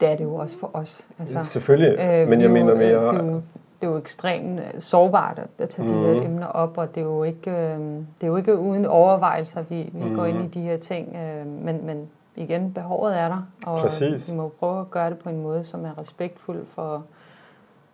Det 0.00 0.08
er 0.08 0.16
det 0.16 0.24
jo 0.24 0.34
også 0.34 0.58
for 0.58 0.70
os. 0.72 1.08
Altså, 1.18 1.42
selvfølgelig, 1.42 1.98
øh, 1.98 2.28
men 2.28 2.40
jeg 2.40 2.48
jo, 2.48 2.52
mener 2.52 2.74
mere... 2.74 3.08
Det 3.08 3.20
er, 3.20 3.24
jo, 3.24 3.42
det 3.80 3.88
er 3.88 3.92
jo 3.92 3.96
ekstremt 3.96 4.60
øh, 4.60 4.80
sårbart 4.80 5.40
at 5.58 5.68
tage 5.68 5.88
mm. 5.88 5.94
de 5.94 6.06
her 6.06 6.14
mm. 6.14 6.26
emner 6.26 6.46
op, 6.46 6.78
og 6.78 6.94
det 6.94 7.00
er 7.00 7.04
jo 7.04 7.22
ikke, 7.22 7.50
øh, 7.50 7.78
det 7.78 8.22
er 8.22 8.26
jo 8.26 8.36
ikke 8.36 8.58
uden 8.58 8.86
overvejelser, 8.86 9.62
vi, 9.62 9.90
vi 9.92 10.08
mm. 10.08 10.14
går 10.14 10.24
ind 10.24 10.42
i 10.42 10.46
de 10.46 10.60
her 10.60 10.76
ting. 10.76 11.16
Øh, 11.16 11.46
men, 11.46 11.86
men 11.86 12.08
igen, 12.36 12.72
behovet 12.72 13.18
er 13.18 13.28
der, 13.28 13.42
og 13.66 13.78
Præcis. 13.78 14.30
vi 14.30 14.36
må 14.36 14.48
prøve 14.48 14.80
at 14.80 14.90
gøre 14.90 15.10
det 15.10 15.18
på 15.18 15.28
en 15.28 15.42
måde, 15.42 15.64
som 15.64 15.84
er 15.84 15.98
respektfuld 15.98 16.66
for, 16.66 17.04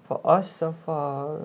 for 0.05 0.20
os 0.24 0.62
og 0.62 0.74
for, 0.85 1.37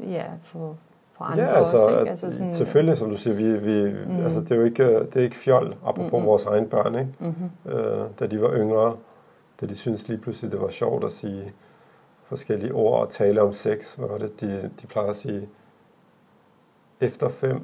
ja, 0.00 0.24
for, 0.42 0.76
for 1.16 1.24
andre 1.24 1.42
ja, 1.42 1.58
altså, 1.58 1.76
også. 1.76 1.98
Ikke? 1.98 2.10
Altså 2.10 2.32
sådan, 2.32 2.50
selvfølgelig, 2.50 2.98
som 2.98 3.10
du 3.10 3.16
siger, 3.16 3.36
vi, 3.36 3.58
vi, 3.58 3.94
mm. 4.06 4.24
altså, 4.24 4.40
det, 4.40 4.50
er 4.50 4.56
jo 4.56 4.64
ikke, 4.64 5.00
det 5.00 5.16
er 5.16 5.20
ikke 5.20 5.36
fjol, 5.36 5.74
apropos 5.86 6.12
mm-hmm. 6.12 6.26
vores 6.26 6.44
egne 6.44 6.66
børn, 6.66 6.94
ikke? 6.94 7.08
Mm-hmm. 7.18 7.72
Øh, 7.72 8.04
da 8.20 8.26
de 8.26 8.42
var 8.42 8.52
yngre, 8.56 8.96
da 9.60 9.66
de 9.66 9.76
syntes 9.76 10.08
lige 10.08 10.18
pludselig, 10.18 10.52
det 10.52 10.60
var 10.60 10.68
sjovt 10.68 11.04
at 11.04 11.12
sige 11.12 11.52
forskellige 12.24 12.72
ord 12.72 13.00
og 13.00 13.10
tale 13.10 13.42
om 13.42 13.52
sex. 13.52 13.94
Hvad 13.94 14.08
var 14.08 14.18
det, 14.18 14.40
de, 14.40 14.70
de 14.82 14.86
plejer 14.86 15.08
at 15.10 15.16
sige? 15.16 15.48
Efter 17.00 17.28
fem. 17.28 17.60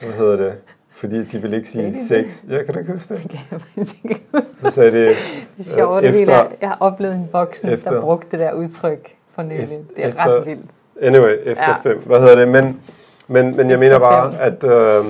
Hvad 0.00 0.12
hedder 0.12 0.36
det? 0.36 0.54
Fordi 0.88 1.24
de 1.24 1.38
ville 1.38 1.56
ikke 1.56 1.68
sige 1.68 1.94
sex. 2.04 2.44
Ja, 2.48 2.62
kan 2.62 2.74
du 2.74 2.80
ikke 2.80 2.92
huske 2.92 3.14
det? 3.14 3.22
Det 3.22 3.30
kan 3.30 3.40
jeg 3.50 3.60
faktisk 3.60 4.04
ikke 4.04 4.26
huske. 4.32 4.46
Så 4.56 4.70
sagde 4.70 4.90
de... 4.90 5.04
Det 5.04 5.16
er 5.58 5.62
sjovt, 5.62 6.04
efter, 6.04 6.46
jeg 6.60 6.68
har 6.68 6.76
oplevet 6.80 7.14
en 7.14 7.28
voksen, 7.32 7.68
efter, 7.68 7.90
der 7.90 8.00
brugte 8.00 8.30
det 8.30 8.38
der 8.38 8.52
udtryk 8.52 9.16
for 9.28 9.42
nylig. 9.42 9.68
Det 9.68 10.04
er 10.04 10.08
efter, 10.08 10.36
ret 10.36 10.46
vildt. 10.46 10.70
Anyway, 11.00 11.38
efter 11.44 11.68
ja. 11.68 11.90
fem. 11.90 12.02
Hvad 12.06 12.20
hedder 12.20 12.34
det? 12.34 12.48
Men, 12.48 12.80
men, 13.28 13.56
men 13.56 13.70
jeg 13.70 13.78
mener 13.78 13.98
bare, 13.98 14.38
at, 14.40 14.64
øh, 14.64 15.04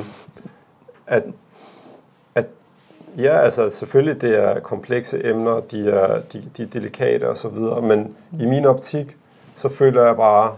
at, 1.06 1.22
at 2.34 2.46
ja, 3.18 3.38
altså 3.38 3.70
selvfølgelig 3.70 4.20
det 4.20 4.38
er 4.44 4.60
komplekse 4.60 5.26
emner, 5.26 5.60
de 5.60 5.90
er, 5.90 6.20
de, 6.32 6.42
de 6.56 6.62
er 6.62 6.66
delikate 6.66 7.28
og 7.28 7.36
så 7.36 7.48
videre, 7.48 7.82
men 7.82 8.16
i 8.40 8.46
min 8.46 8.64
optik, 8.64 9.16
så 9.54 9.68
føler 9.68 10.04
jeg 10.06 10.16
bare, 10.16 10.56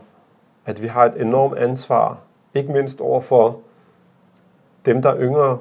at 0.66 0.82
vi 0.82 0.86
har 0.86 1.04
et 1.04 1.20
enormt 1.20 1.58
ansvar, 1.58 2.18
ikke 2.54 2.72
mindst 2.72 3.00
over 3.00 3.20
for 3.20 3.58
dem, 4.86 5.02
der 5.02 5.10
er 5.10 5.20
yngre 5.20 5.58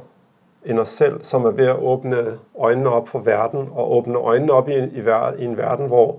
end 0.66 0.80
os 0.80 0.90
selv, 0.90 1.24
som 1.24 1.46
er 1.46 1.52
ved 1.52 1.68
at 1.68 1.76
åbne 1.76 2.26
øjnene 2.60 2.90
op 2.90 3.08
for 3.08 3.20
verden, 3.20 3.70
og 3.72 3.98
åbne 3.98 4.18
øjnene 4.18 4.54
op 4.54 4.70
i 4.70 4.74
i, 4.74 5.04
i 5.40 5.46
en 5.46 5.58
verden, 5.58 5.88
hvor 5.88 6.16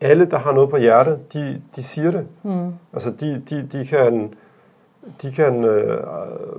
alle, 0.00 0.24
der 0.24 0.38
har 0.38 0.52
noget 0.52 0.70
på 0.70 0.76
hjertet, 0.76 1.32
de, 1.32 1.62
de 1.76 1.82
siger 1.82 2.10
det. 2.10 2.26
Mm. 2.42 2.72
Altså, 2.92 3.10
de, 3.10 3.42
de, 3.50 3.68
de 3.72 3.86
kan, 3.86 4.34
de 5.22 5.32
kan 5.32 5.64
øh, 5.64 6.06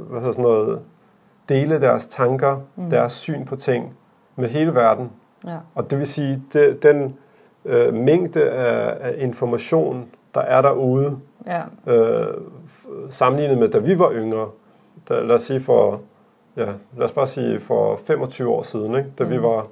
hvad 0.09 0.21
sådan 0.21 0.43
noget, 0.43 0.81
dele 1.49 1.81
deres 1.81 2.07
tanker, 2.07 2.57
mm. 2.75 2.89
deres 2.89 3.13
syn 3.13 3.45
på 3.45 3.55
ting 3.55 3.97
med 4.35 4.49
hele 4.49 4.75
verden. 4.75 5.11
Ja. 5.45 5.57
Og 5.75 5.89
det 5.89 5.97
vil 5.97 6.07
sige, 6.07 6.43
det, 6.53 6.83
den 6.83 7.17
øh, 7.65 7.93
mængde 7.93 8.49
af, 8.49 8.97
af 9.09 9.15
information, 9.17 10.07
der 10.33 10.41
er 10.41 10.61
derude, 10.61 11.19
ja. 11.47 11.61
øh, 11.87 12.33
sammenlignet 13.09 13.57
med, 13.57 13.69
da 13.69 13.77
vi 13.77 13.99
var 13.99 14.11
yngre, 14.11 14.47
da, 15.09 15.19
lad 15.19 15.35
os 15.35 15.41
sige 15.41 15.61
for, 15.61 16.01
ja, 16.57 16.65
lad 16.97 17.05
os 17.05 17.11
bare 17.11 17.27
sige 17.27 17.59
for 17.59 17.99
25 18.05 18.49
år 18.49 18.63
siden, 18.63 18.95
ikke? 18.95 19.09
da 19.19 19.23
mm. 19.23 19.29
vi 19.29 19.41
var 19.41 19.67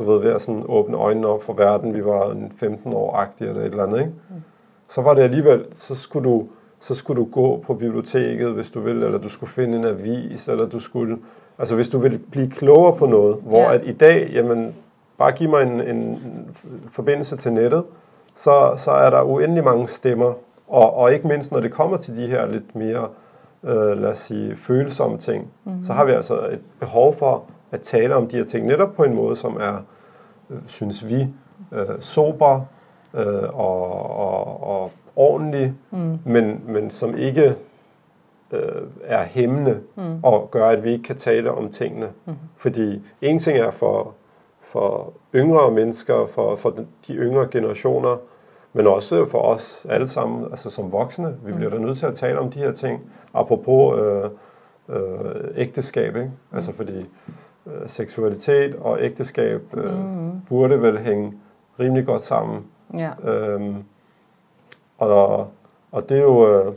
du 0.00 0.12
ved, 0.12 0.20
ved 0.20 0.30
at 0.30 0.42
sådan 0.42 0.64
åbne 0.68 0.96
øjnene 0.96 1.26
op 1.26 1.42
for 1.42 1.52
verden, 1.52 1.94
vi 1.94 2.04
var 2.04 2.30
en 2.30 2.52
15 2.56 2.92
år 2.92 3.16
agtige 3.16 3.48
eller 3.48 3.62
et 3.62 3.66
eller 3.66 3.82
andet, 3.82 3.98
ikke? 3.98 4.12
Mm. 4.30 4.42
så 4.88 5.02
var 5.02 5.14
det 5.14 5.22
alligevel, 5.22 5.64
så 5.72 5.94
skulle 5.94 6.30
du 6.30 6.46
så 6.80 6.94
skulle 6.94 7.20
du 7.20 7.28
gå 7.32 7.62
på 7.66 7.74
biblioteket, 7.74 8.52
hvis 8.52 8.70
du 8.70 8.80
vil, 8.80 9.02
eller 9.02 9.18
du 9.18 9.28
skulle 9.28 9.50
finde 9.50 9.78
en 9.78 9.84
avis, 9.84 10.48
eller 10.48 10.66
du 10.66 10.78
skulle, 10.78 11.18
altså 11.58 11.74
hvis 11.74 11.88
du 11.88 11.98
vil 11.98 12.18
blive 12.30 12.50
klogere 12.50 12.96
på 12.96 13.06
noget, 13.06 13.36
hvor 13.42 13.62
ja. 13.62 13.74
at 13.74 13.80
i 13.84 13.92
dag, 13.92 14.30
jamen, 14.32 14.74
bare 15.18 15.32
giv 15.32 15.50
mig 15.50 15.62
en, 15.62 15.80
en 15.80 16.18
forbindelse 16.90 17.36
til 17.36 17.52
nettet, 17.52 17.84
så, 18.34 18.72
så 18.76 18.90
er 18.90 19.10
der 19.10 19.22
uendelig 19.22 19.64
mange 19.64 19.88
stemmer, 19.88 20.32
og, 20.68 20.96
og 20.96 21.12
ikke 21.12 21.28
mindst 21.28 21.52
når 21.52 21.60
det 21.60 21.72
kommer 21.72 21.96
til 21.96 22.16
de 22.16 22.26
her 22.26 22.46
lidt 22.46 22.76
mere, 22.76 23.08
øh, 23.64 24.02
lad 24.02 24.10
os 24.10 24.18
sige, 24.18 24.56
følsomme 24.56 25.18
ting, 25.18 25.50
mm-hmm. 25.64 25.82
så 25.82 25.92
har 25.92 26.04
vi 26.04 26.12
altså 26.12 26.46
et 26.46 26.60
behov 26.80 27.14
for 27.14 27.42
at 27.70 27.80
tale 27.80 28.14
om 28.14 28.28
de 28.28 28.36
her 28.36 28.44
ting, 28.44 28.66
netop 28.66 28.94
på 28.94 29.04
en 29.04 29.14
måde, 29.14 29.36
som 29.36 29.56
er, 29.56 29.76
øh, 30.50 30.58
synes 30.66 31.08
vi, 31.08 31.28
øh, 31.72 32.00
sober 32.00 32.60
øh, 33.14 33.58
og, 33.58 34.10
og, 34.16 34.62
og 34.62 34.92
ordentlig, 35.16 35.74
mm. 35.90 36.18
men, 36.24 36.62
men 36.66 36.90
som 36.90 37.16
ikke 37.16 37.54
øh, 38.52 38.82
er 39.04 39.24
hæmmende 39.24 39.80
mm. 39.96 40.20
og 40.22 40.48
gør, 40.50 40.68
at 40.68 40.84
vi 40.84 40.92
ikke 40.92 41.04
kan 41.04 41.16
tale 41.16 41.50
om 41.50 41.68
tingene. 41.68 42.08
Mm. 42.26 42.34
Fordi 42.56 43.02
en 43.22 43.38
ting 43.38 43.58
er 43.58 43.70
for, 43.70 44.14
for 44.60 45.12
yngre 45.34 45.70
mennesker, 45.70 46.26
for, 46.26 46.56
for 46.56 46.70
de 47.06 47.14
yngre 47.14 47.48
generationer, 47.50 48.16
men 48.72 48.86
også 48.86 49.26
for 49.26 49.38
os 49.38 49.86
alle 49.88 50.08
sammen, 50.08 50.44
altså 50.50 50.70
som 50.70 50.92
voksne. 50.92 51.36
Vi 51.44 51.52
bliver 51.52 51.70
mm. 51.70 51.76
da 51.76 51.82
nødt 51.82 51.98
til 51.98 52.06
at 52.06 52.14
tale 52.14 52.38
om 52.38 52.50
de 52.50 52.58
her 52.58 52.72
ting, 52.72 53.00
apropos 53.34 53.98
øh, 53.98 54.30
øh, 54.88 55.34
ægteskab, 55.56 56.16
ikke? 56.16 56.30
Mm. 56.50 56.56
Altså 56.56 56.72
fordi 56.72 57.06
øh, 57.66 57.88
seksualitet 57.88 58.76
og 58.76 59.02
ægteskab 59.02 59.76
øh, 59.76 59.98
mm. 59.98 60.40
burde 60.48 60.82
vel 60.82 60.98
hænge 60.98 61.32
rimelig 61.80 62.06
godt 62.06 62.22
sammen. 62.22 62.66
Ja. 62.94 63.10
Øhm, 63.24 63.84
og, 64.98 65.50
og 65.92 66.08
det 66.08 66.18
er 66.18 66.22
jo, 66.22 66.48
øh, 66.48 66.74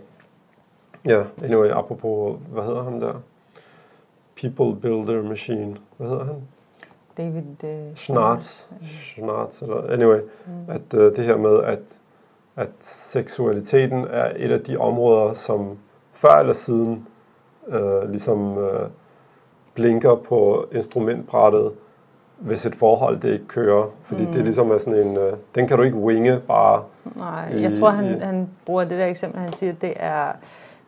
ja, 1.05 1.23
anyway, 1.43 1.69
apropos, 1.69 2.39
hvad 2.51 2.63
hedder 2.63 2.83
han 2.83 3.01
der? 3.01 3.13
People 4.41 4.81
Builder 4.81 5.23
Machine. 5.23 5.77
Hvad 5.97 6.07
hedder 6.07 6.25
han? 6.25 6.35
David 7.17 7.63
uh, 7.63 7.95
Schnartz. 7.95 8.67
Schnartz, 8.83 9.61
eller 9.61 9.91
anyway. 9.91 10.19
Mm. 10.19 10.51
At 10.67 10.93
øh, 10.93 11.15
det 11.15 11.25
her 11.25 11.37
med, 11.37 11.63
at, 11.63 11.79
at 12.55 12.69
seksualiteten 12.79 14.07
er 14.09 14.31
et 14.35 14.51
af 14.51 14.61
de 14.61 14.77
områder, 14.77 15.33
som 15.33 15.77
før 16.13 16.39
eller 16.39 16.53
siden 16.53 17.07
øh, 17.67 18.09
ligesom 18.09 18.57
øh, 18.57 18.89
blinker 19.73 20.15
på 20.15 20.65
instrumentbrættet, 20.71 21.71
hvis 22.37 22.65
et 22.65 22.75
forhold 22.75 23.19
det 23.19 23.33
ikke 23.33 23.47
kører. 23.47 23.85
Fordi 24.03 24.25
mm. 24.25 24.31
det 24.31 24.43
ligesom 24.43 24.71
er 24.71 24.77
sådan 24.77 25.07
en, 25.07 25.17
øh, 25.17 25.33
den 25.55 25.67
kan 25.67 25.77
du 25.77 25.83
ikke 25.83 25.97
winge 25.97 26.39
bare. 26.47 26.83
Nej, 27.19 27.49
i, 27.53 27.61
jeg 27.61 27.73
tror 27.73 27.89
han, 27.89 28.21
han 28.21 28.49
bruger 28.65 28.83
det 28.83 28.99
der 28.99 29.05
eksempel, 29.05 29.41
han 29.41 29.53
siger, 29.53 29.73
det 29.73 29.93
er 29.95 30.31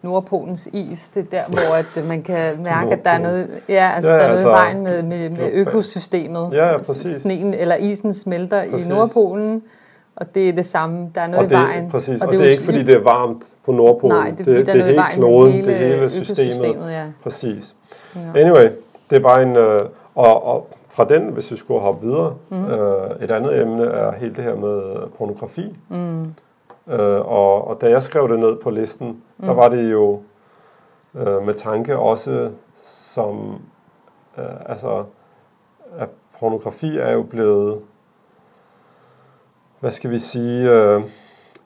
Nordpolens 0.01 0.69
is. 0.73 1.09
Det 1.09 1.21
er 1.21 1.25
der, 1.31 1.43
hvor 1.49 1.75
at 1.75 2.07
man 2.07 2.23
kan 2.23 2.63
mærke, 2.63 2.91
at 2.91 3.05
der 3.05 3.11
er 3.11 3.19
noget, 3.19 3.49
ja, 3.69 3.91
altså, 3.95 4.11
Ja, 4.11 4.15
der 4.17 4.21
er 4.21 4.27
noget 4.27 4.37
altså- 4.37 4.49
i 4.49 4.51
vejen 4.51 4.83
med, 4.83 5.03
med, 5.03 5.29
med 5.29 5.49
økosystemet. 5.51 6.49
Ja, 6.51 6.71
ja, 6.71 6.77
præcis. 6.77 7.21
Sneen, 7.21 7.53
eller 7.53 7.75
isen 7.75 8.13
smelter 8.13 8.69
Præcis. 8.71 8.87
i 8.87 8.89
Nordpolen, 8.89 9.63
og 10.15 10.35
det 10.35 10.49
er 10.49 10.53
det 10.53 10.65
samme. 10.65 11.11
Der 11.15 11.21
er 11.21 11.27
noget 11.27 11.43
og 11.43 11.49
det, 11.49 11.55
i 11.55 11.59
vejen. 11.59 11.89
Præcis, 11.89 12.21
og, 12.21 12.27
er 12.27 12.31
det 12.31 12.39
er 12.39 12.45
jo 12.45 12.51
ikke 12.51 12.63
fordi, 12.63 12.83
det 12.83 12.95
er 12.95 13.03
varmt 13.03 13.43
på 13.65 13.71
Nordpolen. 13.71 14.17
Nej, 14.17 14.29
det 14.29 14.39
er 14.39 14.43
fordi, 14.43 14.57
det, 14.57 14.67
der 14.67 14.73
er 14.73 14.77
det 14.77 14.83
i 14.83 14.87
hele 14.87 15.03
kloden, 15.13 15.51
hele 15.51 15.67
det 15.67 15.77
hele 15.77 16.09
systemet. 16.09 16.91
ja. 16.91 17.05
Præcis. 17.23 17.75
Ja. 18.15 18.39
Anyway, 18.41 18.69
det 19.09 19.15
er 19.15 19.19
bare 19.19 19.43
en... 19.43 19.55
Øh, 19.55 19.79
og, 20.15 20.45
og 20.47 20.67
fra 20.89 21.05
den, 21.05 21.23
hvis 21.23 21.51
vi 21.51 21.57
skulle 21.57 21.81
hoppe 21.81 22.05
videre, 22.07 22.35
mm. 22.49 22.65
øh, 22.65 23.11
et 23.21 23.31
andet 23.31 23.61
emne 23.61 23.83
er 23.83 24.11
hele 24.11 24.35
det 24.35 24.43
her 24.43 24.55
med 24.55 25.07
pornografi. 25.17 25.75
Mm. 25.89 26.23
Øh, 26.89 27.27
og, 27.27 27.67
og 27.67 27.81
da 27.81 27.89
jeg 27.89 28.03
skrev 28.03 28.29
det 28.29 28.39
ned 28.39 28.55
på 28.55 28.69
listen, 28.69 29.07
mm. 29.07 29.45
der 29.45 29.53
var 29.53 29.69
det 29.69 29.91
jo 29.91 30.21
øh, 31.15 31.45
med 31.45 31.53
tanke 31.53 31.97
også 31.97 32.49
som... 32.85 33.61
Øh, 34.37 34.45
altså, 34.65 35.03
at 35.97 36.09
pornografi 36.39 36.97
er 36.97 37.11
jo 37.11 37.23
blevet... 37.23 37.79
Hvad 39.85 39.91
skal 39.91 40.11
vi 40.11 40.19
sige? 40.19 40.71
Øh, 40.71 41.01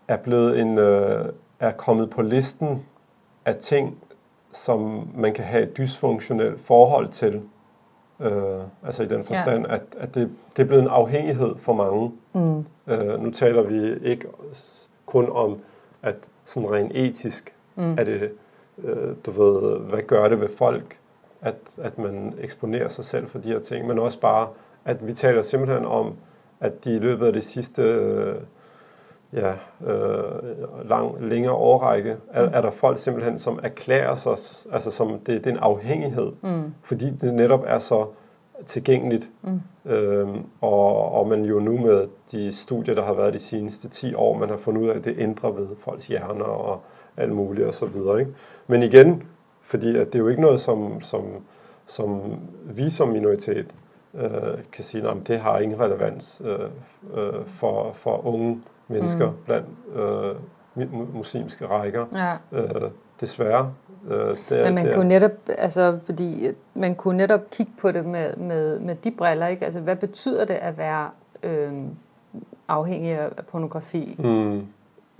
er 0.08 0.18
blevet 0.18 0.60
en... 0.60 0.78
Øh, 0.78 1.26
er 1.60 1.72
kommet 1.72 2.10
på 2.10 2.22
listen 2.22 2.86
af 3.46 3.56
ting, 3.56 3.98
som 4.54 5.10
man 5.16 5.34
kan 5.34 5.46
have 5.46 5.64
et 5.64 5.78
dysfunktionelt 5.78 6.62
forhold 6.62 7.08
til. 7.08 7.42
Øh, 8.20 8.32
altså 8.86 9.04
i 9.04 9.06
den 9.06 9.26
forstand, 9.26 9.66
ja. 9.68 9.76
at, 9.76 9.82
at 9.98 10.16
det, 10.16 10.32
det 10.58 10.64
er 10.64 10.68
blevet 10.68 10.84
en 10.84 10.90
afhængighed 10.90 11.56
for 11.58 11.74
mange. 11.74 12.12
Mm. 12.34 12.66
Øh, 12.94 13.24
nu 13.24 13.32
taler 13.32 13.62
vi 13.62 14.10
ikke 14.10 14.28
kun 15.06 15.30
om, 15.32 15.58
at 16.04 16.16
sådan 16.46 16.72
rent 16.72 16.92
etisk, 16.96 17.54
mm. 17.76 17.92
er 17.92 18.04
det, 18.04 18.32
øh, 18.84 19.16
du 19.26 19.32
ved, 19.32 19.80
hvad 19.80 20.02
gør 20.02 20.28
det 20.28 20.42
ved 20.42 20.50
folk, 20.58 20.98
at, 21.42 21.56
at 21.78 21.98
man 21.98 22.34
eksponerer 22.40 22.88
sig 22.88 23.06
selv 23.06 23.28
for 23.28 23.40
de 23.40 23.48
her 23.48 23.60
ting, 23.60 23.88
men 23.88 24.00
også 24.00 24.20
bare, 24.20 24.48
at 24.86 25.08
vi 25.08 25.14
taler 25.14 25.42
simpelthen 25.42 25.86
om, 25.86 26.16
at 26.60 26.86
de 26.86 26.96
i 26.96 27.00
løbet 27.00 27.26
af 27.28 27.34
det 27.34 27.44
sidste 27.44 27.82
øh, 27.82 28.36
ja, 29.34 29.54
øh, 29.88 30.90
lang, 30.90 31.22
længere 31.26 31.54
årrække, 31.54 32.18
er, 32.32 32.44
er 32.44 32.62
der 32.62 32.72
folk 32.72 32.98
simpelthen, 32.98 33.38
som 33.38 33.60
erklærer 33.64 34.16
sig, 34.16 34.32
altså 34.74 34.92
som 34.92 35.10
det, 35.12 35.28
det 35.28 35.46
er 35.46 35.52
en 35.52 35.58
afhængighed, 35.58 36.32
Mm. 36.42 36.74
fordi 36.84 37.10
det 37.10 37.34
netop 37.34 37.64
er 37.68 37.80
så 37.80 38.06
tilgængeligt. 38.66 39.30
Mm. 39.42 39.62
Øhm, 39.92 40.38
og, 40.62 41.12
og 41.12 41.28
man 41.28 41.46
jo 41.46 41.60
nu 41.60 41.78
med 41.78 42.08
de 42.32 42.54
studier, 42.54 42.96
der 42.96 43.04
har 43.04 43.14
været 43.14 43.34
de 43.34 43.40
seneste 43.40 43.90
10 43.90 44.14
år, 44.14 44.38
man 44.38 44.50
har 44.50 44.58
fundet 44.58 44.82
ud 44.82 44.88
af, 44.90 44.96
at 44.96 45.04
det 45.04 45.16
ændrer 45.18 45.52
ved 45.52 45.68
folks 45.80 46.08
hjerner 46.08 46.44
og 46.46 46.82
alt 47.18 47.32
muligt 47.32 47.68
og 47.68 47.74
så 47.74 47.86
videre. 47.86 48.20
Ikke? 48.20 48.32
Men 48.68 48.84
igen, 48.84 49.24
fordi 49.62 49.98
at 49.98 50.08
det 50.08 50.16
er 50.16 50.20
jo 50.20 50.28
ikke 50.28 50.42
noget, 50.42 50.62
som, 50.62 51.02
som, 51.02 51.24
som 51.88 52.22
vi 52.66 52.90
som 52.90 53.08
minoritet 53.08 53.66
øh, 54.14 54.58
kan 54.72 54.84
sige, 54.84 55.10
at 55.10 55.18
det 55.28 55.40
har 55.40 55.60
ingen 55.60 55.80
relevans 55.80 56.42
øh, 56.46 56.60
øh, 57.14 57.46
for, 57.46 57.92
for 57.94 58.26
unge 58.28 58.62
mennesker 58.88 59.30
mm. 59.30 59.36
blandt 59.46 59.68
øh, 59.96 60.36
mu- 60.78 61.18
muslimske 61.18 61.66
rækker. 61.68 62.06
Ja. 62.16 62.60
Øh, 62.60 62.92
desværre. 63.22 63.74
Øh, 64.10 64.30
det, 64.30 64.36
Men 64.66 64.76
man 64.76 64.86
det 64.86 64.92
er- 64.92 64.96
kunne 64.96 65.08
netop, 65.08 65.32
altså, 65.58 66.00
fordi 66.06 66.48
øh, 66.48 66.54
man 66.74 66.96
kunne 66.96 67.18
netop 67.18 67.42
kigge 67.52 67.72
på 67.82 67.92
det 67.92 68.06
med, 68.06 68.36
med, 68.36 68.80
med 68.80 68.96
de 68.96 69.12
briller, 69.12 69.48
ikke? 69.48 69.66
Altså, 69.66 69.80
hvad 69.80 69.96
betyder 69.96 70.46
det 70.46 70.54
at 70.54 70.78
være 70.78 71.10
øh, 71.44 71.74
afhængig 72.68 73.12
af 73.12 73.30
pornografi 73.52 74.16
Mm, 74.20 74.62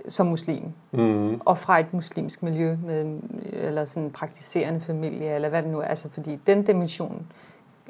som 0.08 0.26
muslim? 0.26 0.62
mm, 0.92 1.40
Og 1.44 1.58
fra 1.58 1.80
et 1.80 1.92
muslimsk 1.94 2.42
miljø, 2.42 2.76
med, 2.86 3.18
eller 3.52 3.84
sådan 3.84 4.02
en 4.02 4.10
praktiserende 4.10 4.80
familie, 4.80 5.34
eller 5.34 5.48
hvad 5.48 5.62
det 5.62 5.70
nu 5.70 5.78
er. 5.80 5.84
Altså, 5.84 6.08
fordi 6.08 6.36
den 6.46 6.62
dimension 6.62 7.26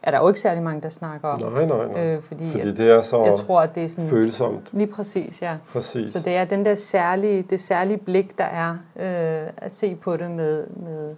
er 0.03 0.11
der 0.11 0.19
jo 0.19 0.29
ikke 0.29 0.41
særlig 0.41 0.63
mange, 0.63 0.81
der 0.81 0.89
snakker 0.89 1.29
om. 1.29 1.41
nej, 1.53 1.67
nej, 1.67 1.87
nej. 1.93 2.05
Øh, 2.07 2.23
fordi 2.23 2.51
Fordi 2.51 2.67
jeg, 2.69 2.77
det 2.77 2.91
er 2.91 3.03
så 3.03 3.25
jeg 3.25 3.35
tror, 3.39 3.61
at 3.61 3.75
det 3.75 3.85
er 3.85 3.89
sådan... 3.89 4.11
følsomt. 4.11 4.69
Lige 4.73 4.87
præcis, 4.87 5.43
ja. 5.43 5.57
Præcis. 5.73 6.13
Så 6.13 6.19
det 6.21 6.37
er 6.37 6.45
den 6.45 6.65
der 6.65 6.75
særlige, 6.75 7.43
det 7.43 7.61
særlige 7.61 7.99
blik, 7.99 8.39
der 8.39 8.45
er 8.45 8.71
øh, 8.97 9.49
at 9.57 9.73
se 9.73 9.95
på 9.95 10.17
det 10.17 10.31
med, 10.31 10.67
med, 10.67 11.15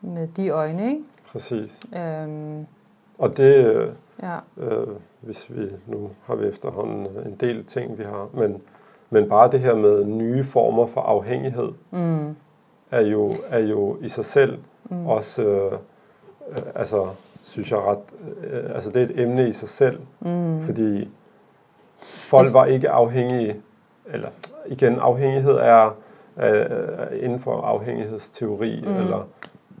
med 0.00 0.28
de 0.36 0.48
øjne, 0.48 0.86
ikke? 0.86 1.02
Præcis. 1.32 1.80
Øhm, 1.96 2.66
Og 3.18 3.36
det, 3.36 3.66
øh, 3.66 3.88
ja. 4.22 4.36
øh, 4.56 4.86
hvis 5.20 5.46
vi, 5.50 5.62
nu 5.86 6.10
har 6.26 6.34
vi 6.34 6.46
efterhånden 6.46 7.06
en 7.26 7.36
del 7.40 7.64
ting, 7.64 7.98
vi 7.98 8.04
har, 8.04 8.28
men, 8.34 8.62
men 9.10 9.28
bare 9.28 9.50
det 9.50 9.60
her 9.60 9.74
med 9.74 10.04
nye 10.04 10.44
former 10.44 10.86
for 10.86 11.00
afhængighed, 11.00 11.68
Mm, 11.90 12.36
er 12.90 13.00
jo, 13.00 13.32
er 13.48 13.58
jo 13.58 13.96
i 14.00 14.08
sig 14.08 14.24
selv 14.24 14.58
mm. 14.90 15.06
også, 15.06 15.42
øh, 15.42 15.72
øh, 16.50 16.58
altså, 16.74 17.06
synes 17.42 17.70
jeg 17.70 17.78
ret, 17.78 17.98
øh, 18.44 18.74
altså 18.74 18.90
det 18.90 19.02
er 19.02 19.06
et 19.06 19.20
emne 19.20 19.48
i 19.48 19.52
sig 19.52 19.68
selv, 19.68 20.00
mm, 20.20 20.62
fordi 20.62 21.08
folk 22.02 22.48
var 22.54 22.64
ikke 22.64 22.90
afhængige, 22.90 23.56
eller 24.06 24.28
igen, 24.66 24.98
afhængighed 24.98 25.52
er 25.54 25.96
øh, 26.42 27.24
inden 27.24 27.38
for 27.40 27.60
afhængighedsteori, 27.60 28.84
mm. 28.86 28.94
eller 28.96 29.28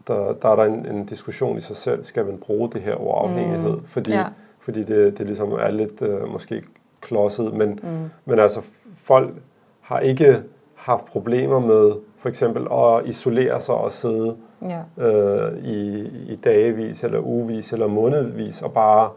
der, 0.06 0.32
der 0.42 0.48
er 0.48 0.56
der 0.56 0.64
en, 0.64 0.86
en 0.86 1.06
diskussion 1.06 1.58
i 1.58 1.60
sig 1.60 1.76
selv, 1.76 2.04
skal 2.04 2.24
man 2.26 2.38
bruge 2.38 2.70
det 2.70 2.82
her 2.82 2.94
ord 3.00 3.24
afhængighed, 3.28 3.72
mm. 3.72 3.86
fordi, 3.86 4.10
Ja. 4.12 4.24
fordi 4.60 4.82
det, 4.84 5.18
det 5.18 5.26
ligesom 5.26 5.52
er 5.52 5.70
lidt 5.70 6.02
øh, 6.02 6.28
måske 6.28 6.62
klodset, 7.00 7.52
men, 7.54 7.80
mm, 7.82 8.10
men 8.24 8.38
altså 8.38 8.60
folk 8.96 9.34
har 9.80 9.98
ikke 9.98 10.42
haft 10.74 11.04
problemer 11.06 11.58
med 11.58 11.92
for 12.18 12.28
eksempel 12.28 12.66
at 12.72 13.06
isolere 13.08 13.60
sig 13.60 13.74
og 13.74 13.92
sidde 13.92 14.36
ja. 14.68 15.06
øh, 15.06 15.58
i, 15.58 16.00
i 16.32 16.36
dagevis, 16.44 17.04
eller 17.04 17.18
ugevis, 17.20 17.72
eller 17.72 17.86
månedvis, 17.86 18.62
og 18.62 18.72
bare 18.72 19.10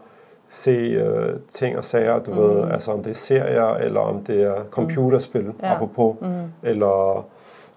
se 0.48 0.70
øh, 0.70 1.34
ting 1.48 1.78
og 1.78 1.84
sager, 1.84 2.18
du 2.18 2.30
mm. 2.30 2.38
ved, 2.38 2.70
altså 2.70 2.92
om 2.92 3.02
det 3.02 3.10
er 3.10 3.14
serier, 3.14 3.74
eller 3.74 4.00
om 4.00 4.24
det 4.24 4.42
er 4.42 4.64
computerspil, 4.70 5.42
mm. 5.42 5.54
Ja. 5.62 5.74
apropos, 5.74 6.16
Mm, 6.20 6.28
eller 6.62 7.26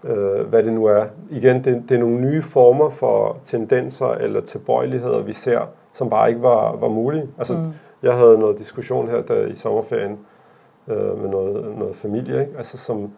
øh, 0.03 0.47
hvad 0.47 0.63
det 0.63 0.73
nu 0.73 0.85
er. 0.85 1.05
Igen, 1.29 1.63
det, 1.63 1.83
det 1.89 1.95
er 1.95 1.99
nogle 1.99 2.21
nye 2.21 2.41
former 2.41 2.89
for 2.89 3.37
tendenser 3.43 4.07
eller 4.07 4.41
tilbøjeligheder, 4.41 5.19
vi 5.21 5.33
ser, 5.33 5.59
som 5.93 6.09
bare 6.09 6.29
ikke 6.29 6.41
var, 6.41 6.75
var 6.75 6.87
mulige. 6.87 7.27
Altså, 7.37 7.57
mm. 7.57 7.73
jeg 8.03 8.13
havde 8.13 8.37
noget 8.37 8.57
diskussion 8.57 9.07
her 9.09 9.21
der, 9.21 9.45
i 9.45 9.55
sommerferien 9.55 10.17
øh, 10.87 11.21
med 11.21 11.29
noget, 11.29 11.77
noget 11.77 11.95
familie, 11.95 12.41
ikke? 12.41 12.57
Altså 12.57 12.77
som 12.77 13.11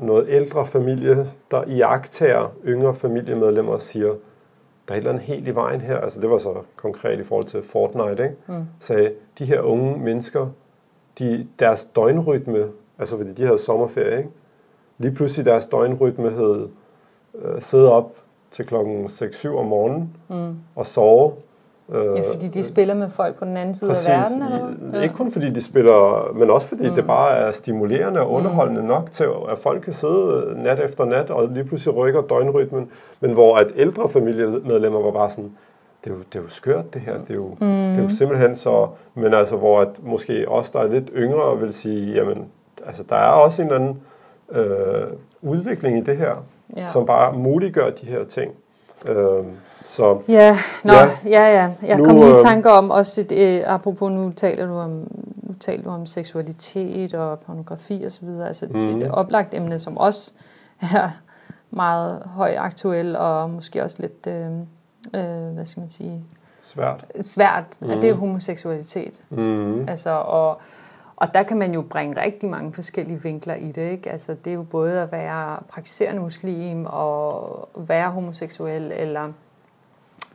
noget 0.00 0.26
ældre 0.28 0.66
familie, 0.66 1.30
der 1.50 1.64
iagtager 1.64 2.52
yngre 2.66 2.94
familiemedlemmer 2.94 3.72
og 3.72 3.82
siger, 3.82 4.14
der 4.88 4.94
er 4.94 4.94
et 4.94 4.96
eller 4.96 5.10
andet 5.10 5.24
helt 5.24 5.48
i 5.48 5.54
vejen 5.54 5.80
her. 5.80 5.98
Altså 5.98 6.20
det 6.20 6.30
var 6.30 6.38
så 6.38 6.54
konkret 6.76 7.20
i 7.20 7.24
forhold 7.24 7.46
til 7.46 7.62
Fortnite, 7.62 8.22
ikke? 8.22 8.36
Mm. 8.46 8.64
Sagde, 8.80 9.12
de 9.38 9.44
her 9.44 9.60
unge 9.60 9.98
mennesker, 9.98 10.48
de, 11.18 11.46
deres 11.58 11.84
døgnrytme, 11.96 12.68
altså 12.98 13.16
fordi 13.16 13.32
de 13.32 13.44
havde 13.44 13.58
sommerferie, 13.58 14.18
ikke? 14.18 14.30
Lige 14.98 15.14
pludselig 15.14 15.46
deres 15.46 15.66
døgnrytme 15.66 16.30
hed 16.30 16.68
øh, 17.34 17.62
sidde 17.62 17.92
op 17.92 18.16
til 18.50 18.66
klokken 18.66 19.06
6-7 19.06 19.48
om 19.48 19.66
morgenen 19.66 20.16
mm. 20.28 20.56
og 20.74 20.86
sove. 20.86 21.32
Øh, 21.92 22.04
Ja, 22.16 22.32
fordi 22.32 22.48
de 22.48 22.62
spiller 22.62 22.94
med 22.94 23.10
folk 23.10 23.34
på 23.38 23.44
den 23.44 23.56
anden 23.56 23.74
side 23.74 23.90
Præcis. 23.90 24.08
af 24.08 24.18
verden, 24.20 24.42
eller? 24.42 25.00
I- 25.00 25.02
Ikke 25.02 25.14
kun 25.14 25.32
fordi 25.32 25.50
de 25.50 25.62
spiller, 25.62 26.32
men 26.34 26.50
også 26.50 26.66
fordi 26.68 26.88
mm. 26.88 26.94
det 26.94 27.06
bare 27.06 27.36
er 27.36 27.50
stimulerende 27.52 28.20
og 28.20 28.30
underholdende 28.32 28.80
mm. 28.80 28.86
nok 28.88 29.10
til, 29.12 29.24
at 29.52 29.58
folk 29.58 29.82
kan 29.82 29.92
sidde 29.92 30.54
nat 30.56 30.80
efter 30.80 31.04
nat, 31.04 31.30
og 31.30 31.48
lige 31.48 31.64
pludselig 31.64 31.96
rykker 31.96 32.22
døgnrytmen. 32.22 32.90
Men 33.20 33.32
hvor 33.32 33.56
at 33.56 33.66
ældre 33.76 34.08
familiemedlemmer 34.08 35.00
var 35.02 35.10
bare 35.10 35.30
sådan, 35.30 35.52
det 36.04 36.10
er 36.10 36.14
jo, 36.14 36.20
det 36.32 36.38
er 36.38 36.42
jo 36.42 36.48
skørt 36.48 36.94
det 36.94 37.00
her, 37.02 37.18
det 37.18 37.30
er 37.30 37.34
jo, 37.34 37.48
mm. 37.48 37.56
det 37.60 37.98
er 37.98 38.02
jo 38.02 38.08
simpelthen 38.08 38.56
så, 38.56 38.88
men 39.14 39.34
altså 39.34 39.56
hvor 39.56 39.80
at 39.80 39.88
måske 40.02 40.44
os, 40.48 40.70
der 40.70 40.80
er 40.80 40.88
lidt 40.88 41.10
yngre, 41.16 41.58
vil 41.58 41.72
sige, 41.72 42.14
jamen, 42.14 42.44
altså 42.86 43.02
der 43.08 43.16
er 43.16 43.30
også 43.30 43.62
en 43.62 43.68
eller 43.68 43.80
anden 43.80 44.00
øh, 44.50 45.06
udvikling 45.42 45.98
i 45.98 46.00
det 46.00 46.16
her, 46.16 46.44
Ja. 46.76 46.82
ja. 46.82 46.88
som 46.88 47.06
bare 47.06 47.32
muliggør 47.32 47.90
de 47.90 48.06
her 48.06 48.24
ting. 48.24 48.52
Øh, 49.08 49.44
så 49.84 50.22
Ja, 50.28 50.56
nå, 50.84 50.92
ja, 50.92 51.08
Ja. 51.24 51.48
ja. 51.62 51.70
Jeg 51.82 51.98
Nu, 51.98 52.04
kom 52.04 52.16
lige 52.16 52.28
i 52.30 52.32
øh, 52.32 52.40
tanke 52.40 52.72
om 52.72 52.90
også, 52.90 53.20
et, 53.20 53.32
øh, 53.32 53.62
apropos 53.66 54.12
nu 54.12 54.32
taler 54.36 54.66
du 54.66 54.74
om, 54.74 54.90
nu 55.42 55.54
taler 55.60 55.82
du 55.84 55.90
om 55.90 56.06
seksualitet 56.06 57.14
og 57.14 57.38
pornografi 57.40 58.02
og 58.06 58.12
så 58.12 58.20
videre. 58.22 58.48
Altså 58.48 58.66
mm. 58.70 58.78
Mhm. 58.78 58.86
det 58.98 59.06
et 59.06 59.12
oplagt 59.12 59.54
emne, 59.54 59.78
som 59.78 59.98
også 59.98 60.32
er 60.80 61.08
meget 61.70 62.22
højaktuel 62.26 63.16
og 63.16 63.50
måske 63.50 63.82
også 63.84 63.96
lidt, 64.00 64.26
øh, 64.26 64.50
øh, 65.14 65.54
hvad 65.54 65.66
skal 65.66 65.80
man 65.80 65.90
sige, 65.90 66.24
svært. 66.62 67.04
svært, 67.22 67.64
mm. 67.80 67.90
at 67.90 68.02
det 68.02 68.08
er 68.08 68.12
Mhm. 68.14 68.20
homoseksualitet. 68.20 69.24
Mm. 69.30 69.88
Altså, 69.88 70.10
og, 70.10 70.60
og 71.16 71.34
der 71.34 71.42
kan 71.42 71.56
man 71.56 71.72
jo 71.74 71.82
bringe 71.82 72.20
rigtig 72.22 72.50
mange 72.50 72.72
forskellige 72.72 73.22
vinkler 73.22 73.54
i 73.54 73.72
det. 73.72 73.90
Ikke? 73.90 74.10
Altså, 74.10 74.34
det 74.44 74.50
er 74.50 74.54
jo 74.54 74.62
både 74.62 75.00
at 75.00 75.12
være 75.12 75.56
praktiserende 75.68 76.20
muslim 76.22 76.86
og 76.88 77.68
være 77.76 78.10
homoseksuel, 78.10 78.92
eller 78.96 79.28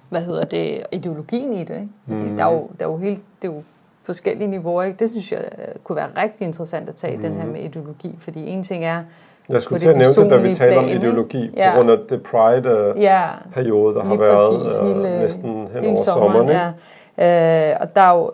hvad 0.09 0.21
hedder 0.21 0.45
det, 0.45 0.83
ideologien 0.91 1.53
i 1.53 1.63
det. 1.63 1.75
Ikke? 1.75 1.87
Fordi 2.07 2.21
Mhm. 2.21 2.37
der, 2.37 2.45
er 2.45 2.51
jo, 2.53 2.67
der 2.79 2.85
er 2.85 2.89
jo 2.89 2.97
helt, 2.97 3.21
det 3.41 3.47
er 3.49 3.53
jo 3.53 3.61
forskellige 4.03 4.47
niveauer. 4.47 4.83
Ikke? 4.83 4.97
Det 4.99 5.09
synes 5.09 5.31
jeg 5.31 5.39
øh, 5.57 5.75
kunne 5.83 5.95
være 5.95 6.09
rigtig 6.17 6.45
interessant 6.47 6.89
at 6.89 6.95
tage, 6.95 7.15
mm. 7.15 7.21
den 7.21 7.33
her 7.33 7.45
med 7.47 7.59
ideologi. 7.61 8.15
Fordi 8.19 8.47
en 8.47 8.63
ting 8.63 8.85
er, 8.85 9.03
Jeg 9.49 9.61
skulle 9.61 9.79
til 9.79 9.89
at 9.89 9.97
nævne 9.97 10.15
det, 10.23 10.29
da 10.31 10.37
vi 10.37 10.53
talte 10.53 10.77
om 10.77 10.83
plan, 10.83 10.95
ikke? 10.95 11.07
ideologi, 11.07 11.51
Ja. 11.55 11.71
på 11.71 11.75
grund 11.75 11.91
af 11.91 11.97
det 12.09 12.23
Pride-periode, 12.23 13.95
der 13.95 14.03
har 14.03 14.09
lige 14.09 14.19
været 14.19 14.61
præcis, 14.61 14.79
øh, 14.79 14.87
hele- 14.87 15.19
næsten 15.19 15.51
hen 15.51 15.67
hele 15.73 15.87
over 15.87 15.95
sommeren, 15.97 16.31
sommeren. 16.33 16.49
ikke? 16.49 16.73
ja. 17.17 17.71
Øh, 17.71 17.77
og 17.81 17.95
der 17.95 18.01
er 18.01 18.15
jo, 18.17 18.31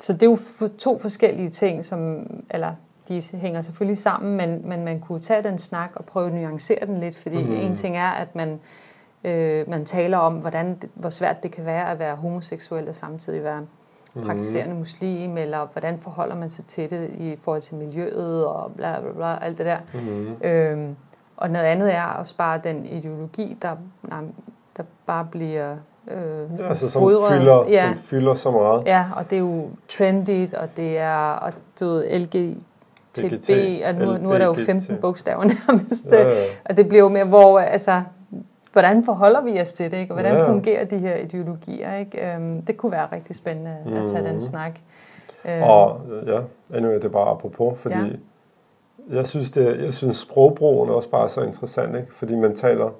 så 0.00 0.12
det 0.12 0.22
er 0.22 0.26
jo 0.62 0.68
to 0.78 0.98
forskellige 0.98 1.48
ting, 1.48 1.84
som, 1.84 2.26
eller 2.50 2.72
de 3.08 3.22
hænger 3.34 3.62
selvfølgelig 3.62 3.98
sammen, 3.98 4.36
men, 4.36 4.68
men 4.68 4.84
man 4.84 5.00
kunne 5.00 5.20
tage 5.20 5.42
den 5.42 5.58
snak 5.58 5.90
og 5.94 6.04
prøve 6.04 6.26
at 6.26 6.32
nuancere 6.34 6.86
den 6.86 7.00
lidt, 7.00 7.16
fordi 7.16 7.36
Mhm. 7.42 7.46
mm. 7.52 7.60
en 7.60 7.76
ting 7.76 7.96
er, 7.96 8.10
at 8.10 8.34
man, 8.36 8.60
øh, 9.24 9.70
man 9.70 9.84
taler 9.84 10.18
om, 10.18 10.34
hvordan, 10.34 10.82
hvor 10.94 11.10
svært 11.10 11.42
det 11.42 11.50
kan 11.50 11.64
være 11.64 11.90
at 11.90 11.98
være 11.98 12.16
homoseksuel 12.16 12.88
og 12.88 12.94
samtidig 12.94 13.44
være 13.44 13.60
Mhm. 14.14 14.26
praktiserende 14.26 14.74
muslim, 14.74 15.36
eller 15.38 15.66
hvordan 15.72 15.98
forholder 15.98 16.34
man 16.34 16.50
sig 16.50 16.64
til 16.64 16.90
det 16.90 17.10
i 17.18 17.36
forhold 17.44 17.62
til 17.62 17.74
miljøet 17.76 18.46
og 18.46 18.72
bla 18.76 19.00
bla 19.00 19.12
bla, 19.12 19.44
alt 19.44 19.58
det 19.58 19.66
der. 19.66 19.76
Mhm. 19.94 20.36
Øhm, 20.44 20.96
og 21.36 21.50
noget 21.50 21.66
andet 21.66 21.94
er 21.94 22.02
også 22.04 22.36
bare 22.36 22.60
den 22.64 22.86
ideologi, 22.86 23.56
der, 23.62 23.76
nej, 24.02 24.20
der 24.76 24.82
bare 25.06 25.28
bliver 25.30 25.74
øh, 26.08 26.58
Ja, 26.58 26.68
altså, 26.68 26.90
som 26.90 27.02
fodret. 27.02 27.32
fylder, 27.38 27.64
ja, 27.68 27.92
som 27.94 28.02
fylder 28.02 28.34
så 28.34 28.50
meget. 28.50 28.82
ja, 28.86 29.04
og 29.16 29.30
det 29.30 29.36
er 29.36 29.40
jo 29.40 29.68
trendy, 29.88 30.54
og 30.54 30.76
det 30.76 30.98
er 30.98 31.16
og 31.32 31.52
du 31.80 31.84
ved, 31.86 32.18
LGTB, 32.18 32.58
LGT, 33.18 33.50
og 33.86 33.94
nu, 33.94 34.16
nu 34.18 34.30
er 34.32 34.38
der 34.38 34.46
jo 34.46 34.52
LBGT. 34.52 34.66
15 34.66 34.96
bogstaver 34.96 35.44
nærmest. 35.68 36.06
Ja, 36.12 36.28
ja. 36.28 36.44
Og 36.64 36.76
det 36.76 36.88
bliver 36.88 37.02
jo 37.02 37.08
mere, 37.08 37.24
hvor, 37.24 37.58
altså, 37.60 38.02
hvordan 38.72 39.04
forholder 39.04 39.40
vi 39.40 39.60
os 39.60 39.72
til 39.72 39.90
det, 39.90 39.96
ikke? 39.98 40.12
og 40.14 40.20
hvordan 40.20 40.34
Ja. 40.38 40.48
fungerer 40.48 40.84
de 40.84 40.98
her 40.98 41.16
ideologier? 41.16 41.94
Ikke? 41.96 42.34
Øhm, 42.34 42.62
det 42.62 42.76
kunne 42.76 42.92
være 42.92 43.08
rigtig 43.12 43.36
spændende 43.36 43.76
at 43.96 44.10
tage 44.10 44.24
den 44.24 44.32
Mhm. 44.32 44.40
snak. 44.40 44.78
Øhm, 45.44 45.62
Og 45.62 46.00
ja, 46.26 46.40
det 46.80 47.04
er 47.04 47.08
bare 47.08 47.28
apropos, 47.30 47.78
fordi 47.78 47.94
Ja. 49.10 49.16
jeg 49.16 49.26
synes, 49.26 49.50
det, 49.50 49.80
jeg 49.84 49.94
synes 49.94 50.16
sprogbrugen 50.16 50.90
også 50.90 51.08
bare 51.08 51.28
så 51.28 51.42
interessant, 51.42 51.96
ikke? 51.96 52.14
fordi 52.14 52.34
man 52.34 52.54
taler, 52.56 52.90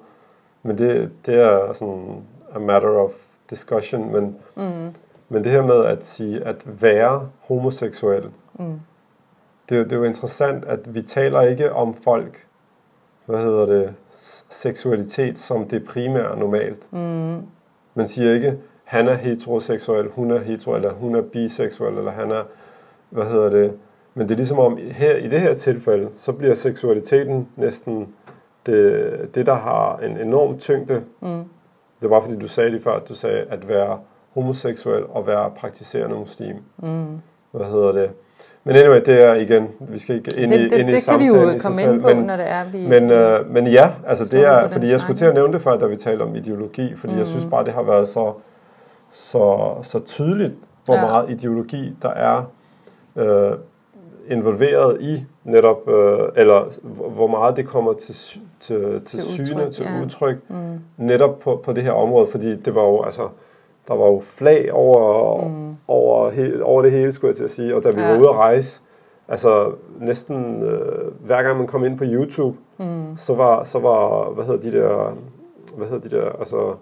men 0.63 0.77
det, 0.77 1.11
det 1.25 1.35
er 1.35 1.73
sådan 1.73 2.23
a 2.55 2.59
matter 2.59 2.89
of 2.89 3.11
discussion, 3.49 4.11
men, 4.11 4.35
mm, 4.55 4.93
men 5.29 5.43
det 5.43 5.51
her 5.51 5.61
med 5.65 5.85
at 5.85 6.05
sige, 6.05 6.43
at 6.43 6.81
være 6.81 7.29
homoseksuel, 7.39 8.29
mm, 8.53 8.79
det, 9.69 9.85
det 9.85 9.91
er 9.91 9.97
jo 9.97 10.03
interessant, 10.03 10.65
at 10.65 10.95
vi 10.95 11.01
taler 11.01 11.41
ikke 11.41 11.73
om 11.73 11.93
folk, 11.93 12.45
hvad 13.25 13.39
hedder 13.39 13.65
det, 13.65 13.93
seksualitet 14.53 15.37
som 15.37 15.65
det 15.67 15.85
primære 15.85 16.39
normalt. 16.39 16.93
mm, 16.93 17.37
Man 17.93 18.07
siger 18.07 18.33
ikke, 18.33 18.57
han 18.83 19.07
er 19.07 19.13
heteroseksuel, 19.13 20.07
hun 20.07 20.31
er 20.31 20.39
hetero, 20.39 20.75
eller 20.75 20.93
hun 20.93 21.15
er 21.15 21.21
biseksuel, 21.21 21.97
eller 21.97 22.11
han 22.11 22.31
er, 22.31 22.43
hvad 23.09 23.25
hedder 23.25 23.49
det. 23.49 23.73
Men 24.13 24.27
det 24.27 24.33
er 24.33 24.37
ligesom 24.37 24.59
om, 24.59 24.77
her, 24.91 25.15
i 25.15 25.27
det 25.27 25.41
her 25.41 25.53
tilfælde, 25.53 26.09
så 26.15 26.31
bliver 26.31 26.53
seksualiteten 26.53 27.47
næsten 27.55 28.07
det, 28.65 29.29
det 29.35 29.45
der 29.45 29.53
har 29.53 29.97
en 29.97 30.17
enorm 30.17 30.57
tyngde. 30.57 31.03
mm, 31.21 31.43
Det 32.01 32.09
var 32.09 32.21
fordi, 32.21 32.39
du 32.39 32.47
sagde 32.47 32.71
det 32.71 32.83
før, 32.83 32.95
at 32.95 33.09
du 33.09 33.15
sagde, 33.15 33.45
at 33.49 33.67
være 33.67 33.99
homoseksuel 34.33 35.03
og 35.09 35.27
være 35.27 35.51
praktiserende 35.57 36.15
muslim. 36.15 36.55
mm. 36.77 37.05
Hvad 37.51 37.65
hedder 37.65 37.91
det? 37.91 38.09
Men 38.65 38.75
anyway, 38.75 39.01
det 39.05 39.23
er 39.23 39.33
igen, 39.33 39.67
vi 39.79 39.99
skal 39.99 40.15
ikke 40.15 40.31
ind 40.37 40.51
det, 40.51 40.59
i, 40.59 40.63
det, 40.63 40.71
ind 40.71 40.89
i 40.89 40.93
det 40.93 41.05
kan 41.05 41.19
vi 41.19 41.27
samtalen 41.27 41.53
jo 41.55 41.59
komme 41.63 41.81
ind 41.83 42.01
på, 42.01 42.07
men, 42.07 42.17
når 42.17 42.37
det 42.37 42.49
er, 42.49 42.63
vi... 42.71 42.87
men, 42.87 43.09
øh, 43.11 43.51
men 43.51 43.67
ja, 43.67 43.89
altså 44.07 44.25
det 44.25 44.45
er, 44.47 44.67
fordi 44.67 44.91
jeg 44.91 44.99
skulle 44.99 45.17
til 45.17 45.25
at 45.25 45.33
nævne 45.33 45.53
det 45.53 45.61
før, 45.61 45.77
da 45.77 45.85
vi 45.85 45.95
talte 45.95 46.21
om 46.23 46.35
ideologi, 46.35 46.95
fordi 46.95 47.13
mm. 47.13 47.19
jeg 47.19 47.27
synes 47.27 47.45
bare, 47.45 47.65
det 47.65 47.73
har 47.73 47.83
været 47.83 48.07
så, 48.07 48.33
så, 49.11 49.73
så 49.81 49.99
tydeligt, 49.99 50.53
hvor 50.85 50.95
Ja. 50.95 51.01
meget 51.01 51.29
ideologi 51.29 51.95
der 52.01 52.09
er 52.09 52.43
øh, 53.15 53.51
involveret 54.29 55.01
i 55.01 55.25
netop, 55.43 55.89
øh, 55.89 56.19
eller 56.35 56.63
hvor- 57.09 57.27
meget 57.27 57.57
det 57.57 57.65
kommer 57.67 57.93
til, 57.93 58.15
til, 58.15 58.41
til, 58.59 59.01
Til 59.05 59.21
syne, 59.21 59.55
udtryk, 59.55 59.71
til 59.73 59.85
ja. 59.97 60.03
udtryk, 60.03 60.37
Mm, 60.47 60.79
netop 60.97 61.39
på, 61.39 61.61
på 61.65 61.73
det 61.73 61.83
her 61.83 61.91
område, 61.91 62.27
fordi 62.27 62.55
det 62.55 62.75
var 62.75 62.81
jo, 62.83 63.01
altså, 63.03 63.27
der 63.87 63.93
var 63.95 64.05
jo 64.07 64.21
flag 64.25 64.73
over, 64.73 65.47
Mm. 65.47 65.75
over, 65.87 66.29
he, 66.29 66.63
over 66.63 66.81
det 66.81 66.91
hele, 66.91 67.11
skulle 67.11 67.29
jeg 67.29 67.35
til 67.35 67.43
at 67.43 67.51
sige, 67.51 67.75
og 67.75 67.83
da 67.83 67.91
vi 67.91 68.01
Ja. 68.01 68.11
var 68.11 68.19
ude 68.19 68.29
at 68.29 68.35
rejse, 68.35 68.81
altså 69.27 69.71
næsten 69.99 70.63
øh, 70.63 71.11
hver 71.25 71.43
gang 71.43 71.57
man 71.57 71.67
kom 71.67 71.85
ind 71.85 71.97
på 71.97 72.03
YouTube, 72.07 72.57
mm, 72.77 73.17
så 73.17 73.33
var, 73.35 73.63
så 73.63 73.79
var 73.79 74.29
hvad 74.29 74.45
hedder 74.45 74.61
de 74.71 74.77
der, 74.77 75.15
hvad 75.77 75.87
hedder 75.87 76.09
de 76.09 76.15
der, 76.15 76.29
altså 76.39 76.73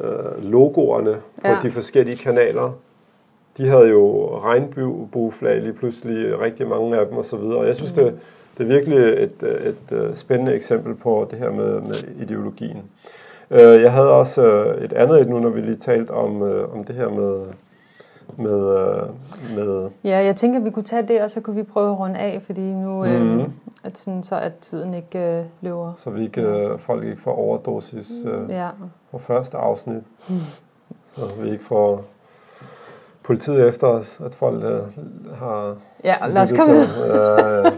øh, 0.00 0.44
logoerne 0.50 1.12
på 1.44 1.48
Ja. 1.48 1.56
de 1.62 1.70
forskellige 1.70 2.16
kanaler, 2.16 2.72
de 3.56 3.68
havde 3.68 3.88
jo 3.88 4.36
regnbueflag 4.38 5.60
lige 5.60 5.72
pludselig, 5.72 6.40
rigtig 6.40 6.68
mange 6.68 6.96
af 6.98 7.06
dem 7.06 7.16
og 7.16 7.24
så 7.24 7.36
videre. 7.36 7.56
Og 7.56 7.66
jeg 7.66 7.76
synes, 7.76 7.96
Mm. 7.96 8.02
det, 8.04 8.18
det 8.58 8.64
er 8.64 8.68
virkelig 8.68 8.98
et, 8.98 9.42
øh, 9.42 9.66
et, 9.66 9.96
et 10.10 10.18
spændende 10.18 10.54
eksempel 10.54 10.94
på 10.94 11.26
det 11.30 11.38
her 11.38 11.50
med, 11.50 11.80
med 11.80 11.94
ideologien. 12.22 12.82
Øh, 13.50 13.82
Jeg 13.82 13.92
havde 13.92 14.10
også 14.12 14.42
øh, 14.42 14.84
et 14.84 14.92
andet 14.92 15.20
et 15.20 15.28
nu, 15.28 15.38
når 15.38 15.48
vi 15.50 15.60
lige 15.60 15.76
talte 15.76 16.10
om, 16.10 16.42
øh, 16.42 16.72
om 16.74 16.84
det 16.84 16.94
her 16.94 17.08
med, 17.08 17.40
med, 18.36 18.78
øh, 18.78 19.08
med 19.56 19.88
Ja, 20.04 20.18
jeg 20.24 20.36
tænker, 20.36 20.60
vi 20.60 20.70
kunne 20.70 20.82
tage 20.84 21.02
det, 21.08 21.22
og 21.22 21.30
så 21.30 21.40
kunne 21.40 21.56
vi 21.56 21.62
prøve 21.62 21.90
at 21.92 21.98
runde 21.98 22.18
af, 22.18 22.42
fordi 22.46 22.72
nu 22.72 23.04
øh, 23.04 23.20
Mhm. 23.20 23.52
at 23.84 23.98
sådan, 23.98 24.22
så 24.22 24.34
at 24.40 24.52
tiden 24.60 24.94
ikke 24.94 25.38
øh, 25.38 25.44
løber. 25.60 25.92
så 25.96 26.10
vi 26.10 26.22
ikke, 26.22 26.40
øh, 26.42 26.78
folk 26.78 27.04
ikke 27.04 27.22
får 27.22 27.32
overdosis 27.34 28.10
øh, 28.24 28.50
Ja. 28.50 28.68
på 29.10 29.18
første 29.18 29.56
afsnit. 29.56 30.02
Så 31.16 31.22
vi 31.42 31.50
ikke 31.50 31.64
får 31.64 32.04
politiet 33.22 33.68
efter 33.68 33.86
os, 33.86 34.20
at 34.24 34.34
folk 34.34 34.64
øh, 34.64 34.80
har 35.38 35.76
ja, 36.04 36.16
lad 36.28 36.42
os 36.42 36.52
komme 36.52 36.74
til. 36.74 37.10
Øh, 37.10 37.72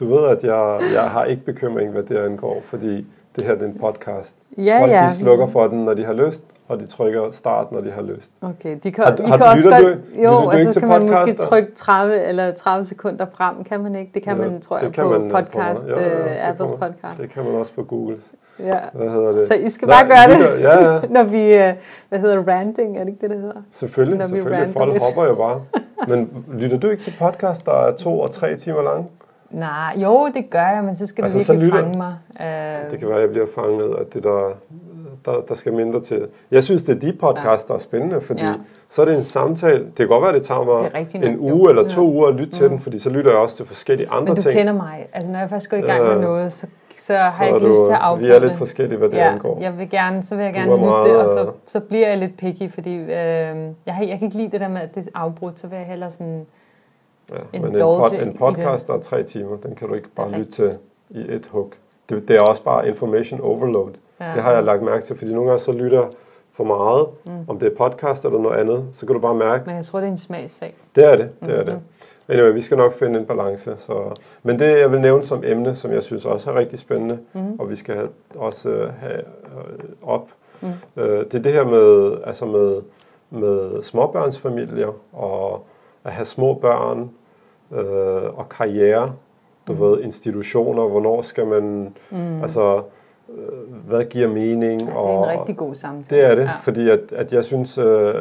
du 0.00 0.14
ved, 0.16 0.28
at 0.28 0.44
jeg, 0.44 0.80
jeg 0.94 1.10
har 1.10 1.24
ikke 1.24 1.44
bekymring, 1.44 1.90
hvad 1.92 2.02
det 2.02 2.16
angår, 2.16 2.60
fordi 2.64 3.06
det 3.36 3.44
her 3.44 3.52
det 3.54 3.62
er 3.62 3.66
en 3.66 3.78
podcast. 3.80 4.34
Ja, 4.58 4.80
Folk 4.80 4.92
ja. 4.92 5.04
de 5.04 5.14
slukker 5.16 5.46
for 5.46 5.66
den, 5.66 5.84
når 5.84 5.94
de 5.94 6.04
har 6.04 6.12
lyst, 6.12 6.44
og 6.68 6.80
de 6.80 6.86
trykker 6.86 7.30
start, 7.30 7.72
når 7.72 7.80
de 7.80 7.90
har 7.90 8.02
lyst. 8.02 8.32
Okay, 8.42 8.76
de 8.82 8.92
kan, 8.92 9.04
Har- 9.04 9.16
I 9.18 9.22
har- 9.28 9.36
kan 9.36 9.46
også 9.46 9.68
godt, 9.70 9.82
du- 10.16 10.22
jo, 10.22 10.30
du 10.44 10.50
altså 10.50 10.72
til 10.72 10.80
kan 10.82 10.88
man 10.88 11.02
måske 11.02 11.34
trykke 11.34 11.72
30 11.74 12.14
eller 12.22 12.52
30 12.54 12.84
sekunder 12.84 13.26
frem, 13.36 13.64
kan 13.64 13.80
man 13.82 13.96
ikke? 13.96 14.10
Det 14.14 14.22
kan 14.22 14.36
Ja, 14.36 14.42
man, 14.48 14.60
tror 14.60 14.78
det 14.78 14.96
jeg, 14.96 15.04
på 15.04 15.08
man, 15.10 15.22
øh, 15.24 15.30
på- 15.30 15.36
podcast, 15.36 15.86
ja, 15.86 16.00
ja, 16.00 16.08
øh, 16.18 16.24
det 16.30 16.36
Apples 16.40 16.70
kan 16.70 16.78
man. 16.80 16.92
podcast. 16.92 17.20
Det 17.22 17.30
kan 17.30 17.44
man 17.44 17.54
også 17.54 17.72
på 17.72 17.82
Google. 17.84 18.16
Ja. 18.58 18.78
Hvad 18.92 19.10
hedder 19.10 19.32
det? 19.32 19.44
Så 19.44 19.54
I 19.54 19.68
skal 19.70 19.88
Nej, 19.88 20.06
bare 20.08 20.08
gøre 20.08 20.38
det, 20.38 20.62
Ja, 20.62 20.92
ja. 20.94 21.00
når 21.16 21.22
vi, 21.22 21.54
øh, 21.54 21.72
hvad 22.08 22.18
hedder 22.18 22.48
ranting, 22.48 22.96
er 22.96 23.00
det 23.04 23.08
ikke 23.08 23.20
det, 23.20 23.30
det 23.30 23.38
hedder? 23.40 23.62
Selvfølgelig, 23.70 24.18
Når 24.18 24.26
selvfølgelig. 24.26 24.72
Folk 24.72 24.92
lidt. 24.92 25.02
hopper 25.04 25.24
jo 25.30 25.34
bare. 25.34 25.60
Men 26.08 26.44
lytter 26.52 26.78
du 26.78 26.88
ikke 26.88 27.02
til 27.02 27.14
podcast, 27.20 27.66
der 27.66 27.72
er 27.72 27.92
to 27.96 28.20
og 28.20 28.30
tre 28.30 28.56
timer 28.56 28.82
lang? 28.82 29.10
Nej, 29.50 29.94
jo, 29.96 30.28
det 30.34 30.50
gør 30.50 30.66
jeg, 30.68 30.84
men 30.84 30.96
så 30.96 31.06
skal 31.06 31.22
Altså, 31.24 31.38
det 31.38 31.46
så 31.46 31.52
virkelig 31.52 31.72
lytter- 31.72 31.82
fange 31.84 31.98
mig. 31.98 32.14
Øh, 32.84 32.90
Det 32.90 32.98
kan 32.98 33.08
være, 33.08 33.16
at 33.16 33.22
jeg 33.22 33.30
bliver 33.30 33.46
fanget 33.54 33.94
af 33.98 34.06
det, 34.14 34.22
der, 34.22 34.48
der, 35.24 35.40
der 35.48 35.54
skal 35.54 35.72
mindre 35.72 36.00
til. 36.00 36.26
Jeg 36.50 36.64
synes, 36.64 36.82
det 36.82 36.96
er 36.96 37.00
de 37.00 37.12
podcast, 37.20 37.68
der 37.68 37.74
er 37.74 37.78
spændende, 37.78 38.20
fordi 38.20 38.40
Ja. 38.40 38.46
så 38.88 39.02
er 39.02 39.06
det 39.06 39.14
en 39.16 39.24
samtale. 39.24 39.84
Det 39.84 39.94
kan 39.96 40.08
godt 40.08 40.22
være, 40.24 40.32
det 40.32 40.42
tager 40.42 40.64
mig 40.64 41.06
Det 41.12 41.14
en 41.24 41.30
nok, 41.32 41.40
uge 41.40 41.56
jo. 41.64 41.68
eller 41.68 41.88
to 41.88 42.00
Ja. 42.00 42.06
uger 42.06 42.28
at 42.28 42.34
lytte 42.34 42.52
til 42.52 42.70
den, 42.70 42.80
fordi 42.80 42.98
så 42.98 43.10
lytter 43.10 43.30
jeg 43.30 43.40
også 43.40 43.56
til 43.56 43.66
forskellige 43.66 44.08
andre 44.10 44.24
men 44.26 44.36
du 44.36 44.42
ting. 44.42 44.54
kender 44.54 44.72
mig. 44.72 45.08
Altså, 45.12 45.30
når 45.30 45.38
jeg 45.38 45.50
først 45.50 45.70
går 45.70 45.76
i 45.76 45.80
gang 45.80 46.02
med 46.04 46.12
Ja. 46.14 46.20
noget, 46.20 46.52
så, 46.52 46.66
så 46.98 47.16
har 47.16 47.30
så 47.30 47.44
jeg 47.44 47.54
ikke 47.54 47.68
lyst 47.68 47.76
til 47.78 47.82
at 47.84 47.88
vi 47.90 47.94
afbryde 48.00 48.34
er 48.34 48.40
lidt 48.40 48.54
forskellige, 48.54 48.98
hvad 48.98 49.08
det 49.08 49.16
ja, 49.16 49.32
angår. 49.32 49.58
jeg 49.60 49.78
vil 49.78 49.90
gerne, 49.90 50.22
så 50.22 50.36
vil 50.36 50.44
jeg 50.44 50.54
Du 50.54 50.58
gerne 50.58 50.72
er 50.72 50.76
lytte 50.76 50.86
det, 51.14 51.20
og 51.28 51.34
meget- 51.34 51.48
så, 51.66 51.72
så 51.72 51.80
bliver 51.80 52.08
jeg 52.08 52.18
lidt 52.18 52.36
picky, 52.36 52.70
fordi 52.74 52.96
øh, 52.96 53.08
jeg, 53.08 53.72
jeg 53.86 53.96
kan 54.18 54.22
ikke 54.22 54.36
lide 54.36 54.50
det 54.50 54.60
der 54.60 54.68
med, 54.68 54.80
at 54.80 54.94
det 54.94 55.06
er 55.06 55.10
afbrudt, 55.14 55.60
så 55.60 55.66
vil 55.66 55.76
jeg 55.76 55.86
hellere 55.86 56.12
sådan, 56.12 56.46
Ja, 57.30 57.60
men 57.60 57.64
en, 57.74 57.78
pod, 57.80 58.12
en 58.22 58.36
podcast, 58.36 58.86
der 58.86 58.94
er 58.94 59.00
tre 59.00 59.22
timer, 59.22 59.56
den 59.56 59.74
kan 59.74 59.88
du 59.88 59.94
ikke 59.94 60.08
bare 60.16 60.30
lytte 60.30 60.52
til 60.52 60.70
i 61.10 61.18
et 61.28 61.46
hug. 61.52 61.72
Det, 62.08 62.28
det 62.28 62.36
er 62.36 62.40
også 62.42 62.62
bare 62.62 62.88
information 62.88 63.40
overload. 63.40 63.90
ja, 64.20 64.24
Det 64.34 64.42
har 64.42 64.52
jeg 64.52 64.64
lagt 64.64 64.82
mærke 64.82 65.04
til, 65.04 65.16
fordi 65.18 65.32
nogle 65.34 65.50
gange 65.50 65.62
så 65.62 65.72
lytter 65.72 66.04
for 66.52 66.64
meget, 66.64 67.06
Mm. 67.24 67.48
om 67.48 67.58
det 67.58 67.72
er 67.72 67.76
podcast 67.76 68.24
eller 68.24 68.38
noget 68.38 68.56
andet, 68.60 68.86
så 68.92 69.06
kan 69.06 69.14
du 69.14 69.20
bare 69.20 69.34
mærke, 69.34 69.62
men 69.66 69.76
jeg 69.76 69.84
tror, 69.84 69.98
det 70.00 70.06
er 70.06 70.10
en 70.10 70.18
smagssag. 70.18 70.74
Det 70.94 71.04
er 71.04 71.16
det, 71.16 71.30
det 71.40 71.54
er 71.58 71.62
det. 71.64 71.72
Mhm. 71.72 71.82
Anyway, 72.28 72.52
vi 72.52 72.60
skal 72.60 72.76
nok 72.76 72.92
finde 72.92 73.20
en 73.20 73.26
balance. 73.26 73.74
Så. 73.78 74.20
Men 74.42 74.58
det, 74.58 74.78
jeg 74.78 74.92
vil 74.92 75.00
nævne 75.00 75.22
som 75.22 75.42
emne, 75.44 75.74
som 75.74 75.92
jeg 75.92 76.02
synes 76.02 76.26
også 76.26 76.50
er 76.50 76.54
rigtig 76.54 76.78
spændende, 76.78 77.18
Mhm. 77.32 77.56
og 77.60 77.70
vi 77.70 77.74
skal 77.74 77.94
have, 77.94 78.08
også 78.36 78.68
øh, 78.70 78.92
have 79.00 79.16
øh, 79.18 79.78
op, 80.02 80.28
Mm. 80.60 80.68
øh, 80.96 81.04
det 81.24 81.34
er 81.34 81.38
det 81.42 81.52
her 81.52 81.64
med, 81.64 82.16
altså 82.26 82.44
med, 82.46 82.80
med 83.30 83.82
småbørnsfamilier, 83.82 84.92
og 85.12 85.64
at 86.04 86.12
have 86.12 86.24
små 86.24 86.54
børn, 86.54 87.10
øh, 87.72 88.38
og 88.38 88.48
karriere, 88.48 89.12
du 89.68 89.72
Mm. 89.72 89.80
ved, 89.80 90.00
institutioner, 90.02 90.88
hvornår 90.88 91.22
skal 91.22 91.46
man, 91.46 91.94
Mm. 92.10 92.42
altså, 92.42 92.76
øh, 93.34 93.88
hvad 93.88 94.04
giver 94.04 94.28
mening? 94.28 94.80
Ja, 94.82 94.86
det 94.86 94.92
er 94.92 94.96
og, 94.96 95.32
en 95.32 95.38
rigtig 95.40 95.56
god 95.56 95.74
samtale. 95.74 96.22
det 96.22 96.30
er 96.30 96.34
det, 96.34 96.42
Ja. 96.42 96.50
fordi 96.62 96.90
at, 96.90 97.00
at 97.12 97.32
jeg 97.32 97.44
synes, 97.44 97.78
øh, 97.78 98.14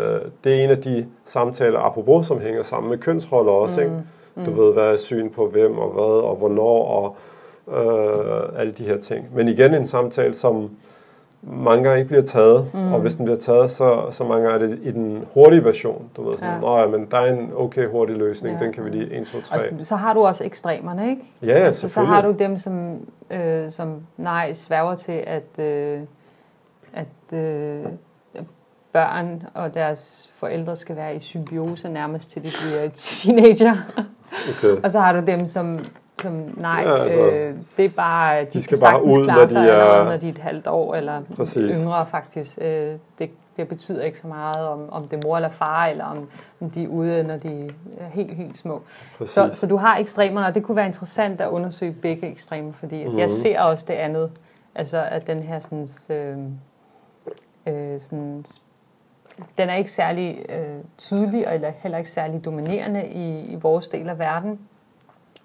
det 0.43 0.59
er 0.59 0.63
en 0.63 0.69
af 0.69 0.81
de 0.81 1.05
samtaler, 1.25 1.79
apropos, 1.79 2.27
som 2.27 2.39
hænger 2.39 2.63
sammen 2.63 2.89
med 2.89 2.97
kønsroller 2.97 3.51
også. 3.51 3.81
Mm. 3.81 3.85
Ikke? 3.85 4.51
Du 4.51 4.61
ved, 4.63 4.73
hvad 4.73 4.83
er 4.83 4.97
syn 4.97 5.29
på 5.29 5.47
hvem 5.47 5.77
og 5.77 5.89
hvad 5.89 6.23
og 6.23 6.35
hvornår 6.35 6.83
og 6.85 7.15
øh, 7.77 8.59
alle 8.61 8.71
de 8.71 8.83
her 8.83 8.97
ting. 8.97 9.35
Men 9.35 9.47
igen 9.47 9.73
en 9.73 9.85
samtale, 9.85 10.33
som, 10.33 10.69
mange 11.41 11.83
gange 11.83 11.99
ikke 11.99 12.07
bliver 12.07 12.23
taget, 12.23 12.73
mm. 12.73 12.93
og 12.93 12.99
hvis 12.99 13.15
den 13.15 13.25
bliver 13.25 13.39
taget, 13.39 13.71
så, 13.71 14.11
så 14.11 14.23
mange 14.23 14.49
gange 14.49 14.65
er 14.65 14.69
det 14.69 14.79
i 14.83 14.91
den 14.91 15.25
hurtige 15.33 15.63
version. 15.63 16.09
Du 16.15 16.23
ved 16.23 16.33
sådan, 16.33 16.53
ja. 16.53 16.59
Nå 16.59 16.79
ja, 16.79 16.87
men 16.87 17.07
der 17.11 17.17
er 17.17 17.33
en 17.33 17.51
okay 17.55 17.87
hurtig 17.87 18.15
løsning, 18.15 18.57
ja. 18.57 18.65
den 18.65 18.73
kan 18.73 18.85
vi 18.85 18.89
lige 18.89 19.13
1, 19.13 19.27
2, 19.27 19.41
3. 19.41 19.71
Og 19.79 19.85
så 19.85 19.95
har 19.95 20.13
du 20.13 20.21
også 20.21 20.43
ekstremerne, 20.43 21.09
ikke? 21.09 21.21
Ja, 21.41 21.47
ja, 21.47 21.53
altså, 21.53 21.87
Så 21.87 22.03
har 22.03 22.21
du 22.21 22.31
dem, 22.31 22.57
som, 22.57 22.97
øh, 23.31 23.71
som 23.71 23.95
nej, 24.17 24.53
sværger 24.53 24.95
til, 24.95 25.23
at, 25.27 25.59
øh, 25.59 25.99
at 26.93 27.37
øh, 27.37 27.85
børn 28.93 29.43
og 29.53 29.73
deres 29.73 30.29
forældre 30.35 30.75
skal 30.75 30.95
være 30.95 31.15
i 31.15 31.19
symbiose 31.19 31.89
nærmest 31.89 32.31
til 32.31 32.43
de 32.43 32.49
bliver 32.61 32.89
teenager. 32.93 33.75
Okay. 34.49 34.75
og 34.83 34.91
så 34.91 34.99
har 34.99 35.13
du 35.13 35.25
dem, 35.27 35.45
som 35.45 35.79
som, 36.21 36.53
nej, 36.57 36.83
ja, 36.85 37.03
altså, 37.03 37.19
øh, 37.19 37.55
det 37.77 37.85
er 37.85 37.89
bare, 37.97 38.41
de, 38.41 38.45
de 38.53 38.63
skal 38.63 38.79
bare 38.79 39.03
ud, 39.03 39.25
når 39.25 39.45
de 39.45 39.69
er... 39.69 40.03
når 40.03 40.17
de 40.17 40.27
er 40.27 40.31
et 40.31 40.37
halvt 40.37 40.67
år, 40.67 40.95
eller 40.95 41.21
Præcis. 41.35 41.77
yngre 41.83 42.05
faktisk. 42.05 42.57
Øh, 42.61 42.95
det, 43.19 43.29
det 43.57 43.67
betyder 43.67 44.03
ikke 44.03 44.19
så 44.19 44.27
meget, 44.27 44.67
om, 44.67 44.89
om 44.91 45.07
det 45.07 45.23
er 45.23 45.27
mor 45.27 45.35
eller 45.35 45.49
far, 45.49 45.85
eller 45.85 46.05
om, 46.05 46.29
om 46.61 46.69
de 46.69 46.83
er 46.83 46.87
ude, 46.87 47.23
når 47.23 47.37
de 47.37 47.69
er 47.99 48.07
helt, 48.09 48.35
helt 48.35 48.57
små. 48.57 48.81
Så, 49.25 49.49
så 49.53 49.67
du 49.67 49.77
har 49.77 49.97
ekstremerne, 49.97 50.47
og 50.47 50.55
det 50.55 50.63
kunne 50.63 50.75
være 50.75 50.85
interessant 50.85 51.41
at 51.41 51.49
undersøge 51.49 51.91
begge 51.91 52.27
ekstremer, 52.27 52.73
fordi 52.73 53.03
mm-hmm. 53.03 53.19
jeg 53.19 53.27
mhm. 53.27 53.35
ser 53.35 53.61
også 53.61 53.85
det 53.87 53.93
andet. 53.93 54.31
Altså, 54.75 55.07
at 55.11 55.27
den 55.27 55.39
her 55.39 55.59
sådan, 55.59 55.87
øh, 56.09 56.37
øh, 57.67 57.99
sådan 58.01 58.45
den 59.57 59.69
er 59.69 59.75
ikke 59.75 59.91
særlig 59.91 60.45
øh, 60.49 60.83
tydelig, 60.97 61.43
eller 61.43 61.71
heller 61.79 61.97
ikke 61.97 62.11
særlig 62.11 62.45
dominerende 62.45 63.07
i, 63.07 63.45
i 63.45 63.55
vores 63.55 63.87
del 63.87 64.09
af 64.09 64.19
verden 64.19 64.59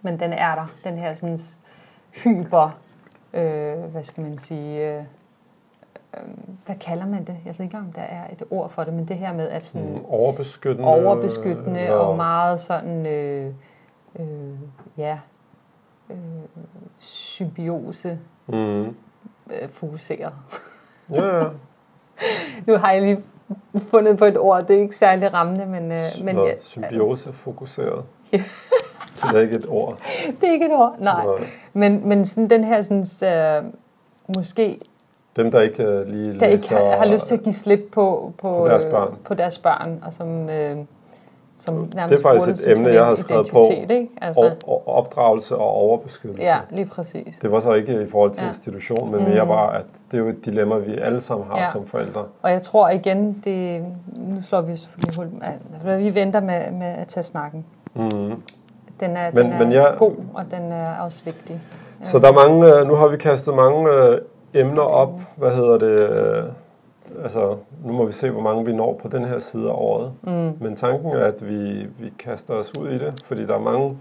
men 0.04 0.20
den 0.20 0.32
er 0.32 0.54
der. 0.54 0.66
Den 0.84 0.98
her 0.98 1.14
sådan 1.14 1.38
hyper, 2.12 2.78
øh, 3.34 3.78
hvad 3.78 4.02
skal 4.02 4.22
man 4.22 4.38
sige, 4.38 4.90
øh, 4.90 5.02
øh, 6.16 6.22
hvad 6.66 6.76
kalder 6.76 7.06
man 7.06 7.24
det? 7.24 7.36
Jeg 7.44 7.54
ved 7.58 7.64
ikke, 7.64 7.78
om 7.78 7.92
der 7.92 8.02
er 8.02 8.24
et 8.32 8.42
ord 8.50 8.70
for 8.70 8.84
det, 8.84 8.94
men 8.94 9.08
det 9.08 9.16
her 9.16 9.32
med 9.32 9.48
at 9.48 9.64
sådan... 9.64 9.88
Mm, 9.88 10.04
overbeskyttende. 10.04 10.88
Overbeskyttende 10.88 11.80
ja. 11.80 11.94
og 11.94 12.16
meget 12.16 12.60
sådan, 12.60 13.06
øh, 13.06 13.52
øh, 14.18 14.58
ja, 14.98 15.18
øh, 16.10 16.16
symbiose 16.96 18.18
mm. 18.46 18.82
øh, 18.82 19.68
fokuseret. 19.70 20.32
Ja, 21.10 21.36
ja. 21.36 21.48
nu 22.66 22.76
har 22.76 22.92
jeg 22.92 23.02
lige 23.02 23.22
fundet 23.90 24.18
på 24.18 24.24
et 24.24 24.38
ord, 24.38 24.66
det 24.66 24.76
er 24.76 24.80
ikke 24.80 24.96
særlig 24.96 25.34
rammende, 25.34 25.66
men... 25.66 25.92
Øh, 25.92 26.24
men 26.24 26.36
ja, 26.36 26.54
symbiose 26.60 27.32
fokuseret. 27.32 28.04
Ja. 28.32 28.42
Det 29.22 29.36
er 29.36 29.40
ikke 29.40 29.56
et 29.56 29.66
ord. 29.68 29.98
det 30.40 30.48
er 30.48 30.52
ikke 30.52 30.66
et 30.66 30.72
ord, 30.72 30.96
nej. 30.98 31.24
nej. 31.24 31.46
Men, 31.72 32.08
men 32.08 32.24
sådan 32.24 32.50
den 32.50 32.64
her, 32.64 32.82
sådan, 32.82 33.62
uh, 33.64 34.36
måske... 34.36 34.80
Dem, 35.36 35.50
der 35.50 35.60
ikke 35.60 36.00
uh, 36.00 36.06
lige 36.06 36.28
der 36.28 36.32
læser, 36.32 36.46
ikke 36.46 36.68
har, 36.68 36.96
har 36.96 37.06
lyst 37.06 37.26
til 37.26 37.34
at 37.34 37.42
give 37.42 37.54
slip 37.54 37.80
på, 37.92 38.32
på, 38.38 38.58
på 38.58 38.68
deres 38.68 38.84
børn. 38.84 39.14
På 39.24 39.34
deres 39.34 39.58
børn, 39.58 40.02
og 40.06 40.12
som... 40.12 40.44
Uh, 40.44 40.84
som 41.56 41.86
det 41.86 42.12
er 42.12 42.22
faktisk 42.22 42.66
et 42.66 42.72
emne, 42.72 42.88
jeg 42.88 43.04
har 43.04 43.14
skrevet 43.14 43.48
på. 43.52 43.70
Ikke? 43.70 44.08
Altså. 44.20 44.54
Og, 44.66 44.88
opdragelse 44.88 45.56
og 45.56 45.66
overbeskyttelse. 45.66 46.44
Ja, 46.44 46.58
lige 46.70 46.86
præcis. 46.86 47.38
Det 47.42 47.52
var 47.52 47.60
så 47.60 47.72
ikke 47.72 48.02
i 48.02 48.06
forhold 48.06 48.30
til 48.30 48.42
ja. 48.42 48.48
institution, 48.48 49.10
men 49.10 49.20
mm. 49.20 49.28
mere 49.28 49.46
bare, 49.46 49.78
at 49.78 49.84
det 50.10 50.16
er 50.16 50.22
jo 50.22 50.28
et 50.28 50.44
dilemma, 50.44 50.76
vi 50.76 50.98
alle 50.98 51.20
sammen 51.20 51.46
har 51.50 51.58
ja. 51.58 51.72
som 51.72 51.86
forældre. 51.86 52.24
Og 52.42 52.50
jeg 52.50 52.62
tror 52.62 52.88
igen, 52.88 53.42
det, 53.44 53.84
nu 54.16 54.42
slår 54.42 54.60
vi 54.60 54.76
selvfølgelig 54.76 55.14
hul, 55.84 55.98
vi 55.98 56.14
venter 56.14 56.40
med, 56.40 56.70
med 56.70 56.86
at 56.86 57.08
tage 57.08 57.24
snakken. 57.24 57.64
Mm. 57.94 58.42
Den 59.00 59.16
er, 59.16 59.30
men, 59.32 59.44
den 59.44 59.52
er 59.52 59.58
men 59.58 59.72
jeg, 59.72 59.94
god, 59.98 60.14
og 60.34 60.44
den 60.50 60.72
er 60.72 60.98
også 60.98 61.24
vigtig. 61.24 61.60
Så 62.02 62.18
der 62.18 62.28
er 62.28 62.32
mange, 62.32 62.78
øh, 62.78 62.86
nu 62.88 62.94
har 62.94 63.08
vi 63.08 63.16
kastet 63.16 63.54
mange 63.54 63.90
øh, 63.90 64.18
emner 64.54 64.82
op, 64.82 65.20
hvad 65.36 65.50
hedder 65.50 65.78
det, 65.78 66.10
øh, 66.10 66.44
altså 67.22 67.56
nu 67.84 67.92
må 67.92 68.04
vi 68.04 68.12
se, 68.12 68.30
hvor 68.30 68.42
mange 68.42 68.64
vi 68.64 68.72
når 68.72 69.00
på 69.02 69.08
den 69.08 69.24
her 69.24 69.38
side 69.38 69.68
af 69.68 69.74
året. 69.74 70.12
Mm. 70.22 70.52
Men 70.60 70.76
tanken 70.76 71.12
er, 71.12 71.24
at 71.24 71.48
vi, 71.48 71.86
vi 71.98 72.12
kaster 72.18 72.54
os 72.54 72.72
ud 72.80 72.88
i 72.88 72.98
det, 72.98 73.22
fordi 73.24 73.46
der 73.46 73.54
er 73.54 73.60
mange 73.60 73.98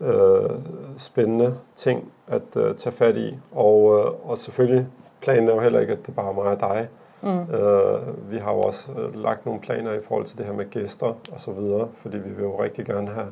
øh, 0.00 0.50
spændende 0.98 1.54
ting 1.76 2.12
at 2.28 2.56
øh, 2.56 2.74
tage 2.74 2.92
fat 2.92 3.16
i. 3.16 3.38
Og, 3.52 3.98
øh, 3.98 4.30
og 4.30 4.38
selvfølgelig, 4.38 4.86
planen 5.20 5.48
er 5.48 5.54
jo 5.54 5.60
heller 5.60 5.80
ikke, 5.80 5.92
at 5.92 6.06
det 6.06 6.14
bare 6.14 6.28
er 6.28 6.32
mig 6.32 6.44
og 6.44 6.60
dig. 6.60 6.88
Mm. 7.22 7.54
Øh, 7.54 8.30
vi 8.30 8.38
har 8.38 8.52
jo 8.52 8.60
også 8.60 8.92
øh, 8.92 9.22
lagt 9.22 9.46
nogle 9.46 9.60
planer 9.60 9.92
i 9.92 10.00
forhold 10.08 10.26
til 10.26 10.38
det 10.38 10.46
her 10.46 10.52
med 10.52 10.70
gæster 10.70 11.06
og 11.06 11.40
så 11.40 11.50
videre, 11.50 11.88
fordi 12.02 12.18
vi 12.18 12.30
vil 12.30 12.42
jo 12.42 12.62
rigtig 12.62 12.86
gerne 12.86 13.08
have 13.08 13.26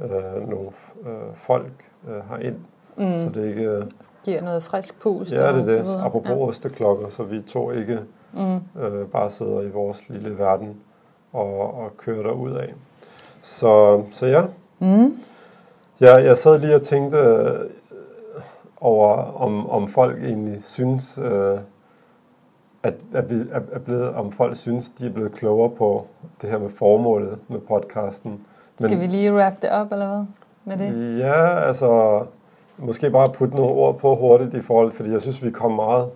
øh, 0.00 0.48
nogle 0.48 0.68
øh, 1.06 1.36
folk 1.36 1.72
øh, 2.08 2.30
herind, 2.30 2.56
mm. 2.96 3.16
så 3.16 3.30
det 3.34 3.46
ikke... 3.48 3.62
Øh, 3.62 3.84
Giver 4.24 4.42
noget 4.42 4.62
frisk 4.62 5.00
pust. 5.00 5.32
Ja, 5.32 5.52
det 5.52 5.78
er 5.78 5.82
det. 5.82 6.00
Apropos 6.00 6.30
ja. 6.30 6.36
osteklokker, 6.36 7.08
så 7.08 7.22
vi 7.22 7.42
to 7.42 7.70
ikke 7.70 8.00
mm. 8.32 8.54
øh, 8.82 9.06
bare 9.06 9.30
sidder 9.30 9.60
i 9.60 9.70
vores 9.70 10.08
lille 10.08 10.38
verden 10.38 10.76
og, 11.32 11.74
og 11.74 11.96
kører 11.96 12.22
der 12.22 12.32
ud 12.32 12.52
af. 12.52 12.74
Så, 13.42 14.02
så 14.12 14.26
ja. 14.26 14.42
Mm. 14.78 15.18
ja. 16.00 16.14
Jeg 16.16 16.36
sad 16.36 16.58
lige 16.58 16.74
og 16.74 16.82
tænkte 16.82 17.18
øh, 17.18 17.60
over, 18.80 19.14
om, 19.42 19.70
om 19.70 19.88
folk 19.88 20.24
egentlig 20.24 20.64
synes, 20.64 21.18
øh, 21.18 21.58
at, 22.82 22.94
at 23.14 23.30
vi 23.30 23.44
er 23.72 23.78
blevet, 23.78 24.08
om 24.14 24.32
folk 24.32 24.56
synes, 24.56 24.88
de 24.88 25.06
er 25.06 25.10
blevet 25.10 25.32
klogere 25.32 25.70
på 25.70 26.06
det 26.42 26.50
her 26.50 26.58
med 26.58 26.70
formålet 26.70 27.38
med 27.48 27.60
podcasten. 27.60 28.46
Skal 28.78 28.90
Men, 28.90 29.00
vi 29.00 29.06
lige 29.06 29.34
wrap 29.34 29.62
det 29.62 29.70
op, 29.70 29.92
eller 29.92 30.08
hvad? 30.08 30.24
Med 30.64 30.86
det? 30.86 31.18
Ja, 31.18 31.60
altså... 31.60 32.22
Måske 32.78 33.10
bare 33.10 33.26
putte 33.34 33.56
nogle 33.56 33.72
ord 33.72 33.98
på 33.98 34.14
hurtigt 34.14 34.54
i 34.54 34.60
forhold, 34.60 34.92
fordi 34.92 35.12
jeg 35.12 35.20
synes, 35.20 35.44
vi 35.44 35.50
kom 35.50 35.72
meget 35.72 36.08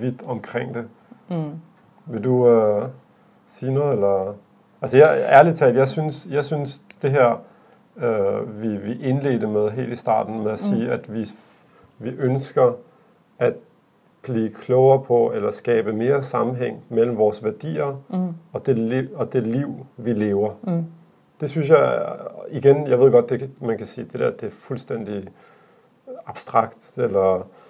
vidt 0.00 0.22
omkring 0.26 0.74
det. 0.74 0.88
Mm. 1.28 1.50
Vil 2.06 2.24
du 2.24 2.58
uh, 2.58 2.82
sige 3.46 3.74
noget, 3.74 3.92
eller... 3.92 4.34
Altså, 4.82 4.98
jeg, 4.98 5.26
ærligt 5.28 5.56
talt, 5.56 5.76
jeg 5.76 5.88
synes, 5.88 6.26
jeg 6.30 6.44
synes 6.44 6.82
det 7.02 7.10
her, 7.10 7.40
uh, 7.96 8.62
vi, 8.62 8.76
vi 8.76 9.02
indledte 9.02 9.46
med 9.46 9.70
helt 9.70 9.92
i 9.92 9.96
starten, 9.96 10.42
med 10.42 10.50
at 10.50 10.62
mm. 10.70 10.76
sige, 10.76 10.90
at 10.90 11.14
vi, 11.14 11.28
vi 11.98 12.10
ønsker 12.10 12.72
at 13.38 13.54
blive 14.22 14.50
klogere 14.50 15.02
på, 15.02 15.32
eller 15.34 15.50
skabe 15.50 15.92
mere 15.92 16.22
sammenhæng 16.22 16.82
mellem 16.88 17.16
vores 17.16 17.44
værdier 17.44 18.00
mm. 18.08 18.34
og, 18.52 18.66
det 18.66 18.78
liv, 18.78 19.08
og 19.14 19.32
det 19.32 19.42
liv, 19.42 19.86
vi 19.96 20.12
lever. 20.12 20.50
Mm 20.62 20.84
det 21.40 21.50
synes 21.50 21.68
jeg, 21.70 22.16
igen, 22.50 22.86
jeg 22.86 23.00
ved 23.00 23.10
godt, 23.10 23.28
det, 23.30 23.50
man 23.60 23.78
kan 23.78 23.86
sige, 23.86 24.04
det 24.12 24.20
der, 24.20 24.30
det 24.30 24.42
er 24.42 24.50
fuldstændig 24.50 25.28
abstrakt, 26.26 26.92
eller 26.96 27.36
Øh, 27.38 27.65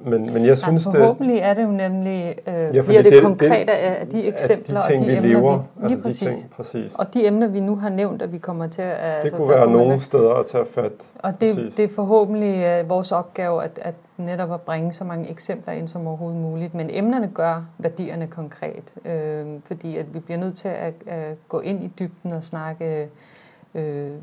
men, 0.00 0.32
men 0.32 0.46
jeg 0.46 0.58
synes, 0.58 0.86
ja, 0.86 0.90
forhåbentlig 0.90 1.36
det, 1.36 1.44
er 1.44 1.54
det 1.54 1.62
jo 1.62 1.68
nemlig, 1.68 2.38
øh, 2.46 2.54
ja, 2.54 2.82
bliver 2.82 3.02
det, 3.02 3.12
det 3.12 3.22
konkrete 3.22 3.72
af 3.72 4.06
de 4.06 4.26
eksempler 4.26 4.80
de 4.80 4.86
ting, 4.86 5.00
og 5.00 5.06
de 5.06 5.10
vi 5.10 5.16
emner, 5.16 5.28
lever, 5.28 5.58
vi, 5.58 5.84
altså 5.84 6.02
præcis. 6.02 6.20
De 6.20 6.26
ting, 6.26 6.50
præcis. 6.50 6.94
Og 6.94 7.14
de 7.14 7.26
emner, 7.26 7.46
vi 7.48 7.60
nu 7.60 7.76
har 7.76 7.88
nævnt, 7.88 8.22
at 8.22 8.32
vi 8.32 8.38
kommer 8.38 8.66
til 8.66 8.82
at... 8.82 8.98
Det 8.98 9.24
altså, 9.24 9.36
kunne 9.36 9.48
være 9.48 9.70
nogle 9.70 10.00
steder 10.00 10.34
at 10.34 10.46
tage 10.46 10.66
fat. 10.66 10.92
Og 11.18 11.40
det, 11.40 11.74
det 11.76 11.84
er 11.84 11.88
forhåbentlig 11.88 12.80
uh, 12.80 12.88
vores 12.88 13.12
opgave 13.12 13.64
at, 13.64 13.78
at 13.82 13.94
netop 14.16 14.52
at 14.52 14.60
bringe 14.60 14.92
så 14.92 15.04
mange 15.04 15.30
eksempler 15.30 15.72
ind 15.72 15.88
som 15.88 16.06
overhovedet 16.06 16.40
muligt. 16.40 16.74
Men 16.74 16.90
emnerne 16.90 17.30
gør 17.34 17.64
værdierne 17.78 18.26
konkret, 18.26 18.94
øh, 19.04 19.46
fordi 19.64 19.96
at 19.96 20.14
vi 20.14 20.18
bliver 20.18 20.38
nødt 20.38 20.56
til 20.56 20.68
at, 20.68 20.94
at 21.06 21.36
gå 21.48 21.60
ind 21.60 21.84
i 21.84 21.92
dybden 21.98 22.32
og 22.32 22.44
snakke 22.44 22.84
Øh, 22.84 23.06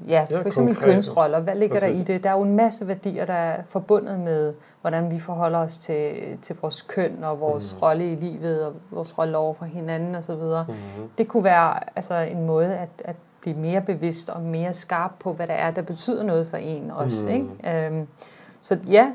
ja, 0.07 0.25
for 0.29 0.45
eksempel 0.45 0.75
konkret. 0.75 0.93
kønsroller. 0.93 1.39
Hvad 1.39 1.55
ligger 1.55 1.79
Præcis. 1.79 1.97
der 1.97 2.13
i 2.13 2.15
det? 2.15 2.23
Der 2.23 2.29
er 2.29 2.33
jo 2.33 2.41
en 2.41 2.55
masse 2.55 2.87
værdier, 2.87 3.25
der 3.25 3.33
er 3.33 3.63
forbundet 3.69 4.19
med, 4.19 4.53
hvordan 4.81 5.11
vi 5.11 5.19
forholder 5.19 5.59
os 5.59 5.77
til, 5.77 6.13
til 6.41 6.55
vores 6.61 6.81
køn 6.81 7.23
og 7.23 7.39
vores 7.39 7.73
mm. 7.73 7.79
rolle 7.79 8.11
i 8.11 8.15
livet 8.15 8.65
og 8.65 8.73
vores 8.91 9.17
rolle 9.17 9.37
over 9.37 9.53
for 9.53 9.65
hinanden 9.65 10.15
osv. 10.15 10.33
Mm. 10.33 11.09
Det 11.17 11.27
kunne 11.27 11.43
være 11.43 11.97
altså, 11.97 12.15
en 12.15 12.45
måde 12.45 12.77
at, 12.77 12.89
at 12.99 13.15
blive 13.41 13.57
mere 13.57 13.81
bevidst 13.81 14.29
og 14.29 14.41
mere 14.41 14.73
skarp 14.73 15.11
på, 15.19 15.33
hvad 15.33 15.47
der 15.47 15.53
er, 15.53 15.71
der 15.71 15.81
betyder 15.81 16.23
noget 16.23 16.47
for 16.47 16.57
en 16.57 16.91
også. 16.91 17.27
Mm. 17.27 17.33
Ikke? 17.33 17.87
Øhm, 17.87 18.07
så 18.61 18.77
ja, 18.87 19.11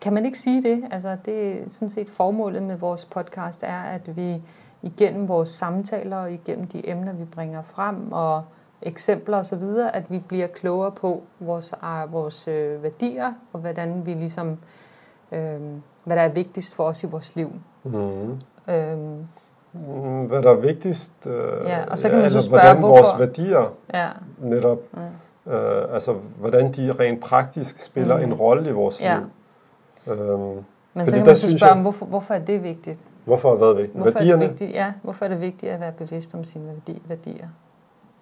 kan 0.00 0.12
man 0.12 0.26
ikke 0.26 0.38
sige 0.38 0.62
det? 0.62 0.84
Altså, 0.90 1.16
det 1.24 1.52
er 1.52 1.56
sådan 1.70 1.90
set 1.90 2.10
formålet 2.10 2.62
med 2.62 2.76
vores 2.76 3.04
podcast, 3.04 3.62
er, 3.62 3.80
at 3.80 4.16
vi 4.16 4.42
igennem 4.82 5.28
vores 5.28 5.48
samtaler 5.48 6.16
og 6.16 6.32
igennem 6.32 6.66
de 6.66 6.88
emner, 6.90 7.12
vi 7.12 7.24
bringer 7.24 7.62
frem, 7.62 8.12
og 8.12 8.44
eksempler 8.84 9.38
osv., 9.38 9.62
at 9.92 10.02
vi 10.08 10.18
bliver 10.18 10.46
klogere 10.46 10.90
på 10.90 11.22
vores, 11.40 11.74
uh, 11.82 12.12
vores 12.12 12.48
øh, 12.48 12.82
værdier, 12.82 13.32
og 13.52 13.60
hvordan 13.60 14.06
vi 14.06 14.14
ligesom, 14.14 14.58
øh, 15.32 15.60
hvad 16.04 16.16
der 16.16 16.22
er 16.22 16.28
vigtigst 16.28 16.74
for 16.74 16.84
os 16.84 17.04
i 17.04 17.06
vores 17.06 17.36
liv. 17.36 17.52
Mm. 17.84 18.38
Øhm, 18.68 19.26
hvad 20.26 20.42
der 20.42 20.50
er 20.50 20.60
vigtigst, 20.60 21.26
øh, 21.26 21.34
ja, 21.64 21.84
og 21.90 21.98
så 21.98 22.08
kan 22.08 22.16
man 22.16 22.24
altså, 22.24 22.40
så 22.40 22.46
spørge, 22.46 22.62
hvordan 22.62 22.78
hvorfor? 22.78 23.02
vores 23.02 23.18
værdier 23.18 23.72
ja. 23.94 24.08
netop, 24.38 24.78
ja. 25.46 25.52
Øh, 25.52 25.94
altså 25.94 26.12
hvordan 26.38 26.72
de 26.72 26.92
rent 26.92 27.20
praktisk 27.20 27.80
spiller 27.80 28.16
mm. 28.16 28.22
en 28.22 28.34
rolle 28.34 28.68
i 28.68 28.72
vores 28.72 29.02
ja. 29.02 29.18
liv. 29.18 29.26
Øhm, 30.14 30.64
Men 30.94 31.06
så 31.06 31.16
kan 31.16 31.26
man 31.26 31.36
så 31.36 31.58
spørge, 31.58 31.72
jeg, 31.72 31.82
hvorfor, 31.82 32.06
hvorfor 32.06 32.34
er 32.34 32.38
det 32.38 32.62
vigtigt? 32.62 32.98
Hvorfor 33.24 33.48
har 33.48 33.54
det 33.54 33.60
været 33.60 33.76
vigtigt? 33.76 33.96
Hvorfor 33.96 34.18
Værdierne? 34.18 34.44
Er 34.44 34.48
det 34.48 34.50
vigtigt? 34.50 34.74
Ja, 34.74 34.92
hvorfor 35.02 35.24
er 35.24 35.28
det 35.28 35.40
vigtigt 35.40 35.72
at 35.72 35.80
være 35.80 35.92
bevidst 35.92 36.34
om 36.34 36.44
sine 36.44 36.72
værdier? 37.08 37.48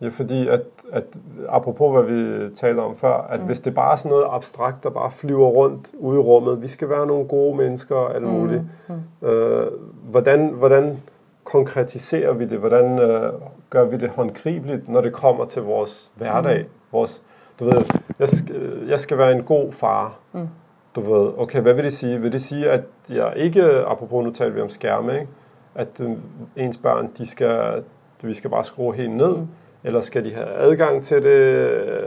Ja, 0.03 0.09
fordi 0.09 0.49
at, 0.49 0.61
at 0.93 1.05
apropos 1.49 1.93
hvad 1.93 2.15
vi 2.15 2.51
talte 2.55 2.81
om 2.81 2.97
før, 2.97 3.27
at 3.31 3.41
mm. 3.41 3.47
hvis 3.47 3.61
det 3.61 3.75
bare 3.75 3.93
er 3.93 3.97
sådan 3.97 4.11
noget 4.11 4.27
abstrakt, 4.31 4.85
der 4.85 4.91
bare 4.91 5.11
flyver 5.11 5.47
rundt 5.47 5.91
ude 5.95 6.17
i 6.17 6.23
rummet, 6.23 6.63
vi 6.63 6.69
skal 6.69 6.89
være 6.89 7.07
nogle 7.07 7.29
gode 7.29 7.57
mennesker 7.57 7.95
og 7.95 8.15
alt 8.15 8.25
muligt, 8.25 8.63
mm. 8.89 8.95
Mm. 9.21 9.29
Øh, 9.29 9.67
hvordan, 10.11 10.49
hvordan 10.49 11.03
konkretiserer 11.45 12.33
vi 12.33 12.45
det? 12.45 12.59
Hvordan 12.59 12.99
øh, 12.99 13.33
gør 13.71 13.85
vi 13.85 13.97
det 13.97 14.09
håndgribeligt, 14.09 14.89
når 14.89 15.01
det 15.01 15.13
kommer 15.13 15.45
til 15.45 15.63
vores 15.63 16.11
hverdag? 16.15 16.61
Mm. 16.63 16.69
Vores, 16.93 17.23
du 17.61 17.65
ved, 17.65 17.85
jeg 18.19 18.29
skal, 18.29 18.83
jeg 18.89 19.01
skal 19.01 19.19
være 19.19 19.33
en 19.33 19.43
god 19.43 19.73
far. 19.73 20.15
Mm. 20.33 20.49
Du 20.97 21.01
ved, 21.01 21.33
okay, 21.39 21.61
hvad 21.61 21.75
vil 21.75 21.85
det 21.85 21.93
sige? 21.93 22.21
Vil 22.21 22.33
det 22.33 22.43
sige, 22.43 22.71
at 22.71 22.83
jeg 23.09 23.33
ikke, 23.37 23.63
apropos 23.65 24.25
nu 24.25 24.31
taler 24.31 24.53
vi 24.53 24.61
om 24.61 24.71
skærme, 24.71 25.15
ikke? 25.15 25.29
at 25.75 26.01
øh, 26.01 26.11
ens 26.57 26.79
børn, 26.79 27.11
de 27.19 27.27
skal, 27.27 27.85
vi 28.23 28.35
skal 28.35 28.51
bare 28.51 28.65
skrue 28.65 28.95
helt 28.95 29.13
ned, 29.13 29.37
mm. 29.37 29.49
Eller 29.85 30.01
skal 30.01 30.25
de 30.25 30.35
have 30.35 30.47
adgang 30.47 31.03
til 31.03 31.17
det 31.23 31.31
øh, 31.31 32.03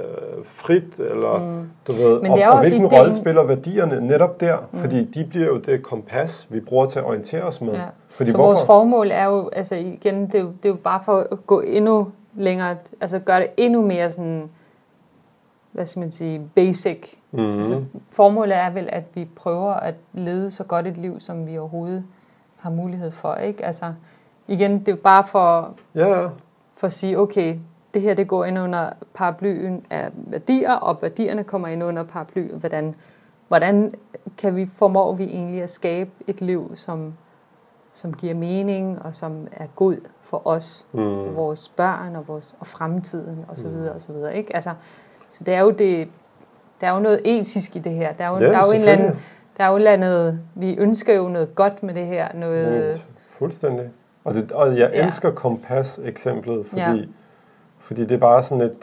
frit, 0.46 1.00
eller 1.00 1.38
mm. 1.40 1.70
du 1.88 1.92
ved, 1.94 2.22
Men 2.22 2.32
det 2.32 2.44
er 2.44 2.48
og, 2.48 2.54
og 2.54 2.60
hvilken 2.62 2.88
rolle 2.88 3.16
spiller 3.16 3.44
værdierne 3.44 4.08
netop 4.08 4.40
der, 4.40 4.58
mm. 4.72 4.80
fordi 4.80 5.04
de 5.06 5.26
bliver 5.30 5.48
jo 5.48 5.58
det 5.58 5.84
kompas, 5.84 6.48
vi 6.50 6.60
bruger 6.60 6.86
til 6.86 7.00
at 7.00 7.06
orientere 7.06 7.44
os 7.44 7.62
med. 7.62 7.74
Ja. 7.74 7.84
Fordi 8.10 8.32
Så 8.32 8.38
hvorfor? 8.38 8.50
vores 8.50 8.66
formål 8.66 9.12
er 9.12 9.26
jo, 9.26 9.50
altså 9.54 9.76
igen, 9.76 10.28
det 10.28 10.36
er 10.36 10.40
jo, 10.40 10.48
det 10.48 10.66
er 10.66 10.70
jo 10.70 10.76
bare 10.84 11.02
for 11.06 11.28
at 11.32 11.48
gå 11.48 11.62
endnu 11.62 12.08
længere, 12.36 12.78
altså 13.02 13.20
gøre 13.20 13.40
det 13.40 13.50
endnu 13.58 13.82
mere 13.82 14.10
sådan, 14.10 14.50
hvad 15.72 15.86
skal 15.86 16.00
man 16.00 16.12
sige, 16.12 16.42
basic. 16.56 17.14
Mm. 17.32 17.60
Altså, 17.60 17.82
formålet 18.12 18.58
er 18.58 18.70
vel, 18.70 18.90
at 18.92 19.04
vi 19.14 19.28
prøver 19.36 19.74
at 19.74 19.96
lede 20.14 20.52
så 20.52 20.64
godt 20.64 20.88
et 20.88 20.98
liv, 20.98 21.20
som 21.20 21.48
vi 21.48 21.58
overhovedet 21.58 22.04
har 22.58 22.70
mulighed 22.70 23.12
for. 23.12 23.36
Ikke? 23.36 23.66
Altså, 23.66 23.94
igen, 24.48 24.80
det 24.80 24.88
er 24.88 24.96
bare 24.96 25.24
for, 25.24 25.74
ja. 25.96 26.28
For 26.86 26.88
at 26.88 26.94
sige, 26.94 27.20
okay, 27.20 27.56
det 27.94 28.02
her 28.02 28.14
det 28.14 28.28
går 28.28 28.46
ind 28.46 28.60
under 28.60 28.90
paraplyen 29.14 29.86
af 29.90 30.10
værdier, 30.16 30.74
og 30.74 30.98
værdierne 31.02 31.44
kommer 31.44 31.68
ind 31.68 31.84
under 31.84 32.04
paraply. 32.04 32.52
Hvordan, 32.52 32.96
hvordan 33.48 33.94
kan 34.38 34.56
vi 34.56 34.70
formår 34.76 35.14
vi 35.14 35.24
egentlig 35.24 35.64
at 35.64 35.70
skabe 35.70 36.12
et 36.28 36.42
liv, 36.42 36.72
som, 36.76 37.14
som 37.94 38.14
giver 38.14 38.34
mening, 38.34 39.02
og 39.02 39.16
som 39.16 39.48
er 39.52 39.68
god 39.76 39.96
for 40.22 40.48
os, 40.48 40.88
mm. 40.92 41.36
vores 41.36 41.70
børn 41.70 42.16
og, 42.16 42.28
vores, 42.28 42.56
og 42.60 42.68
fremtiden 42.68 43.46
osv. 43.50 43.68
Mm. 43.68 43.88
Og 43.96 44.02
så 44.02 44.14
videre, 44.14 44.38
ikke? 44.38 44.56
Altså, 44.56 44.74
så 45.30 45.44
det 45.44 45.54
er 45.54 45.62
jo 45.62 45.72
det, 45.72 46.08
der 46.82 46.88
er 46.88 46.94
jo 46.94 47.00
noget 47.00 47.22
etisk 47.26 47.76
i 47.76 47.80
det 47.80 47.92
her. 47.92 48.14
Der 48.14 48.24
er 48.24 48.30
jo, 48.30 48.36
ja, 48.36 48.46
der 48.46 48.58
er 48.58 48.66
jo 48.68 48.72
en 48.72 48.80
eller 48.80 48.92
anden 48.92 49.20
der 49.58 49.64
er 49.64 49.72
jo 49.72 49.78
landet, 49.78 50.40
vi 50.56 50.76
ønsker 50.78 51.14
jo 51.14 51.28
noget 51.28 51.56
godt 51.56 51.84
med 51.84 51.94
det 51.94 52.06
her. 52.06 52.34
Noget... 52.34 52.96
Mm, 52.96 53.02
fuldstændig. 53.38 53.90
Og, 54.26 54.34
det, 54.34 54.52
og 54.52 54.78
jeg 54.78 54.92
ja. 54.94 55.06
elsker 55.06 55.32
kompas-eksemplet, 55.32 56.66
fordi, 56.66 56.82
ja. 56.82 57.06
fordi 57.80 58.02
det 58.02 58.12
er 58.12 58.18
bare 58.18 58.44
sådan 58.44 58.62
et, 58.62 58.78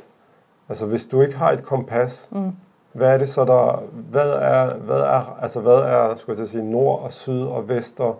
altså 0.69 0.87
hvis 0.87 1.07
du 1.07 1.21
ikke 1.21 1.37
har 1.37 1.51
et 1.51 1.63
kompas, 1.63 2.29
mm. 2.33 2.53
hvad 2.93 3.15
er 3.15 3.19
det 3.19 3.29
så 3.29 3.45
der, 3.45 3.83
hvad 3.93 4.31
er, 4.31 4.75
hvad 4.75 5.01
er, 5.01 5.39
altså 5.43 5.61
hvad 5.61 5.73
er, 5.73 6.17
skulle 6.17 6.41
jeg 6.41 6.49
sige, 6.49 6.65
nord 6.65 7.03
og 7.03 7.13
syd 7.13 7.43
og 7.43 7.69
vest 7.69 8.01
og, 8.01 8.19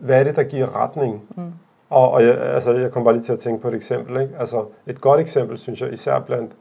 hvad 0.00 0.20
er 0.20 0.24
det, 0.24 0.36
der 0.36 0.42
giver 0.42 0.76
retning? 0.76 1.22
Mm. 1.36 1.52
Og, 1.90 2.10
og 2.10 2.24
jeg, 2.24 2.38
altså, 2.38 2.72
jeg 2.72 2.92
kom 2.92 3.04
bare 3.04 3.14
lige 3.14 3.24
til 3.24 3.32
at 3.32 3.38
tænke 3.38 3.62
på 3.62 3.68
et 3.68 3.74
eksempel, 3.74 4.22
ikke? 4.22 4.34
Altså, 4.38 4.64
et 4.86 5.00
godt 5.00 5.20
eksempel, 5.20 5.58
synes 5.58 5.80
jeg, 5.80 5.92
især 5.92 6.20
blandt 6.20 6.52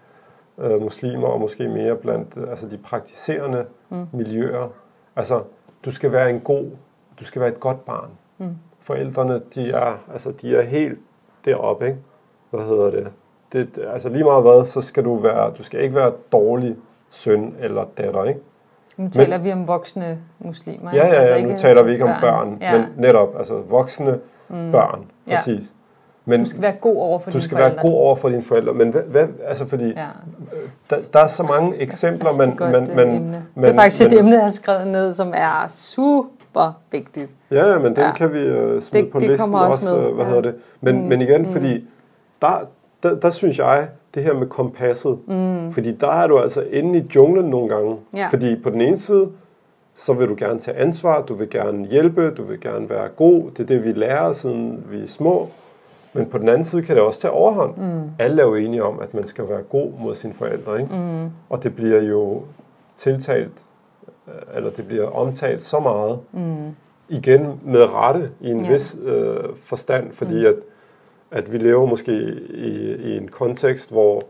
øh, 0.57 0.81
muslimer, 0.81 1.27
og 1.27 1.39
måske 1.39 1.67
mere 1.67 1.95
blandt 1.95 2.37
øh, 2.37 2.49
altså 2.49 2.67
de 2.67 2.77
praktiserende 2.77 3.65
mm. 3.89 4.07
miljøer. 4.11 4.67
Altså, 5.15 5.43
du 5.85 5.91
skal 5.91 6.11
være 6.11 6.29
en 6.29 6.39
god, 6.39 6.71
du 7.19 7.23
skal 7.23 7.41
være 7.41 7.51
et 7.51 7.59
godt 7.59 7.85
barn. 7.85 8.09
Mm. 8.37 8.55
Forældrene, 8.87 9.41
de 9.55 9.71
er, 9.71 9.99
altså, 10.13 10.31
de 10.31 10.55
er 10.55 10.61
helt 10.61 10.99
deroppe, 11.45 11.85
ikke? 11.85 11.97
Hvad 12.49 12.65
hedder 12.65 12.91
det? 12.91 13.07
det? 13.53 13.79
Altså 13.93 14.09
lige 14.09 14.23
meget 14.23 14.43
hvad, 14.43 14.65
så 14.65 14.81
skal 14.81 15.03
du 15.03 15.15
være, 15.15 15.53
du 15.57 15.63
skal 15.63 15.81
ikke 15.81 15.95
være 15.95 16.11
dårlig 16.31 16.75
søn 17.09 17.55
eller 17.59 17.85
datter, 17.97 18.23
ikke? 18.23 18.39
Nu 18.97 19.09
taler 19.09 19.37
men, 19.37 19.45
vi 19.45 19.51
om 19.51 19.67
voksne 19.67 20.19
muslimer. 20.39 20.91
Ja, 20.93 21.07
ja, 21.07 21.13
ja, 21.13 21.21
altså, 21.21 21.51
nu 21.51 21.57
taler 21.57 21.83
vi 21.83 21.91
ikke 21.91 22.05
børn. 22.05 22.15
om 22.15 22.21
børn, 22.21 22.57
ja. 22.61 22.77
men 22.77 22.87
netop, 22.97 23.37
altså 23.37 23.61
voksne 23.69 24.19
mm. 24.49 24.71
børn, 24.71 25.05
præcis. 25.29 25.63
Ja. 25.69 25.73
Men 26.25 26.39
du 26.39 26.49
skal 26.49 26.61
være 26.61 26.75
god 26.81 26.97
over 26.97 27.19
for 27.19 27.31
dine 27.31 27.41
forældre. 27.41 27.69
Du 27.69 27.73
skal 27.73 27.83
være 27.83 27.91
god 27.91 27.99
over 27.99 28.15
for 28.15 28.29
dine 28.29 28.43
forældre. 28.43 28.73
Men 28.73 28.89
hvad, 28.89 29.01
hvad 29.01 29.27
altså 29.45 29.65
fordi, 29.65 29.87
ja. 29.87 30.07
der, 30.89 30.97
der 31.13 31.19
er 31.19 31.27
så 31.27 31.43
mange 31.43 31.77
eksempler, 31.77 32.31
men... 32.31 32.57
Men, 32.59 32.95
men, 32.95 33.29
men, 33.55 33.63
det 33.63 33.69
er 33.69 33.73
faktisk 33.73 34.03
men, 34.03 34.13
et 34.13 34.19
emne, 34.19 34.35
jeg 34.35 34.43
har 34.43 34.49
skrevet 34.49 34.87
ned, 34.87 35.13
som 35.13 35.33
er 35.35 35.67
super 35.67 36.36
vigtigt. 36.91 37.35
Ja, 37.51 37.79
men 37.79 37.95
den 37.95 38.03
ja. 38.03 38.13
kan 38.13 38.33
vi 38.33 38.49
uh, 38.49 38.81
smide 38.81 39.03
det, 39.03 39.11
på 39.11 39.19
det 39.19 39.27
listen 39.27 39.53
også, 39.53 39.67
også 39.67 39.95
med. 39.95 40.13
hvad 40.13 40.25
ja. 40.25 40.29
hedder 40.29 40.41
det. 40.41 40.55
Men, 40.81 41.01
mm. 41.01 41.07
men 41.07 41.21
igen, 41.21 41.41
mm. 41.41 41.51
fordi 41.51 41.87
der, 42.41 42.59
der, 43.03 43.15
der 43.15 43.29
synes 43.29 43.59
jeg, 43.59 43.87
det 44.15 44.23
her 44.23 44.33
med 44.33 44.47
kompasset, 44.47 45.17
mm. 45.27 45.71
fordi 45.71 45.91
der 45.91 46.11
er 46.11 46.27
du 46.27 46.39
altså 46.39 46.61
inde 46.61 46.99
i 46.99 47.03
junglen 47.15 47.45
nogle 47.45 47.75
gange. 47.75 47.95
Ja. 48.15 48.27
Fordi 48.27 48.55
på 48.63 48.69
den 48.69 48.81
ene 48.81 48.97
side, 48.97 49.29
så 49.95 50.13
vil 50.13 50.29
du 50.29 50.35
gerne 50.37 50.59
tage 50.59 50.77
ansvar, 50.77 51.21
du 51.21 51.33
vil 51.33 51.49
gerne 51.49 51.87
hjælpe, 51.87 52.31
du 52.31 52.43
vil 52.43 52.61
gerne 52.61 52.89
være 52.89 53.07
god. 53.07 53.51
Det 53.51 53.59
er 53.59 53.67
det, 53.67 53.83
vi 53.83 53.91
lærer, 53.91 54.33
siden 54.33 54.83
vi 54.89 55.03
er 55.03 55.07
små. 55.07 55.47
Men 56.13 56.25
på 56.25 56.37
den 56.37 56.49
anden 56.49 56.63
side 56.63 56.81
kan 56.81 56.95
det 56.95 57.03
også 57.03 57.19
tage 57.19 57.31
overhånd. 57.31 57.77
Mm. 57.77 58.09
Alle 58.19 58.41
er 58.41 58.45
jo 58.45 58.55
enige 58.55 58.83
om, 58.83 58.99
at 58.99 59.13
man 59.13 59.27
skal 59.27 59.49
være 59.49 59.61
god 59.61 59.91
mod 59.99 60.15
sine 60.15 60.33
forældre. 60.33 60.81
Ikke? 60.81 60.95
Mm. 60.95 61.29
Og 61.49 61.63
det 61.63 61.75
bliver 61.75 62.01
jo 62.01 62.41
tiltalt, 62.95 63.53
eller 64.55 64.69
det 64.69 64.87
bliver 64.87 65.09
omtalt 65.09 65.61
så 65.61 65.79
meget, 65.79 66.19
mm. 66.31 66.75
igen 67.09 67.59
med 67.65 67.93
rette 67.93 68.31
i 68.41 68.49
en 68.49 68.65
ja. 68.65 68.71
vis 68.71 68.97
øh, 69.03 69.37
forstand, 69.63 70.11
fordi 70.11 70.39
mm. 70.39 70.45
at, 70.45 70.55
at 71.31 71.51
vi 71.51 71.57
lever 71.57 71.85
måske 71.85 72.11
i, 72.49 72.95
i 72.95 73.17
en 73.17 73.27
kontekst, 73.27 73.91
hvor 73.91 74.21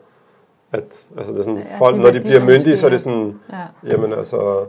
at, 0.72 1.08
altså 1.18 1.34
det 1.34 1.40
er 1.40 1.44
sådan, 1.44 1.60
ja, 1.60 1.80
folk, 1.80 1.96
de 1.96 2.02
når 2.02 2.12
de 2.12 2.20
bliver 2.20 2.40
myndige, 2.40 2.58
måske, 2.58 2.78
så 2.78 2.86
er 2.86 2.90
det 2.90 3.02
sådan, 3.02 3.40
ja. 3.52 3.92
jamen 3.92 4.14
altså, 4.14 4.66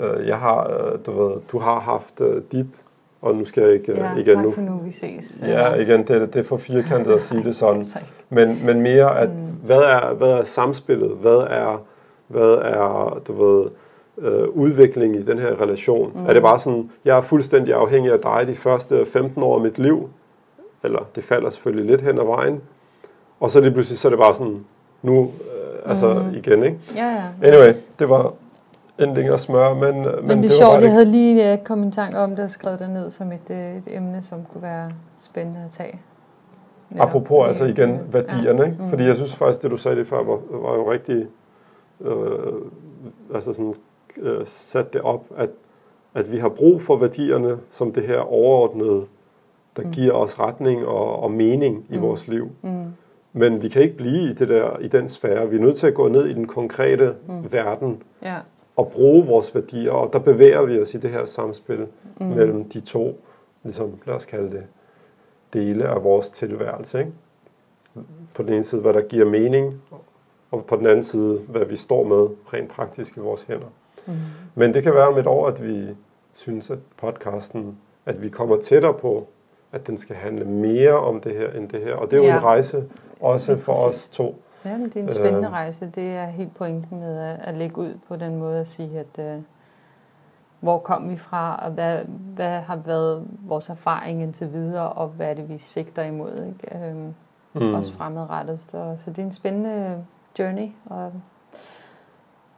øh, 0.00 0.28
jeg 0.28 0.38
har, 0.38 0.70
øh, 0.70 0.98
du 1.06 1.22
ved, 1.22 1.40
du 1.52 1.58
har 1.58 1.80
haft 1.80 2.20
øh, 2.20 2.42
dit 2.52 2.84
og 3.24 3.34
nu 3.34 3.44
skal 3.44 3.62
jeg 3.62 3.72
ikke 3.72 3.92
ja, 3.92 4.16
igen 4.16 4.38
nu. 4.38 4.54
nu, 4.58 4.78
vi 4.84 4.90
ses. 4.90 5.42
Ja, 5.46 5.74
igen, 5.74 6.06
det, 6.06 6.34
det 6.34 6.36
er 6.36 6.42
for 6.42 6.56
firkantet 6.56 7.12
at 7.12 7.22
sige 7.22 7.44
det 7.48 7.56
sådan. 7.56 7.84
men, 8.28 8.66
men 8.66 8.80
mere, 8.80 9.18
at 9.18 9.30
mm. 9.30 9.46
hvad, 9.64 9.78
er, 9.78 10.14
hvad 10.14 10.30
er 10.30 10.44
samspillet? 10.44 11.10
Hvad 11.10 11.46
er, 11.50 11.82
hvad 12.28 12.54
er 12.54 13.22
du 13.26 13.44
ved, 13.44 13.70
øh, 14.18 14.48
udvikling 14.48 15.16
i 15.16 15.22
den 15.22 15.38
her 15.38 15.60
relation? 15.62 16.12
Mm. 16.14 16.26
Er 16.26 16.32
det 16.32 16.42
bare 16.42 16.60
sådan, 16.60 16.90
jeg 17.04 17.16
er 17.16 17.20
fuldstændig 17.20 17.74
afhængig 17.74 18.12
af 18.12 18.18
dig 18.20 18.44
de 18.48 18.54
første 18.54 19.06
15 19.06 19.42
år 19.42 19.54
af 19.54 19.60
mit 19.60 19.78
liv? 19.78 20.08
Eller 20.82 20.98
det 21.14 21.24
falder 21.24 21.50
selvfølgelig 21.50 21.90
lidt 21.90 22.00
hen 22.00 22.18
ad 22.18 22.24
vejen. 22.24 22.60
Og 23.40 23.50
så 23.50 23.60
lige 23.60 23.72
pludselig, 23.72 23.98
så 23.98 24.08
er 24.08 24.10
det 24.10 24.18
bare 24.18 24.34
sådan, 24.34 24.64
nu, 25.02 25.22
øh, 25.22 25.90
altså 25.90 26.14
mm. 26.14 26.34
igen, 26.34 26.62
ikke? 26.62 26.78
Ja, 26.96 27.06
ja. 27.06 27.48
Anyway, 27.48 27.74
det 27.98 28.08
var 28.08 28.32
en 28.98 29.14
længere 29.14 29.38
smør, 29.38 29.74
men, 29.74 29.82
men, 29.82 30.04
men 30.22 30.28
det 30.28 30.36
er 30.36 30.40
det 30.40 30.52
sjovt, 30.52 30.82
jeg 30.82 30.92
havde 30.92 31.04
lige 31.04 31.52
uh, 31.52 31.58
kommet 31.64 31.88
i 31.88 31.94
tanke 31.94 32.18
om 32.18 32.30
det 32.30 32.44
og 32.44 32.50
skrevet 32.50 32.78
det 32.78 32.90
ned 32.90 33.10
som 33.10 33.32
et, 33.32 33.50
uh, 33.50 33.56
et 33.56 33.84
emne, 33.86 34.22
som 34.22 34.38
kunne 34.52 34.62
være 34.62 34.90
spændende 35.18 35.60
at 35.64 35.70
tage. 35.70 36.00
Netop. 36.90 37.08
Apropos 37.08 37.46
altså 37.48 37.64
igen 37.64 38.00
værdierne, 38.12 38.62
ja. 38.62 38.66
ikke? 38.66 38.82
Mm. 38.82 38.88
fordi 38.88 39.04
jeg 39.04 39.16
synes 39.16 39.36
faktisk, 39.36 39.62
det 39.62 39.70
du 39.70 39.76
sagde 39.76 39.96
det 39.96 40.06
før, 40.06 40.22
var, 40.22 40.38
var 40.50 40.74
jo 40.74 40.92
rigtig 40.92 41.26
øh, 42.00 42.52
altså 43.34 43.52
sådan, 43.52 43.74
øh, 44.18 44.46
sat 44.46 44.92
det 44.92 45.00
op, 45.00 45.24
at, 45.36 45.50
at 46.14 46.32
vi 46.32 46.38
har 46.38 46.48
brug 46.48 46.82
for 46.82 46.96
værdierne 46.96 47.58
som 47.70 47.92
det 47.92 48.06
her 48.06 48.20
overordnede, 48.20 49.04
der 49.76 49.82
mm. 49.82 49.90
giver 49.90 50.12
os 50.12 50.40
retning 50.40 50.86
og, 50.86 51.22
og 51.22 51.30
mening 51.30 51.86
i 51.90 51.96
mm. 51.96 52.02
vores 52.02 52.28
liv. 52.28 52.50
Mm. 52.62 52.84
Men 53.32 53.62
vi 53.62 53.68
kan 53.68 53.82
ikke 53.82 53.96
blive 53.96 54.30
i, 54.30 54.32
det 54.32 54.48
der, 54.48 54.78
i 54.78 54.88
den 54.88 55.08
sfære. 55.08 55.50
Vi 55.50 55.56
er 55.56 55.60
nødt 55.60 55.76
til 55.76 55.86
at 55.86 55.94
gå 55.94 56.08
ned 56.08 56.26
i 56.26 56.32
den 56.32 56.46
konkrete 56.46 57.14
mm. 57.28 57.52
verden. 57.52 58.02
Ja 58.22 58.36
at 58.78 58.88
bruge 58.88 59.26
vores 59.26 59.54
værdier, 59.54 59.92
og 59.92 60.12
der 60.12 60.18
bevæger 60.18 60.64
vi 60.64 60.80
os 60.80 60.94
i 60.94 60.98
det 60.98 61.10
her 61.10 61.26
samspil 61.26 61.86
mm. 62.20 62.26
mellem 62.26 62.68
de 62.68 62.80
to, 62.80 63.20
ligesom, 63.62 63.98
lad 64.06 64.14
os 64.14 64.24
kalde 64.24 64.50
det, 64.50 64.66
dele 65.52 65.88
af 65.88 66.04
vores 66.04 66.30
tilværelse. 66.30 66.98
Ikke? 66.98 67.12
På 68.34 68.42
den 68.42 68.52
ene 68.52 68.64
side, 68.64 68.80
hvad 68.80 68.94
der 68.94 69.00
giver 69.00 69.26
mening, 69.26 69.82
og 70.50 70.64
på 70.64 70.76
den 70.76 70.86
anden 70.86 71.04
side, 71.04 71.40
hvad 71.48 71.64
vi 71.64 71.76
står 71.76 72.04
med 72.04 72.28
rent 72.52 72.70
praktisk 72.70 73.16
i 73.16 73.20
vores 73.20 73.42
hænder. 73.42 73.66
Mm. 74.06 74.14
Men 74.54 74.74
det 74.74 74.82
kan 74.82 74.94
være 74.94 75.08
om 75.08 75.18
et 75.18 75.26
år, 75.26 75.46
at 75.46 75.64
vi 75.64 75.96
synes, 76.34 76.70
at 76.70 76.78
podcasten, 76.96 77.78
at 78.06 78.22
vi 78.22 78.28
kommer 78.28 78.60
tættere 78.60 78.94
på, 78.94 79.28
at 79.72 79.86
den 79.86 79.98
skal 79.98 80.16
handle 80.16 80.44
mere 80.44 80.98
om 80.98 81.20
det 81.20 81.34
her 81.34 81.50
end 81.50 81.68
det 81.68 81.80
her. 81.80 81.94
Og 81.94 82.10
det 82.10 82.14
er 82.14 82.22
jo 82.22 82.28
ja. 82.28 82.36
en 82.36 82.42
rejse 82.42 82.84
også 83.20 83.56
for 83.56 83.72
os 83.72 84.08
to. 84.08 84.42
Ja, 84.64 84.76
men 84.76 84.84
det 84.84 84.96
er 84.96 85.00
en 85.00 85.12
spændende 85.12 85.48
øh, 85.48 85.52
rejse. 85.52 85.90
Det 85.94 86.10
er 86.10 86.26
helt 86.26 86.54
pointen 86.54 87.00
med 87.00 87.18
at, 87.18 87.40
at 87.40 87.54
lægge 87.54 87.78
ud 87.78 87.94
på 88.08 88.16
den 88.16 88.36
måde 88.36 88.60
at 88.60 88.68
sige, 88.68 88.98
at 88.98 89.34
øh, 89.34 89.42
hvor 90.60 90.78
kom 90.78 91.10
vi 91.10 91.16
fra, 91.16 91.60
og 91.64 91.70
hvad, 91.70 91.98
hvad 92.34 92.60
har 92.60 92.76
været 92.76 93.26
vores 93.42 93.68
erfaring 93.68 94.22
indtil 94.22 94.52
videre, 94.52 94.88
og 94.88 95.08
hvad 95.08 95.30
er 95.30 95.34
det, 95.34 95.48
vi 95.48 95.58
sigter 95.58 96.02
imod, 96.02 96.44
ikke? 96.46 96.86
Øh, 96.88 96.96
mm. 97.52 97.74
også 97.74 97.92
fremadrettet. 97.92 98.60
Så, 98.60 98.96
så 98.98 99.10
det 99.10 99.18
er 99.18 99.22
en 99.22 99.32
spændende 99.32 100.04
journey, 100.38 100.68
og 100.86 101.12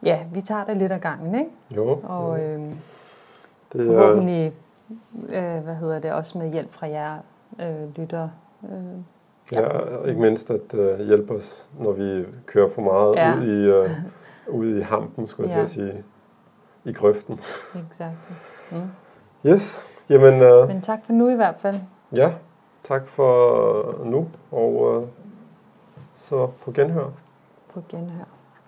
ja, 0.03 0.25
vi 0.33 0.41
tager 0.41 0.63
det 0.63 0.77
lidt 0.77 0.91
af 0.91 1.01
gangen, 1.01 1.35
ikke? 1.35 1.51
Jo. 1.75 1.99
Og 2.03 2.39
øh, 2.43 2.61
det 3.73 3.81
er... 3.81 3.85
forhåbentlig, 3.99 4.53
øh, 5.29 5.57
hvad 5.63 5.75
hedder 5.75 5.99
det, 5.99 6.11
også 6.13 6.37
med 6.37 6.51
hjælp 6.51 6.73
fra 6.73 6.87
jer 6.87 7.17
øh, 7.59 7.95
lytter, 7.95 8.29
øh, 8.63 8.99
Ja, 9.51 9.67
og 9.67 10.07
ikke 10.09 10.21
mindst 10.21 10.49
at 10.51 10.73
uh, 10.73 10.99
hjælpe 10.99 11.33
os, 11.33 11.69
når 11.79 11.91
vi 11.91 12.25
kører 12.45 12.69
for 12.69 12.81
meget 12.81 13.15
Ja. 13.15 13.37
ud, 13.37 13.43
i, 13.43 13.69
uh, 14.51 14.55
ud 14.59 14.77
i 14.77 14.81
hampen, 14.81 15.27
skulle 15.27 15.49
jeg 15.49 15.57
Ja. 15.59 15.65
til 15.65 15.81
at 15.81 15.91
sige. 15.91 16.03
I 16.85 16.93
grøften. 16.93 17.39
Exakt. 17.91 18.15
Mm. 18.71 18.77
Yes, 19.45 19.91
jamen 20.09 20.33
uh, 20.33 20.67
Men 20.67 20.81
tak 20.81 20.99
for 21.05 21.13
nu 21.13 21.29
i 21.29 21.35
hvert 21.35 21.55
fald. 21.57 21.75
ja, 22.11 22.33
tak 22.83 23.07
for 23.07 24.03
nu, 24.05 24.27
og 24.51 24.73
uh, 24.97 25.07
så 26.17 26.47
på 26.61 26.71
genhør. 26.71 27.09
På 27.73 27.83
genhør. 27.89 28.25